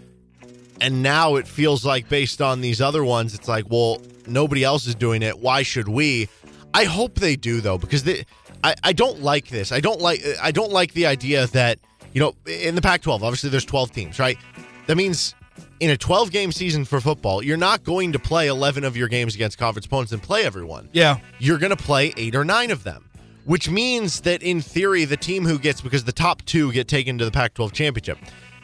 And 0.80 1.02
now 1.02 1.34
it 1.34 1.46
feels 1.48 1.84
like, 1.84 2.08
based 2.08 2.40
on 2.40 2.60
these 2.60 2.80
other 2.80 3.04
ones, 3.04 3.34
it's 3.34 3.48
like, 3.48 3.64
well, 3.68 4.00
nobody 4.28 4.62
else 4.62 4.86
is 4.86 4.94
doing 4.94 5.22
it. 5.22 5.40
Why 5.40 5.62
should 5.64 5.88
we? 5.88 6.28
I 6.72 6.84
hope 6.84 7.16
they 7.16 7.34
do 7.34 7.60
though, 7.60 7.78
because 7.78 8.04
they, 8.04 8.24
I, 8.62 8.74
I 8.82 8.92
don't 8.92 9.20
like 9.20 9.48
this. 9.48 9.72
I 9.72 9.80
don't 9.80 10.00
like 10.00 10.22
I 10.42 10.50
don't 10.50 10.72
like 10.72 10.92
the 10.92 11.06
idea 11.06 11.46
that 11.48 11.78
you 12.12 12.20
know 12.20 12.34
in 12.46 12.74
the 12.74 12.82
Pac-12, 12.82 13.14
obviously 13.22 13.50
there's 13.50 13.64
12 13.64 13.92
teams, 13.92 14.18
right? 14.18 14.38
That 14.86 14.96
means 14.96 15.34
in 15.78 15.90
a 15.90 15.96
12 15.96 16.30
game 16.30 16.52
season 16.52 16.84
for 16.84 17.00
football, 17.00 17.42
you're 17.42 17.56
not 17.56 17.84
going 17.84 18.12
to 18.12 18.18
play 18.18 18.48
11 18.48 18.84
of 18.84 18.96
your 18.96 19.08
games 19.08 19.34
against 19.34 19.58
conference 19.58 19.86
opponents 19.86 20.12
and 20.12 20.22
play 20.22 20.44
everyone 20.44 20.88
Yeah, 20.92 21.18
you're 21.38 21.58
going 21.58 21.70
to 21.70 21.82
play 21.82 22.12
eight 22.16 22.34
or 22.34 22.44
nine 22.44 22.70
of 22.70 22.84
them, 22.84 23.08
which 23.44 23.70
means 23.70 24.20
that 24.22 24.42
in 24.42 24.60
theory, 24.60 25.04
the 25.04 25.16
team 25.16 25.44
who 25.44 25.58
gets 25.58 25.80
because 25.80 26.04
the 26.04 26.12
top 26.12 26.42
two 26.44 26.72
get 26.72 26.88
taken 26.88 27.18
to 27.18 27.24
the 27.24 27.30
Pac-12 27.30 27.72
championship. 27.72 28.18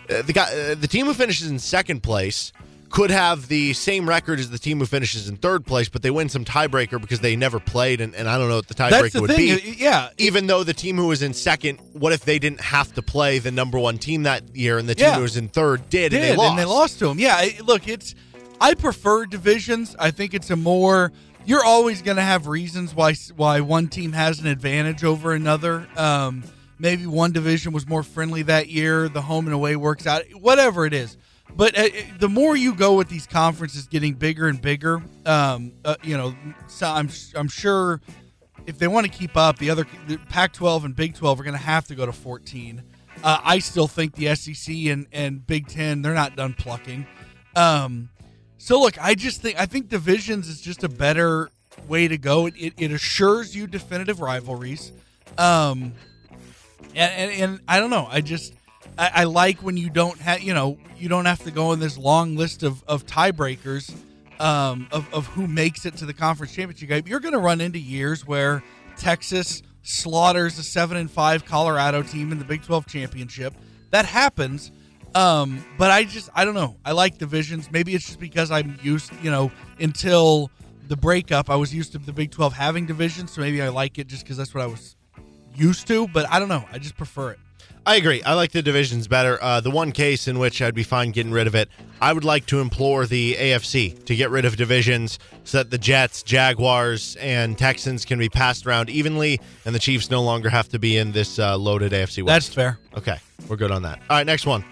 Uh, 0.09 0.23
the 0.23 0.33
guy, 0.33 0.45
uh, 0.45 0.75
the 0.75 0.87
team 0.87 1.07
who 1.07 1.15
finishes 1.15 1.49
in 1.49 1.59
second 1.59 2.03
place 2.03 2.53
could 2.89 3.11
have 3.11 3.49
the 3.49 3.73
same 3.73 4.09
record 4.09 4.39
as 4.39 4.51
the 4.51 4.59
team 4.59 4.79
who 4.79 4.87
finishes 4.87 5.29
in 5.29 5.37
third 5.37 5.67
place, 5.67 5.89
but 5.89 6.03
they 6.03 6.11
win 6.11 6.29
some 6.29 6.45
tiebreaker 6.45 7.01
because 7.01 7.21
they 7.21 7.37
never 7.37 7.59
played, 7.61 8.01
and, 8.01 8.15
and 8.15 8.29
I 8.29 8.39
don't 8.39 8.49
know 8.49 8.57
what 8.57 8.69
the 8.69 8.75
that's 8.75 8.95
tiebreaker 8.95 9.13
the 9.13 9.21
would 9.23 9.31
thing. 9.31 9.57
be. 9.59 9.77
Yeah, 9.79 10.09
Even 10.19 10.47
though 10.47 10.65
the 10.65 10.73
team 10.73 10.97
who 10.97 11.07
was 11.09 11.23
in 11.23 11.35
second, 11.35 11.79
what 11.93 12.13
if 12.13 12.25
they 12.25 12.39
didn't 12.39 12.61
have 12.61 12.93
to 12.95 13.03
play 13.03 13.39
the 13.39 13.51
number 13.51 13.79
one 13.79 13.99
team 13.99 14.23
that 14.23 14.55
year, 14.57 14.79
and 14.79 14.89
the 14.89 14.95
team 14.95 15.07
Yeah. 15.07 15.17
who 15.17 15.23
was 15.23 15.37
in 15.37 15.49
third 15.49 15.89
did, 15.91 16.11
did 16.11 16.23
and 16.23 16.59
they 16.59 16.65
lost? 16.65 16.99
to 17.01 17.09
them. 17.09 17.19
Yeah, 17.19 17.45
look, 17.65 17.89
it's 17.89 18.15
I 18.61 18.75
prefer 18.75 19.27
divisions. 19.27 19.95
I 19.99 20.11
think 20.11 20.33
it's 20.33 20.51
a 20.51 20.57
more 20.57 21.13
you're 21.45 21.65
always 21.65 22.03
going 22.03 22.17
to 22.17 22.23
have 22.23 22.47
reasons 22.47 22.95
why 22.95 23.15
why 23.37 23.61
one 23.61 23.89
team 23.89 24.13
has 24.13 24.41
an 24.41 24.47
advantage 24.47 25.05
over 25.05 25.33
another. 25.33 25.87
Um, 25.97 26.43
maybe 26.79 27.07
one 27.07 27.33
division 27.33 27.73
was 27.73 27.87
more 27.87 28.03
friendly 28.03 28.43
that 28.43 28.69
year. 28.69 29.09
The 29.09 29.23
home 29.23 29.47
and 29.47 29.55
away 29.55 29.77
works 29.77 30.07
out. 30.07 30.23
Whatever 30.35 30.87
it 30.87 30.93
is. 30.95 31.17
But 31.57 31.79
uh, 31.79 31.89
the 32.19 32.29
more 32.29 32.55
you 32.55 32.75
go 32.75 32.95
with 32.95 33.09
these 33.09 33.27
conferences 33.27 33.87
getting 33.87 34.15
bigger 34.15 34.47
and 34.47 34.61
bigger, 34.61 35.03
um, 35.25 35.73
uh, 35.85 35.97
you 36.03 36.17
know, 36.17 36.35
so 36.69 36.87
I'm 36.87 37.09
I'm 37.35 37.49
sure 37.49 38.03
if 38.67 38.79
they 38.79 38.87
want 38.87 39.07
to 39.07 39.13
keep 39.13 39.37
up, 39.37 39.59
the 39.59 39.71
other 39.71 39.87
the 40.07 40.19
Pac-12 40.29 40.85
and 40.85 40.97
Big 40.97 41.15
12 41.15 41.41
are 41.41 41.45
going 41.45 41.57
to 41.57 41.63
have 41.63 41.87
to 41.87 41.95
go 41.95 42.05
to 42.05 42.13
14. 42.13 42.83
Uh, 43.25 43.39
I 43.43 43.59
still 43.61 43.89
think 43.89 44.15
the 44.15 44.35
SEC 44.35 44.75
and, 44.75 45.07
and 45.13 45.47
Big 45.47 45.67
Ten 45.69 46.03
they're 46.03 46.13
not 46.13 46.37
done 46.37 46.53
plucking. 46.53 47.07
Um, 47.55 48.11
so 48.59 48.79
look, 48.79 49.03
I 49.03 49.15
just 49.15 49.41
think 49.41 49.59
I 49.59 49.65
think 49.65 49.89
divisions 49.89 50.49
is 50.49 50.61
just 50.61 50.85
a 50.85 50.89
better 50.91 51.51
way 51.89 52.07
to 52.09 52.19
go. 52.19 52.47
It, 52.47 52.55
it, 52.59 52.75
it 52.77 52.93
assures 52.93 53.57
you 53.57 53.67
definitive 53.67 54.21
rivalries. 54.21 54.93
Um, 55.39 55.95
and, 56.95 57.13
and, 57.13 57.33
and 57.33 57.61
I 57.67 57.81
don't 57.81 57.91
know. 57.91 58.09
I 58.11 58.21
just 58.21 58.53
I, 58.99 59.11
I 59.15 59.25
like 59.25 59.63
when 59.63 59.77
you 59.77 59.91
don't 59.91 60.19
have 60.21 60.41
you 60.41 60.55
know 60.55 60.79
you 60.97 61.09
don't 61.09 61.27
have 61.27 61.43
to 61.45 61.51
go 61.51 61.73
in 61.73 61.81
this 61.81 61.99
long 61.99 62.37
list 62.37 62.63
of 62.63 62.83
of 62.85 63.07
tiebreakers 63.07 63.95
um, 64.41 64.89
of 64.91 65.13
of 65.13 65.27
who 65.27 65.47
makes 65.47 65.87
it 65.87 65.97
to 65.99 66.07
the 66.07 66.15
conference 66.15 66.55
championship 66.55 66.89
game. 66.89 67.05
You're 67.07 67.21
going 67.21 67.33
to 67.35 67.39
run 67.39 67.61
into 67.61 67.79
years 67.79 68.27
where 68.27 68.63
Texas 68.97 69.63
slaughters 69.83 70.59
a 70.59 70.63
seven 70.63 70.97
and 70.97 71.11
five 71.11 71.45
Colorado 71.45 72.03
team 72.03 72.33
in 72.33 72.39
the 72.39 72.45
Big 72.45 72.63
Twelve 72.63 72.87
championship. 72.87 73.55
That 73.91 74.05
happens. 74.05 74.71
Um, 75.15 75.65
but 75.79 75.91
I 75.91 76.05
just 76.05 76.29
I 76.35 76.45
don't 76.45 76.55
know. 76.55 76.77
I 76.85 76.93
like 76.93 77.19
divisions. 77.19 77.71
Maybe 77.71 77.95
it's 77.95 78.07
just 78.07 78.21
because 78.21 78.51
I'm 78.51 78.79
used, 78.83 79.13
you 79.23 79.31
know, 79.31 79.51
until 79.81 80.51
the 80.89 80.97
breakup. 80.97 81.49
I 81.51 81.57
was 81.57 81.75
used 81.75 81.93
to 81.93 81.99
the 81.99 82.13
Big 82.13 82.31
12 82.31 82.53
having 82.53 82.87
divisions, 82.87 83.33
so 83.33 83.41
maybe 83.41 83.63
I 83.63 83.69
like 83.69 83.99
it 83.99 84.07
just 84.07 84.25
because 84.25 84.37
that's 84.37 84.55
what 84.55 84.63
I 84.63 84.67
was 84.67 84.97
used 85.55 85.89
to. 85.89 86.07
But 86.09 86.31
I 86.31 86.39
don't 86.39 86.49
know. 86.49 86.65
I 86.71 86.79
just 86.79 86.97
prefer 86.97 87.31
it. 87.33 87.39
I 87.87 87.95
agree. 87.95 88.21
I 88.25 88.35
like 88.35 88.51
the 88.51 88.63
divisions 88.63 89.07
better. 89.07 89.41
Uh, 89.41 89.61
the 89.61 89.71
one 89.71 89.93
case 89.93 90.27
in 90.27 90.41
which 90.41 90.61
I'd 90.61 90.75
be 90.75 90.83
fine 90.83 91.13
getting 91.13 91.31
rid 91.31 91.47
of 91.47 91.55
it, 91.55 91.69
I 92.01 92.13
would 92.13 92.25
like 92.25 92.45
to 92.47 92.59
implore 92.59 93.07
the 93.07 93.35
AFC 93.35 94.05
to 94.07 94.17
get 94.17 94.29
rid 94.29 94.45
of 94.45 94.57
divisions 94.57 95.21
so 95.45 95.59
that 95.59 95.71
the 95.71 95.79
Jets, 95.79 96.25
Jaguars, 96.25 97.15
and 97.21 97.57
Texans 97.57 98.05
can 98.05 98.19
be 98.19 98.29
passed 98.29 98.67
around 98.67 98.91
evenly, 98.91 99.41
and 99.65 99.73
the 99.73 99.79
Chiefs 99.79 100.11
no 100.11 100.21
longer 100.21 100.49
have 100.49 100.69
to 100.71 100.81
be 100.81 100.97
in 100.97 101.13
this 101.13 101.39
uh, 101.39 101.57
loaded 101.57 101.93
AFC 101.93 102.25
West. 102.25 102.27
That's 102.27 102.55
fair. 102.55 102.79
Okay, 102.97 103.19
we're 103.47 103.55
good 103.55 103.71
on 103.71 103.83
that. 103.83 104.01
All 104.11 104.17
right, 104.17 104.27
next 104.27 104.47
one. 104.47 104.65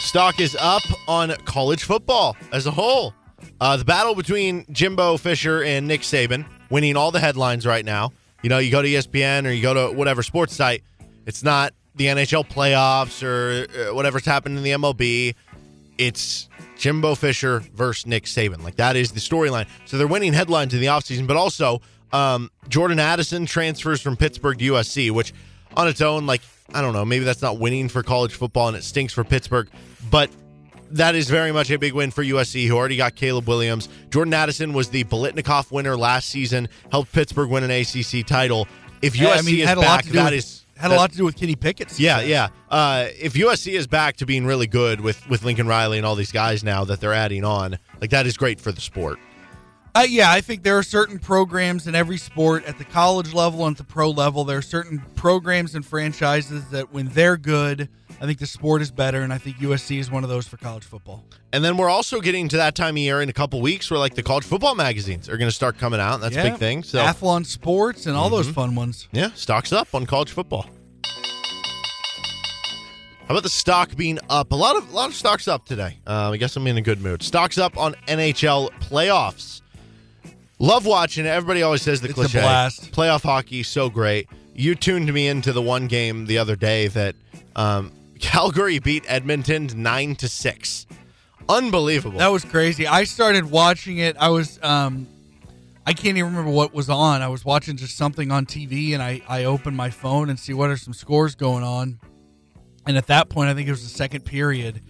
Stock 0.00 0.38
is 0.38 0.54
up 0.60 0.82
on 1.08 1.34
college 1.46 1.84
football 1.84 2.36
as 2.52 2.66
a 2.66 2.70
whole. 2.70 3.14
Uh, 3.58 3.78
the 3.78 3.86
battle 3.86 4.14
between 4.14 4.66
Jimbo 4.70 5.16
Fisher 5.16 5.62
and 5.62 5.88
Nick 5.88 6.02
Saban 6.02 6.44
winning 6.68 6.94
all 6.94 7.10
the 7.10 7.20
headlines 7.20 7.66
right 7.66 7.86
now. 7.86 8.12
You 8.42 8.50
know, 8.50 8.58
you 8.58 8.70
go 8.70 8.82
to 8.82 8.88
ESPN 8.88 9.46
or 9.46 9.50
you 9.50 9.62
go 9.62 9.72
to 9.72 9.96
whatever 9.96 10.22
sports 10.22 10.54
site, 10.54 10.84
it's 11.24 11.42
not 11.42 11.72
the 11.98 12.06
NHL 12.06 12.48
playoffs 12.48 13.22
or 13.22 13.66
uh, 13.90 13.94
whatever's 13.94 14.24
happened 14.24 14.56
in 14.56 14.64
the 14.64 14.70
MLB. 14.70 15.34
It's 15.98 16.48
Jimbo 16.78 17.14
Fisher 17.16 17.60
versus 17.74 18.06
Nick 18.06 18.24
Saban. 18.24 18.62
Like 18.62 18.76
that 18.76 18.96
is 18.96 19.12
the 19.12 19.20
storyline. 19.20 19.66
So 19.84 19.98
they're 19.98 20.06
winning 20.06 20.32
headlines 20.32 20.72
in 20.72 20.80
the 20.80 20.86
offseason, 20.86 21.26
but 21.26 21.36
also 21.36 21.82
um, 22.12 22.50
Jordan 22.68 22.98
Addison 23.00 23.46
transfers 23.46 24.00
from 24.00 24.16
Pittsburgh 24.16 24.58
to 24.58 24.72
USC, 24.72 25.10
which 25.10 25.32
on 25.76 25.88
its 25.88 26.00
own, 26.00 26.24
like, 26.26 26.40
I 26.72 26.80
don't 26.80 26.92
know, 26.94 27.04
maybe 27.04 27.24
that's 27.24 27.42
not 27.42 27.58
winning 27.58 27.88
for 27.88 28.02
college 28.02 28.34
football 28.34 28.68
and 28.68 28.76
it 28.76 28.84
stinks 28.84 29.12
for 29.12 29.24
Pittsburgh, 29.24 29.68
but 30.10 30.30
that 30.92 31.14
is 31.14 31.28
very 31.28 31.52
much 31.52 31.70
a 31.70 31.78
big 31.78 31.92
win 31.92 32.10
for 32.10 32.22
USC, 32.24 32.66
who 32.66 32.76
already 32.76 32.96
got 32.96 33.14
Caleb 33.14 33.46
Williams. 33.48 33.88
Jordan 34.10 34.32
Addison 34.32 34.72
was 34.72 34.88
the 34.88 35.04
Biletnikoff 35.04 35.70
winner 35.70 35.96
last 35.96 36.30
season, 36.30 36.68
helped 36.90 37.12
Pittsburgh 37.12 37.50
win 37.50 37.64
an 37.64 37.70
ACC 37.70 38.24
title. 38.26 38.66
If 39.02 39.14
USC 39.14 39.20
Yeah, 39.20 39.30
I 39.32 39.42
mean, 39.42 39.60
is 39.60 39.66
back, 39.84 40.04
that 40.06 40.24
with- 40.26 40.34
is 40.34 40.64
Had 40.78 40.92
a 40.92 40.96
lot 40.96 41.10
to 41.10 41.16
do 41.16 41.24
with 41.24 41.36
Kenny 41.36 41.56
Pickett's. 41.56 41.98
yeah, 41.98 42.20
yeah. 42.20 42.48
Uh, 42.70 43.06
if 43.18 43.34
USC 43.34 43.72
is 43.72 43.86
back 43.86 44.16
to 44.18 44.26
being 44.26 44.46
really 44.46 44.66
good 44.66 45.00
with 45.00 45.28
with 45.28 45.42
Lincoln 45.44 45.66
Riley 45.66 45.98
and 45.98 46.06
all 46.06 46.14
these 46.14 46.32
guys 46.32 46.62
now 46.62 46.84
that 46.84 47.00
they're 47.00 47.12
adding 47.14 47.44
on, 47.44 47.78
like 48.00 48.10
that 48.10 48.26
is 48.26 48.36
great 48.36 48.60
for 48.60 48.70
the 48.72 48.80
sport. 48.80 49.18
Uh, 49.98 50.02
yeah, 50.02 50.30
I 50.30 50.40
think 50.40 50.62
there 50.62 50.78
are 50.78 50.84
certain 50.84 51.18
programs 51.18 51.88
in 51.88 51.96
every 51.96 52.18
sport 52.18 52.64
at 52.66 52.78
the 52.78 52.84
college 52.84 53.34
level 53.34 53.66
and 53.66 53.74
at 53.74 53.78
the 53.78 53.92
pro 53.92 54.10
level. 54.10 54.44
There 54.44 54.58
are 54.58 54.62
certain 54.62 55.02
programs 55.16 55.74
and 55.74 55.84
franchises 55.84 56.64
that 56.70 56.92
when 56.92 57.08
they're 57.08 57.36
good, 57.36 57.88
I 58.20 58.26
think 58.26 58.38
the 58.38 58.46
sport 58.46 58.80
is 58.80 58.92
better, 58.92 59.22
and 59.22 59.32
I 59.32 59.38
think 59.38 59.56
USC 59.56 59.98
is 59.98 60.08
one 60.08 60.22
of 60.22 60.30
those 60.30 60.46
for 60.46 60.56
college 60.56 60.84
football. 60.84 61.24
And 61.52 61.64
then 61.64 61.76
we're 61.76 61.88
also 61.88 62.20
getting 62.20 62.46
to 62.50 62.58
that 62.58 62.76
time 62.76 62.94
of 62.94 62.98
year 62.98 63.20
in 63.20 63.28
a 63.28 63.32
couple 63.32 63.60
weeks 63.60 63.90
where 63.90 63.98
like 63.98 64.14
the 64.14 64.22
college 64.22 64.44
football 64.44 64.76
magazines 64.76 65.28
are 65.28 65.36
going 65.36 65.50
to 65.50 65.54
start 65.54 65.78
coming 65.78 65.98
out. 65.98 66.20
That's 66.20 66.36
a 66.36 66.42
big 66.44 66.58
thing. 66.58 66.84
So 66.84 67.00
Athlon 67.00 67.44
Sports 67.44 68.06
and 68.06 68.16
all 68.16 68.30
those 68.30 68.48
fun 68.48 68.76
ones. 68.76 69.08
yeah, 69.10 69.32
stocks 69.34 69.72
up 69.72 69.96
on 69.96 70.06
college 70.06 70.30
football. 70.30 70.66
How 73.26 73.34
about 73.34 73.42
the 73.42 73.48
stock 73.48 73.96
being 73.96 74.20
up? 74.30 74.52
A 74.52 74.54
lot 74.54 74.76
of 74.76 74.90
a 74.92 74.94
lot 74.94 75.10
of 75.10 75.16
stocks 75.16 75.48
up 75.48 75.64
today. 75.66 75.98
Uh, 76.06 76.30
I 76.30 76.36
guess 76.36 76.54
I'm 76.54 76.68
in 76.68 76.78
a 76.78 76.82
good 76.82 77.02
mood. 77.02 77.24
Stocks 77.24 77.58
up 77.58 77.76
on 77.76 77.94
NHL 78.06 78.70
playoffs. 78.80 79.60
Love 80.58 80.86
watching 80.86 81.24
it. 81.24 81.28
Everybody 81.28 81.62
always 81.62 81.82
says 81.82 82.00
the 82.00 82.08
It's 82.08 82.18
a 82.18 82.22
cliche. 82.22 82.40
blast. 82.40 82.92
Playoff 82.92 83.22
hockey 83.22 83.62
so 83.62 83.88
great. 83.88 84.28
You 84.54 84.74
tuned 84.74 85.12
me 85.12 85.28
into 85.28 85.52
the 85.52 85.62
one 85.62 85.86
game 85.86 86.26
the 86.26 86.38
other 86.38 86.56
day 86.56 86.88
that 86.88 87.14
um, 87.54 87.92
Calgary 88.20 88.78
beat 88.80 89.04
Edmonton 89.06 89.68
nine 89.76 90.16
to 90.16 90.28
six. 90.28 90.86
Unbelievable. 91.48 92.18
That 92.18 92.28
was 92.32 92.44
crazy. 92.44 92.86
I 92.86 93.04
started 93.04 93.50
watching 93.50 93.98
it. 93.98 94.16
I 94.18 94.28
was 94.30 94.58
um 94.62 95.06
I 95.86 95.94
can't 95.94 96.18
even 96.18 96.32
remember 96.32 96.50
what 96.50 96.74
was 96.74 96.90
on. 96.90 97.22
I 97.22 97.28
was 97.28 97.44
watching 97.44 97.76
just 97.78 97.96
something 97.96 98.30
on 98.30 98.44
TV 98.44 98.92
and 98.92 99.02
I 99.02 99.22
I 99.28 99.44
opened 99.44 99.76
my 99.76 99.88
phone 99.90 100.28
and 100.28 100.38
see 100.38 100.52
what 100.52 100.68
are 100.70 100.76
some 100.76 100.92
scores 100.92 101.34
going 101.36 101.62
on. 101.64 102.00
And 102.86 102.98
at 102.98 103.06
that 103.06 103.28
point 103.30 103.48
I 103.48 103.54
think 103.54 103.68
it 103.68 103.70
was 103.70 103.82
the 103.84 103.96
second 103.96 104.24
period 104.26 104.82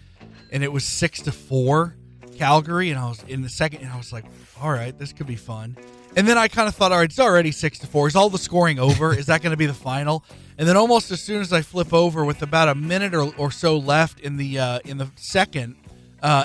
and 0.50 0.64
it 0.64 0.72
was 0.72 0.84
6 0.84 1.22
to 1.22 1.32
4 1.32 1.94
Calgary 2.38 2.90
and 2.90 2.98
I 2.98 3.08
was 3.08 3.22
in 3.28 3.42
the 3.42 3.48
second 3.48 3.82
and 3.82 3.92
I 3.92 3.96
was 3.96 4.12
like, 4.12 4.24
"All 4.60 4.70
right, 4.70 4.96
this 4.96 5.12
could 5.12 5.26
be 5.26 5.36
fun." 5.36 5.76
And 6.16 6.26
then 6.26 6.38
I 6.38 6.48
kind 6.48 6.68
of 6.68 6.74
thought, 6.74 6.92
"All 6.92 6.98
right, 6.98 7.10
it's 7.10 7.18
already 7.18 7.52
6 7.52 7.78
to 7.80 7.86
4. 7.86 8.08
Is 8.08 8.16
all 8.16 8.30
the 8.30 8.38
scoring 8.38 8.78
over? 8.78 9.12
Is 9.12 9.26
that 9.26 9.42
going 9.42 9.50
to 9.50 9.56
be 9.56 9.66
the 9.66 9.74
final?" 9.74 10.24
And 10.56 10.66
then 10.66 10.76
almost 10.76 11.10
as 11.10 11.20
soon 11.20 11.40
as 11.40 11.52
I 11.52 11.62
flip 11.62 11.92
over 11.92 12.24
with 12.24 12.42
about 12.42 12.68
a 12.68 12.74
minute 12.74 13.14
or, 13.14 13.34
or 13.36 13.50
so 13.50 13.76
left 13.76 14.20
in 14.20 14.36
the 14.36 14.58
uh, 14.58 14.78
in 14.84 14.98
the 14.98 15.10
second 15.16 15.76
uh, 16.22 16.44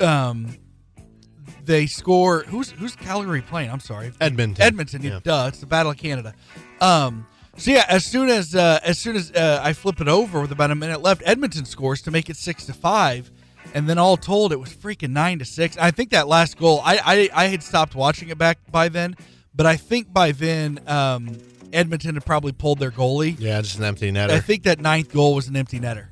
um, 0.00 0.56
they 1.64 1.86
score. 1.86 2.44
Who's 2.44 2.70
who's 2.70 2.96
Calgary 2.96 3.42
playing? 3.42 3.70
I'm 3.70 3.80
sorry, 3.80 4.12
Edmonton. 4.20 4.62
Edmonton. 4.62 5.02
Yeah. 5.02 5.20
Duh, 5.22 5.46
it's 5.48 5.60
the 5.60 5.66
Battle 5.66 5.92
of 5.92 5.98
Canada. 5.98 6.34
Um, 6.80 7.26
so 7.56 7.70
yeah, 7.70 7.84
as 7.88 8.04
soon 8.04 8.28
as 8.28 8.54
uh, 8.54 8.80
as 8.82 8.98
soon 8.98 9.16
as 9.16 9.30
uh, 9.32 9.60
I 9.62 9.72
flip 9.72 10.00
it 10.00 10.08
over 10.08 10.40
with 10.40 10.52
about 10.52 10.70
a 10.70 10.74
minute 10.74 11.02
left, 11.02 11.22
Edmonton 11.24 11.64
scores 11.64 12.02
to 12.02 12.10
make 12.10 12.28
it 12.28 12.36
six 12.36 12.66
to 12.66 12.72
five, 12.72 13.30
and 13.72 13.88
then 13.88 13.98
all 13.98 14.16
told, 14.16 14.52
it 14.52 14.60
was 14.60 14.70
freaking 14.74 15.10
nine 15.10 15.38
to 15.38 15.44
six. 15.44 15.76
I 15.78 15.90
think 15.90 16.10
that 16.10 16.28
last 16.28 16.58
goal, 16.58 16.80
I 16.84 17.30
I, 17.34 17.44
I 17.44 17.46
had 17.46 17.62
stopped 17.62 17.94
watching 17.94 18.28
it 18.28 18.38
back 18.38 18.58
by 18.70 18.88
then, 18.88 19.16
but 19.54 19.66
I 19.66 19.76
think 19.76 20.12
by 20.12 20.32
then 20.32 20.80
um, 20.86 21.38
Edmonton 21.72 22.14
had 22.14 22.24
probably 22.26 22.52
pulled 22.52 22.78
their 22.78 22.90
goalie. 22.90 23.36
yeah, 23.38 23.60
just 23.60 23.78
an 23.78 23.84
empty 23.84 24.10
netter. 24.12 24.30
I 24.30 24.40
think 24.40 24.64
that 24.64 24.80
ninth 24.80 25.12
goal 25.12 25.34
was 25.34 25.48
an 25.48 25.56
empty 25.56 25.80
netter. 25.80 26.06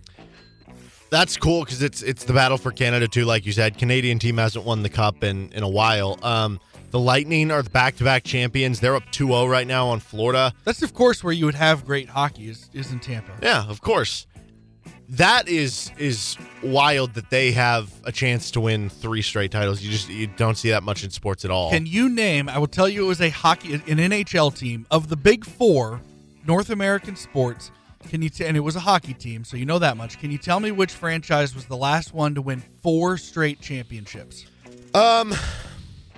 That's 1.11 1.37
cool 1.37 1.63
because 1.65 1.83
it's 1.83 2.03
it's 2.03 2.25
the 2.25 2.33
battle 2.33 2.57
for 2.57 2.73
Canada 2.73 3.07
too. 3.07 3.27
Like 3.27 3.45
you 3.45 3.53
said, 3.53 3.77
Canadian 3.77 4.19
team 4.19 4.39
hasn't 4.39 4.65
won 4.65 4.83
the 4.83 4.89
cup 4.89 5.23
in 5.23 5.53
in 5.53 5.63
a 5.63 5.69
while. 5.69 6.19
Um, 6.23 6.59
the 6.91 6.99
Lightning 6.99 7.51
are 7.51 7.63
the 7.63 7.71
back 7.71 7.97
to 7.97 8.05
back 8.05 8.23
champions. 8.23 8.81
They're 8.81 8.95
up 8.95 9.05
2-0 9.13 9.51
right 9.51 9.67
now 9.67 9.89
on 9.89 10.01
Florida. 10.01 10.53
That's 10.65 10.83
of 10.83 10.93
course 10.93 11.25
where 11.25 11.33
you 11.33 11.47
would 11.47 11.55
have 11.55 11.87
great 11.87 12.09
hockey 12.09 12.49
is, 12.49 12.69
is 12.75 12.93
in 12.93 13.01
Tampa. 13.01 13.33
Yeah, 13.43 13.65
of 13.67 13.81
course. 13.81 14.27
That 15.13 15.47
is 15.47 15.93
is 15.99 16.39
wild 16.63 17.13
that 17.15 17.29
they 17.29 17.53
have 17.53 17.93
a 18.05 18.11
chance 18.11 18.51
to 18.53 18.63
win 18.63 18.89
three 18.89 19.21
straight 19.21 19.51
titles. 19.51 19.83
You 19.83 19.91
just 19.91 20.09
you 20.09 20.27
don't 20.27 20.57
see 20.57 20.71
that 20.71 20.83
much 20.83 21.05
in 21.05 21.11
sports 21.11 21.45
at 21.45 21.51
all. 21.51 21.71
Can 21.71 21.85
you 21.85 22.09
name? 22.09 22.49
I 22.49 22.57
will 22.57 22.67
tell 22.67 22.89
you, 22.89 23.05
it 23.05 23.09
was 23.09 23.21
a 23.21 23.29
hockey, 23.29 23.75
an 23.75 23.81
NHL 23.83 24.57
team 24.57 24.87
of 24.91 25.11
the 25.11 25.17
big 25.17 25.45
four 25.45 26.01
North 26.47 26.71
American 26.71 27.15
sports. 27.15 27.71
Can 28.09 28.23
you? 28.23 28.31
T- 28.31 28.47
and 28.47 28.57
it 28.57 28.61
was 28.61 28.75
a 28.75 28.81
hockey 28.81 29.13
team, 29.13 29.45
so 29.45 29.59
you 29.59 29.67
know 29.67 29.79
that 29.79 29.99
much. 29.99 30.19
Can 30.19 30.31
you 30.31 30.39
tell 30.39 30.61
me 30.61 30.71
which 30.71 30.93
franchise 30.93 31.55
was 31.55 31.67
the 31.67 31.77
last 31.77 32.15
one 32.15 32.35
to 32.35 32.41
win 32.41 32.63
four 32.83 33.19
straight 33.19 33.61
championships? 33.61 34.47
Um, 34.95 35.35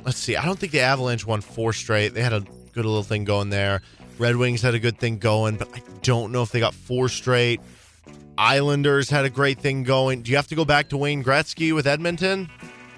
let's 0.04 0.18
see. 0.18 0.36
I 0.36 0.44
don't 0.44 0.56
think 0.56 0.70
the 0.70 0.82
Avalanche 0.82 1.26
won 1.26 1.40
four 1.40 1.72
straight. 1.72 2.14
They 2.14 2.22
had 2.22 2.32
a 2.32 2.44
good 2.72 2.84
little 2.84 3.02
thing 3.02 3.24
going 3.24 3.50
there. 3.50 3.82
Red 4.18 4.36
Wings 4.36 4.62
had 4.62 4.74
a 4.74 4.78
good 4.78 5.00
thing 5.00 5.18
going, 5.18 5.56
but 5.56 5.68
I 5.74 5.82
don't 6.02 6.30
know 6.30 6.42
if 6.42 6.52
they 6.52 6.60
got 6.60 6.74
four 6.74 7.08
straight. 7.08 7.60
Islanders 8.36 9.10
had 9.10 9.24
a 9.24 9.30
great 9.30 9.58
thing 9.58 9.84
going. 9.84 10.22
Do 10.22 10.30
you 10.30 10.36
have 10.36 10.48
to 10.48 10.54
go 10.54 10.64
back 10.64 10.88
to 10.90 10.96
Wayne 10.96 11.22
Gretzky 11.22 11.74
with 11.74 11.86
Edmonton? 11.86 12.50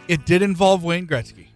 It 0.08 0.24
did 0.24 0.42
involve 0.42 0.84
Wayne 0.84 1.06
Gretzky. 1.06 1.46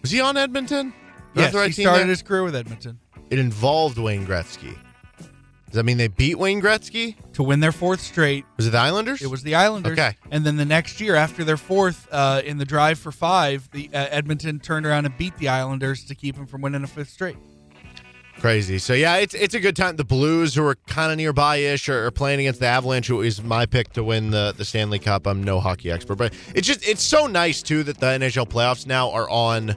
Was 0.00 0.10
he 0.10 0.20
on 0.20 0.36
Edmonton? 0.36 0.92
Yes, 1.34 1.54
right 1.54 1.70
he 1.70 1.82
started 1.82 2.00
there? 2.00 2.08
his 2.08 2.22
career 2.22 2.42
with 2.42 2.54
Edmonton 2.54 2.98
It 3.30 3.38
involved 3.38 3.96
Wayne 3.98 4.26
Gretzky. 4.26 4.76
Does 5.72 5.76
that 5.76 5.84
mean 5.84 5.96
they 5.96 6.08
beat 6.08 6.38
Wayne 6.38 6.60
Gretzky? 6.60 7.16
to 7.32 7.42
win 7.42 7.60
their 7.60 7.72
fourth 7.72 8.00
straight. 8.00 8.44
Was 8.58 8.66
it 8.66 8.70
the 8.70 8.78
Islanders? 8.78 9.22
It 9.22 9.30
was 9.30 9.42
the 9.42 9.54
Islanders. 9.54 9.92
Okay. 9.92 10.16
And 10.30 10.44
then 10.44 10.56
the 10.56 10.66
next 10.66 11.00
year, 11.00 11.14
after 11.14 11.44
their 11.44 11.56
fourth 11.56 12.06
uh, 12.12 12.42
in 12.44 12.58
the 12.58 12.66
drive 12.66 12.98
for 12.98 13.10
five, 13.10 13.70
the 13.72 13.88
uh, 13.94 14.06
Edmonton 14.10 14.60
turned 14.60 14.84
around 14.84 15.06
and 15.06 15.16
beat 15.16 15.34
the 15.38 15.48
Islanders 15.48 16.04
to 16.04 16.14
keep 16.14 16.36
them 16.36 16.46
from 16.46 16.60
winning 16.60 16.84
a 16.84 16.86
fifth 16.86 17.08
straight. 17.08 17.38
Crazy. 18.42 18.80
So 18.80 18.92
yeah, 18.92 19.18
it's 19.18 19.34
it's 19.34 19.54
a 19.54 19.60
good 19.60 19.76
time. 19.76 19.94
The 19.94 20.04
Blues, 20.04 20.52
who 20.56 20.66
are 20.66 20.74
kind 20.88 21.12
of 21.12 21.16
nearby-ish, 21.16 21.88
are, 21.88 22.06
are 22.06 22.10
playing 22.10 22.40
against 22.40 22.58
the 22.58 22.66
Avalanche, 22.66 23.06
who 23.06 23.20
is 23.20 23.40
my 23.40 23.66
pick 23.66 23.92
to 23.92 24.02
win 24.02 24.30
the 24.32 24.52
the 24.56 24.64
Stanley 24.64 24.98
Cup. 24.98 25.28
I'm 25.28 25.44
no 25.44 25.60
hockey 25.60 25.92
expert, 25.92 26.16
but 26.16 26.34
it's 26.52 26.66
just 26.66 26.84
it's 26.84 27.04
so 27.04 27.28
nice 27.28 27.62
too 27.62 27.84
that 27.84 27.98
the 27.98 28.06
NHL 28.06 28.48
playoffs 28.48 28.84
now 28.84 29.12
are 29.12 29.30
on 29.30 29.76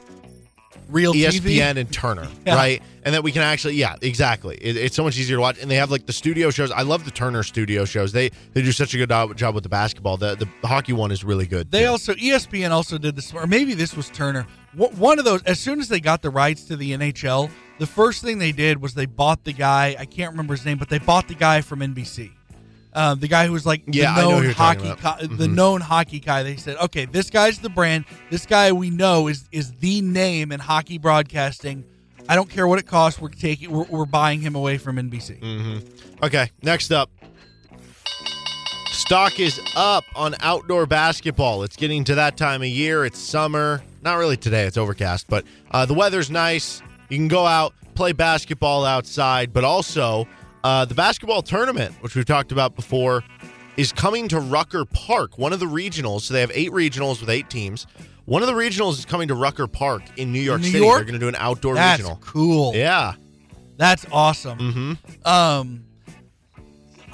Real 0.89 1.13
ESPN 1.13 1.41
TV. 1.41 1.77
and 1.77 1.93
Turner, 1.93 2.27
Yeah. 2.47 2.55
right? 2.55 2.81
And 3.03 3.13
that 3.13 3.23
we 3.23 3.31
can 3.31 3.43
actually, 3.43 3.75
yeah, 3.75 3.97
exactly. 4.01 4.55
It, 4.59 4.75
it's 4.77 4.95
so 4.95 5.03
much 5.03 5.15
easier 5.19 5.37
to 5.37 5.41
watch, 5.41 5.59
and 5.61 5.69
they 5.69 5.75
have 5.75 5.91
like 5.91 6.07
the 6.07 6.13
studio 6.13 6.49
shows. 6.49 6.71
I 6.71 6.81
love 6.81 7.05
the 7.05 7.11
Turner 7.11 7.43
studio 7.43 7.85
shows. 7.85 8.13
They 8.13 8.31
they 8.53 8.63
do 8.63 8.71
such 8.71 8.95
a 8.95 8.97
good 8.97 9.09
job, 9.37 9.53
with 9.53 9.63
the 9.63 9.69
basketball. 9.69 10.17
The 10.17 10.35
the 10.35 10.67
hockey 10.67 10.93
one 10.93 11.11
is 11.11 11.23
really 11.23 11.45
good. 11.45 11.69
They 11.69 11.81
too. 11.83 11.89
also 11.89 12.15
ESPN 12.15 12.71
also 12.71 12.97
did 12.97 13.15
this, 13.15 13.31
or 13.31 13.45
maybe 13.45 13.75
this 13.75 13.95
was 13.95 14.09
Turner. 14.09 14.47
One 14.75 15.19
of 15.19 15.25
those. 15.25 15.41
As 15.43 15.59
soon 15.59 15.79
as 15.79 15.87
they 15.87 15.99
got 15.99 16.21
the 16.21 16.29
rights 16.29 16.65
to 16.65 16.75
the 16.75 16.91
NHL, 16.91 17.49
the 17.79 17.85
first 17.87 18.21
thing 18.23 18.37
they 18.39 18.51
did 18.51 18.81
was 18.81 18.93
they 18.93 19.05
bought 19.05 19.43
the 19.43 19.53
guy. 19.53 19.95
I 19.97 20.05
can't 20.05 20.31
remember 20.31 20.53
his 20.55 20.65
name, 20.65 20.77
but 20.77 20.89
they 20.89 20.99
bought 20.99 21.27
the 21.27 21.35
guy 21.35 21.61
from 21.61 21.79
NBC. 21.79 22.31
Um, 22.93 23.19
the 23.19 23.27
guy 23.27 23.45
who 23.45 23.51
was 23.51 23.65
like 23.65 23.83
Yeah, 23.87 24.15
the 24.15 24.21
known 24.21 24.49
hockey, 24.51 24.93
co- 24.97 25.17
the 25.19 25.47
Mhm. 25.47 25.53
known 25.53 25.81
hockey 25.81 26.19
guy. 26.21 26.43
They 26.43 26.55
said, 26.55 26.77
okay, 26.77 27.03
this 27.05 27.29
guy's 27.29 27.59
the 27.59 27.69
brand. 27.69 28.05
This 28.29 28.45
guy 28.45 28.71
we 28.71 28.89
know 28.89 29.27
is 29.27 29.43
is 29.51 29.73
the 29.73 30.01
name 30.01 30.53
in 30.53 30.61
hockey 30.61 30.97
broadcasting. 30.97 31.83
I 32.29 32.35
don't 32.35 32.49
care 32.49 32.67
what 32.67 32.79
it 32.79 32.87
costs. 32.87 33.19
We're 33.19 33.29
taking, 33.29 33.69
we're, 33.71 33.83
we're 33.83 34.05
buying 34.05 34.39
him 34.41 34.55
away 34.55 34.77
from 34.77 34.95
NBC. 34.97 35.39
Mm-hmm. 35.41 36.23
Okay, 36.23 36.49
next 36.63 36.91
up. 36.91 37.09
Stock 39.05 39.39
is 39.39 39.61
up 39.75 40.03
on 40.15 40.33
outdoor 40.39 40.87
basketball. 40.87 41.61
It's 41.61 41.75
getting 41.75 42.03
to 42.05 42.15
that 42.15 42.37
time 42.37 42.63
of 42.63 42.67
year. 42.67 43.05
It's 43.05 43.19
summer. 43.19 43.83
Not 44.01 44.15
really 44.15 44.35
today, 44.35 44.63
it's 44.63 44.77
overcast, 44.77 45.27
but 45.29 45.45
uh, 45.69 45.85
the 45.85 45.93
weather's 45.93 46.31
nice. 46.31 46.81
You 47.09 47.17
can 47.17 47.27
go 47.27 47.45
out, 47.45 47.75
play 47.93 48.13
basketball 48.13 48.83
outside, 48.83 49.53
but 49.53 49.63
also 49.63 50.27
uh, 50.63 50.85
the 50.85 50.95
basketball 50.95 51.43
tournament, 51.43 51.93
which 52.01 52.15
we've 52.15 52.25
talked 52.25 52.51
about 52.51 52.75
before, 52.75 53.23
is 53.77 53.91
coming 53.91 54.27
to 54.29 54.39
Rucker 54.39 54.85
Park, 54.85 55.37
one 55.37 55.53
of 55.53 55.59
the 55.59 55.67
regionals. 55.67 56.21
So 56.21 56.33
they 56.33 56.41
have 56.41 56.51
eight 56.55 56.71
regionals 56.71 57.19
with 57.21 57.29
eight 57.29 57.47
teams. 57.47 57.85
One 58.25 58.41
of 58.41 58.47
the 58.47 58.55
regionals 58.55 58.93
is 58.93 59.05
coming 59.05 59.27
to 59.27 59.35
Rucker 59.35 59.67
Park 59.67 60.01
in 60.17 60.31
New 60.31 60.39
York 60.41 60.61
New 60.61 60.67
City. 60.67 60.79
York? 60.83 60.97
They're 60.97 61.05
going 61.05 61.13
to 61.13 61.19
do 61.19 61.27
an 61.27 61.35
outdoor 61.37 61.75
That's 61.75 61.99
regional. 62.01 62.17
cool. 62.21 62.73
Yeah. 62.75 63.13
That's 63.77 64.07
awesome. 64.11 64.57
Mm-hmm. 64.57 65.27
Um, 65.27 65.84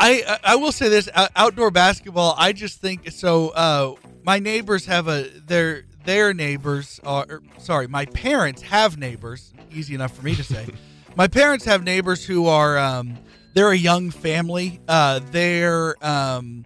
I 0.01 0.39
I- 0.43 0.55
will 0.55 0.71
say 0.71 0.89
this: 0.89 1.07
out- 1.13 1.29
outdoor 1.35 1.71
basketball. 1.71 2.35
I 2.37 2.53
just 2.53 2.81
think 2.81 3.11
so. 3.11 3.49
Uh, 3.49 3.95
my 4.23 4.39
neighbors 4.39 4.85
have 4.87 5.07
a 5.07 5.29
their 5.45 5.83
their 6.05 6.33
neighbors 6.33 6.99
are 7.03 7.25
er, 7.29 7.41
sorry. 7.59 7.87
My 7.87 8.05
parents 8.05 8.63
have 8.63 8.97
neighbors. 8.97 9.53
Easy 9.71 9.93
enough 9.93 10.15
for 10.15 10.23
me 10.23 10.35
to 10.35 10.43
say. 10.43 10.67
my 11.15 11.27
parents 11.27 11.65
have 11.65 11.83
neighbors 11.83 12.25
who 12.25 12.47
are 12.47 12.77
um, 12.79 13.17
they're 13.53 13.71
a 13.71 13.77
young 13.77 14.09
family. 14.09 14.79
Uh, 14.87 15.19
they're 15.31 15.95
um, 16.05 16.65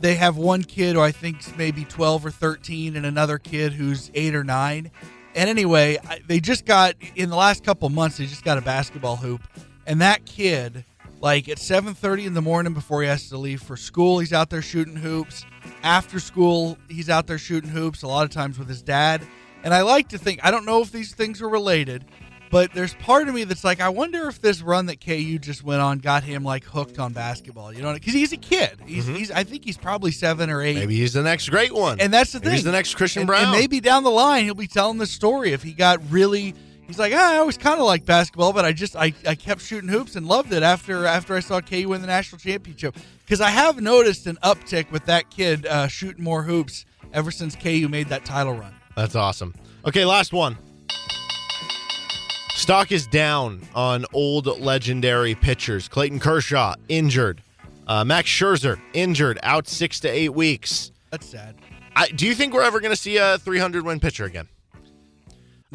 they 0.00 0.14
have 0.14 0.36
one 0.36 0.62
kid 0.62 0.94
who 0.94 1.00
I 1.00 1.10
think's 1.10 1.54
maybe 1.56 1.84
twelve 1.84 2.24
or 2.24 2.30
thirteen, 2.30 2.96
and 2.96 3.04
another 3.04 3.38
kid 3.38 3.72
who's 3.72 4.10
eight 4.14 4.34
or 4.34 4.44
nine. 4.44 4.90
And 5.34 5.50
anyway, 5.50 5.98
I, 6.08 6.20
they 6.26 6.40
just 6.40 6.64
got 6.64 6.94
in 7.16 7.28
the 7.30 7.36
last 7.36 7.64
couple 7.64 7.88
months. 7.88 8.18
They 8.18 8.26
just 8.26 8.44
got 8.44 8.56
a 8.58 8.62
basketball 8.62 9.16
hoop, 9.16 9.42
and 9.86 10.00
that 10.00 10.24
kid, 10.26 10.84
like 11.20 11.48
at 11.48 11.58
seven 11.58 11.94
thirty 11.94 12.26
in 12.26 12.34
the 12.34 12.42
morning 12.42 12.74
before 12.74 13.02
he 13.02 13.08
has 13.08 13.28
to 13.30 13.38
leave 13.38 13.62
for 13.62 13.76
school, 13.76 14.18
he's 14.18 14.32
out 14.32 14.50
there 14.50 14.62
shooting 14.62 14.96
hoops. 14.96 15.44
After 15.82 16.20
school, 16.20 16.78
he's 16.88 17.10
out 17.10 17.26
there 17.26 17.38
shooting 17.38 17.70
hoops. 17.70 18.02
A 18.02 18.06
lot 18.06 18.24
of 18.24 18.30
times 18.30 18.58
with 18.58 18.68
his 18.68 18.82
dad. 18.82 19.26
And 19.64 19.74
I 19.74 19.82
like 19.82 20.08
to 20.08 20.18
think 20.18 20.40
I 20.44 20.50
don't 20.50 20.64
know 20.64 20.80
if 20.82 20.92
these 20.92 21.14
things 21.14 21.42
are 21.42 21.48
related, 21.48 22.04
but 22.50 22.72
there's 22.72 22.94
part 22.94 23.28
of 23.28 23.34
me 23.34 23.44
that's 23.44 23.64
like, 23.64 23.80
I 23.80 23.88
wonder 23.88 24.28
if 24.28 24.40
this 24.40 24.62
run 24.62 24.86
that 24.86 25.04
KU 25.04 25.38
just 25.38 25.62
went 25.62 25.80
on 25.80 25.98
got 25.98 26.22
him 26.22 26.44
like 26.44 26.64
hooked 26.64 26.98
on 26.98 27.12
basketball. 27.12 27.72
You 27.72 27.82
know, 27.82 27.92
because 27.92 28.14
he's 28.14 28.32
a 28.32 28.36
kid. 28.36 28.78
He's, 28.86 29.04
mm-hmm. 29.04 29.16
he's 29.16 29.30
I 29.30 29.44
think 29.44 29.64
he's 29.64 29.76
probably 29.76 30.10
seven 30.10 30.50
or 30.50 30.62
eight. 30.62 30.76
Maybe 30.76 30.96
he's 30.96 31.12
the 31.12 31.22
next 31.22 31.48
great 31.48 31.74
one. 31.74 32.00
And 32.00 32.12
that's 32.12 32.32
the 32.32 32.38
Maybe 32.38 32.46
thing. 32.46 32.54
he's 32.54 32.64
the 32.64 32.72
next 32.72 32.94
Christian 32.94 33.22
and, 33.22 33.26
Brown. 33.26 33.44
And 33.44 33.52
maybe 33.52 33.80
down 33.80 34.04
the 34.04 34.10
line 34.10 34.44
he'll 34.44 34.54
be 34.54 34.66
telling 34.66 34.98
the 34.98 35.06
story 35.06 35.52
if 35.52 35.62
he 35.62 35.72
got 35.72 36.00
really. 36.10 36.54
He's 36.88 36.98
like, 36.98 37.12
ah, 37.14 37.34
I 37.34 37.36
always 37.36 37.58
kind 37.58 37.78
of 37.78 37.84
liked 37.86 38.06
basketball, 38.06 38.54
but 38.54 38.64
I 38.64 38.72
just 38.72 38.96
I, 38.96 39.12
I 39.26 39.34
kept 39.34 39.60
shooting 39.60 39.90
hoops 39.90 40.16
and 40.16 40.26
loved 40.26 40.54
it 40.54 40.62
after 40.62 41.04
after 41.04 41.36
I 41.36 41.40
saw 41.40 41.60
KU 41.60 41.90
win 41.90 42.00
the 42.00 42.06
national 42.06 42.38
championship. 42.38 42.96
Because 43.24 43.42
I 43.42 43.50
have 43.50 43.80
noticed 43.82 44.26
an 44.26 44.38
uptick 44.42 44.90
with 44.90 45.04
that 45.04 45.28
kid 45.28 45.66
uh, 45.66 45.86
shooting 45.86 46.24
more 46.24 46.42
hoops 46.42 46.86
ever 47.12 47.30
since 47.30 47.54
KU 47.54 47.88
made 47.90 48.08
that 48.08 48.24
title 48.24 48.54
run. 48.54 48.74
That's 48.96 49.14
awesome. 49.14 49.54
Okay, 49.84 50.06
last 50.06 50.32
one. 50.32 50.56
Stock 52.54 52.90
is 52.90 53.06
down 53.06 53.60
on 53.74 54.06
old 54.14 54.46
legendary 54.58 55.34
pitchers. 55.34 55.88
Clayton 55.88 56.20
Kershaw 56.20 56.74
injured. 56.88 57.42
Uh, 57.86 58.02
Max 58.04 58.30
Scherzer 58.30 58.80
injured, 58.94 59.38
out 59.42 59.68
six 59.68 60.00
to 60.00 60.08
eight 60.08 60.34
weeks. 60.34 60.90
That's 61.10 61.26
sad. 61.26 61.54
I, 61.94 62.08
do 62.08 62.26
you 62.26 62.34
think 62.34 62.54
we're 62.54 62.62
ever 62.62 62.80
going 62.80 62.92
to 62.92 63.00
see 63.00 63.18
a 63.18 63.38
300 63.38 63.84
win 63.84 64.00
pitcher 64.00 64.24
again? 64.24 64.48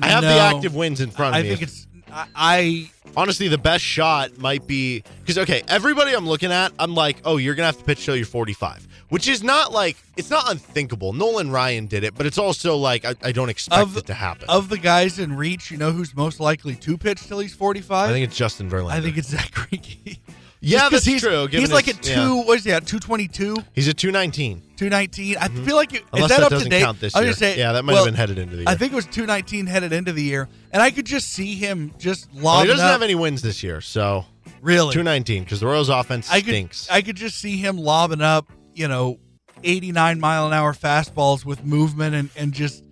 I 0.02 0.08
have 0.08 0.24
the 0.24 0.30
active 0.30 0.76
wins 0.76 1.02
in 1.02 1.12
front 1.12 1.36
of 1.36 1.40
I 1.40 1.44
me. 1.44 1.52
I 1.52 1.56
think 1.56 1.62
it's 1.64 1.88
I, 2.12 2.28
I 2.36 2.92
honestly 3.18 3.48
the 3.48 3.58
best 3.58 3.84
shot 3.84 4.38
might 4.38 4.68
be 4.68 5.04
because 5.22 5.38
okay, 5.40 5.64
everybody 5.68 6.14
I'm 6.14 6.28
looking 6.28 6.52
at, 6.52 6.72
I'm 6.80 6.94
like, 6.96 7.18
oh, 7.26 7.38
you're 7.38 7.56
gonna 7.56 7.66
have 7.68 7.78
to 7.78 7.84
pitch 7.84 8.06
till 8.06 8.16
you're 8.16 8.26
45, 8.26 8.88
which 9.10 9.28
is 9.28 9.44
not 9.44 9.72
like 9.72 9.98
it's 10.16 10.30
not 10.30 10.50
unthinkable. 10.52 11.14
Nolan 11.14 11.52
Ryan 11.52 11.88
did 11.88 12.04
it, 12.04 12.14
but 12.16 12.26
it's 12.26 12.38
also 12.38 12.78
like 12.78 13.06
I, 13.06 13.16
I 13.24 13.32
don't 13.32 13.50
expect 13.50 13.82
Of- 13.82 13.98
it 13.98 14.06
to 14.08 14.14
happen. 14.14 14.48
of 14.50 14.70
the 14.70 14.78
guys 14.78 15.20
in 15.20 15.36
reach, 15.36 15.72
you 15.72 15.78
know 15.78 15.92
who's 15.92 16.16
most 16.16 16.40
likely 16.40 16.76
to 16.76 16.98
pitch 16.98 17.26
till 17.28 17.40
he's 17.40 17.54
forty 17.56 17.82
five. 17.82 18.10
I 18.10 18.14
think 18.14 18.26
it's 18.28 18.38
Justin 18.38 18.70
Verlander. 18.70 18.92
I 18.92 19.02
think 19.02 19.18
it's 19.18 19.30
Zack 19.30 19.52
Greinke. 19.52 20.20
yeah, 20.64 20.90
that's 20.90 21.06
he's, 21.06 21.22
true. 21.22 21.48
given 21.48 21.60
He's 21.62 21.72
like 21.72 21.86
his- 21.86 21.98
at 22.00 22.08
yeah. 22.08 22.16
two. 22.16 22.38
What 22.44 22.58
is 22.58 22.64
he 22.66 22.72
at? 22.72 22.88
Two 22.88 23.00
twenty 23.00 23.28
two. 23.28 23.56
He's 23.74 23.88
at 23.88 23.98
219. 23.98 24.62
219. 24.78 25.38
I 25.38 25.48
feel 25.66 25.76
like 25.76 25.92
you, 25.94 26.00
Mm-hmm. 26.00 26.16
Unless 26.16 26.32
is 26.32 26.38
that, 26.38 26.40
that 26.42 26.46
up 26.46 26.50
doesn't 26.52 26.64
to 26.66 26.70
date? 26.70 26.84
count 26.84 27.00
this 27.00 27.16
I 27.16 27.20
was 27.20 27.26
year. 27.26 27.34
gonna 27.34 27.54
say, 27.54 27.58
Yeah, 27.60 27.72
that 27.74 27.84
might 27.86 27.94
well, 27.94 28.04
have 28.06 28.14
been 28.14 28.18
headed 28.18 28.38
into 28.38 28.56
the 28.56 28.62
year. 28.64 28.70
I 28.70 28.76
think 28.76 28.92
it 28.94 28.96
was 28.96 29.06
219 29.06 29.66
headed 29.68 29.94
into 29.94 30.12
the 30.14 30.24
year, 30.24 30.50
and 30.72 30.82
I 30.82 30.92
could 30.92 31.06
just 31.06 31.30
see 31.32 31.56
him 31.56 31.94
just 32.00 32.28
Well, 32.34 32.44
lobbing 32.46 32.66
he 32.68 32.72
doesn't 32.74 32.86
up. 32.86 32.92
have 32.92 33.02
any 33.02 33.16
wins 33.16 33.42
this 33.42 33.62
year, 33.64 33.82
so 33.82 34.26
really. 34.62 34.94
219 34.94 35.44
because 35.44 35.60
the 35.60 35.68
Royals' 35.68 35.90
offense 35.90 36.30
I 36.32 36.40
could, 36.42 36.50
stinks. 36.50 36.88
I 36.90 37.02
could 37.02 37.16
just 37.18 37.38
see 37.40 37.58
him 37.58 37.78
lobbing 37.78 38.22
up, 38.22 38.52
you 38.74 38.88
know, 38.88 39.20
89 39.64 40.20
mile 40.20 40.48
an 40.48 40.54
hour 40.54 40.74
fastballs 40.74 41.46
with 41.46 41.64
movement 41.64 42.16
and, 42.16 42.30
and 42.36 42.52
just 42.54 42.84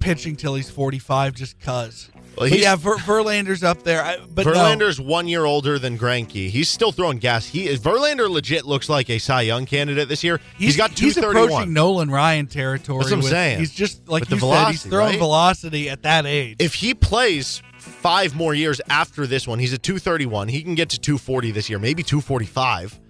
pitching 0.00 0.34
till 0.36 0.54
he's 0.54 0.70
45 0.70 1.34
just 1.34 1.58
cuz. 1.60 2.10
Well, 2.38 2.48
yeah, 2.48 2.76
Ver, 2.76 2.96
Verlander's 2.96 3.62
up 3.64 3.82
there. 3.82 4.02
I, 4.02 4.18
but 4.18 4.46
no. 4.46 4.52
Verlander's 4.52 5.00
one 5.00 5.26
year 5.28 5.44
older 5.44 5.78
than 5.78 5.98
Greinke. 5.98 6.48
He's 6.50 6.68
still 6.68 6.92
throwing 6.92 7.18
gas. 7.18 7.46
He 7.46 7.66
is 7.66 7.80
Verlander 7.80 8.28
legit 8.30 8.64
looks 8.66 8.88
like 8.88 9.10
a 9.10 9.18
Cy 9.18 9.42
Young 9.42 9.66
candidate 9.66 10.08
this 10.08 10.22
year. 10.22 10.40
He's, 10.56 10.76
got 10.76 10.90
he's 10.90 11.14
231. 11.14 11.44
approaching 11.50 11.72
Nolan 11.72 12.10
Ryan 12.10 12.46
territory. 12.46 12.98
That's 13.00 13.10
what 13.10 13.16
I'm 13.16 13.22
with- 13.22 13.30
saying. 13.30 13.58
He's 13.58 13.72
just 13.72 14.08
like 14.08 14.20
With 14.22 14.28
the 14.30 14.36
you 14.36 14.52
said, 14.52 14.68
he's 14.70 14.82
throwing 14.84 15.10
right? 15.10 15.18
velocity 15.18 15.90
at 15.90 16.02
that 16.02 16.26
age. 16.26 16.56
if 16.58 16.74
he 16.74 16.94
plays 16.94 17.62
five 17.78 18.34
more 18.36 18.54
years 18.54 18.80
after 18.88 19.26
this 19.26 19.46
one, 19.48 19.58
he's 19.58 19.72
at 19.72 19.82
231. 19.82 20.48
He 20.48 20.62
can 20.62 20.74
get 20.74 20.90
to 20.90 21.00
240 21.00 21.50
this 21.52 21.68
year, 21.68 21.78
maybe 21.78 22.02
245. 22.02 23.00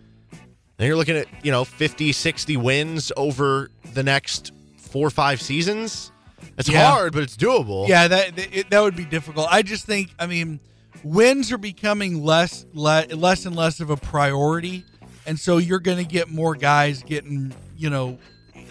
And 0.78 0.86
you're 0.86 0.96
looking 0.96 1.16
at, 1.16 1.26
you 1.42 1.50
know, 1.50 1.64
50, 1.64 2.12
60 2.12 2.56
wins 2.56 3.10
over 3.16 3.70
the 3.94 4.02
next 4.02 4.52
four 4.76 5.08
or 5.08 5.10
five 5.10 5.42
seasons. 5.42 6.12
It's 6.56 6.68
Yeah. 6.68 6.90
hard, 6.90 7.12
but 7.12 7.22
it's 7.22 7.36
doable. 7.36 7.88
Yeah, 7.88 8.08
that 8.08 8.36
that- 8.36 8.56
it, 8.56 8.70
that 8.70 8.80
would 8.80 8.96
be 8.96 9.04
difficult. 9.04 9.48
I 9.50 9.62
just 9.62 9.84
think, 9.84 10.10
I 10.18 10.26
mean, 10.26 10.60
wins 11.04 11.52
are 11.52 11.58
becoming 11.58 12.22
less 12.24 12.66
le, 12.74 13.06
less 13.10 13.46
and 13.46 13.54
less 13.54 13.80
of 13.80 13.90
a 13.90 13.96
priority, 13.96 14.84
and 15.26 15.38
so 15.38 15.58
you're 15.58 15.78
going 15.80 15.98
to 15.98 16.04
get 16.10 16.28
more 16.30 16.54
guys 16.54 17.02
getting, 17.02 17.54
you 17.76 17.90
know, 17.90 18.18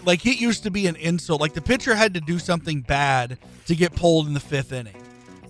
like 0.04 0.24
it 0.26 0.40
used 0.40 0.62
to 0.64 0.70
be 0.70 0.86
an 0.86 0.96
insult. 0.96 1.40
Like 1.40 1.54
the 1.54 1.60
pitcher 1.62 1.94
had 1.94 2.14
to 2.14 2.20
do 2.20 2.38
something 2.38 2.80
bad 2.82 3.38
to 3.66 3.74
get 3.74 3.94
pulled 3.94 4.26
in 4.26 4.34
the 4.34 4.40
fifth 4.40 4.72
inning. 4.72 4.94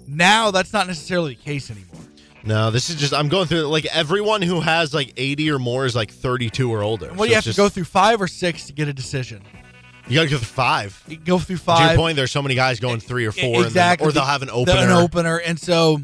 Now 0.06 0.50
that's 0.50 0.72
not 0.72 0.86
necessarily 0.86 1.34
the 1.34 1.42
case 1.42 1.70
anymore. 1.70 1.86
No, 2.44 2.70
this 2.70 2.88
is 2.88 2.96
just, 2.96 3.12
I'm 3.12 3.28
going 3.28 3.46
through, 3.46 3.62
like, 3.66 3.84
everyone 3.86 4.40
who 4.42 4.60
has, 4.60 4.94
like, 4.94 5.12
80 5.16 5.50
or 5.50 5.58
more 5.58 5.84
is, 5.84 5.94
like, 5.96 6.10
32 6.10 6.72
or 6.72 6.82
older. 6.82 7.08
Well, 7.08 7.18
So 7.18 7.24
you 7.24 7.34
have 7.34 7.46
it's 7.46 7.56
to 7.56 7.60
go 7.60 7.68
through 7.68 7.84
five 7.84 8.22
or 8.22 8.28
six 8.28 8.64
to 8.68 8.72
get 8.72 8.86
a 8.88 8.92
decision. 8.92 9.42
You 10.08 10.14
got 10.16 10.22
to 10.24 10.28
go 10.30 10.36
through 10.38 10.46
five. 10.46 11.02
You 11.08 11.16
go 11.16 11.38
through 11.38 11.56
To 11.56 11.62
five. 11.62 11.90
your 11.90 11.96
point, 11.98 12.16
there's 12.16 12.30
so 12.32 12.42
many 12.42 12.54
guys 12.54 12.80
going 12.80 13.00
three 13.00 13.26
or 13.26 13.32
four, 13.32 13.64
exactly, 13.64 14.04
then, 14.04 14.10
or 14.10 14.12
they'll 14.12 14.24
have 14.24 14.42
an 14.42 14.50
opener. 14.50 14.78
An 14.80 14.90
opener, 14.90 15.36
and 15.38 15.58
so 15.58 15.98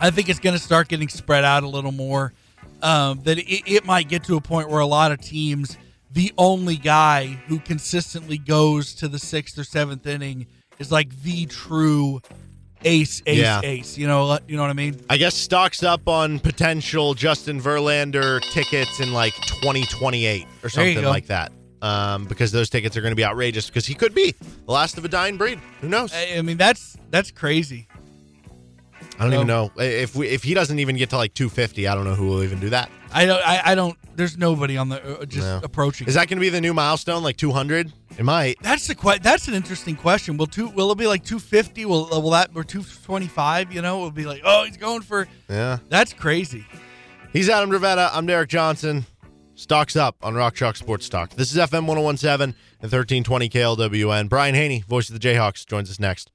I 0.00 0.10
think 0.10 0.28
it's 0.28 0.40
going 0.40 0.56
to 0.56 0.62
start 0.62 0.88
getting 0.88 1.08
spread 1.08 1.44
out 1.44 1.62
a 1.62 1.68
little 1.68 1.92
more. 1.92 2.32
Um, 2.82 3.20
that 3.24 3.38
it, 3.38 3.62
it 3.66 3.84
might 3.86 4.08
get 4.08 4.24
to 4.24 4.36
a 4.36 4.40
point 4.40 4.68
where 4.68 4.80
a 4.80 4.86
lot 4.86 5.10
of 5.10 5.20
teams, 5.20 5.78
the 6.12 6.32
only 6.36 6.76
guy 6.76 7.26
who 7.46 7.58
consistently 7.58 8.36
goes 8.38 8.94
to 8.96 9.08
the 9.08 9.18
sixth 9.18 9.58
or 9.58 9.64
seventh 9.64 10.06
inning 10.06 10.46
is 10.78 10.92
like 10.92 11.08
the 11.22 11.46
true 11.46 12.20
ace, 12.84 13.22
ace, 13.24 13.38
Yeah. 13.38 13.62
ace. 13.64 13.96
You 13.96 14.06
know, 14.06 14.38
you 14.46 14.56
know 14.56 14.62
what 14.62 14.68
I 14.70 14.74
mean? 14.74 15.00
I 15.08 15.16
guess 15.16 15.34
stocks 15.34 15.82
up 15.82 16.06
on 16.06 16.38
potential 16.38 17.14
Justin 17.14 17.60
Verlander 17.62 18.42
tickets 18.52 19.00
in 19.00 19.14
like 19.14 19.32
2028 19.46 20.46
or 20.62 20.68
something 20.68 21.02
like 21.02 21.26
that. 21.28 21.50
Um, 21.82 22.24
because 22.24 22.52
those 22.52 22.70
tickets 22.70 22.96
are 22.96 23.02
going 23.02 23.10
to 23.12 23.16
be 23.16 23.24
outrageous 23.24 23.66
because 23.66 23.84
he 23.84 23.94
could 23.94 24.14
be 24.14 24.32
the 24.66 24.72
last 24.72 24.96
of 24.96 25.04
a 25.04 25.08
dying 25.08 25.36
breed. 25.36 25.60
Who 25.82 25.88
knows? 25.88 26.12
I, 26.12 26.36
I 26.38 26.42
mean, 26.42 26.56
that's 26.56 26.96
that's 27.10 27.30
crazy. 27.30 27.86
I 29.18 29.22
don't 29.24 29.30
so- 29.30 29.34
even 29.36 29.46
know 29.46 29.70
if 29.76 30.14
we 30.16 30.28
if 30.28 30.42
he 30.42 30.54
doesn't 30.54 30.78
even 30.78 30.96
get 30.96 31.10
to 31.10 31.16
like 31.16 31.34
250. 31.34 31.86
I 31.86 31.94
don't 31.94 32.04
know 32.04 32.14
who 32.14 32.26
will 32.28 32.42
even 32.42 32.60
do 32.60 32.70
that. 32.70 32.90
I 33.12 33.24
don't. 33.26 33.40
I, 33.46 33.60
I 33.72 33.74
don't. 33.74 33.96
There's 34.16 34.36
nobody 34.38 34.76
on 34.78 34.88
the 34.88 35.20
uh, 35.20 35.24
just 35.26 35.46
No. 35.46 35.60
approaching. 35.62 36.08
Is 36.08 36.14
that 36.14 36.28
going 36.28 36.38
to 36.38 36.40
be 36.40 36.48
the 36.48 36.60
new 36.60 36.72
milestone, 36.74 37.22
like 37.22 37.36
200? 37.36 37.92
It 38.18 38.24
might. 38.24 38.56
That's 38.62 38.86
the 38.86 38.94
que- 38.94 39.18
That's 39.20 39.46
an 39.46 39.54
interesting 39.54 39.96
question. 39.96 40.38
Will 40.38 40.46
two? 40.46 40.68
Will 40.68 40.90
it 40.92 40.98
be 40.98 41.06
like 41.06 41.24
250? 41.24 41.84
Will 41.84 42.08
will 42.22 42.30
that 42.30 42.50
or 42.54 42.64
225? 42.64 43.72
You 43.72 43.82
know, 43.82 43.98
it 44.00 44.02
will 44.02 44.10
be 44.10 44.24
like, 44.24 44.40
oh, 44.44 44.64
he's 44.64 44.76
going 44.78 45.02
for. 45.02 45.28
Yeah. 45.48 45.78
That's 45.90 46.12
crazy. 46.14 46.66
He's 47.32 47.48
Adam 47.50 47.70
Dravetta. 47.70 48.08
I'm 48.12 48.24
Derek 48.26 48.48
Johnson. 48.48 49.04
Stocks 49.58 49.96
up 49.96 50.16
on 50.22 50.34
Rock 50.34 50.54
Chalk 50.54 50.76
Sports 50.76 51.08
Talk. 51.08 51.30
This 51.30 51.50
is 51.50 51.56
FM 51.56 51.86
1017 51.86 52.54
and 52.82 52.92
1320 52.92 53.48
KLWN. 53.48 54.28
Brian 54.28 54.54
Hanni, 54.54 54.84
voice 54.86 55.08
of 55.08 55.18
the 55.18 55.18
Jayhawks, 55.18 55.64
joins 55.64 55.90
us 55.90 55.98
next. 55.98 56.30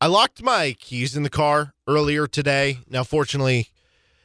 I 0.00 0.06
locked 0.06 0.44
my 0.44 0.76
keys 0.78 1.16
in 1.16 1.24
the 1.24 1.28
car 1.28 1.74
earlier 1.88 2.28
today. 2.28 2.78
Now, 2.88 3.02
fortunately, 3.02 3.70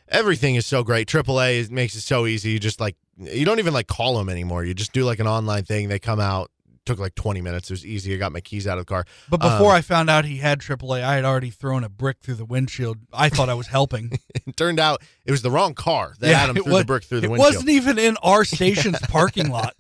everything 0.07 0.53
is 0.53 0.67
so 0.67 0.83
great. 0.83 1.07
AAA 1.07 1.71
makes 1.71 1.95
it 1.95 2.01
so 2.01 2.27
easy. 2.27 2.51
You 2.51 2.59
just 2.59 2.79
like, 2.79 2.95
you 3.17 3.43
don't 3.43 3.57
even 3.57 3.73
like 3.73 3.87
call 3.87 4.19
them 4.19 4.29
anymore. 4.29 4.63
You 4.63 4.75
just 4.75 4.93
do 4.93 5.03
like 5.03 5.17
an 5.17 5.27
online 5.27 5.63
thing. 5.63 5.89
They 5.89 5.97
come 5.97 6.19
out, 6.19 6.51
took 6.85 6.99
like 6.99 7.15
20 7.15 7.41
minutes. 7.41 7.69
It 7.69 7.73
was 7.73 7.85
easy. 7.85 8.13
I 8.13 8.17
got 8.17 8.31
my 8.31 8.41
keys 8.41 8.67
out 8.67 8.77
of 8.77 8.85
the 8.85 8.89
car. 8.89 9.05
But 9.29 9.37
before 9.39 9.71
Um, 9.71 9.77
I 9.77 9.81
found 9.81 10.09
out 10.09 10.25
he 10.25 10.37
had 10.37 10.59
AAA, 10.59 11.03
I 11.03 11.15
had 11.15 11.25
already 11.25 11.49
thrown 11.49 11.83
a 11.83 11.89
brick 11.89 12.17
through 12.21 12.35
the 12.35 12.45
windshield. 12.45 12.97
I 13.13 13.29
thought 13.29 13.49
I 13.49 13.53
was 13.53 13.67
helping. 13.67 14.11
it 14.35 14.57
turned 14.57 14.79
out 14.79 15.01
it 15.25 15.31
was 15.31 15.41
the 15.41 15.51
wrong 15.51 15.73
car 15.73 16.13
that 16.19 16.35
had 16.35 16.49
him 16.49 16.55
threw 16.63 16.71
was, 16.73 16.81
the 16.81 16.85
brick 16.85 17.03
through 17.03 17.19
the 17.21 17.27
it 17.27 17.31
windshield. 17.31 17.53
It 17.53 17.57
wasn't 17.57 17.69
even 17.69 17.99
in 17.99 18.17
our 18.23 18.43
station's 18.43 18.99
parking 19.09 19.49
lot. 19.49 19.75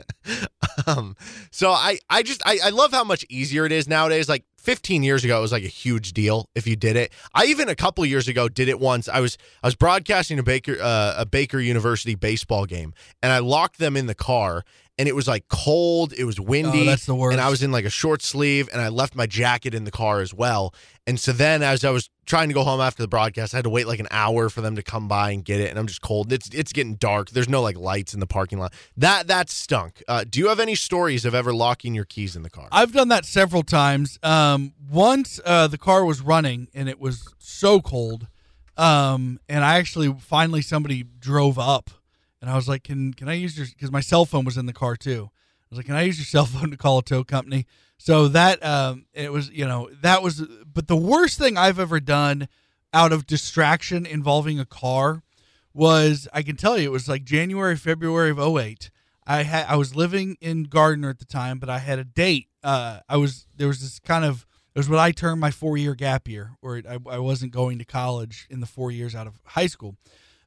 um, 0.87 1.15
so 1.51 1.71
I, 1.71 1.99
I 2.09 2.23
just 2.23 2.41
I, 2.45 2.59
I 2.65 2.69
love 2.69 2.91
how 2.91 3.03
much 3.03 3.25
easier 3.29 3.65
it 3.65 3.71
is 3.71 3.87
nowadays. 3.87 4.29
Like 4.29 4.45
15 4.59 5.01
years 5.01 5.23
ago, 5.23 5.39
it 5.39 5.41
was 5.41 5.51
like 5.51 5.63
a 5.63 5.67
huge 5.67 6.13
deal 6.13 6.47
if 6.53 6.67
you 6.67 6.75
did 6.75 6.95
it. 6.95 7.11
I 7.33 7.45
even 7.45 7.67
a 7.67 7.75
couple 7.75 8.03
of 8.03 8.09
years 8.09 8.27
ago 8.27 8.47
did 8.47 8.69
it 8.69 8.79
once. 8.79 9.09
I 9.09 9.19
was 9.19 9.37
I 9.63 9.67
was 9.67 9.75
broadcasting 9.75 10.37
a 10.37 10.43
Baker 10.43 10.77
uh, 10.81 11.15
a 11.17 11.25
Baker 11.25 11.59
University 11.59 12.15
baseball 12.15 12.65
game, 12.65 12.93
and 13.23 13.31
I 13.31 13.39
locked 13.39 13.79
them 13.79 13.97
in 13.97 14.05
the 14.05 14.15
car. 14.15 14.63
And 14.97 15.07
it 15.07 15.15
was 15.15 15.27
like 15.27 15.47
cold, 15.47 16.13
it 16.13 16.25
was 16.25 16.39
windy, 16.39 16.81
Oh, 16.83 16.85
that's 16.85 17.05
the 17.07 17.15
worst. 17.15 17.33
and 17.33 17.41
I 17.41 17.49
was 17.49 17.63
in 17.63 17.71
like 17.71 17.85
a 17.85 17.89
short 17.89 18.21
sleeve, 18.21 18.69
and 18.71 18.79
I 18.81 18.89
left 18.89 19.15
my 19.15 19.25
jacket 19.25 19.73
in 19.73 19.83
the 19.83 19.89
car 19.91 20.19
as 20.19 20.31
well. 20.33 20.75
And 21.07 21.19
so 21.19 21.31
then, 21.31 21.63
as 21.63 21.83
I 21.83 21.89
was 21.89 22.09
trying 22.27 22.49
to 22.49 22.53
go 22.53 22.63
home 22.63 22.79
after 22.79 23.01
the 23.01 23.07
broadcast, 23.07 23.53
I 23.55 23.57
had 23.57 23.63
to 23.63 23.69
wait 23.71 23.87
like 23.87 23.99
an 23.99 24.09
hour 24.11 24.47
for 24.49 24.61
them 24.61 24.75
to 24.75 24.83
come 24.83 25.07
by 25.07 25.31
and 25.31 25.43
get 25.43 25.59
it, 25.59 25.69
and 25.71 25.79
I'm 25.79 25.87
just 25.87 26.01
cold. 26.01 26.31
It's 26.31 26.49
it's 26.49 26.71
getting 26.71 26.95
dark. 26.95 27.31
There's 27.31 27.49
no 27.49 27.61
like 27.63 27.77
lights 27.77 28.13
in 28.13 28.19
the 28.19 28.27
parking 28.27 28.59
lot. 28.59 28.73
That 28.95 29.27
that 29.27 29.49
stunk. 29.49 30.03
Uh, 30.07 30.23
do 30.29 30.39
you 30.39 30.49
have 30.49 30.59
any 30.59 30.75
stories 30.75 31.25
of 31.25 31.33
ever 31.33 31.51
locking 31.53 31.95
your 31.95 32.05
keys 32.05 32.35
in 32.35 32.43
the 32.43 32.49
car? 32.51 32.67
I've 32.71 32.91
done 32.93 33.07
that 33.07 33.25
several 33.25 33.63
times. 33.63 34.19
Um, 34.21 34.73
once 34.91 35.39
uh, 35.45 35.65
the 35.67 35.79
car 35.79 36.05
was 36.05 36.21
running 36.21 36.67
and 36.75 36.87
it 36.89 36.99
was 36.99 37.27
so 37.39 37.81
cold, 37.81 38.27
um, 38.77 39.39
and 39.49 39.63
I 39.63 39.77
actually 39.77 40.13
finally 40.19 40.61
somebody 40.61 41.03
drove 41.03 41.57
up, 41.57 41.89
and 42.41 42.49
I 42.49 42.55
was 42.55 42.67
like, 42.67 42.83
"Can 42.83 43.13
can 43.13 43.29
I 43.29 43.33
use 43.33 43.57
your?" 43.57 43.67
Because 43.67 43.91
my 43.91 44.01
cell 44.01 44.25
phone 44.25 44.45
was 44.45 44.57
in 44.57 44.65
the 44.65 44.73
car 44.73 44.95
too. 44.95 45.29
I 45.31 45.65
was 45.69 45.77
like, 45.77 45.85
"Can 45.85 45.95
I 45.95 46.01
use 46.03 46.17
your 46.17 46.25
cell 46.25 46.45
phone 46.47 46.71
to 46.71 46.77
call 46.77 46.99
a 46.99 47.03
tow 47.03 47.23
company?" 47.23 47.65
So 47.97 48.27
that 48.29 48.65
um, 48.65 49.05
it 49.13 49.31
was, 49.31 49.49
you 49.51 49.65
know, 49.65 49.89
that 50.01 50.23
was. 50.23 50.43
But 50.73 50.87
the 50.87 50.95
worst 50.95 51.37
thing 51.37 51.57
I've 51.57 51.79
ever 51.79 51.99
done 51.99 52.47
out 52.93 53.13
of 53.13 53.27
distraction 53.27 54.05
involving 54.05 54.59
a 54.59 54.65
car 54.65 55.23
was 55.73 56.27
I 56.33 56.41
can 56.41 56.57
tell 56.57 56.77
you 56.77 56.89
it 56.89 56.91
was 56.91 57.07
like 57.07 57.23
January, 57.23 57.77
February 57.77 58.31
of 58.31 58.39
08. 58.39 58.89
I 59.25 59.43
had 59.43 59.65
I 59.67 59.75
was 59.75 59.95
living 59.95 60.37
in 60.41 60.63
Gardner 60.63 61.09
at 61.09 61.19
the 61.19 61.25
time, 61.25 61.59
but 61.59 61.69
I 61.69 61.77
had 61.77 61.99
a 61.99 62.03
date. 62.03 62.47
Uh, 62.63 62.99
I 63.07 63.17
was 63.17 63.45
there 63.55 63.67
was 63.67 63.81
this 63.81 63.99
kind 63.99 64.25
of 64.25 64.45
it 64.73 64.79
was 64.79 64.89
what 64.89 64.99
I 64.99 65.11
termed 65.11 65.39
my 65.39 65.51
four 65.51 65.77
year 65.77 65.95
gap 65.95 66.27
year, 66.27 66.51
where 66.61 66.81
I, 66.89 66.97
I 67.09 67.19
wasn't 67.19 67.51
going 67.51 67.77
to 67.79 67.85
college 67.85 68.47
in 68.49 68.61
the 68.61 68.65
four 68.65 68.89
years 68.89 69.13
out 69.13 69.27
of 69.27 69.41
high 69.45 69.67
school. 69.67 69.95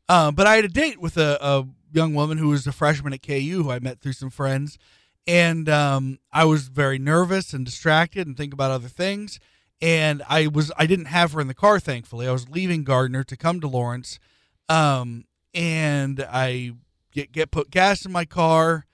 Uh, 0.09 0.31
but 0.33 0.47
I 0.47 0.57
had 0.57 0.65
a 0.65 0.69
date 0.69 1.01
with 1.01 1.17
a, 1.17 1.39
a 1.41 1.67
young 1.95 2.15
woman 2.15 2.39
who 2.39 2.49
was 2.49 2.67
a 2.67 2.73
freshman 2.73 3.13
at 3.13 3.23
KU 3.23 3.63
who 3.63 3.71
I 3.71 3.79
met 3.79 4.01
through 4.01 4.13
some 4.13 4.31
friends, 4.31 4.79
and 5.27 5.69
um, 5.69 6.19
I 6.33 6.45
was 6.45 6.69
very 6.69 6.99
nervous 6.99 7.53
and 7.53 7.65
distracted 7.65 8.27
and 8.27 8.37
think 8.37 8.53
about 8.53 8.71
other 8.71 8.89
things. 8.89 9.41
And 9.81 10.23
I 10.29 10.47
was 10.47 10.73
I 10.77 10.87
didn't 10.87 11.07
have 11.07 11.33
her 11.33 11.41
in 11.41 11.49
the 11.49 11.55
car. 11.55 11.81
Thankfully, 11.81 12.29
I 12.29 12.33
was 12.33 12.49
leaving 12.49 12.85
Gardner 12.85 13.25
to 13.25 13.37
come 13.37 13.61
to 13.61 13.69
Lawrence, 13.69 14.19
um, 14.69 15.25
and 15.53 16.25
I 16.31 16.73
get 17.13 17.33
get 17.33 17.51
put 17.51 17.71
gas 17.71 18.05
in 18.05 18.13
my 18.13 18.25
car. 18.25 18.87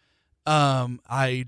Um, 0.46 1.00
I 1.08 1.46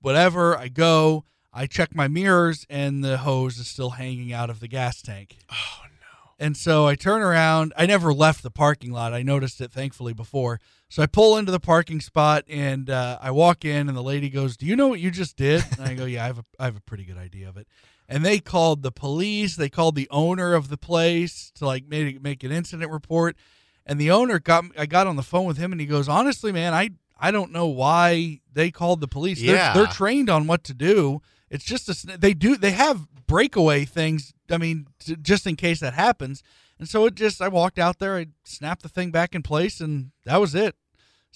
whatever 0.00 0.56
I 0.56 0.68
go, 0.68 1.24
I 1.52 1.66
check 1.66 1.94
my 1.94 2.08
mirrors, 2.08 2.66
and 2.68 3.02
the 3.02 3.18
hose 3.18 3.58
is 3.58 3.68
still 3.68 3.90
hanging 3.90 4.32
out 4.32 4.50
of 4.50 4.60
the 4.60 4.68
gas 4.68 5.00
tank. 5.00 5.38
Oh 5.50 5.82
no! 5.84 6.30
And 6.38 6.56
so 6.56 6.86
I 6.86 6.94
turn 6.94 7.22
around. 7.22 7.72
I 7.76 7.86
never 7.86 8.12
left 8.12 8.42
the 8.42 8.50
parking 8.50 8.92
lot. 8.92 9.14
I 9.14 9.22
noticed 9.22 9.60
it 9.60 9.72
thankfully 9.72 10.12
before. 10.12 10.60
So 10.94 11.02
I 11.02 11.06
pull 11.06 11.38
into 11.38 11.50
the 11.50 11.58
parking 11.58 12.00
spot 12.00 12.44
and 12.48 12.88
uh, 12.88 13.18
I 13.20 13.32
walk 13.32 13.64
in, 13.64 13.88
and 13.88 13.96
the 13.96 14.02
lady 14.02 14.30
goes, 14.30 14.56
"Do 14.56 14.64
you 14.64 14.76
know 14.76 14.86
what 14.86 15.00
you 15.00 15.10
just 15.10 15.36
did?" 15.36 15.64
And 15.76 15.88
I 15.88 15.94
go, 15.94 16.04
"Yeah, 16.04 16.22
I 16.22 16.26
have 16.28 16.38
a 16.38 16.44
I 16.56 16.66
have 16.66 16.76
a 16.76 16.80
pretty 16.82 17.02
good 17.02 17.16
idea 17.18 17.48
of 17.48 17.56
it." 17.56 17.66
And 18.08 18.24
they 18.24 18.38
called 18.38 18.84
the 18.84 18.92
police. 18.92 19.56
They 19.56 19.68
called 19.68 19.96
the 19.96 20.06
owner 20.12 20.54
of 20.54 20.68
the 20.68 20.76
place 20.76 21.50
to 21.56 21.66
like 21.66 21.88
make 21.88 22.22
make 22.22 22.44
an 22.44 22.52
incident 22.52 22.92
report. 22.92 23.34
And 23.84 23.98
the 23.98 24.12
owner 24.12 24.38
got 24.38 24.66
I 24.78 24.86
got 24.86 25.08
on 25.08 25.16
the 25.16 25.24
phone 25.24 25.46
with 25.46 25.56
him, 25.56 25.72
and 25.72 25.80
he 25.80 25.86
goes, 25.88 26.08
"Honestly, 26.08 26.52
man, 26.52 26.72
I 26.72 26.90
I 27.18 27.32
don't 27.32 27.50
know 27.50 27.66
why 27.66 28.38
they 28.52 28.70
called 28.70 29.00
the 29.00 29.08
police. 29.08 29.40
They're, 29.42 29.56
Yeah. 29.56 29.74
they're 29.74 29.88
trained 29.88 30.30
on 30.30 30.46
what 30.46 30.62
to 30.62 30.74
do. 30.74 31.22
It's 31.50 31.64
just 31.64 31.88
a 31.88 32.16
they 32.16 32.34
do 32.34 32.56
they 32.56 32.70
have 32.70 33.08
breakaway 33.26 33.84
things. 33.84 34.32
I 34.48 34.58
mean, 34.58 34.86
t- 35.00 35.16
just 35.20 35.44
in 35.44 35.56
case 35.56 35.80
that 35.80 35.94
happens. 35.94 36.44
And 36.78 36.88
so 36.88 37.04
it 37.06 37.16
just 37.16 37.42
I 37.42 37.48
walked 37.48 37.80
out 37.80 37.98
there, 37.98 38.16
I 38.16 38.26
snapped 38.44 38.82
the 38.82 38.88
thing 38.88 39.10
back 39.10 39.34
in 39.34 39.42
place, 39.42 39.80
and 39.80 40.12
that 40.24 40.40
was 40.40 40.54
it. 40.54 40.76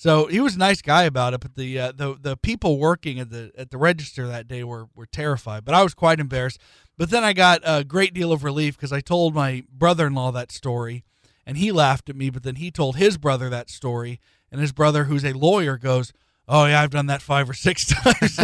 So 0.01 0.27
he 0.27 0.39
was 0.39 0.55
a 0.55 0.59
nice 0.61 0.81
guy 0.81 1.03
about 1.03 1.35
it, 1.35 1.41
but 1.41 1.57
the 1.57 1.77
uh, 1.77 1.91
the 1.91 2.17
the 2.17 2.37
people 2.37 2.79
working 2.79 3.19
at 3.19 3.31
the 3.31 3.51
at 3.59 3.73
the 3.73 3.79
register 3.79 4.29
that 4.29 4.47
day 4.47 4.63
were 4.63 4.87
were 4.95 5.07
terrified. 5.07 5.65
But 5.65 5.75
I 5.75 5.83
was 5.83 5.93
quite 5.93 6.21
embarrassed. 6.21 6.61
But 6.97 7.11
then 7.11 7.25
I 7.25 7.33
got 7.33 7.63
a 7.65 7.83
great 7.83 8.15
deal 8.15 8.31
of 8.31 8.45
relief 8.45 8.77
because 8.77 8.93
I 8.93 9.01
told 9.01 9.35
my 9.35 9.65
brother 9.73 10.07
in 10.07 10.15
law 10.15 10.31
that 10.31 10.53
story, 10.53 11.03
and 11.45 11.57
he 11.57 11.73
laughed 11.73 12.09
at 12.09 12.15
me. 12.15 12.31
But 12.31 12.45
then 12.45 12.55
he 12.55 12.71
told 12.71 12.95
his 12.95 13.19
brother 13.19 13.51
that 13.51 13.71
story, 13.71 14.21
and 14.53 14.61
his 14.61 14.71
brother, 14.71 15.07
who's 15.07 15.25
a 15.25 15.33
lawyer, 15.33 15.77
goes, 15.77 16.13
"Oh 16.47 16.67
yeah, 16.67 16.81
I've 16.81 16.91
done 16.91 17.07
that 17.07 17.21
five 17.21 17.51
or 17.51 17.55
six 17.55 17.85
times." 17.93 18.39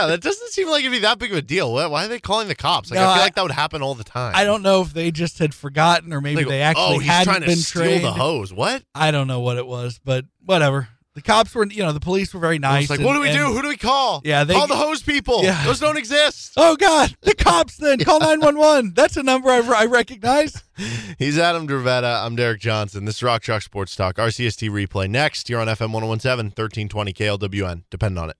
Yeah, 0.00 0.06
that 0.08 0.20
doesn't 0.20 0.48
seem 0.50 0.68
like 0.68 0.80
it'd 0.80 0.92
be 0.92 0.98
that 1.00 1.18
big 1.18 1.30
of 1.32 1.38
a 1.38 1.42
deal. 1.42 1.72
Why, 1.72 2.04
are 2.04 2.08
they 2.08 2.20
calling 2.20 2.48
the 2.48 2.54
cops? 2.54 2.90
Like 2.90 2.98
No, 3.00 3.06
I 3.08 3.12
feel 3.14 3.20
I- 3.20 3.24
like 3.24 3.34
that 3.34 3.42
would 3.42 3.50
happen 3.52 3.82
all 3.82 3.94
the 3.94 4.04
time. 4.04 4.32
I 4.34 4.44
don't 4.44 4.62
know 4.62 4.82
if 4.82 4.92
they 4.92 5.10
just 5.10 5.38
had 5.38 5.54
forgotten 5.54 6.12
or 6.12 6.20
maybe 6.20 6.44
They 6.44 6.50
they 6.50 6.62
actually 6.62 6.96
oh, 6.96 7.00
hadn't 7.00 7.24
trying 7.32 7.40
to 7.42 7.46
been 7.46 7.56
steal 7.56 7.82
trained. 7.82 8.04
the 8.04 8.12
hose. 8.12 8.52
What? 8.52 8.82
I 8.94 9.10
don't 9.10 9.26
know 9.26 9.40
what 9.40 9.56
it 9.56 9.66
was, 9.66 9.98
but 10.04 10.24
whatever. 10.44 10.88
The 11.14 11.22
cops 11.22 11.52
were, 11.52 11.66
you 11.66 11.82
know, 11.82 11.92
the 11.92 11.98
police 11.98 12.32
were 12.32 12.38
very 12.38 12.60
nice. 12.60 12.88
like, 12.88 13.00
and- 13.00 13.06
what 13.06 13.14
do 13.14 13.20
we 13.20 13.28
and- 13.30 13.36
do? 13.36 13.46
Who 13.46 13.60
do 13.60 13.66
we 13.68 13.76
call? 13.76 14.22
Yeah, 14.24 14.44
they- 14.44 14.54
call 14.54 14.68
the 14.68 14.76
hose 14.76 15.02
people. 15.02 15.42
Yeah. 15.42 15.64
Those 15.64 15.80
don't 15.80 15.96
exist. 15.96 16.52
Oh 16.56 16.76
God, 16.76 17.16
the 17.22 17.34
cops! 17.48 17.76
Then 17.76 17.98
call 17.98 18.20
nine 18.20 18.38
one 18.40 18.56
one. 18.56 18.92
That's 18.94 19.16
a 19.16 19.24
number 19.24 19.48
I, 19.50 19.58
I 19.76 19.86
recognize. 19.86 20.62
He's 21.18 21.36
Adam 21.36 21.66
Dravetta. 21.66 22.24
I'm 22.24 22.36
Derek 22.36 22.60
Johnson. 22.60 23.04
This 23.04 23.16
is 23.16 23.22
Rock 23.24 23.42
Chalk 23.42 23.62
Sports 23.62 23.96
Talk. 23.96 24.14
RCST 24.16 24.70
replay 24.70 25.10
next. 25.10 25.50
You're 25.50 25.60
on 25.60 25.66
FM 25.66 25.90
1017, 25.92 26.52
1320 26.56 27.12
KLWN. 27.12 27.82
Depend 27.90 28.16
on 28.16 28.30
it. 28.30 28.36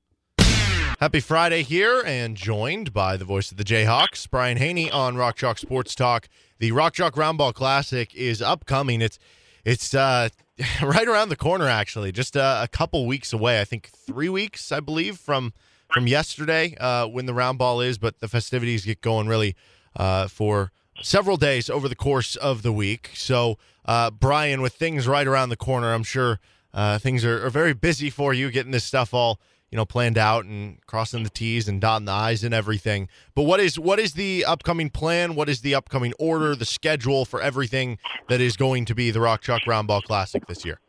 Happy 1.00 1.20
Friday 1.20 1.62
here, 1.62 2.02
and 2.04 2.36
joined 2.36 2.92
by 2.92 3.16
the 3.16 3.24
voice 3.24 3.52
of 3.52 3.56
the 3.56 3.62
Jayhawks, 3.62 4.28
Brian 4.28 4.56
Hanni 4.56 4.90
on 4.90 5.16
Rock 5.16 5.36
Chalk 5.36 5.56
Sports 5.56 5.94
Talk. 5.94 6.28
The 6.58 6.72
Rock 6.72 6.94
Chalk 6.94 7.14
Roundball 7.14 7.54
Classic 7.54 8.12
is 8.16 8.42
upcoming. 8.42 9.00
It's 9.00 9.16
it's 9.64 9.94
uh, 9.94 10.30
right 10.82 11.06
around 11.06 11.28
the 11.28 11.36
corner, 11.36 11.68
actually, 11.68 12.10
just 12.10 12.36
uh, 12.36 12.58
a 12.64 12.66
couple 12.66 13.06
weeks 13.06 13.32
away. 13.32 13.60
I 13.60 13.64
think 13.64 13.90
three 13.90 14.28
weeks, 14.28 14.72
I 14.72 14.80
believe, 14.80 15.18
from 15.18 15.52
from 15.94 16.08
yesterday 16.08 16.74
uh, 16.80 17.06
when 17.06 17.26
the 17.26 17.34
round 17.34 17.58
ball 17.58 17.80
is. 17.80 17.96
But 17.96 18.18
the 18.18 18.26
festivities 18.26 18.84
get 18.84 19.00
going 19.00 19.28
really 19.28 19.54
uh, 19.94 20.26
for 20.26 20.72
several 21.00 21.36
days 21.36 21.70
over 21.70 21.88
the 21.88 21.94
course 21.94 22.34
of 22.34 22.62
the 22.62 22.72
week. 22.72 23.12
So, 23.14 23.56
uh, 23.84 24.10
Brian, 24.10 24.62
with 24.62 24.72
things 24.72 25.06
right 25.06 25.28
around 25.28 25.50
the 25.50 25.56
corner, 25.56 25.94
I'm 25.94 26.02
sure 26.02 26.40
uh, 26.74 26.98
things 26.98 27.24
are, 27.24 27.46
are 27.46 27.50
very 27.50 27.72
busy 27.72 28.10
for 28.10 28.34
you 28.34 28.50
getting 28.50 28.72
this 28.72 28.82
stuff 28.82 29.14
all 29.14 29.38
you 29.70 29.76
know 29.76 29.84
planned 29.84 30.18
out 30.18 30.44
and 30.44 30.84
crossing 30.86 31.22
the 31.22 31.30
T's 31.30 31.68
and 31.68 31.80
dotting 31.80 32.06
the 32.06 32.12
I's 32.12 32.44
and 32.44 32.54
everything. 32.54 33.08
But 33.34 33.42
what 33.42 33.60
is 33.60 33.78
what 33.78 33.98
is 33.98 34.14
the 34.14 34.44
upcoming 34.44 34.90
plan? 34.90 35.34
What 35.34 35.48
is 35.48 35.60
the 35.60 35.74
upcoming 35.74 36.12
order, 36.18 36.54
the 36.54 36.64
schedule 36.64 37.24
for 37.24 37.40
everything 37.40 37.98
that 38.28 38.40
is 38.40 38.56
going 38.56 38.84
to 38.86 38.94
be 38.94 39.10
the 39.10 39.20
Rock 39.20 39.42
Chalk 39.42 39.62
Roundball 39.62 40.02
Classic 40.02 40.46
this 40.46 40.64
year? 40.64 40.80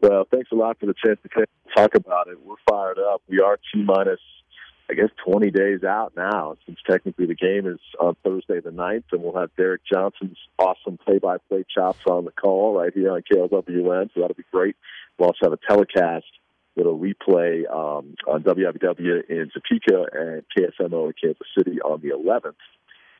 Well, 0.00 0.26
thanks 0.30 0.50
a 0.52 0.54
lot 0.54 0.78
for 0.78 0.84
the 0.84 0.94
chance 1.02 1.18
to 1.22 1.46
talk 1.74 1.94
about 1.94 2.28
it. 2.28 2.36
We're 2.44 2.56
fired 2.68 2.98
up. 2.98 3.22
We 3.26 3.40
are 3.40 3.58
two 3.72 3.84
minus, 3.84 4.20
I 4.90 4.92
guess, 4.92 5.08
20 5.26 5.50
days 5.50 5.82
out 5.82 6.12
now, 6.14 6.56
since 6.66 6.78
technically 6.86 7.24
the 7.24 7.34
game 7.34 7.66
is 7.66 7.78
on 7.98 8.14
Thursday 8.22 8.60
the 8.60 8.68
9th, 8.68 9.04
and 9.12 9.22
we'll 9.22 9.40
have 9.40 9.48
Derek 9.56 9.80
Johnson's 9.90 10.36
awesome 10.58 10.98
play-by-play 10.98 11.64
chops 11.74 12.00
on 12.06 12.26
the 12.26 12.32
call 12.32 12.74
right 12.78 12.92
here 12.92 13.12
on 13.12 13.22
KLWN, 13.22 14.10
so 14.12 14.20
that'll 14.20 14.34
be 14.34 14.44
great. 14.52 14.76
We'll 15.18 15.28
also 15.28 15.38
have 15.44 15.54
a 15.54 15.58
telecast 15.66 16.26
that'll 16.76 16.98
replay 16.98 17.68
um, 17.70 18.14
on 18.26 18.42
WWW 18.42 19.28
in 19.28 19.50
Topeka 19.52 20.06
and 20.12 20.42
KSMO 20.56 21.06
in 21.08 21.14
Kansas 21.20 21.46
City 21.56 21.80
on 21.80 22.00
the 22.00 22.08
11th. 22.08 22.54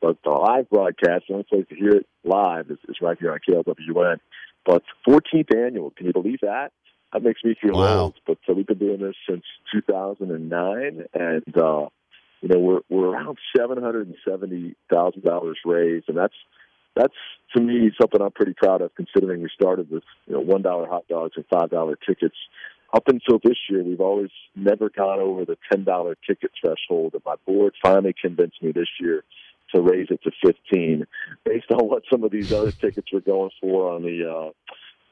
But 0.01 0.17
the 0.23 0.29
live 0.31 0.69
broadcast, 0.69 1.25
the 1.27 1.33
only 1.33 1.43
place 1.45 1.65
to 1.69 1.75
hear 1.75 1.91
it 1.97 2.07
live 2.23 2.69
is, 2.69 2.77
is 2.89 2.97
right 3.01 3.17
here 3.19 3.31
on 3.31 3.39
KLWN. 3.47 4.17
But 4.65 4.83
14th 5.07 5.55
annual, 5.55 5.91
can 5.91 6.05
you 6.07 6.13
believe 6.13 6.39
that? 6.41 6.71
That 7.13 7.23
makes 7.23 7.43
me 7.43 7.55
feel 7.61 7.77
Wow. 7.77 7.99
old. 7.99 8.15
But 8.27 8.37
uh, 8.49 8.53
we've 8.53 8.67
been 8.67 8.77
doing 8.77 8.99
this 8.99 9.15
since 9.29 9.43
2009, 9.71 11.05
and 11.13 11.57
uh, 11.57 11.87
you 12.41 12.49
know 12.49 12.59
we're 12.59 12.79
we're 12.89 13.09
around 13.09 13.37
seven 13.55 13.81
hundred 13.81 14.07
and 14.07 14.15
seventy 14.27 14.75
thousand 14.91 15.23
dollars 15.23 15.57
raised, 15.65 16.09
and 16.09 16.17
that's 16.17 16.33
that's 16.95 17.13
to 17.55 17.61
me 17.61 17.91
something 17.99 18.21
I'm 18.21 18.31
pretty 18.31 18.53
proud 18.53 18.81
of, 18.81 18.91
considering 18.95 19.41
we 19.41 19.49
started 19.53 19.89
with 19.89 20.03
you 20.27 20.33
know 20.33 20.41
one 20.41 20.61
dollar 20.61 20.87
hot 20.87 21.07
dogs 21.07 21.33
and 21.37 21.45
five 21.51 21.69
dollar 21.69 21.97
tickets. 22.07 22.35
Up 22.93 23.07
until 23.07 23.39
this 23.43 23.57
year, 23.69 23.83
we've 23.83 24.01
always 24.01 24.29
never 24.55 24.89
gone 24.89 25.19
over 25.19 25.43
the 25.43 25.57
ten 25.71 25.83
dollar 25.83 26.15
ticket 26.27 26.51
threshold, 26.61 27.13
and 27.13 27.23
my 27.25 27.35
board 27.45 27.73
finally 27.81 28.13
convinced 28.19 28.61
me 28.61 28.71
this 28.71 28.87
year 28.99 29.23
to 29.73 29.81
raise 29.81 30.07
it 30.09 30.21
to 30.23 30.31
15 30.45 31.05
based 31.43 31.71
on 31.71 31.87
what 31.87 32.03
some 32.11 32.23
of 32.23 32.31
these 32.31 32.53
other 32.53 32.71
tickets 32.81 33.11
were 33.11 33.21
going 33.21 33.51
for 33.59 33.93
on 33.93 34.03
the 34.03 34.29
uh, 34.29 34.51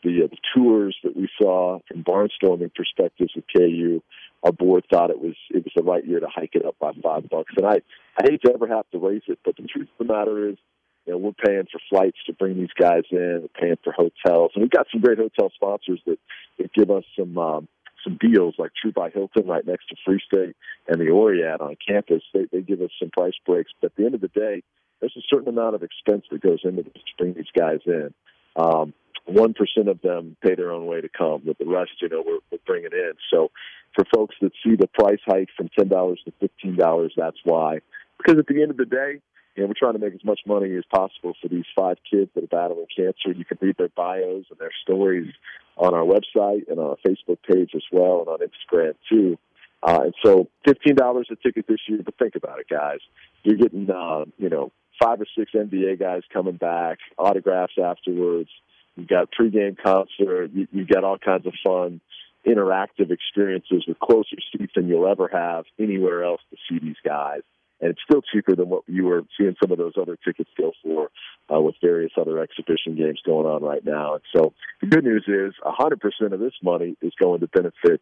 the, 0.04 0.24
uh, 0.24 0.28
the 0.28 0.38
tours 0.54 0.98
that 1.04 1.16
we 1.16 1.30
saw 1.42 1.80
from 1.88 2.04
barnstorming 2.04 2.74
perspectives 2.76 3.32
with 3.36 3.46
KU. 3.56 4.02
our 4.44 4.52
board 4.52 4.84
thought 4.92 5.10
it 5.10 5.20
was 5.20 5.36
it 5.50 5.64
was 5.64 5.72
the 5.76 5.84
right 5.84 6.06
year 6.06 6.20
to 6.20 6.28
hike 6.28 6.56
it 6.56 6.66
up 6.66 6.76
by 6.80 6.92
five 7.02 7.30
bucks. 7.30 7.54
And 7.58 7.66
I 7.66 7.82
I 8.20 8.30
hate 8.30 8.42
to 8.46 8.54
ever 8.54 8.68
have 8.68 8.90
to 8.92 9.00
raise 9.00 9.24
it, 9.28 9.40
but 9.44 9.56
the 9.56 9.64
truth 9.64 9.88
of 10.00 10.08
the 10.08 10.14
matter 10.14 10.50
is, 10.50 10.58
you 11.06 11.14
know, 11.14 11.18
we're 11.18 11.32
paying 11.32 11.68
for 11.72 11.80
flights 11.90 12.18
to 12.28 12.34
bring 12.34 12.58
these 12.58 12.74
guys 12.80 13.04
in, 13.12 13.42
we're 13.42 13.62
paying 13.62 13.78
for 13.84 13.92
hotels, 13.92 14.52
and 14.56 14.62
we've 14.62 14.72
got 14.72 14.88
some 14.92 15.02
great 15.02 15.18
hotel 15.18 15.52
sponsors 15.54 16.00
that, 16.06 16.18
that 16.58 16.74
give 16.74 16.90
us 16.90 17.04
some 17.18 17.38
um, 17.38 17.68
some 18.04 18.18
deals 18.20 18.56
like 18.58 18.72
Tru 18.80 18.92
by 18.92 19.10
Hilton 19.10 19.48
right 19.48 19.66
next 19.66 19.88
to 19.88 19.96
Free 20.06 20.20
State 20.26 20.56
and 20.88 21.00
the 21.00 21.06
Oread 21.06 21.62
on 21.62 21.78
campus. 21.88 22.22
They 22.34 22.46
they 22.52 22.62
give 22.62 22.82
us 22.82 22.92
some 23.00 23.10
price 23.10 23.34
breaks, 23.46 23.72
but 23.82 23.92
at 23.92 23.96
the 23.96 24.06
end 24.06 24.16
of 24.16 24.22
the 24.22 24.28
day, 24.30 24.64
there's 25.00 25.16
a 25.18 25.28
certain 25.30 25.50
amount 25.50 25.76
of 25.76 25.84
expense 25.84 26.26
that 26.32 26.42
goes 26.42 26.60
into 26.64 26.84
this 26.84 26.94
to 26.94 27.14
bring 27.18 27.34
these 27.34 27.52
guys 27.58 27.80
in. 27.86 28.14
Um, 28.56 28.94
one 29.26 29.54
percent 29.54 29.88
of 29.88 30.02
them 30.02 30.36
pay 30.42 30.56
their 30.56 30.72
own 30.72 30.86
way 30.86 31.02
to 31.02 31.10
come, 31.10 31.42
but 31.46 31.58
the 31.58 31.66
rest, 31.66 31.92
you 32.02 32.10
know, 32.10 32.24
we're, 32.26 32.40
we're 32.52 32.58
bringing 32.66 32.92
in. 32.92 33.14
So, 33.32 33.52
for 33.96 34.06
folks 34.14 34.36
that 34.42 34.52
see 34.64 34.76
the 34.76 34.88
price 34.88 35.20
hike 35.26 35.50
from 35.56 35.70
ten 35.78 35.88
dollars 35.88 36.22
to 36.26 36.34
fifteen 36.40 36.76
dollars, 36.76 37.14
that's 37.16 37.40
why. 37.44 37.80
Because 38.18 38.40
at 38.40 38.48
the 38.48 38.62
end 38.62 38.72
of 38.72 38.78
the 38.78 38.86
day, 38.86 39.20
you 39.56 39.68
we're 39.68 39.74
trying 39.78 39.94
to 39.94 40.00
make 40.00 40.14
as 40.14 40.24
much 40.24 40.42
money 40.46 40.76
as 40.76 40.84
possible 40.94 41.34
for 41.42 41.48
these 41.48 41.66
five 41.76 41.98
kids 42.10 42.32
that 42.36 42.44
are 42.44 42.48
battling 42.48 42.88
cancer. 42.96 43.32
You 43.36 43.46
can 43.46 43.58
read 43.62 43.78
their 43.78 43.90
bios 43.90 44.46
and 44.50 44.60
their 44.60 44.72
stories 44.82 45.32
on 45.78 45.94
our 45.94 46.04
website 46.04 46.70
and 46.70 46.80
on 46.80 46.92
our 46.92 46.98
Facebook 47.08 47.38
page 47.48 47.72
as 47.76 47.84
well, 47.92 48.20
and 48.20 48.28
on 48.30 48.40
Instagram 48.40 48.96
too. 49.10 49.38
Uh, 49.82 50.00
and 50.06 50.14
so, 50.24 50.48
fifteen 50.66 50.96
dollars 50.96 51.28
a 51.32 51.36
ticket 51.36 51.66
this 51.68 51.80
year. 51.88 52.00
But 52.04 52.16
think 52.18 52.36
about 52.36 52.60
it, 52.60 52.68
guys. 52.70 53.00
You're 53.44 53.58
getting, 53.58 53.90
uh, 53.90 54.26
you 54.38 54.50
know, 54.50 54.72
five 55.02 55.20
or 55.20 55.26
six 55.38 55.52
NBA 55.54 56.00
guys 56.00 56.22
coming 56.32 56.56
back, 56.56 57.00
autographs 57.18 57.74
afterwards. 57.84 58.50
you've 58.96 59.08
got 59.08 59.30
pregame 59.38 59.76
concert. 59.84 60.52
You, 60.54 60.68
you 60.72 60.86
got 60.86 61.04
all 61.04 61.18
kinds 61.18 61.46
of 61.46 61.54
fun, 61.66 62.00
interactive 62.48 63.12
experiences 63.12 63.84
with 63.88 64.00
closer 64.00 64.38
seats 64.52 64.74
than 64.76 64.88
you'll 64.88 65.08
ever 65.08 65.30
have 65.32 65.66
anywhere 65.80 66.24
else 66.24 66.42
to 66.52 66.58
see 66.70 66.80
these 66.80 66.96
guys. 67.04 67.42
And 67.82 67.92
it's 67.92 68.02
still 68.04 68.22
cheaper 68.22 68.56
than 68.56 68.70
what 68.70 68.84
you 68.88 69.06
were 69.06 69.24
seeing 69.38 69.56
some 69.62 69.72
of 69.72 69.78
those 69.78 69.94
other 70.00 70.18
tickets 70.24 70.50
go 70.58 70.72
for 70.84 71.10
uh, 71.54 71.60
with 71.60 71.76
various 71.82 72.12
other 72.20 72.40
exhibition 72.40 72.96
games 72.96 73.20
going 73.26 73.46
on 73.46 73.64
right 73.64 73.84
now. 73.84 74.16
And 74.16 74.24
so 74.36 74.54
the 74.82 74.88
good 74.88 75.04
news 75.04 75.26
is 75.28 75.54
100% 75.66 76.34
of 76.34 76.40
this 76.40 76.54
money 76.62 76.96
is 77.02 77.14
going 77.22 77.42
to 77.42 77.48
benefit 77.48 78.02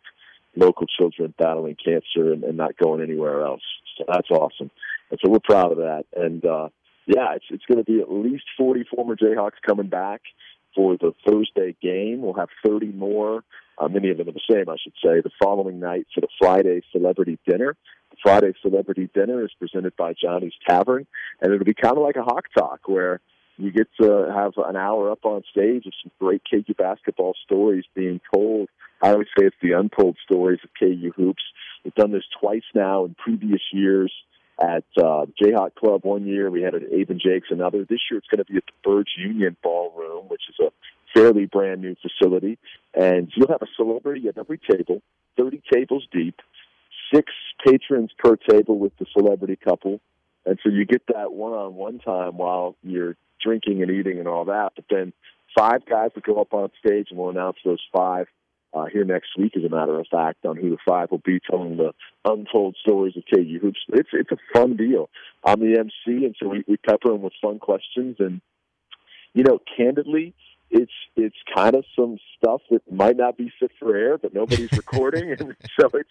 local 0.56 0.85
children 0.85 1.34
battling 1.38 1.77
cancer 1.84 2.34
and, 2.34 2.43
and 2.43 2.57
not 2.57 2.77
going 2.77 3.02
anywhere 3.02 3.43
else. 3.43 3.64
So 3.98 4.06
that's 4.07 4.30
awesome. 4.30 4.69
And 5.10 5.19
so 5.23 5.31
we're 5.31 5.39
proud 5.39 5.72
of 5.72 5.77
that. 5.80 6.03
And 6.15 6.45
uh, 6.45 6.69
yeah, 7.07 7.34
it's 7.35 7.45
it's 7.49 7.65
going 7.65 7.84
to 7.84 7.89
be 7.89 8.02
at 8.02 8.11
least 8.11 8.43
40 8.57 8.85
former 8.95 9.15
Jayhawks 9.15 9.61
coming 9.65 9.88
back 9.88 10.22
for 10.76 10.98
the 10.98 11.14
Thursday 11.27 11.76
game. 11.81 12.22
We'll 12.22 12.34
have 12.34 12.49
30 12.65 12.88
more, 12.88 13.43
uh, 13.77 13.88
many 13.88 14.10
of 14.10 14.18
them 14.18 14.30
are 14.30 14.34
the 14.34 14.39
same, 14.49 14.69
I 14.69 14.76
should 14.81 14.93
say, 15.03 15.22
the 15.22 15.31
following 15.41 15.80
night 15.80 16.07
for 16.14 16.22
the 16.22 16.27
Friday 16.39 16.81
celebrity 16.91 17.39
dinner. 17.48 17.76
Friday 18.22 18.54
celebrity 18.62 19.10
dinner 19.14 19.44
is 19.44 19.52
presented 19.58 19.96
by 19.98 20.14
Johnny's 20.14 20.54
Tavern, 20.68 21.08
and 21.42 21.54
it'll 21.54 21.66
be 21.66 21.74
kind 21.74 21.98
of 21.98 22.04
like 22.04 22.16
a 22.16 22.24
Hawk 22.24 22.46
Talk 22.58 22.88
where 22.88 23.20
you 23.58 23.72
get 23.72 23.88
to 24.00 24.32
have 24.34 24.54
an 24.58 24.76
hour 24.76 25.12
up 25.12 25.26
on 25.26 25.44
stage 25.52 25.86
of 25.86 25.94
some 26.04 26.12
great 26.20 26.42
KU 26.50 26.74
basketball 26.78 27.34
stories 27.46 27.86
being 27.96 28.20
told. 28.34 28.70
I 29.02 29.12
always 29.12 29.28
say 29.38 29.46
it's 29.46 29.56
the 29.62 29.74
untold 29.74 30.18
stories 30.24 30.60
of 30.64 30.70
KU 30.80 31.12
hoops. 31.16 31.44
We've 31.84 31.94
done 31.96 32.12
this 32.12 32.24
twice 32.40 32.64
now 32.74 33.06
in 33.06 33.16
previous 33.16 33.62
years 33.72 34.12
at 34.62 34.84
uh, 34.98 35.26
Jayhawk 35.42 35.76
Club 35.76 36.02
one 36.04 36.26
year. 36.26 36.50
We 36.52 36.62
had 36.62 36.76
it 36.76 36.84
Abe 36.92 37.10
and 37.10 37.22
Jake's 37.22 37.48
another. 37.50 37.80
This 37.80 38.00
year 38.10 38.20
it's 38.20 38.28
going 38.28 38.44
to 38.46 38.52
be 38.52 38.58
at 38.58 38.66
the 38.66 38.90
Burge 38.90 39.14
Union 39.18 39.58
Ballroom, 39.64 40.26
which 40.28 40.44
is 40.50 40.56
a 40.60 40.72
fairly 41.14 41.46
brand 41.46 41.82
new 41.82 41.96
facility. 42.02 42.58
And 42.94 43.32
you'll 43.36 43.48
have 43.48 43.62
a 43.62 43.68
celebrity 43.76 44.28
at 44.28 44.38
every 44.38 44.60
table, 44.60 45.02
30 45.38 45.62
tables 45.72 46.08
deep, 46.12 46.36
six 47.14 47.32
patrons 47.66 48.12
per 48.18 48.36
table 48.36 48.78
with 48.78 48.94
the 48.98 49.06
celebrity 49.14 49.56
couple. 49.56 50.00
And 50.46 50.58
so 50.64 50.70
you 50.70 50.86
get 50.86 51.04
that 51.14 51.32
one 51.32 51.54
on 51.54 51.76
one 51.76 52.00
time 52.00 52.38
while 52.38 52.76
you're 52.84 53.16
drinking 53.44 53.82
and 53.82 53.92
eating 53.92 54.20
and 54.20 54.28
all 54.28 54.46
that. 54.46 54.72
But 54.76 54.86
then 54.90 55.14
five 55.58 55.86
guys 55.86 56.12
will 56.16 56.34
go 56.34 56.42
up 56.42 56.54
on 56.54 56.70
stage 56.84 57.08
and 57.10 57.20
we'll 57.20 57.30
announce 57.30 57.58
those 57.64 57.82
five 57.96 58.28
uh, 58.74 58.86
here 58.86 59.04
next 59.04 59.38
week, 59.38 59.54
as 59.58 59.64
a 59.64 59.70
matter 59.70 60.00
of 60.00 60.08
fact, 60.10 60.46
on 60.46 60.56
who 60.56 60.70
the 60.70 60.78
five 60.88 61.12
will 61.12 61.22
be, 61.24 61.40
telling 61.50 61.78
the 61.78 61.94
untold 62.24 62.76
stories 62.82 63.16
of 63.18 63.24
KU 63.34 63.60
hoops. 63.62 63.80
It's 63.90 64.10
it's 64.14 64.32
a 64.32 64.38
fun 64.54 64.78
deal. 64.78 65.10
I'm 65.44 65.60
the 65.60 65.78
MC, 65.78 66.26
and 66.26 66.36
so 66.42 66.48
we, 66.48 66.64
we 66.68 66.78
pepper 66.78 67.10
them 67.10 67.22
with 67.22 67.34
fun 67.42 67.60
questions. 67.60 68.16
And 68.20 68.42
you 69.34 69.44
know, 69.44 69.60
candidly, 69.78 70.34
it's 70.72 70.91
it's 71.15 71.35
kind 71.53 71.76
of 71.76 71.84
some 71.95 72.18
stuff 72.38 72.61
that 72.72 72.81
might 72.91 73.18
not 73.18 73.38
be 73.38 73.52
fit 73.60 73.72
for 73.77 73.95
air, 73.95 74.18
but 74.18 74.34
nobody's 74.34 74.72
recording, 74.77 75.31
and 75.31 75.56
so 75.80 75.89
it's 75.93 76.10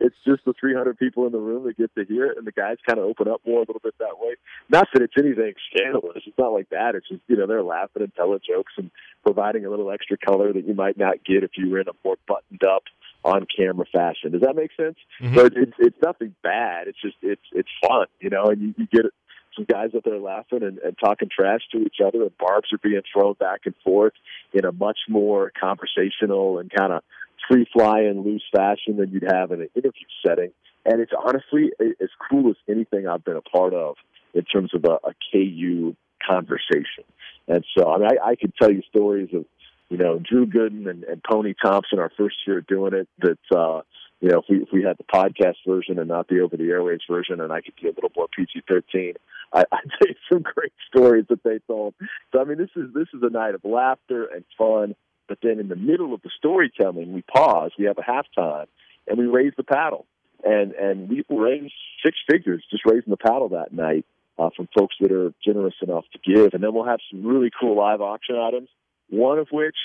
it's 0.00 0.16
just 0.26 0.44
the 0.44 0.54
300 0.58 0.98
people 0.98 1.26
in 1.26 1.32
the 1.32 1.38
room 1.38 1.64
that 1.64 1.76
get 1.76 1.94
to 1.94 2.04
hear 2.04 2.26
it, 2.26 2.38
and 2.38 2.46
the 2.46 2.52
guys 2.52 2.76
kind 2.86 2.98
of 2.98 3.04
open 3.04 3.28
up 3.28 3.40
more 3.46 3.58
a 3.58 3.60
little 3.60 3.80
bit 3.82 3.94
that 3.98 4.18
way. 4.18 4.34
Not 4.70 4.88
that 4.92 5.02
it's 5.02 5.14
anything 5.18 5.52
scandalous; 5.70 6.22
it's 6.26 6.38
not 6.38 6.52
like 6.52 6.70
that. 6.70 6.94
It's 6.94 7.08
just 7.08 7.22
you 7.28 7.36
know 7.36 7.46
they're 7.46 7.62
laughing 7.62 8.02
and 8.02 8.14
telling 8.14 8.40
jokes 8.48 8.72
and 8.78 8.90
providing 9.22 9.66
a 9.66 9.70
little 9.70 9.90
extra 9.90 10.16
color 10.16 10.52
that 10.52 10.66
you 10.66 10.74
might 10.74 10.96
not 10.96 11.24
get 11.24 11.44
if 11.44 11.52
you 11.56 11.70
were 11.70 11.80
in 11.80 11.88
a 11.88 11.92
more 12.04 12.16
buttoned 12.26 12.62
up 12.64 12.84
on 13.24 13.46
camera 13.54 13.84
fashion. 13.92 14.32
Does 14.32 14.42
that 14.42 14.56
make 14.56 14.70
sense? 14.76 14.96
Mm-hmm. 15.20 15.36
So 15.36 15.46
it's 15.46 15.76
it's 15.78 15.98
nothing 16.02 16.34
bad. 16.42 16.88
It's 16.88 17.00
just 17.00 17.16
it's 17.22 17.42
it's 17.52 17.68
fun, 17.86 18.06
you 18.20 18.30
know, 18.30 18.46
and 18.46 18.60
you, 18.60 18.74
you 18.78 18.86
get 18.86 19.12
some 19.58 19.66
guys 19.68 19.90
up 19.96 20.04
there 20.04 20.18
laughing 20.18 20.62
and, 20.62 20.78
and 20.78 20.96
talking 20.98 21.28
trash 21.28 21.60
to 21.72 21.78
each 21.78 21.96
other, 22.04 22.22
and 22.22 22.38
barbs 22.38 22.72
are 22.72 22.78
being 22.78 23.02
thrown 23.12 23.34
back 23.34 23.62
and 23.64 23.74
forth 23.84 24.12
in 24.52 24.64
a 24.64 24.72
much 24.72 24.98
more 25.08 25.52
conversational 25.60 26.58
and 26.58 26.70
kind 26.70 26.92
of 26.92 27.02
free 27.50 27.66
flying, 27.72 28.22
loose 28.22 28.44
fashion 28.54 28.96
than 28.96 29.10
you'd 29.10 29.28
have 29.30 29.50
in 29.50 29.62
an 29.62 29.68
interview 29.74 30.06
setting. 30.26 30.50
And 30.84 31.00
it's 31.00 31.12
honestly 31.12 31.70
as 31.80 32.08
cool 32.30 32.50
as 32.50 32.56
anything 32.68 33.06
I've 33.06 33.24
been 33.24 33.36
a 33.36 33.42
part 33.42 33.74
of 33.74 33.96
in 34.34 34.44
terms 34.44 34.72
of 34.74 34.84
a, 34.84 35.08
a 35.08 35.14
KU 35.32 35.94
conversation. 36.26 37.04
And 37.46 37.64
so, 37.76 37.90
I 37.90 37.98
mean, 37.98 38.08
I, 38.08 38.30
I 38.30 38.36
could 38.36 38.52
tell 38.60 38.70
you 38.70 38.82
stories 38.88 39.28
of, 39.34 39.44
you 39.88 39.96
know, 39.96 40.18
Drew 40.18 40.46
Gooden 40.46 40.88
and, 40.88 41.04
and 41.04 41.22
Pony 41.22 41.54
Thompson, 41.62 41.98
our 41.98 42.12
first 42.16 42.36
year 42.46 42.60
doing 42.60 42.92
it, 42.94 43.08
that, 43.20 43.56
uh, 43.56 43.80
you 44.20 44.28
know, 44.28 44.40
if 44.40 44.44
we, 44.48 44.56
if 44.58 44.68
we 44.72 44.82
had 44.82 44.98
the 44.98 45.04
podcast 45.04 45.56
version 45.66 45.98
and 45.98 46.08
not 46.08 46.28
the 46.28 46.40
over 46.40 46.56
the 46.56 46.64
airwaves 46.64 47.08
version, 47.08 47.40
and 47.40 47.52
I 47.52 47.60
could 47.60 47.74
be 47.80 47.88
a 47.88 47.92
little 47.92 48.10
more 48.16 48.26
PG 48.36 48.64
13, 48.68 49.14
I, 49.52 49.64
I'd 49.72 49.90
say 50.02 50.14
some 50.30 50.42
great 50.42 50.72
stories 50.88 51.26
that 51.30 51.42
they 51.42 51.58
told. 51.66 51.94
So, 52.32 52.40
I 52.40 52.44
mean, 52.44 52.58
this 52.58 52.70
is, 52.76 52.92
this 52.94 53.08
is 53.14 53.22
a 53.22 53.30
night 53.30 53.54
of 53.54 53.64
laughter 53.64 54.24
and 54.24 54.44
fun. 54.56 54.94
But 55.28 55.38
then 55.42 55.60
in 55.60 55.68
the 55.68 55.76
middle 55.76 56.14
of 56.14 56.22
the 56.22 56.30
storytelling, 56.38 57.12
we 57.12 57.22
pause, 57.22 57.72
we 57.78 57.84
have 57.84 57.98
a 57.98 58.02
halftime, 58.02 58.66
and 59.06 59.18
we 59.18 59.26
raise 59.26 59.52
the 59.56 59.62
paddle. 59.62 60.06
And, 60.42 60.72
and 60.72 61.08
we 61.08 61.24
raised 61.28 61.74
six 62.04 62.16
figures 62.30 62.64
just 62.70 62.84
raising 62.86 63.10
the 63.10 63.16
paddle 63.16 63.50
that 63.50 63.72
night 63.72 64.06
uh, 64.38 64.50
from 64.56 64.68
folks 64.76 64.94
that 65.00 65.12
are 65.12 65.32
generous 65.44 65.74
enough 65.82 66.04
to 66.12 66.18
give. 66.24 66.54
And 66.54 66.62
then 66.62 66.72
we'll 66.72 66.86
have 66.86 67.00
some 67.10 67.26
really 67.26 67.50
cool 67.60 67.76
live 67.76 68.00
auction 68.00 68.36
items, 68.36 68.68
one 69.10 69.38
of 69.38 69.48
which 69.50 69.76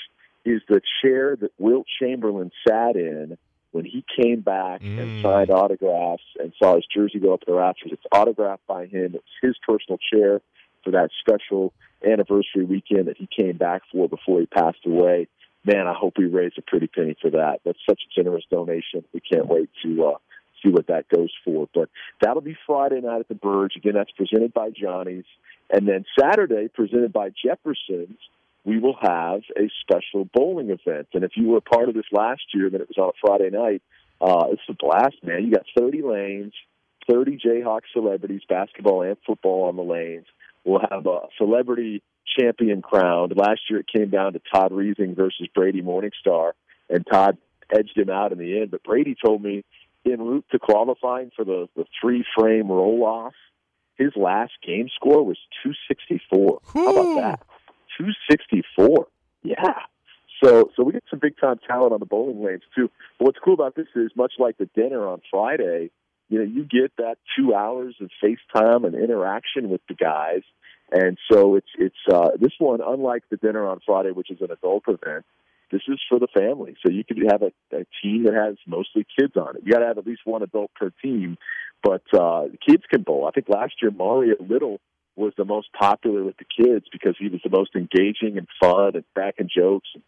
is 0.46 0.62
the 0.70 0.82
chair 1.02 1.36
that 1.36 1.52
Wilt 1.58 1.88
Chamberlain 2.00 2.52
sat 2.68 2.96
in 2.96 3.38
when 3.74 3.86
he 3.86 4.06
came 4.18 4.40
back 4.40 4.82
mm. 4.82 5.00
and 5.00 5.22
signed 5.22 5.50
autographs 5.50 6.24
and 6.40 6.54
saw 6.58 6.76
his 6.76 6.86
jersey 6.94 7.20
go 7.20 7.34
up 7.34 7.44
in 7.46 7.54
the 7.54 7.60
rafters. 7.60 7.92
It's 7.92 8.06
autographed 8.12 8.66
by 8.68 8.86
him. 8.86 9.16
It's 9.16 9.24
his 9.42 9.56
personal 9.68 9.98
chair 10.12 10.42
for 10.84 10.92
that 10.92 11.10
special 11.20 11.74
anniversary 12.06 12.66
weekend 12.66 13.08
that 13.08 13.18
he 13.18 13.28
came 13.28 13.58
back 13.58 13.82
for 13.92 14.08
before 14.08 14.40
he 14.40 14.46
passed 14.46 14.86
away. 14.86 15.28
Man, 15.66 15.88
I 15.88 15.94
hope 15.94 16.14
we 16.18 16.26
raise 16.26 16.52
a 16.58 16.62
pretty 16.62 16.88
penny 16.88 17.16
for 17.22 17.32
that. 17.32 17.62
That's 17.66 17.80
such 17.88 18.02
a 18.02 18.22
generous 18.22 18.44
donation. 18.52 19.06
We 19.14 19.22
can't 19.22 19.48
wait 19.48 19.70
to 19.84 20.06
uh, 20.06 20.18
see 20.62 20.70
what 20.70 20.88
that 20.88 21.08
goes 21.10 21.32
for. 21.44 21.68
But 21.74 21.90
that'll 22.22 22.42
be 22.42 22.58
Friday 22.68 23.02
night 23.02 23.22
at 23.22 23.28
the 23.28 23.36
Burge. 23.36 23.76
Again, 23.78 23.94
that's 23.96 24.12
presented 24.12 24.54
by 24.54 24.70
Johnny's. 24.70 25.26
And 25.70 25.88
then 25.88 26.06
Saturday, 26.20 26.68
presented 26.68 27.14
by 27.14 27.30
Jefferson's, 27.30 28.20
we 28.66 28.80
will 28.80 28.98
have 29.02 29.42
a 29.58 29.70
special 29.82 30.26
bowling 30.34 30.70
event. 30.70 31.10
And 31.14 31.24
if 31.24 31.32
you 31.36 31.48
were 31.48 31.58
a 31.58 31.62
part 31.62 31.90
of 31.90 31.96
this 31.96 32.06
last 32.12 32.42
year, 32.54 32.70
then 32.70 32.82
it 32.82 32.88
was 32.88 32.98
on 32.98 33.10
a 33.10 33.28
Friday 33.28 33.50
night. 33.56 33.82
Uh, 34.22 34.48
it's 34.52 34.62
a 34.70 34.74
blast, 34.74 35.18
man. 35.24 35.44
You 35.44 35.52
got 35.52 35.66
30 35.78 36.02
lanes, 36.02 36.54
30 37.10 37.40
Jayhawk 37.46 37.82
celebrities, 37.94 38.42
basketball 38.48 39.02
and 39.02 39.18
football 39.26 39.66
on 39.68 39.76
the 39.76 39.82
lanes. 39.82 40.26
We'll 40.64 40.82
have 40.90 41.06
a 41.06 41.28
celebrity 41.38 42.02
champion 42.40 42.82
crowned. 42.82 43.34
Last 43.36 43.62
year 43.70 43.80
it 43.80 43.88
came 43.94 44.10
down 44.10 44.34
to 44.34 44.42
Todd 44.54 44.72
Reesing 44.72 45.16
versus 45.16 45.48
Brady 45.54 45.82
Morningstar, 45.82 46.54
and 46.90 47.06
Todd 47.06 47.38
edged 47.70 47.98
him 47.98 48.10
out 48.10 48.32
in 48.32 48.38
the 48.38 48.62
end. 48.62 48.72
But 48.72 48.84
Brady 48.84 49.16
told 49.22 49.44
me 49.44 49.66
en 50.06 50.22
route 50.22 50.46
to 50.52 50.60
qualifying 50.60 51.32
for 51.36 51.44
the, 51.44 51.68
the 51.76 51.86
three 52.00 52.26
frame 52.38 52.70
roll 52.70 53.04
off, 53.04 53.34
his 53.96 54.12
last 54.16 54.54
game 54.66 54.90
score 54.96 55.24
was 55.24 55.38
264. 55.64 56.60
How 56.74 56.92
about 56.92 57.22
that? 57.22 57.46
264. 57.98 59.08
Yeah. 59.44 59.56
So, 60.44 60.72
so 60.76 60.84
we 60.84 60.94
get 60.94 61.04
some 61.10 61.20
big 61.20 61.38
time 61.40 61.60
talent 61.68 61.94
on 61.94 62.00
the 62.00 62.06
bowling 62.06 62.44
lanes 62.44 62.64
too. 62.76 62.90
But 63.18 63.26
what's 63.26 63.40
cool 63.44 63.54
about 63.54 63.76
this 63.76 63.88
is, 63.96 64.12
much 64.16 64.34
like 64.40 64.58
the 64.58 64.70
dinner 64.76 65.08
on 65.08 65.22
Friday, 65.32 65.90
you 66.30 66.40
know, 66.40 66.46
you 66.46 66.64
get 66.64 66.92
that 66.98 67.18
two 67.38 67.54
hours 67.54 67.96
of 68.02 68.10
FaceTime 68.24 68.86
and 68.86 68.96
interaction 68.96 69.70
with 69.70 69.82
the 69.88 69.94
guys. 69.94 70.42
And 70.92 71.18
so 71.32 71.56
it's 71.56 71.68
it's 71.78 71.96
uh, 72.12 72.32
this 72.40 72.52
one, 72.60 72.80
unlike 72.86 73.24
the 73.30 73.38
dinner 73.38 73.68
on 73.68 73.80
Friday, 73.86 74.12
which 74.12 74.30
is 74.32 74.42
an 74.42 74.52
adult 74.52 74.84
event, 74.88 75.26
this 75.72 75.82
is 75.88 76.00
for 76.08 76.20
the 76.20 76.28
family. 76.28 76.76
So 76.86 76.92
you 76.92 77.04
could 77.04 77.18
have 77.32 77.42
a, 77.42 77.52
a 77.76 77.86
team 78.02 78.26
that 78.26 78.34
has 78.34 78.58
mostly 78.68 79.06
kids 79.18 79.36
on 79.36 79.56
it. 79.56 79.64
You 79.66 79.74
got 79.74 79.80
to 79.80 79.88
have 79.88 79.98
at 79.98 80.06
least 80.06 80.22
one 80.26 80.44
adult 80.44 80.72
per 80.76 80.92
team, 81.02 81.38
but 81.84 82.04
uh, 82.14 82.44
kids 82.68 82.84
can 82.90 83.02
bowl. 83.02 83.26
I 83.28 83.32
think 83.32 83.50
last 83.50 83.74
year 83.82 83.92
Mario 83.92 84.36
Little 84.40 84.80
was 85.16 85.34
the 85.38 85.46
most 85.46 85.72
popular 85.74 86.24
with 86.24 86.36
the 86.38 86.46
kids 86.46 86.86
because 86.92 87.16
he 87.20 87.28
was 87.28 87.42
the 87.44 87.50
most 87.50 87.76
engaging 87.76 88.38
and 88.38 88.48
fun 88.60 88.96
and 88.96 89.04
cracking 89.14 89.50
jokes 89.56 89.90
and 89.94 90.04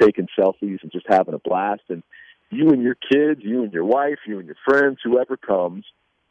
taking 0.00 0.28
selfies 0.38 0.82
and 0.82 0.92
just 0.92 1.06
having 1.08 1.34
a 1.34 1.38
blast. 1.38 1.82
And 1.88 2.02
you 2.50 2.70
and 2.70 2.82
your 2.82 2.96
kids, 2.96 3.40
you 3.42 3.62
and 3.62 3.72
your 3.72 3.84
wife, 3.84 4.18
you 4.26 4.38
and 4.38 4.46
your 4.46 4.56
friends, 4.68 4.98
whoever 5.02 5.36
comes, 5.36 5.84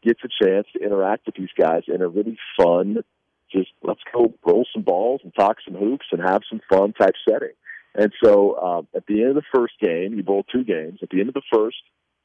gets 0.04 0.20
a 0.24 0.44
chance 0.44 0.68
to 0.74 0.84
interact 0.84 1.26
with 1.26 1.36
these 1.36 1.50
guys 1.60 1.84
in 1.88 2.02
a 2.02 2.08
really 2.08 2.38
fun, 2.58 3.04
just 3.52 3.70
let's 3.82 4.02
go 4.14 4.34
roll 4.46 4.66
some 4.74 4.84
balls 4.84 5.22
and 5.24 5.34
talk 5.36 5.58
some 5.66 5.76
hoops 5.76 6.06
and 6.12 6.22
have 6.22 6.42
some 6.50 6.62
fun 6.70 6.94
type 6.94 7.16
setting. 7.28 7.54
And 7.96 8.14
so 8.24 8.52
uh, 8.54 8.98
at 8.98 9.06
the 9.08 9.22
end 9.22 9.30
of 9.30 9.36
the 9.36 9.42
first 9.54 9.74
game, 9.82 10.14
you 10.14 10.24
bowl 10.24 10.46
two 10.52 10.64
games. 10.64 11.00
At 11.02 11.10
the 11.10 11.20
end 11.20 11.30
of 11.30 11.34
the 11.34 11.42
first, 11.52 11.78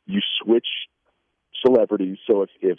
you 0.06 0.20
switch 0.42 0.66
celebrities. 1.64 2.18
So 2.26 2.42
if, 2.42 2.50
if 2.60 2.78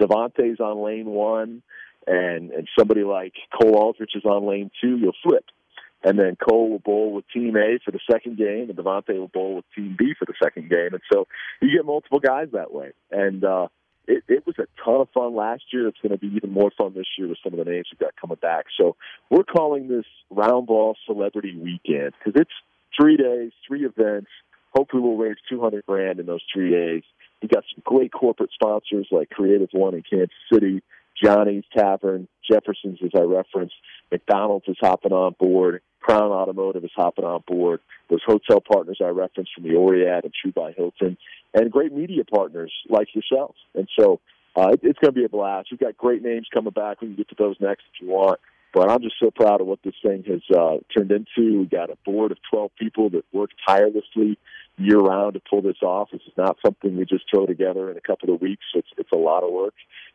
Devonte's 0.00 0.60
on 0.60 0.82
lane 0.82 1.06
one 1.06 1.62
and, 2.06 2.50
and 2.50 2.68
somebody 2.78 3.02
like 3.02 3.34
Cole 3.60 3.76
Aldrich 3.76 4.14
is 4.14 4.24
on 4.24 4.46
lane 4.46 4.70
two, 4.80 4.96
you'll 4.96 5.16
flip. 5.22 5.44
And 6.02 6.18
then 6.18 6.36
Cole 6.36 6.70
will 6.70 6.78
bowl 6.80 7.12
with 7.12 7.24
Team 7.32 7.56
A 7.56 7.78
for 7.82 7.90
the 7.90 8.00
second 8.10 8.36
game, 8.36 8.68
and 8.68 8.78
Devonte 8.78 9.18
will 9.18 9.28
bowl 9.28 9.56
with 9.56 9.64
Team 9.74 9.96
B 9.98 10.12
for 10.18 10.26
the 10.26 10.34
second 10.42 10.68
game. 10.68 10.92
And 10.92 11.00
so 11.10 11.26
you 11.62 11.74
get 11.74 11.86
multiple 11.86 12.20
guys 12.20 12.48
that 12.52 12.74
way. 12.74 12.92
And 13.10 13.42
uh, 13.42 13.68
it, 14.06 14.22
it 14.28 14.46
was 14.46 14.56
a 14.58 14.66
ton 14.84 15.00
of 15.00 15.08
fun 15.14 15.34
last 15.34 15.62
year. 15.72 15.88
It's 15.88 15.98
going 16.02 16.12
to 16.12 16.18
be 16.18 16.34
even 16.36 16.50
more 16.50 16.70
fun 16.76 16.92
this 16.94 17.06
year 17.16 17.28
with 17.28 17.38
some 17.42 17.58
of 17.58 17.64
the 17.64 17.70
names 17.70 17.86
we've 17.90 17.98
got 17.98 18.20
coming 18.20 18.36
back. 18.40 18.66
So 18.78 18.96
we're 19.30 19.44
calling 19.44 19.88
this 19.88 20.04
Round 20.30 20.66
Ball 20.66 20.94
Celebrity 21.06 21.56
Weekend 21.56 22.12
because 22.18 22.38
it's 22.40 22.52
three 23.00 23.16
days, 23.16 23.52
three 23.66 23.86
events. 23.86 24.28
Hopefully, 24.74 25.02
we'll 25.02 25.16
raise 25.16 25.36
200 25.48 25.86
grand 25.86 26.20
in 26.20 26.26
those 26.26 26.42
three 26.52 26.70
days. 26.70 27.02
We 27.40 27.48
got 27.48 27.64
some 27.74 27.82
great 27.84 28.12
corporate 28.12 28.50
sponsors 28.52 29.06
like 29.10 29.30
Creative 29.30 29.68
One 29.72 29.94
in 29.94 30.02
Kansas 30.02 30.30
City, 30.52 30.82
Johnny's 31.22 31.64
Tavern, 31.76 32.28
Jefferson's, 32.50 32.98
as 33.04 33.10
I 33.16 33.22
referenced, 33.22 33.74
McDonald's 34.10 34.68
is 34.68 34.76
hopping 34.80 35.12
on 35.12 35.34
board, 35.38 35.80
Crown 36.00 36.30
Automotive 36.30 36.84
is 36.84 36.90
hopping 36.94 37.24
on 37.24 37.42
board. 37.46 37.80
Those 38.10 38.20
hotel 38.26 38.60
partners 38.60 38.98
I 39.02 39.08
referenced 39.08 39.52
from 39.54 39.64
the 39.64 39.74
Oread 39.74 40.24
and 40.24 40.32
Tru 40.34 40.52
by 40.52 40.72
Hilton, 40.72 41.16
and 41.54 41.72
great 41.72 41.92
media 41.92 42.24
partners 42.24 42.72
like 42.90 43.08
yourselves. 43.14 43.56
And 43.74 43.88
so 43.98 44.20
uh, 44.54 44.68
it, 44.72 44.80
it's 44.82 44.98
going 44.98 45.14
to 45.14 45.18
be 45.18 45.24
a 45.24 45.28
blast. 45.30 45.68
We've 45.70 45.80
got 45.80 45.96
great 45.96 46.22
names 46.22 46.46
coming 46.52 46.72
back. 46.72 47.00
We 47.00 47.08
can 47.08 47.16
get 47.16 47.28
to 47.30 47.36
those 47.38 47.56
next 47.58 47.84
if 47.94 48.02
you 48.02 48.08
want. 48.08 48.38
But 48.74 48.90
I'm 48.90 49.02
just 49.02 49.14
so 49.22 49.30
proud 49.30 49.60
of 49.60 49.68
what 49.68 49.78
this 49.84 49.94
thing 50.04 50.24
has 50.26 50.42
uh, 50.54 50.78
turned 50.94 51.12
into. 51.12 51.60
We 51.60 51.66
got 51.66 51.90
a 51.90 51.96
board 52.04 52.32
of 52.32 52.38
12 52.50 52.72
people 52.76 53.08
that 53.10 53.24
work 53.32 53.50
tirelessly 53.66 54.36
year 54.76 54.98
round 54.98 55.34
to 55.34 55.40
pull 55.48 55.62
this 55.62 55.80
off. 55.82 56.10
This 56.10 56.22
is 56.26 56.32
not 56.36 56.56
something 56.64 56.96
we 56.96 57.04
just 57.04 57.24
throw 57.32 57.46
together 57.46 57.90
in 57.90 57.96
a 57.96 58.00
couple 58.00 58.34
of 58.34 58.40
weeks. 58.40 58.64
It's 58.74 58.88
it's 58.98 59.12
a 59.14 59.16
lot 59.16 59.44
of 59.44 59.52
work, 59.52 59.74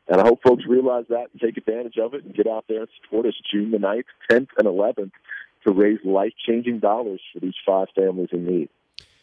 and 0.10 0.20
I 0.20 0.26
hope 0.26 0.42
folks 0.42 0.64
realize 0.68 1.06
that 1.10 1.28
and 1.32 1.40
take 1.42 1.58
advantage 1.58 1.98
of 1.98 2.14
it 2.14 2.26
and 2.26 2.34
get 2.34 2.48
out 2.48 2.66
there 2.68 2.82
and 2.82 2.90
support 3.02 3.28
us 3.28 3.36
June 3.52 3.72
the 3.72 3.78
9th, 3.78 4.04
10th, 4.30 4.48
and 4.58 4.68
11th 4.68 5.12
to 5.66 5.74
raise 5.74 6.00
life 6.04 6.34
changing 6.48 6.80
dollars 6.80 7.22
for 7.32 7.40
these 7.40 7.54
five 7.66 7.88
families 7.96 8.30
in 8.32 8.46
need. 8.46 8.70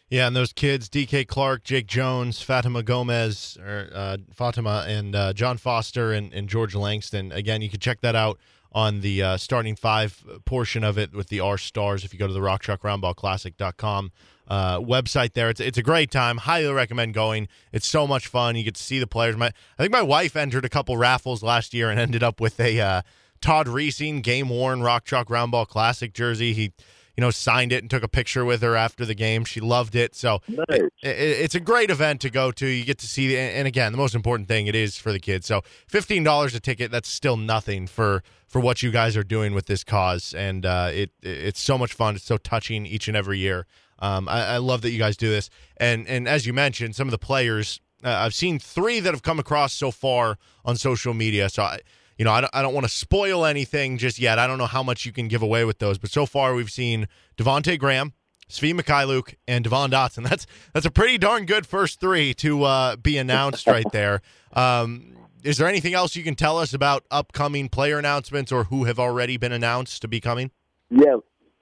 Yeah, 0.09 0.27
and 0.27 0.35
those 0.35 0.53
kids, 0.53 0.87
DK 0.87 1.27
Clark, 1.27 1.65
Jake 1.65 1.85
Jones, 1.85 2.41
Fatima 2.41 2.81
Gomez, 2.81 3.57
or 3.61 3.89
uh, 3.93 4.17
Fatima, 4.31 4.85
and 4.87 5.13
uh, 5.13 5.33
John 5.33 5.57
Foster 5.57 6.13
and, 6.13 6.33
and, 6.33 6.47
George 6.47 6.75
Langston. 6.75 7.33
Again, 7.33 7.61
you 7.61 7.69
can 7.69 7.81
check 7.81 7.99
that 8.01 8.15
out 8.15 8.39
on 8.71 9.01
the 9.01 9.21
uh, 9.21 9.37
starting 9.37 9.75
five 9.75 10.23
portion 10.45 10.85
of 10.85 10.97
it 10.97 11.13
with 11.13 11.27
the 11.27 11.41
R 11.41 11.57
stars 11.57 12.05
if 12.05 12.13
you 12.13 12.19
go 12.19 12.27
to 12.27 12.33
the 12.33 12.39
RockChalkRoundBallClassic.com 12.39 14.11
uh, 14.47 14.79
website 14.79 15.33
there. 15.33 15.49
It's, 15.49 15.59
it's 15.59 15.77
a 15.77 15.83
great 15.83 16.11
time. 16.11 16.37
Highly 16.37 16.71
recommend 16.71 17.13
going. 17.13 17.47
It's 17.71 17.87
so 17.87 18.07
much 18.07 18.27
fun. 18.27 18.55
You 18.55 18.63
get 18.63 18.75
to 18.75 18.83
see 18.83 18.99
the 18.99 19.07
players. 19.07 19.35
My, 19.35 19.47
I 19.47 19.83
think 19.83 19.91
my 19.91 20.01
wife 20.01 20.35
entered 20.35 20.65
a 20.65 20.69
couple 20.69 20.97
raffles 20.97 21.43
last 21.43 21.73
year 21.73 21.89
and 21.89 21.99
ended 22.07 22.23
up 22.23 22.39
with 22.39 22.59
a 22.59 22.79
uh, 22.79 23.01
Todd 23.41 23.67
Reesing 23.67 24.21
game 24.21 24.49
worn 24.49 24.81
Rock 24.81 25.05
Chalk 25.05 25.27
Roundball 25.27 25.67
Classic 25.67 26.13
jersey. 26.13 26.53
He, 26.53 26.73
you 27.15 27.21
know, 27.21 27.31
signed 27.31 27.71
it 27.71 27.83
and 27.83 27.89
took 27.89 28.03
a 28.03 28.07
picture 28.07 28.45
with 28.45 28.61
her 28.61 28.75
after 28.75 29.03
the 29.03 29.15
game. 29.15 29.43
She 29.43 29.59
loved 29.59 29.95
it. 29.95 30.13
So 30.13 30.41
nice. 30.47 30.67
it, 30.69 30.91
it, 31.01 31.17
it's 31.41 31.55
a 31.55 31.59
great 31.59 31.89
event 31.89 32.21
to 32.21 32.29
go 32.29 32.51
to. 32.51 32.67
You 32.67 32.85
get 32.85 32.99
to 32.99 33.07
see, 33.07 33.35
and 33.35 33.67
again, 33.67 33.91
the 33.91 33.97
most 33.97 34.13
important 34.13 34.47
thing 34.47 34.67
it 34.67 34.75
is 34.75 34.97
for 34.97 35.11
the 35.11 35.19
kids. 35.19 35.47
So 35.47 35.63
fifteen 35.87 36.23
dollars 36.23 36.53
a 36.53 36.59
ticket. 36.59 36.91
That's 36.91 37.09
still 37.09 37.35
nothing 37.35 37.87
for 37.87 38.23
for 38.47 38.59
what 38.59 38.83
you 38.83 38.91
guys 38.91 39.17
are 39.17 39.23
doing 39.23 39.53
with 39.53 39.65
this 39.65 39.83
cause, 39.83 40.33
and 40.35 40.63
uh, 40.63 40.91
it 40.93 41.11
it's 41.23 41.59
so 41.59 41.77
much 41.77 41.93
fun. 41.93 42.15
It's 42.15 42.25
so 42.25 42.37
touching 42.37 42.85
each 42.85 43.07
and 43.07 43.17
every 43.17 43.39
year. 43.39 43.65
Um, 43.99 44.27
I, 44.29 44.45
I, 44.45 44.57
love 44.57 44.81
that 44.81 44.91
you 44.91 44.99
guys 44.99 45.17
do 45.17 45.29
this, 45.29 45.49
and 45.77 46.07
and 46.07 46.27
as 46.27 46.45
you 46.45 46.53
mentioned, 46.53 46.95
some 46.95 47.07
of 47.07 47.11
the 47.11 47.17
players. 47.17 47.79
Uh, 48.03 48.09
I've 48.09 48.35
seen 48.35 48.59
three 48.59 48.99
that 48.99 49.11
have 49.11 49.23
come 49.23 49.39
across 49.39 49.73
so 49.73 49.89
far 49.89 50.37
on 50.63 50.75
social 50.75 51.15
media. 51.15 51.49
So 51.49 51.63
I, 51.63 51.79
you 52.17 52.25
know, 52.25 52.31
I 52.31 52.41
don't, 52.41 52.55
I 52.55 52.61
don't 52.61 52.73
want 52.73 52.85
to 52.85 52.91
spoil 52.91 53.43
anything 53.43 53.97
just 53.97 54.19
yet. 54.19 54.37
I 54.37 54.45
don't 54.45 54.59
know 54.59 54.67
how 54.67 54.83
much 54.83 55.05
you 55.05 55.11
can 55.11 55.27
give 55.27 55.41
away 55.41 55.65
with 55.65 55.79
those, 55.79 55.97
but 55.97 56.11
so 56.11 56.25
far 56.25 56.53
we've 56.53 56.71
seen 56.71 57.07
Devonte 57.37 57.77
Graham, 57.79 58.13
Svi 58.49 58.79
Mykhailiuk, 58.79 59.35
and 59.47 59.63
Devon 59.63 59.91
Dotson. 59.91 60.27
That's 60.29 60.45
that's 60.73 60.85
a 60.85 60.91
pretty 60.91 61.17
darn 61.17 61.45
good 61.45 61.65
first 61.65 61.99
three 61.99 62.33
to 62.35 62.63
uh, 62.63 62.95
be 62.97 63.17
announced 63.17 63.67
right 63.67 63.89
there. 63.91 64.21
Um, 64.53 65.15
is 65.43 65.57
there 65.57 65.67
anything 65.67 65.93
else 65.93 66.15
you 66.15 66.23
can 66.23 66.35
tell 66.35 66.57
us 66.57 66.73
about 66.73 67.05
upcoming 67.11 67.69
player 67.69 67.99
announcements 67.99 68.51
or 68.51 68.65
who 68.65 68.85
have 68.85 68.99
already 68.99 69.37
been 69.37 69.51
announced 69.51 70.01
to 70.01 70.07
be 70.07 70.19
coming? 70.19 70.51
Yeah, 70.89 71.17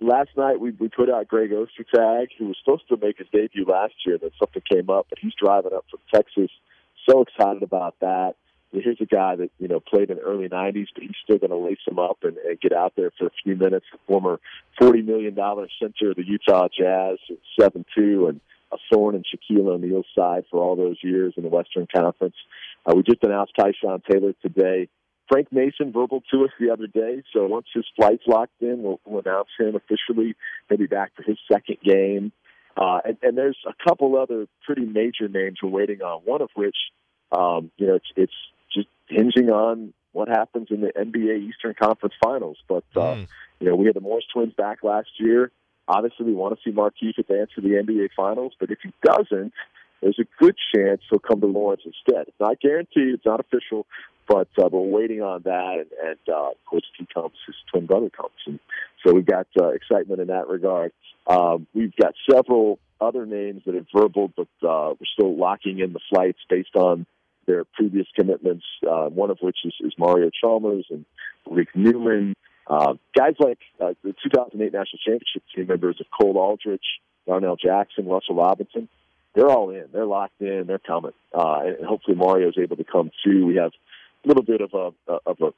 last 0.06 0.30
night 0.38 0.60
we, 0.60 0.72
we 0.72 0.90
put 0.90 1.10
out 1.10 1.28
Greg 1.28 1.52
Ostertag, 1.52 2.28
who 2.38 2.48
was 2.48 2.58
supposed 2.64 2.88
to 2.90 2.98
make 2.98 3.18
his 3.18 3.28
debut 3.32 3.66
last 3.66 3.94
year, 4.06 4.18
then 4.18 4.32
something 4.40 4.62
came 4.70 4.90
up, 4.90 5.08
but 5.10 5.20
he's 5.20 5.34
driving 5.40 5.74
up 5.74 5.86
from 5.90 6.00
Texas. 6.14 6.52
So 7.08 7.22
excited 7.22 7.64
about 7.64 7.96
that 8.02 8.36
here's 8.82 9.02
a 9.02 9.06
guy 9.06 9.36
that 9.36 9.50
you 9.60 9.68
know 9.68 9.80
played 9.80 10.10
in 10.10 10.18
the 10.18 10.24
early 10.24 10.50
'90s, 10.50 10.88
but 10.94 11.04
he's 11.04 11.16
still 11.24 11.38
going 11.38 11.52
to 11.52 11.58
lace 11.58 11.80
him 11.88 12.00
up 12.00 12.20
and, 12.24 12.38
and 12.38 12.60
get 12.60 12.74
out 12.74 12.94
there 12.96 13.12
for 13.18 13.28
a 13.28 13.32
few 13.44 13.56
minutes. 13.56 13.86
The 13.92 14.00
former 14.08 14.40
forty 14.80 15.02
million 15.02 15.34
dollar 15.34 15.68
center 15.80 16.12
of 16.12 16.18
the 16.18 16.26
Utah 16.26 16.68
Jazz, 16.68 17.18
seven 17.60 17.86
two, 17.96 18.28
and 18.28 18.42
a 18.72 18.78
thorn 18.92 19.16
in 19.16 19.24
Shaquille 19.24 19.68
O'Neal's 19.68 20.08
side 20.16 20.46
for 20.50 20.62
all 20.62 20.76
those 20.76 20.98
years 21.02 21.34
in 21.38 21.44
the 21.44 21.50
Western 21.50 21.88
Conference. 21.94 22.36
Uh, 22.86 22.94
we 22.96 23.04
just 23.04 23.24
announced 23.24 23.54
Tyshawn 23.58 24.04
Taylor 24.10 24.34
today. 24.42 24.90
Frank 25.28 25.52
Mason 25.52 25.92
verbal 25.92 26.22
to 26.32 26.44
us 26.46 26.52
the 26.60 26.72
other 26.72 26.88
day, 26.88 27.24
so 27.34 27.46
once 27.48 27.68
his 27.74 27.86
flight's 27.96 28.24
locked 28.28 28.62
in, 28.62 28.84
we'll, 28.84 29.00
we'll 29.06 29.22
announce 29.22 29.50
him 29.60 29.76
officially. 29.76 30.36
Maybe 30.70 30.86
back 30.86 31.12
for 31.16 31.24
his 31.24 31.38
second 31.52 31.78
game. 31.84 32.32
Uh, 32.78 33.00
and, 33.06 33.18
and 33.24 33.38
there's 33.38 33.58
a 33.68 33.74
couple 33.88 34.18
other 34.18 34.48
pretty 34.66 34.86
major 34.86 35.28
names 35.28 35.60
we're 35.64 35.70
waiting 35.70 36.02
on. 36.02 36.22
One 36.26 36.42
of 36.42 36.50
which, 36.56 36.76
um, 37.32 37.72
you 37.78 37.88
know, 37.88 37.96
it's, 37.96 38.12
it's 38.16 38.34
just 38.74 38.88
hinging 39.08 39.50
on 39.50 39.94
what 40.12 40.28
happens 40.28 40.68
in 40.70 40.82
the 40.82 40.92
NBA 40.98 41.50
Eastern 41.50 41.74
Conference 41.74 42.16
Finals. 42.24 42.58
But 42.68 42.84
uh, 42.96 43.16
mm. 43.16 43.28
you 43.60 43.68
know, 43.68 43.76
we 43.76 43.86
had 43.86 43.96
the 43.96 44.02
Morris 44.02 44.26
twins 44.34 44.54
back 44.54 44.84
last 44.84 45.10
year. 45.20 45.52
Obviously, 45.88 46.26
we 46.26 46.34
want 46.34 46.58
to 46.58 46.62
see 46.64 46.76
Markieff 46.76 47.18
advance 47.18 47.52
to 47.56 47.62
the 47.62 47.70
NBA 47.70 48.10
Finals. 48.16 48.54
But 48.60 48.72
if 48.72 48.80
he 48.82 48.92
doesn't, 49.04 49.54
there's 50.02 50.20
a 50.20 50.44
good 50.44 50.56
chance 50.74 51.02
he'll 51.10 51.20
come 51.20 51.42
to 51.42 51.48
Lawrence 51.48 51.82
instead. 51.86 52.28
It's 52.28 52.40
not 52.40 52.60
guaranteed. 52.60 53.16
It's 53.16 53.26
not 53.26 53.40
official. 53.40 53.86
But 54.28 54.48
uh, 54.58 54.68
we're 54.72 54.82
waiting 54.82 55.22
on 55.22 55.44
that, 55.44 55.76
and, 55.80 55.92
and 56.04 56.20
uh, 56.28 56.50
of 56.50 56.66
course, 56.66 56.84
he 56.98 57.06
comes, 57.14 57.34
his 57.46 57.56
twin 57.72 57.86
brother 57.86 58.10
comes, 58.10 58.34
and 58.48 58.60
so 59.06 59.14
we've 59.14 59.26
got 59.26 59.46
uh, 59.62 59.68
excitement 59.68 60.20
in 60.20 60.28
that 60.28 60.48
regard. 60.48 60.94
Um, 61.28 61.68
we've 61.76 61.96
got 61.96 62.16
several 62.32 62.80
other 63.00 63.28
names 63.28 63.62
that 63.66 63.76
have 63.76 63.86
verbal, 63.96 64.32
but 64.36 64.48
uh, 64.68 64.96
we're 65.00 65.14
still 65.14 65.38
locking 65.38 65.78
in 65.78 65.94
the 65.94 66.00
flights 66.10 66.40
based 66.50 66.76
on 66.76 67.06
their 67.46 67.66
previous 67.66 68.08
commitments, 68.16 68.66
uh, 68.90 69.08
one 69.10 69.30
of 69.30 69.38
which 69.42 69.58
is, 69.64 69.74
is 69.82 69.94
Mario 69.98 70.32
Chalmers 70.42 70.86
and 70.90 71.06
Rick 71.50 71.70
Newman. 71.76 72.34
Uh, 72.68 72.96
guys 73.16 73.36
like 73.40 73.60
uh, 73.80 73.94
the 74.04 74.16
2008 74.24 74.74
National 74.74 75.00
Championship 75.06 75.44
team 75.56 75.68
members 75.68 75.98
of 76.00 76.08
Cole 76.20 76.38
Aldrich, 76.38 76.86
Darnell 77.28 77.58
Jackson, 77.58 78.08
Russell 78.08 78.36
Robinson, 78.36 78.90
they're 79.36 79.50
all 79.50 79.70
in. 79.70 79.86
They're 79.92 80.06
locked 80.06 80.42
in. 80.42 80.66
They're 80.68 80.80
coming. 80.80 81.12
Uh, 81.34 81.60
and 81.66 81.86
hopefully 81.86 82.16
Mario 82.16 82.50
is 82.50 82.56
able 82.58 82.78
to 82.78 82.86
come 82.86 83.12
too. 83.24 83.46
We 83.46 83.56
have 83.58 83.72
a 84.24 84.28
little 84.28 84.44
bit 84.44 84.62
of 84.62 84.74
a, 84.74 85.14
of 85.26 85.38
a 85.42 85.52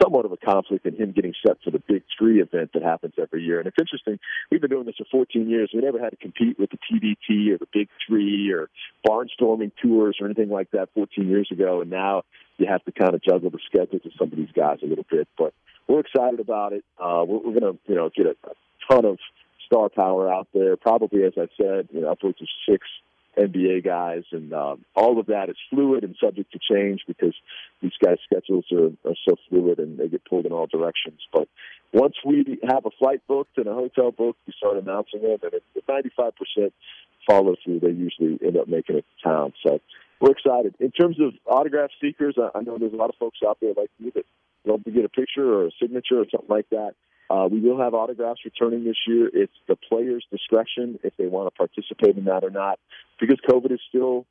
somewhat 0.00 0.24
of 0.24 0.32
a 0.32 0.36
conflict 0.36 0.86
in 0.86 0.96
him 0.96 1.12
getting 1.12 1.34
set 1.46 1.58
for 1.62 1.70
the 1.70 1.82
Big 1.86 2.02
Three 2.18 2.40
event 2.40 2.70
that 2.74 2.82
happens 2.82 3.14
every 3.20 3.42
year. 3.42 3.58
And 3.58 3.66
it's 3.66 3.76
interesting. 3.78 4.18
We've 4.50 4.60
been 4.60 4.70
doing 4.70 4.86
this 4.86 4.96
for 4.96 5.04
14 5.10 5.48
years. 5.48 5.70
We 5.72 5.80
never 5.80 6.00
had 6.00 6.10
to 6.10 6.16
compete 6.16 6.58
with 6.58 6.70
the 6.70 6.78
TBT 6.78 7.52
or 7.52 7.58
the 7.58 7.68
Big 7.72 7.88
Three 8.06 8.50
or 8.52 8.68
barnstorming 9.06 9.72
tours 9.82 10.16
or 10.20 10.26
anything 10.26 10.48
like 10.48 10.70
that 10.72 10.88
14 10.94 11.28
years 11.28 11.48
ago. 11.50 11.80
And 11.80 11.90
now 11.90 12.22
you 12.58 12.66
have 12.66 12.84
to 12.84 12.92
kind 12.92 13.14
of 13.14 13.22
juggle 13.22 13.50
the 13.50 13.58
schedules 13.66 14.02
of 14.04 14.12
some 14.18 14.32
of 14.32 14.36
these 14.36 14.52
guys 14.54 14.78
a 14.82 14.86
little 14.86 15.06
bit. 15.10 15.28
But 15.36 15.52
we're 15.88 16.00
excited 16.00 16.40
about 16.40 16.72
it. 16.72 16.84
Uh, 16.98 17.24
we're, 17.26 17.38
we're 17.38 17.60
going 17.60 17.72
to, 17.72 17.78
you 17.86 17.94
know, 17.94 18.10
get 18.14 18.26
a, 18.26 18.36
a 18.44 18.54
ton 18.90 19.04
of 19.04 19.18
star 19.66 19.88
power 19.88 20.32
out 20.32 20.48
there. 20.54 20.76
Probably, 20.76 21.24
as 21.24 21.34
I 21.36 21.48
said, 21.56 21.88
you 21.92 22.00
know, 22.00 22.10
upwards 22.10 22.40
of 22.40 22.48
six 22.68 22.86
NBA 23.38 23.84
guys, 23.84 24.24
and 24.32 24.52
um, 24.52 24.84
all 24.94 25.18
of 25.18 25.26
that 25.26 25.48
is 25.48 25.56
fluid 25.70 26.04
and 26.04 26.14
subject 26.22 26.52
to 26.52 26.58
change 26.58 27.00
because 27.06 27.34
these 27.80 27.92
guys' 28.04 28.18
schedules 28.24 28.64
are, 28.72 28.90
are 29.08 29.16
so 29.26 29.36
fluid 29.48 29.78
and 29.78 29.98
they 29.98 30.08
get 30.08 30.24
pulled 30.24 30.46
in 30.46 30.52
all 30.52 30.66
directions. 30.66 31.20
But 31.32 31.48
once 31.92 32.14
we 32.24 32.58
have 32.68 32.84
a 32.84 32.90
flight 32.98 33.22
booked 33.26 33.56
and 33.56 33.66
a 33.66 33.74
hotel 33.74 34.10
booked, 34.10 34.40
we 34.46 34.52
start 34.56 34.76
announcing 34.76 35.22
them, 35.22 35.38
and 35.42 35.60
if 35.74 35.86
95% 35.86 36.72
follow 37.26 37.54
through, 37.64 37.80
they 37.80 37.90
usually 37.90 38.38
end 38.44 38.56
up 38.56 38.68
making 38.68 38.96
it 38.96 39.04
to 39.16 39.28
town. 39.28 39.52
So 39.66 39.80
we're 40.20 40.32
excited. 40.32 40.74
In 40.78 40.90
terms 40.90 41.16
of 41.20 41.32
autograph 41.46 41.90
seekers, 42.00 42.36
I, 42.38 42.58
I 42.58 42.62
know 42.62 42.78
there's 42.78 42.92
a 42.92 42.96
lot 42.96 43.10
of 43.10 43.16
folks 43.16 43.38
out 43.46 43.58
there 43.60 43.72
like 43.76 43.90
you 43.98 44.12
that 44.14 44.26
love 44.64 44.84
to 44.84 44.90
get 44.90 45.04
a 45.04 45.08
picture 45.08 45.52
or 45.52 45.66
a 45.66 45.70
signature 45.80 46.20
or 46.20 46.26
something 46.30 46.48
like 46.48 46.68
that. 46.70 46.94
Uh, 47.32 47.48
we 47.48 47.60
will 47.60 47.78
have 47.78 47.94
autographs 47.94 48.40
returning 48.44 48.84
this 48.84 48.98
year. 49.06 49.30
It's 49.32 49.52
the 49.66 49.76
player's 49.88 50.22
discretion 50.30 50.98
if 51.02 51.16
they 51.16 51.26
want 51.26 51.46
to 51.46 51.56
participate 51.56 52.18
in 52.18 52.24
that 52.26 52.44
or 52.44 52.50
not, 52.50 52.78
because 53.18 53.38
COVID 53.48 53.72
is 53.72 53.80
still 53.88 54.26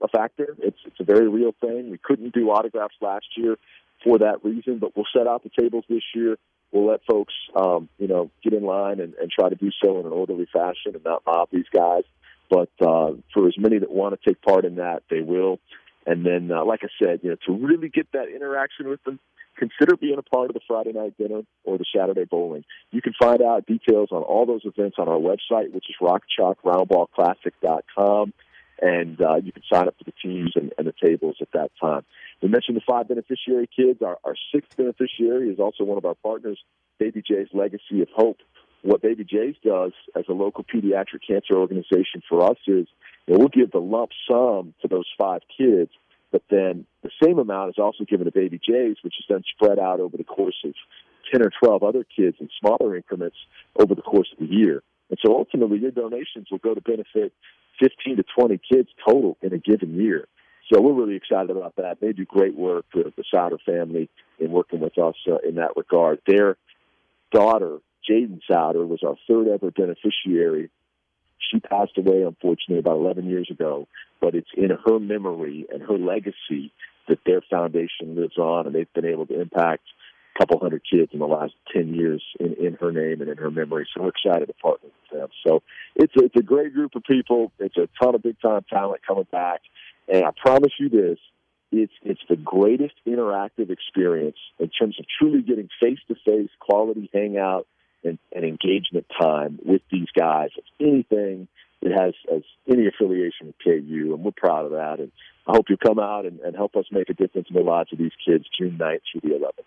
a 0.00 0.06
factor. 0.06 0.54
It's 0.60 0.78
it's 0.86 1.00
a 1.00 1.04
very 1.04 1.28
real 1.28 1.52
thing. 1.60 1.90
We 1.90 1.98
couldn't 1.98 2.32
do 2.32 2.50
autographs 2.50 2.94
last 3.00 3.26
year 3.36 3.56
for 4.04 4.18
that 4.18 4.44
reason, 4.44 4.78
but 4.78 4.94
we'll 4.94 5.06
set 5.16 5.26
out 5.26 5.42
the 5.42 5.50
tables 5.58 5.84
this 5.88 6.04
year. 6.14 6.36
We'll 6.70 6.86
let 6.86 7.00
folks, 7.10 7.34
um, 7.56 7.88
you 7.98 8.06
know, 8.06 8.30
get 8.44 8.52
in 8.52 8.62
line 8.62 9.00
and, 9.00 9.14
and 9.14 9.32
try 9.32 9.48
to 9.48 9.56
do 9.56 9.70
so 9.82 9.98
in 9.98 10.06
an 10.06 10.12
orderly 10.12 10.46
fashion 10.52 10.94
and 10.94 11.02
not 11.02 11.22
mob 11.26 11.48
these 11.50 11.70
guys. 11.72 12.04
But 12.50 12.70
uh, 12.80 13.14
for 13.32 13.48
as 13.48 13.58
many 13.58 13.78
that 13.78 13.90
want 13.90 14.14
to 14.14 14.30
take 14.30 14.40
part 14.42 14.64
in 14.64 14.76
that, 14.76 15.02
they 15.10 15.22
will. 15.22 15.58
And 16.06 16.24
then, 16.24 16.52
uh, 16.52 16.64
like 16.64 16.80
I 16.84 16.88
said, 17.02 17.20
you 17.24 17.30
know, 17.30 17.36
to 17.46 17.66
really 17.66 17.88
get 17.88 18.12
that 18.12 18.28
interaction 18.28 18.88
with 18.88 19.02
them, 19.04 19.18
consider 19.56 19.96
being 19.96 20.18
a 20.18 20.22
part 20.22 20.50
of 20.50 20.54
the 20.54 20.60
Friday 20.66 20.92
night 20.92 21.16
dinner 21.18 21.42
or 21.64 21.78
the 21.78 21.84
Saturday 21.94 22.24
bowling. 22.24 22.64
You 22.90 23.00
can 23.02 23.12
find 23.18 23.42
out 23.42 23.66
details 23.66 24.08
on 24.12 24.22
all 24.22 24.46
those 24.46 24.62
events 24.64 24.96
on 24.98 25.08
our 25.08 25.18
website, 25.18 25.72
which 25.72 25.86
is 25.88 25.96
rockchalkroundballclassic.com, 26.00 28.32
and 28.80 29.20
uh, 29.20 29.34
you 29.36 29.52
can 29.52 29.62
sign 29.72 29.86
up 29.88 29.96
for 29.98 30.04
the 30.04 30.12
teams 30.22 30.52
and, 30.56 30.72
and 30.78 30.86
the 30.86 30.94
tables 31.02 31.36
at 31.40 31.48
that 31.52 31.72
time. 31.80 32.04
We 32.42 32.48
mentioned 32.48 32.76
the 32.76 32.82
five 32.86 33.08
beneficiary 33.08 33.68
kids. 33.74 34.02
Our, 34.02 34.18
our 34.24 34.36
sixth 34.52 34.76
beneficiary 34.76 35.48
is 35.50 35.58
also 35.58 35.82
one 35.84 35.98
of 35.98 36.04
our 36.04 36.14
partners, 36.14 36.60
Baby 36.98 37.22
J's 37.26 37.48
Legacy 37.52 38.02
of 38.02 38.08
Hope. 38.14 38.38
What 38.82 39.00
Baby 39.00 39.24
J's 39.24 39.56
does 39.64 39.92
as 40.14 40.24
a 40.28 40.32
local 40.32 40.64
pediatric 40.64 41.22
cancer 41.26 41.54
organization 41.54 42.20
for 42.28 42.50
us 42.50 42.58
is 42.66 42.86
you 43.26 43.34
know, 43.34 43.38
we'll 43.38 43.48
give 43.48 43.70
the 43.70 43.78
lump 43.78 44.10
sum 44.28 44.74
to 44.82 44.88
those 44.88 45.06
five 45.18 45.40
kids 45.56 45.90
but 46.34 46.42
then 46.50 46.84
the 47.04 47.12
same 47.22 47.38
amount 47.38 47.70
is 47.70 47.78
also 47.78 48.02
given 48.02 48.26
to 48.26 48.32
Baby 48.32 48.58
J's, 48.58 48.96
which 49.02 49.14
is 49.20 49.24
then 49.28 49.44
spread 49.54 49.78
out 49.78 50.00
over 50.00 50.16
the 50.16 50.24
course 50.24 50.56
of 50.64 50.74
10 51.30 51.42
or 51.42 51.52
12 51.62 51.84
other 51.84 52.04
kids 52.04 52.38
in 52.40 52.48
smaller 52.58 52.96
increments 52.96 53.36
over 53.78 53.94
the 53.94 54.02
course 54.02 54.26
of 54.32 54.40
the 54.40 54.52
year. 54.52 54.82
And 55.10 55.18
so 55.24 55.38
ultimately, 55.38 55.78
your 55.78 55.92
donations 55.92 56.48
will 56.50 56.58
go 56.58 56.74
to 56.74 56.80
benefit 56.80 57.32
15 57.80 58.16
to 58.16 58.24
20 58.36 58.60
kids 58.68 58.88
total 59.06 59.38
in 59.42 59.52
a 59.52 59.58
given 59.58 59.94
year. 59.94 60.26
So 60.72 60.80
we're 60.80 60.94
really 60.94 61.14
excited 61.14 61.50
about 61.50 61.76
that. 61.76 62.00
They 62.00 62.10
do 62.10 62.24
great 62.24 62.56
work, 62.56 62.86
the, 62.92 63.12
the 63.16 63.22
Souder 63.32 63.60
family, 63.64 64.10
in 64.40 64.50
working 64.50 64.80
with 64.80 64.98
us 64.98 65.14
uh, 65.30 65.36
in 65.48 65.54
that 65.54 65.76
regard. 65.76 66.18
Their 66.26 66.56
daughter, 67.30 67.78
Jaden 68.10 68.40
Souder, 68.50 68.88
was 68.88 69.04
our 69.06 69.14
third 69.28 69.46
ever 69.46 69.70
beneficiary 69.70 70.70
she 71.50 71.60
passed 71.60 71.96
away, 71.96 72.22
unfortunately, 72.22 72.78
about 72.78 72.96
11 72.96 73.28
years 73.28 73.48
ago, 73.50 73.86
but 74.20 74.34
it's 74.34 74.48
in 74.56 74.70
her 74.86 74.98
memory 74.98 75.66
and 75.72 75.82
her 75.82 75.98
legacy 75.98 76.72
that 77.08 77.18
their 77.26 77.42
foundation 77.50 78.16
lives 78.16 78.38
on, 78.38 78.66
and 78.66 78.74
they've 78.74 78.92
been 78.94 79.04
able 79.04 79.26
to 79.26 79.40
impact 79.40 79.82
a 80.34 80.38
couple 80.38 80.58
hundred 80.58 80.82
kids 80.90 81.10
in 81.12 81.18
the 81.18 81.26
last 81.26 81.52
10 81.72 81.94
years 81.94 82.22
in, 82.40 82.54
in 82.54 82.74
her 82.80 82.90
name 82.90 83.20
and 83.20 83.30
in 83.30 83.36
her 83.36 83.50
memory. 83.50 83.86
So 83.94 84.02
we're 84.02 84.08
excited 84.08 84.46
to 84.46 84.54
partner 84.54 84.88
with 84.88 85.20
them. 85.20 85.28
So 85.46 85.62
it's 85.94 86.14
a, 86.16 86.24
it's 86.24 86.36
a 86.36 86.42
great 86.42 86.72
group 86.72 86.94
of 86.96 87.02
people. 87.04 87.52
It's 87.58 87.76
a 87.76 87.88
ton 88.02 88.14
of 88.14 88.22
big 88.22 88.40
time 88.40 88.64
talent 88.70 89.02
coming 89.06 89.26
back. 89.30 89.60
And 90.08 90.24
I 90.24 90.30
promise 90.36 90.72
you 90.78 90.88
this, 90.88 91.18
it's 91.72 91.92
it's 92.02 92.20
the 92.28 92.36
greatest 92.36 92.94
interactive 93.06 93.70
experience 93.70 94.36
in 94.58 94.68
terms 94.68 94.96
of 94.98 95.06
truly 95.18 95.42
getting 95.42 95.68
face 95.82 95.98
to 96.08 96.14
face 96.24 96.50
quality 96.60 97.10
hangout 97.12 97.66
and, 98.04 98.18
and 98.32 98.44
engagement 98.44 99.06
time 99.20 99.58
with 99.64 99.82
these 99.90 100.08
guys. 100.16 100.50
If 100.56 100.64
anything 100.80 101.48
that 101.82 101.92
has, 101.92 102.14
has 102.30 102.42
any 102.68 102.86
affiliation 102.86 103.48
with 103.48 103.56
KU, 103.62 104.14
and 104.14 104.24
we're 104.24 104.32
proud 104.36 104.66
of 104.66 104.72
that. 104.72 105.00
And 105.00 105.12
I 105.46 105.52
hope 105.52 105.66
you 105.68 105.76
come 105.76 105.98
out 105.98 106.24
and, 106.24 106.40
and 106.40 106.56
help 106.56 106.76
us 106.76 106.86
make 106.90 107.10
a 107.10 107.14
difference 107.14 107.48
in 107.50 107.56
the 107.56 107.62
lives 107.62 107.92
of 107.92 107.98
these 107.98 108.12
kids 108.26 108.44
June 108.58 108.78
9th 108.80 109.00
through 109.12 109.30
the 109.30 109.36
11th. 109.36 109.64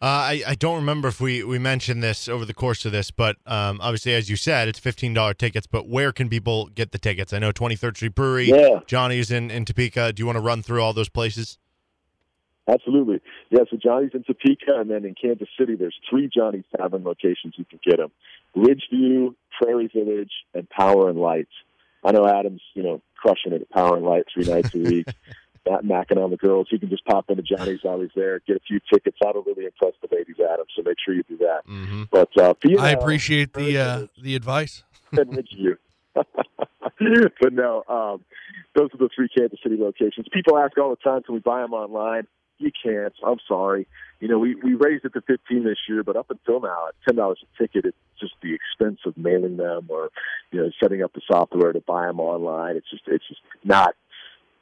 Uh, 0.00 0.06
I, 0.06 0.42
I 0.48 0.54
don't 0.56 0.74
remember 0.74 1.06
if 1.06 1.20
we, 1.20 1.44
we 1.44 1.60
mentioned 1.60 2.02
this 2.02 2.26
over 2.26 2.44
the 2.44 2.54
course 2.54 2.84
of 2.84 2.90
this, 2.90 3.12
but 3.12 3.36
um, 3.46 3.78
obviously, 3.80 4.14
as 4.14 4.28
you 4.28 4.34
said, 4.34 4.66
it's 4.66 4.80
$15 4.80 5.38
tickets. 5.38 5.68
But 5.68 5.86
where 5.86 6.10
can 6.10 6.28
people 6.28 6.66
get 6.66 6.90
the 6.90 6.98
tickets? 6.98 7.32
I 7.32 7.38
know 7.38 7.52
23rd 7.52 7.96
Street 7.96 8.14
Brewery, 8.16 8.48
yeah. 8.48 8.80
Johnny's 8.86 9.30
in, 9.30 9.52
in 9.52 9.64
Topeka. 9.64 10.12
Do 10.12 10.20
you 10.20 10.26
want 10.26 10.38
to 10.38 10.42
run 10.42 10.60
through 10.60 10.82
all 10.82 10.92
those 10.92 11.08
places? 11.08 11.56
Absolutely. 12.68 13.20
Yeah, 13.50 13.60
so 13.70 13.76
Johnny's 13.76 14.12
in 14.14 14.22
Topeka, 14.22 14.78
and 14.78 14.90
then 14.90 15.04
in 15.04 15.14
Kansas 15.20 15.48
City, 15.58 15.74
there's 15.74 15.96
three 16.08 16.30
Johnny's 16.32 16.64
Tavern 16.76 17.02
locations 17.02 17.54
you 17.56 17.64
can 17.64 17.80
get 17.84 17.96
them. 17.96 18.12
Ridgeview, 18.56 19.34
Prairie 19.60 19.90
Village, 19.92 20.30
and 20.54 20.68
Power 20.70 21.08
and 21.08 21.18
Light. 21.18 21.48
I 22.04 22.12
know 22.12 22.26
Adam's, 22.26 22.62
you 22.74 22.82
know, 22.82 23.02
crushing 23.16 23.52
it 23.52 23.62
at 23.62 23.70
Power 23.70 23.96
and 23.96 24.04
Light 24.04 24.24
three 24.32 24.44
nights 24.44 24.74
a 24.74 24.78
week. 24.78 25.06
Not 25.68 25.84
macking 25.84 26.22
on 26.22 26.30
the 26.30 26.36
girls. 26.36 26.68
You 26.70 26.78
can 26.80 26.88
just 26.88 27.04
pop 27.04 27.30
into 27.30 27.42
Johnny's 27.42 27.80
while 27.82 28.00
he's 28.00 28.10
there, 28.16 28.40
get 28.40 28.56
a 28.56 28.60
few 28.66 28.80
tickets. 28.92 29.16
That'll 29.20 29.42
really 29.42 29.64
impress 29.64 29.92
the 30.00 30.08
ladies, 30.14 30.36
Adam. 30.40 30.66
So 30.76 30.82
make 30.84 30.96
sure 31.04 31.14
you 31.14 31.22
do 31.28 31.38
that. 31.38 31.60
Mm-hmm. 31.68 32.04
But 32.10 32.36
uh, 32.36 32.54
I 32.80 32.90
appreciate 32.90 33.52
the 33.52 33.78
uh, 33.78 34.06
the 34.20 34.34
advice. 34.34 34.82
and 35.12 35.30
Ridgeview. 35.30 35.76
but 36.14 37.52
no, 37.52 37.84
um, 37.88 38.24
those 38.74 38.90
are 38.92 38.98
the 38.98 39.08
three 39.14 39.28
Kansas 39.28 39.58
City 39.62 39.76
locations. 39.78 40.26
People 40.32 40.58
ask 40.58 40.76
all 40.78 40.90
the 40.90 40.96
time, 40.96 41.22
can 41.22 41.34
we 41.34 41.40
buy 41.40 41.60
them 41.60 41.72
online? 41.72 42.26
You 42.58 42.70
can't. 42.82 43.12
I'm 43.24 43.38
sorry. 43.46 43.86
You 44.20 44.28
know, 44.28 44.38
we 44.38 44.54
we 44.54 44.74
raised 44.74 45.04
it 45.04 45.12
to 45.14 45.20
15 45.20 45.64
this 45.64 45.78
year, 45.88 46.02
but 46.02 46.16
up 46.16 46.30
until 46.30 46.60
now, 46.60 46.88
at 46.88 46.94
ten 47.06 47.16
dollars 47.16 47.40
a 47.42 47.62
ticket, 47.62 47.84
it's 47.84 47.96
just 48.20 48.34
the 48.42 48.54
expense 48.54 49.00
of 49.04 49.16
mailing 49.16 49.56
them 49.56 49.86
or 49.88 50.10
you 50.52 50.60
know 50.60 50.70
setting 50.80 51.02
up 51.02 51.12
the 51.12 51.22
software 51.26 51.72
to 51.72 51.80
buy 51.80 52.06
them 52.06 52.20
online. 52.20 52.76
It's 52.76 52.90
just 52.90 53.02
it's 53.06 53.26
just 53.26 53.40
not 53.64 53.94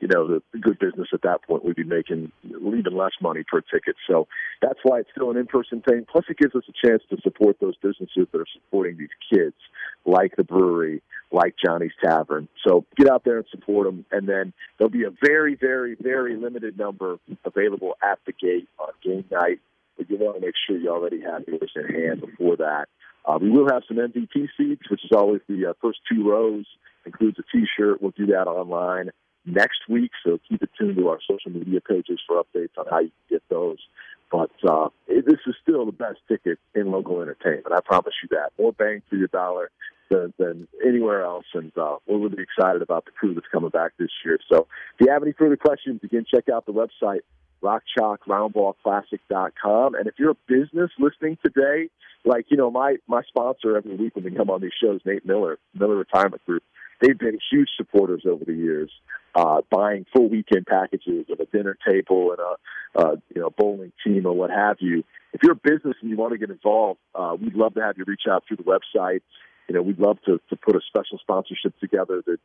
you 0.01 0.09
know 0.09 0.27
the, 0.27 0.59
good 0.59 0.79
business 0.79 1.09
at 1.13 1.23
that 1.23 1.43
point. 1.43 1.65
We'd 1.65 1.77
be 1.77 1.85
making 1.85 2.33
even 2.45 2.97
less 2.97 3.13
money 3.21 3.43
per 3.49 3.61
ticket. 3.61 3.97
So 4.09 4.27
that's 4.63 4.79
why 4.83 5.01
it's 5.01 5.11
still 5.13 5.31
an 5.31 5.37
in-person 5.37 5.83
thing. 5.83 6.07
Plus, 6.11 6.25
it 6.29 6.39
gives 6.39 6.55
us 6.55 6.65
a 6.69 6.87
chance 6.87 7.03
to 7.11 7.19
support 7.23 7.57
those 7.61 7.77
businesses 7.77 8.27
that 8.33 8.41
are 8.41 8.47
supporting 8.53 8.97
these 8.97 9.11
kids, 9.33 9.55
like 10.07 10.37
the 10.37 10.45
brewery, 10.45 11.03
like 11.31 11.55
Johnny's 11.63 11.93
Tavern. 12.03 12.49
So 12.67 12.87
get 12.97 13.11
out 13.11 13.25
there 13.25 13.39
and 13.39 13.47
support 13.51 13.87
them. 13.87 14.07
And 14.11 14.27
then 14.27 14.53
there'll 14.79 14.91
be 14.91 15.05
a 15.05 15.13
very, 15.23 15.55
very, 15.55 15.97
very 16.01 16.37
limited 16.37 16.79
number 16.79 17.19
available 17.45 17.95
at 18.03 18.19
the 18.27 18.33
gate 18.33 18.69
on 18.79 18.89
game 19.05 19.25
night. 19.31 19.61
But 19.99 20.09
you 20.09 20.17
want 20.17 20.37
to 20.37 20.47
make 20.47 20.55
sure 20.67 20.79
you 20.79 20.91
already 20.91 21.21
have 21.21 21.45
yours 21.47 21.73
in 21.77 21.95
hand 21.95 22.23
before 22.23 22.57
that. 22.57 22.87
Uh, 23.27 23.39
we 23.41 23.51
will 23.51 23.69
have 23.71 23.83
some 23.87 23.99
MVP 23.99 24.49
seats, 24.57 24.91
which 24.91 25.05
is 25.05 25.11
always 25.15 25.43
the 25.47 25.67
uh, 25.67 25.73
first 25.83 25.99
two 26.11 26.27
rows. 26.27 26.65
Includes 27.05 27.39
a 27.39 27.43
T-shirt. 27.53 28.01
We'll 28.01 28.13
do 28.17 28.27
that 28.27 28.47
online 28.47 29.11
next 29.51 29.81
week, 29.89 30.11
so 30.25 30.39
keep 30.49 30.63
it 30.63 30.71
tuned 30.79 30.97
to 30.97 31.09
our 31.09 31.19
social 31.29 31.51
media 31.51 31.81
pages 31.81 32.21
for 32.27 32.43
updates 32.43 32.79
on 32.79 32.87
how 32.91 33.01
you 33.01 33.11
can 33.29 33.37
get 33.37 33.43
those. 33.49 33.79
But 34.31 34.51
uh, 34.69 34.89
this 35.09 35.41
is 35.47 35.55
still 35.63 35.87
the 35.87 35.93
best 35.93 36.19
ticket 36.29 36.59
in 36.75 36.91
local 36.91 37.21
entertainment. 37.21 37.73
I 37.75 37.81
promise 37.81 38.15
you 38.23 38.29
that. 38.31 38.51
More 38.59 38.73
bang 38.73 39.03
for 39.11 39.17
your 39.17 39.29
dollar 39.29 39.71
than, 40.09 40.33
than 40.39 40.67
anywhere 40.87 41.25
else. 41.25 41.47
And 41.55 41.73
uh, 41.77 41.97
we're 42.07 42.19
really 42.19 42.43
excited 42.43 42.83
about 42.83 43.07
the 43.07 43.13
crew 43.13 43.35
that's 43.35 43.47
coming 43.51 43.71
back 43.71 43.93
this 43.99 44.11
year. 44.25 44.39
So 44.51 44.69
if 44.99 45.07
you 45.07 45.13
have 45.13 45.23
any 45.23 45.33
further 45.33 45.57
questions, 45.57 46.01
again, 46.05 46.25
check 46.33 46.49
out 46.49 46.67
the 46.67 46.73
website, 46.73 47.23
rockchalkroundballclassic.com. 47.63 49.95
And 49.95 50.07
if 50.07 50.15
you're 50.19 50.33
a 50.33 50.37
business 50.47 50.91
listening 50.99 51.39
today, 51.45 51.91
like, 52.25 52.47
you 52.51 52.57
know, 52.57 52.71
my, 52.71 52.97
my 53.07 53.23
sponsor 53.29 53.77
every 53.77 53.97
week 53.97 54.15
when 54.15 54.25
we 54.25 54.31
come 54.33 54.51
on 54.51 54.61
these 54.61 54.73
shows, 54.83 55.01
Nate 55.05 55.27
Miller, 55.27 55.59
Miller 55.75 55.97
Retirement 55.97 56.45
Group, 56.45 56.63
they've 57.01 57.19
been 57.19 57.39
huge 57.51 57.69
supporters 57.77 58.23
over 58.29 58.45
the 58.45 58.55
years, 58.55 58.91
uh, 59.35 59.63
buying 59.71 60.07
full 60.15 60.29
weekend 60.29 60.67
packages 60.67 61.27
of 61.31 61.41
a 61.41 61.47
dinner 61.47 61.77
table 61.87 62.33
and 62.33 62.41
a, 62.41 63.01
uh, 63.01 63.17
you 63.35 63.41
know, 63.41 63.51
bowling 63.51 63.93
team 64.05 64.27
or 64.27 64.33
what 64.33 64.51
have 64.51 64.77
you. 64.81 65.05
If 65.33 65.43
you're 65.43 65.53
a 65.53 65.57
business 65.57 65.97
and 66.01 66.11
you 66.11 66.17
want 66.17 66.33
to 66.33 66.39
get 66.39 66.51
involved, 66.51 66.99
uh, 67.15 67.37
we'd 67.41 67.55
love 67.55 67.75
to 67.75 67.81
have 67.81 67.97
you 67.97 68.05
reach 68.07 68.23
out 68.29 68.45
through 68.49 68.59
the 68.59 68.65
website 68.65 69.21
you 69.71 69.77
know, 69.77 69.83
we'd 69.83 70.01
love 70.01 70.19
to, 70.27 70.41
to 70.51 70.57
put 70.57 70.75
a 70.75 70.81
special 70.89 71.17
sponsorship 71.19 71.79
together 71.79 72.25
that 72.27 72.39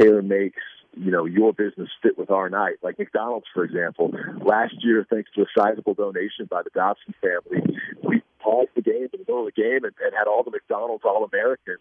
tailor 0.00 0.22
makes, 0.22 0.62
you 0.96 1.10
know, 1.10 1.26
your 1.26 1.52
business 1.52 1.90
fit 2.02 2.16
with 2.16 2.30
our 2.30 2.48
night. 2.48 2.76
Like 2.82 2.98
McDonald's, 2.98 3.44
for 3.52 3.64
example. 3.64 4.10
Last 4.42 4.76
year, 4.80 5.06
thanks 5.10 5.30
to 5.34 5.42
a 5.42 5.44
sizable 5.54 5.92
donation 5.92 6.46
by 6.50 6.62
the 6.62 6.70
Dobson 6.74 7.14
family, 7.20 7.76
we 8.02 8.22
paused 8.42 8.70
the 8.74 8.82
game 8.82 9.02
in 9.02 9.08
the 9.12 9.18
middle 9.18 9.46
of 9.46 9.52
the 9.54 9.62
game 9.62 9.84
and, 9.84 9.92
and 10.02 10.14
had 10.16 10.26
all 10.26 10.42
the 10.42 10.50
McDonald's 10.50 11.04
All 11.04 11.24
Americans 11.24 11.80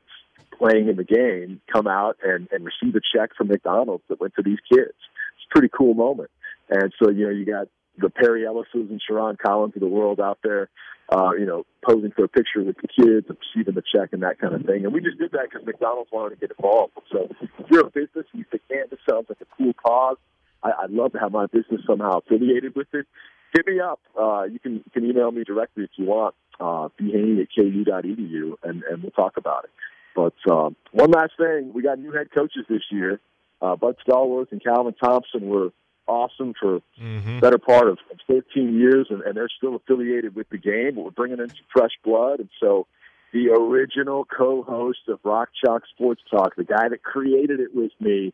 playing 0.57 0.89
in 0.89 0.95
the 0.95 1.03
game 1.03 1.61
come 1.71 1.87
out 1.87 2.17
and, 2.23 2.47
and 2.51 2.65
receive 2.65 2.95
a 2.95 3.01
check 3.15 3.31
from 3.35 3.47
McDonald's 3.47 4.03
that 4.09 4.19
went 4.19 4.35
to 4.35 4.43
these 4.43 4.59
kids. 4.71 4.93
It's 5.35 5.47
a 5.49 5.51
pretty 5.51 5.69
cool 5.75 5.93
moment. 5.93 6.29
And 6.69 6.93
so, 7.01 7.09
you 7.09 7.25
know, 7.25 7.31
you 7.31 7.45
got 7.45 7.67
the 7.97 8.09
Perry 8.09 8.43
Ellises 8.43 8.89
and 8.89 9.01
Sherron 9.01 9.37
Collins 9.37 9.75
of 9.75 9.81
the 9.81 9.87
world 9.87 10.19
out 10.19 10.39
there, 10.43 10.69
uh, 11.11 11.31
you 11.37 11.45
know, 11.45 11.65
posing 11.83 12.11
for 12.11 12.23
a 12.23 12.29
picture 12.29 12.63
with 12.63 12.77
the 12.77 12.87
kids 12.87 13.25
and 13.27 13.37
receiving 13.53 13.75
the 13.75 13.83
check 13.93 14.13
and 14.13 14.23
that 14.23 14.39
kind 14.39 14.53
of 14.53 14.63
thing. 14.65 14.85
And 14.85 14.93
we 14.93 15.01
just 15.01 15.17
did 15.17 15.31
that 15.31 15.49
because 15.49 15.65
McDonald's 15.65 16.11
wanted 16.11 16.35
to 16.35 16.47
get 16.47 16.55
involved. 16.57 16.93
So 17.11 17.27
if 17.41 17.69
you're 17.69 17.87
a 17.87 17.89
business 17.89 18.25
and 18.31 18.39
you 18.39 18.45
think, 18.49 18.63
man, 18.69 18.85
this 18.89 18.99
sounds 19.09 19.25
like 19.29 19.41
a 19.41 19.45
cool 19.57 19.73
cause, 19.73 20.17
I, 20.63 20.71
I'd 20.83 20.91
love 20.91 21.13
to 21.13 21.19
have 21.19 21.31
my 21.31 21.47
business 21.47 21.81
somehow 21.87 22.19
affiliated 22.19 22.75
with 22.75 22.87
it. 22.93 23.05
Hit 23.53 23.65
me 23.65 23.79
up. 23.79 23.99
Uh, 24.19 24.43
you 24.43 24.59
can 24.59 24.75
you 24.75 24.91
can 24.93 25.09
email 25.09 25.31
me 25.31 25.43
directly 25.43 25.83
if 25.83 25.89
you 25.95 26.05
want. 26.05 26.35
Uh, 26.59 26.89
bhanni 26.99 27.41
at 27.41 27.47
ku.edu, 27.55 28.55
and 28.63 28.83
and 28.83 29.01
we'll 29.03 29.11
talk 29.11 29.37
about 29.37 29.63
it. 29.65 29.69
But 30.15 30.33
um, 30.51 30.75
one 30.91 31.11
last 31.11 31.33
thing, 31.37 31.71
we 31.73 31.81
got 31.81 31.99
new 31.99 32.11
head 32.11 32.29
coaches 32.33 32.65
this 32.69 32.81
year. 32.91 33.19
Uh, 33.61 33.75
Bud 33.75 33.95
Stallworth 34.07 34.51
and 34.51 34.63
Calvin 34.63 34.93
Thompson 35.01 35.47
were 35.47 35.69
awesome 36.07 36.53
for 36.59 36.81
Mm-hmm. 37.01 37.39
better 37.39 37.57
part 37.59 37.87
of 37.87 37.97
13 38.27 38.77
years, 38.77 39.07
and, 39.09 39.21
and 39.21 39.37
they're 39.37 39.49
still 39.57 39.75
affiliated 39.75 40.35
with 40.35 40.49
the 40.49 40.57
game. 40.57 40.95
But 40.95 41.03
we're 41.05 41.11
bringing 41.11 41.39
in 41.39 41.47
some 41.49 41.57
fresh 41.71 41.91
blood, 42.03 42.39
and 42.39 42.49
so 42.59 42.87
the 43.31 43.49
original 43.51 44.25
co-host 44.25 44.99
of 45.07 45.19
Rock 45.23 45.49
Chalk 45.63 45.83
Sports 45.93 46.21
Talk, 46.29 46.55
the 46.57 46.63
guy 46.65 46.89
that 46.89 47.03
created 47.03 47.59
it 47.61 47.73
with 47.75 47.91
me 48.01 48.33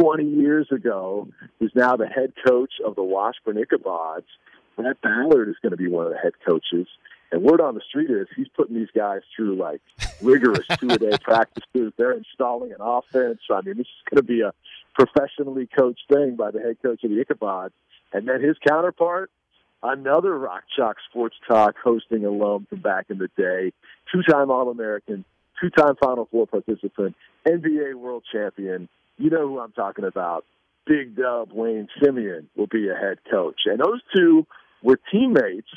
20 0.00 0.24
years 0.24 0.68
ago, 0.70 1.28
who's 1.58 1.72
now 1.74 1.96
the 1.96 2.06
head 2.06 2.32
coach 2.46 2.72
of 2.86 2.94
the 2.94 3.02
Washburn 3.02 3.56
Ichabods. 3.56 4.24
Brett 4.76 5.00
Ballard 5.02 5.48
is 5.48 5.56
going 5.60 5.72
to 5.72 5.76
be 5.76 5.88
one 5.88 6.06
of 6.06 6.12
the 6.12 6.18
head 6.18 6.34
coaches. 6.46 6.86
And 7.30 7.42
word 7.42 7.60
on 7.60 7.74
the 7.74 7.82
street 7.86 8.10
is 8.10 8.26
he's 8.34 8.48
putting 8.48 8.74
these 8.74 8.88
guys 8.94 9.20
through 9.36 9.56
like 9.56 9.80
rigorous 10.22 10.66
two 10.80 10.88
a 10.88 10.98
day 10.98 11.16
practices. 11.22 11.92
They're 11.96 12.12
installing 12.12 12.72
an 12.72 12.80
offense. 12.80 13.40
I 13.50 13.60
mean, 13.60 13.76
this 13.76 13.86
is 13.86 14.10
going 14.10 14.16
to 14.16 14.22
be 14.22 14.40
a 14.40 14.52
professionally 14.94 15.68
coached 15.78 16.04
thing 16.12 16.36
by 16.36 16.50
the 16.50 16.60
head 16.60 16.78
coach 16.82 17.04
of 17.04 17.10
the 17.10 17.20
Ichabod. 17.20 17.72
And 18.12 18.26
then 18.26 18.42
his 18.42 18.56
counterpart, 18.66 19.30
another 19.82 20.38
Rock 20.38 20.64
Chalk 20.74 20.96
Sports 21.10 21.36
Talk 21.46 21.76
hosting 21.82 22.24
alum 22.24 22.66
from 22.68 22.80
back 22.80 23.06
in 23.10 23.18
the 23.18 23.28
day, 23.36 23.72
two 24.12 24.22
time 24.22 24.50
All 24.50 24.70
American, 24.70 25.24
two 25.60 25.70
time 25.70 25.96
Final 26.02 26.26
Four 26.30 26.46
participant, 26.46 27.14
NBA 27.46 27.94
world 27.94 28.24
champion. 28.32 28.88
You 29.18 29.30
know 29.30 29.46
who 29.46 29.60
I'm 29.60 29.72
talking 29.72 30.04
about. 30.04 30.44
Big 30.86 31.16
Dub 31.16 31.52
Wayne 31.52 31.88
Simien 32.00 32.46
will 32.56 32.66
be 32.66 32.88
a 32.88 32.94
head 32.94 33.18
coach. 33.30 33.60
And 33.66 33.78
those 33.78 34.00
two 34.16 34.46
were 34.82 34.98
teammates 35.12 35.68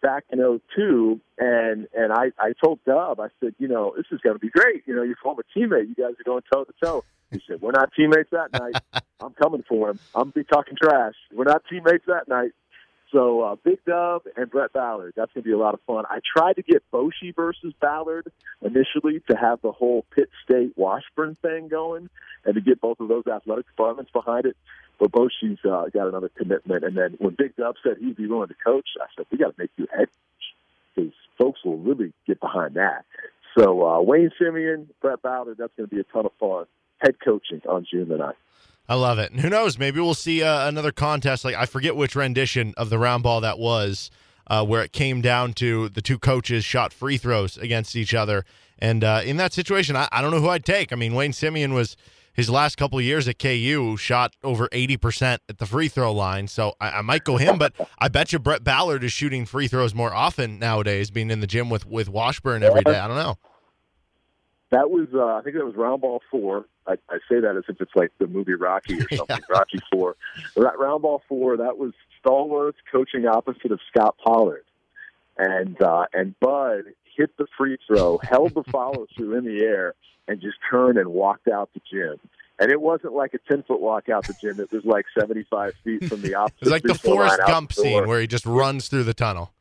back 0.00 0.24
in 0.30 0.38
'02, 0.38 1.20
and 1.38 1.88
and 1.94 2.12
I 2.12 2.32
I 2.38 2.52
told 2.62 2.80
Dub 2.84 3.20
I 3.20 3.28
said 3.40 3.54
you 3.58 3.68
know 3.68 3.94
this 3.96 4.06
is 4.10 4.20
going 4.20 4.36
to 4.36 4.40
be 4.40 4.50
great. 4.50 4.82
You 4.86 4.94
know 4.94 5.02
your 5.02 5.16
former 5.22 5.44
teammate. 5.56 5.88
You 5.88 5.94
guys 5.94 6.14
are 6.18 6.24
going 6.24 6.42
toe 6.52 6.64
to 6.64 6.72
toe. 6.82 7.04
He 7.30 7.40
said 7.46 7.60
we're 7.60 7.72
not 7.72 7.90
teammates 7.96 8.30
that 8.30 8.52
night. 8.52 8.82
I'm 9.20 9.32
coming 9.34 9.62
for 9.68 9.90
him. 9.90 9.98
I'm 10.14 10.30
be 10.30 10.44
talking 10.44 10.76
trash. 10.80 11.14
We're 11.32 11.44
not 11.44 11.62
teammates 11.70 12.04
that 12.06 12.28
night 12.28 12.52
so 13.12 13.42
uh, 13.42 13.56
Big 13.62 13.84
Dub 13.84 14.22
and 14.36 14.50
Brett 14.50 14.72
Ballard 14.72 15.14
that's 15.16 15.32
going 15.32 15.42
to 15.42 15.48
be 15.48 15.52
a 15.52 15.58
lot 15.58 15.74
of 15.74 15.80
fun 15.86 16.04
I 16.08 16.20
tried 16.36 16.54
to 16.54 16.62
get 16.62 16.82
Boschee 16.92 17.34
versus 17.34 17.72
Ballard 17.80 18.30
initially 18.62 19.20
to 19.30 19.36
have 19.36 19.60
the 19.62 19.72
whole 19.72 20.04
Pitt 20.14 20.28
State 20.44 20.72
Washburn 20.76 21.36
thing 21.42 21.68
going 21.68 22.08
and 22.44 22.54
to 22.54 22.60
get 22.60 22.80
both 22.80 23.00
of 23.00 23.08
those 23.08 23.26
athletic 23.26 23.66
departments 23.66 24.10
behind 24.12 24.46
it 24.46 24.56
but 25.00 25.10
Boschee's 25.12 25.58
uh, 25.64 25.86
got 25.92 26.06
another 26.06 26.28
commitment. 26.28 26.84
And 26.84 26.96
then 26.96 27.16
when 27.18 27.34
Big 27.34 27.56
Dub 27.56 27.74
said 27.82 27.96
he'd 27.98 28.16
be 28.16 28.26
willing 28.26 28.48
to 28.48 28.54
coach, 28.54 28.86
I 29.00 29.06
said, 29.16 29.24
we 29.32 29.38
got 29.38 29.48
to 29.48 29.54
make 29.56 29.70
you 29.76 29.88
head 29.90 30.08
coach 30.08 30.94
because 30.94 31.12
folks 31.38 31.64
will 31.64 31.78
really 31.78 32.12
get 32.26 32.38
behind 32.38 32.74
that. 32.74 33.06
So 33.58 33.84
uh, 33.84 34.02
Wayne 34.02 34.30
Simien, 34.40 34.86
Brett 35.00 35.22
Ballard, 35.22 35.56
that's 35.58 35.72
going 35.76 35.88
to 35.88 35.94
be 35.94 36.00
a 36.00 36.04
ton 36.04 36.26
of 36.26 36.32
fun. 36.38 36.66
Head 36.98 37.14
coaching 37.24 37.62
on 37.66 37.86
June 37.90 38.08
the 38.08 38.16
9th. 38.16 38.34
I 38.90 38.94
love 38.94 39.20
it. 39.20 39.30
And 39.30 39.40
who 39.40 39.48
knows? 39.48 39.78
Maybe 39.78 40.00
we'll 40.00 40.14
see 40.14 40.42
uh, 40.42 40.66
another 40.66 40.90
contest. 40.90 41.44
Like 41.44 41.54
I 41.54 41.64
forget 41.64 41.94
which 41.94 42.16
rendition 42.16 42.74
of 42.76 42.90
the 42.90 42.98
round 42.98 43.22
ball 43.22 43.40
that 43.40 43.56
was, 43.56 44.10
uh, 44.48 44.66
where 44.66 44.82
it 44.82 44.90
came 44.90 45.20
down 45.20 45.52
to 45.54 45.88
the 45.90 46.02
two 46.02 46.18
coaches 46.18 46.64
shot 46.64 46.92
free 46.92 47.16
throws 47.16 47.56
against 47.56 47.94
each 47.94 48.14
other. 48.14 48.44
And 48.80 49.04
uh, 49.04 49.20
in 49.24 49.36
that 49.36 49.52
situation, 49.52 49.94
I, 49.94 50.08
I 50.10 50.20
don't 50.20 50.32
know 50.32 50.40
who 50.40 50.48
I'd 50.48 50.64
take. 50.64 50.92
I 50.92 50.96
mean, 50.96 51.14
Wayne 51.14 51.30
Simien 51.30 51.72
was 51.72 51.96
his 52.32 52.50
last 52.50 52.78
couple 52.78 52.98
of 52.98 53.04
years 53.04 53.28
at 53.28 53.38
KU 53.38 53.96
shot 53.96 54.34
over 54.42 54.68
eighty 54.72 54.96
percent 54.96 55.40
at 55.48 55.58
the 55.58 55.66
free 55.66 55.86
throw 55.86 56.12
line. 56.12 56.48
So 56.48 56.74
I, 56.80 56.90
I 56.90 57.02
might 57.02 57.22
go 57.22 57.36
him, 57.36 57.58
but 57.58 57.72
I 58.00 58.08
bet 58.08 58.32
you 58.32 58.40
Brett 58.40 58.64
Ballard 58.64 59.04
is 59.04 59.12
shooting 59.12 59.46
free 59.46 59.68
throws 59.68 59.94
more 59.94 60.12
often 60.12 60.58
nowadays, 60.58 61.12
being 61.12 61.30
in 61.30 61.38
the 61.38 61.46
gym 61.46 61.70
with 61.70 61.86
with 61.86 62.08
Washburn 62.08 62.64
every 62.64 62.82
day. 62.82 62.98
I 62.98 63.06
don't 63.06 63.16
know. 63.16 63.36
That 64.72 64.88
was, 64.88 65.08
uh, 65.12 65.24
I 65.24 65.42
think 65.42 65.56
that 65.56 65.64
was 65.64 65.74
round 65.74 66.00
ball 66.00 66.22
four. 66.30 66.64
I, 66.90 67.14
I 67.14 67.18
say 67.28 67.40
that 67.40 67.56
as 67.56 67.64
if 67.68 67.80
it's 67.80 67.94
like 67.94 68.12
the 68.18 68.26
movie 68.26 68.54
Rocky 68.54 69.00
or 69.00 69.08
something. 69.16 69.40
Rocky 69.48 69.78
Four. 69.92 70.16
That 70.56 70.78
round 70.78 71.02
ball 71.02 71.22
four. 71.28 71.56
That 71.56 71.78
was 71.78 71.92
Stallworth 72.24 72.74
coaching 72.90 73.26
opposite 73.26 73.72
of 73.72 73.80
Scott 73.90 74.16
Pollard, 74.22 74.64
and 75.38 75.80
uh, 75.80 76.06
and 76.12 76.38
Bud 76.40 76.84
hit 77.16 77.36
the 77.36 77.46
free 77.56 77.78
throw, 77.86 78.18
held 78.18 78.54
the 78.54 78.64
follow 78.64 79.06
through 79.16 79.38
in 79.38 79.44
the 79.44 79.62
air, 79.64 79.94
and 80.28 80.40
just 80.40 80.56
turned 80.70 80.98
and 80.98 81.08
walked 81.08 81.48
out 81.48 81.70
the 81.74 81.80
gym. 81.90 82.18
And 82.58 82.70
it 82.70 82.80
wasn't 82.80 83.14
like 83.14 83.32
a 83.34 83.38
ten 83.38 83.62
foot 83.62 83.80
walk 83.80 84.08
out 84.08 84.26
the 84.26 84.34
gym. 84.40 84.60
It 84.60 84.70
was 84.70 84.84
like 84.84 85.06
seventy 85.18 85.44
five 85.44 85.74
feet 85.84 86.04
from 86.04 86.20
the 86.20 86.34
opposite. 86.36 86.62
It's 86.62 86.70
like 86.70 86.82
the 86.82 86.94
Forrest 86.94 87.40
Gump 87.46 87.72
the 87.72 87.82
scene 87.82 88.06
where 88.06 88.20
he 88.20 88.26
just 88.26 88.44
runs 88.46 88.88
through 88.88 89.04
the 89.04 89.14
tunnel. 89.14 89.52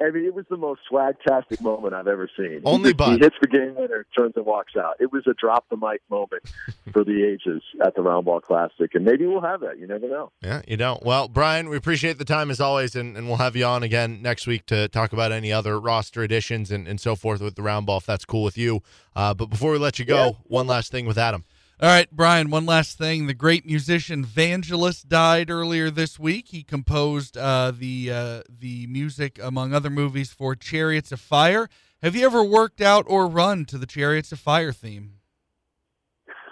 I 0.00 0.10
mean, 0.10 0.24
it 0.24 0.34
was 0.34 0.44
the 0.48 0.56
most 0.56 0.80
swagtastic 0.90 1.60
moment 1.60 1.92
I've 1.92 2.06
ever 2.06 2.30
seen. 2.36 2.62
Only 2.64 2.90
he, 2.90 2.94
just- 2.94 3.10
he 3.10 3.18
hits 3.18 3.36
the 3.40 3.48
game 3.48 3.74
winner, 3.74 4.06
turns 4.16 4.34
and 4.36 4.46
walks 4.46 4.76
out. 4.76 4.94
It 5.00 5.12
was 5.12 5.26
a 5.26 5.34
drop 5.34 5.64
the 5.70 5.76
mic 5.76 6.00
moment 6.08 6.44
for 6.92 7.02
the 7.04 7.24
ages 7.24 7.62
at 7.84 7.94
the 7.96 8.02
Roundball 8.02 8.42
Classic, 8.42 8.94
and 8.94 9.04
maybe 9.04 9.26
we'll 9.26 9.40
have 9.40 9.60
that. 9.60 9.78
You 9.78 9.86
never 9.88 10.08
know. 10.08 10.30
Yeah, 10.40 10.62
you 10.68 10.76
don't. 10.76 11.02
Well, 11.04 11.26
Brian, 11.28 11.68
we 11.68 11.76
appreciate 11.76 12.18
the 12.18 12.24
time 12.24 12.50
as 12.50 12.60
always, 12.60 12.94
and, 12.94 13.16
and 13.16 13.26
we'll 13.26 13.38
have 13.38 13.56
you 13.56 13.64
on 13.64 13.82
again 13.82 14.22
next 14.22 14.46
week 14.46 14.66
to 14.66 14.86
talk 14.88 15.12
about 15.12 15.32
any 15.32 15.52
other 15.52 15.80
roster 15.80 16.22
additions 16.22 16.70
and, 16.70 16.86
and 16.86 17.00
so 17.00 17.16
forth 17.16 17.40
with 17.40 17.56
the 17.56 17.62
round 17.62 17.86
ball, 17.86 17.98
if 17.98 18.06
that's 18.06 18.24
cool 18.24 18.44
with 18.44 18.56
you. 18.56 18.82
Uh, 19.16 19.34
but 19.34 19.46
before 19.46 19.72
we 19.72 19.78
let 19.78 19.98
you 19.98 20.04
go, 20.04 20.36
one 20.44 20.66
last 20.68 20.92
thing 20.92 21.06
with 21.06 21.18
Adam. 21.18 21.44
All 21.80 21.88
right, 21.88 22.10
Brian, 22.10 22.50
one 22.50 22.66
last 22.66 22.98
thing. 22.98 23.28
The 23.28 23.34
great 23.34 23.64
musician 23.64 24.24
Vangelis 24.24 25.06
died 25.06 25.48
earlier 25.48 25.90
this 25.90 26.18
week. 26.18 26.48
He 26.48 26.64
composed 26.64 27.38
uh, 27.38 27.70
the 27.70 28.10
uh, 28.12 28.42
the 28.48 28.88
music, 28.88 29.38
among 29.40 29.72
other 29.72 29.88
movies, 29.88 30.32
for 30.32 30.56
Chariots 30.56 31.12
of 31.12 31.20
Fire. 31.20 31.68
Have 32.02 32.16
you 32.16 32.26
ever 32.26 32.42
worked 32.42 32.80
out 32.80 33.04
or 33.06 33.28
run 33.28 33.64
to 33.66 33.78
the 33.78 33.86
Chariots 33.86 34.32
of 34.32 34.40
Fire 34.40 34.72
theme? 34.72 35.12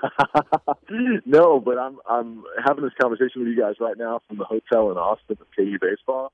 no, 1.26 1.58
but 1.58 1.76
I'm 1.76 1.98
I'm 2.08 2.44
having 2.64 2.84
this 2.84 2.94
conversation 3.00 3.42
with 3.42 3.48
you 3.48 3.60
guys 3.60 3.74
right 3.80 3.98
now 3.98 4.20
from 4.28 4.38
the 4.38 4.44
hotel 4.44 4.92
in 4.92 4.96
Austin 4.96 5.38
with 5.40 5.48
KU 5.56 5.76
baseball, 5.80 6.30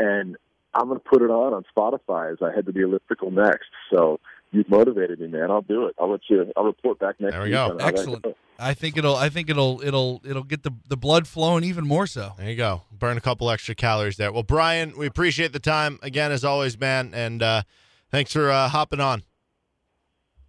and 0.00 0.36
I'm 0.74 0.88
going 0.88 0.98
to 0.98 1.08
put 1.08 1.22
it 1.22 1.30
on 1.30 1.54
on 1.54 1.64
Spotify 1.76 2.32
as 2.32 2.38
I 2.42 2.52
head 2.52 2.66
to 2.66 2.72
the 2.72 2.82
elliptical 2.82 3.30
next. 3.30 3.70
So 3.94 4.18
you've 4.52 4.68
motivated 4.70 5.18
me, 5.20 5.26
man. 5.26 5.50
I'll 5.50 5.62
do 5.62 5.86
it. 5.86 5.94
I'll 5.98 6.10
let 6.10 6.20
you. 6.28 6.50
I'll 6.56 6.64
report 6.64 6.98
back 6.98 7.16
next 7.20 7.32
There 7.32 7.40
we 7.42 7.48
week. 7.48 7.54
go. 7.54 7.64
on 7.64 7.70
how 7.70 7.76
that 7.78 7.86
Excellent. 7.98 8.26
I 8.58 8.74
think 8.74 8.96
it'll. 8.96 9.16
I 9.16 9.28
think 9.28 9.50
it'll. 9.50 9.82
It'll. 9.84 10.20
It'll 10.24 10.44
get 10.44 10.62
the 10.62 10.72
the 10.88 10.96
blood 10.96 11.26
flowing 11.26 11.64
even 11.64 11.86
more 11.86 12.06
so. 12.06 12.34
There 12.38 12.48
you 12.48 12.56
go. 12.56 12.82
Burn 12.92 13.16
a 13.16 13.20
couple 13.20 13.50
extra 13.50 13.74
calories 13.74 14.16
there. 14.16 14.30
Well, 14.32 14.44
Brian, 14.44 14.92
we 14.96 15.06
appreciate 15.06 15.52
the 15.52 15.58
time 15.58 15.98
again 16.02 16.30
as 16.30 16.44
always, 16.44 16.78
man, 16.78 17.12
and 17.14 17.42
uh, 17.42 17.62
thanks 18.10 18.32
for 18.32 18.50
uh, 18.50 18.68
hopping 18.68 19.00
on. 19.00 19.24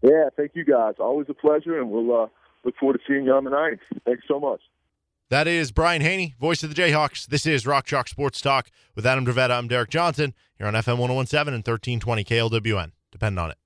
Yeah, 0.02 0.30
thank 0.36 0.52
you 0.54 0.66
guys. 0.66 0.96
Always 1.00 1.28
a 1.30 1.34
pleasure, 1.34 1.80
and 1.80 1.90
we'll 1.90 2.24
uh, 2.24 2.28
look 2.66 2.76
forward 2.78 2.94
to 2.96 3.00
seeing 3.08 3.24
you 3.26 3.34
on 3.34 3.46
the 3.46 3.50
ninth. 3.52 3.80
Thanks 4.06 4.24
so 4.28 4.40
much. 4.40 4.60
That 5.30 5.48
is 5.48 5.72
Brian 5.72 6.02
Hanni, 6.02 6.36
voice 6.40 6.62
of 6.62 6.76
the 6.76 6.80
Jayhawks. 6.80 7.26
This 7.26 7.46
is 7.48 7.66
Rock 7.66 7.86
Chalk 7.86 8.08
Sports 8.08 8.40
Talk 8.42 8.70
with 8.96 9.06
Adam 9.06 9.26
Dravetta. 9.26 9.52
I'm 9.58 9.68
Derek 9.68 9.90
Johnson 9.90 10.34
here 10.60 10.68
on 10.68 10.74
FM 10.74 11.00
1017 11.00 11.54
and 11.54 11.66
1320 11.66 12.24
KLWN. 12.26 12.92
Depend 13.12 13.40
on 13.40 13.50
it. 13.50 13.58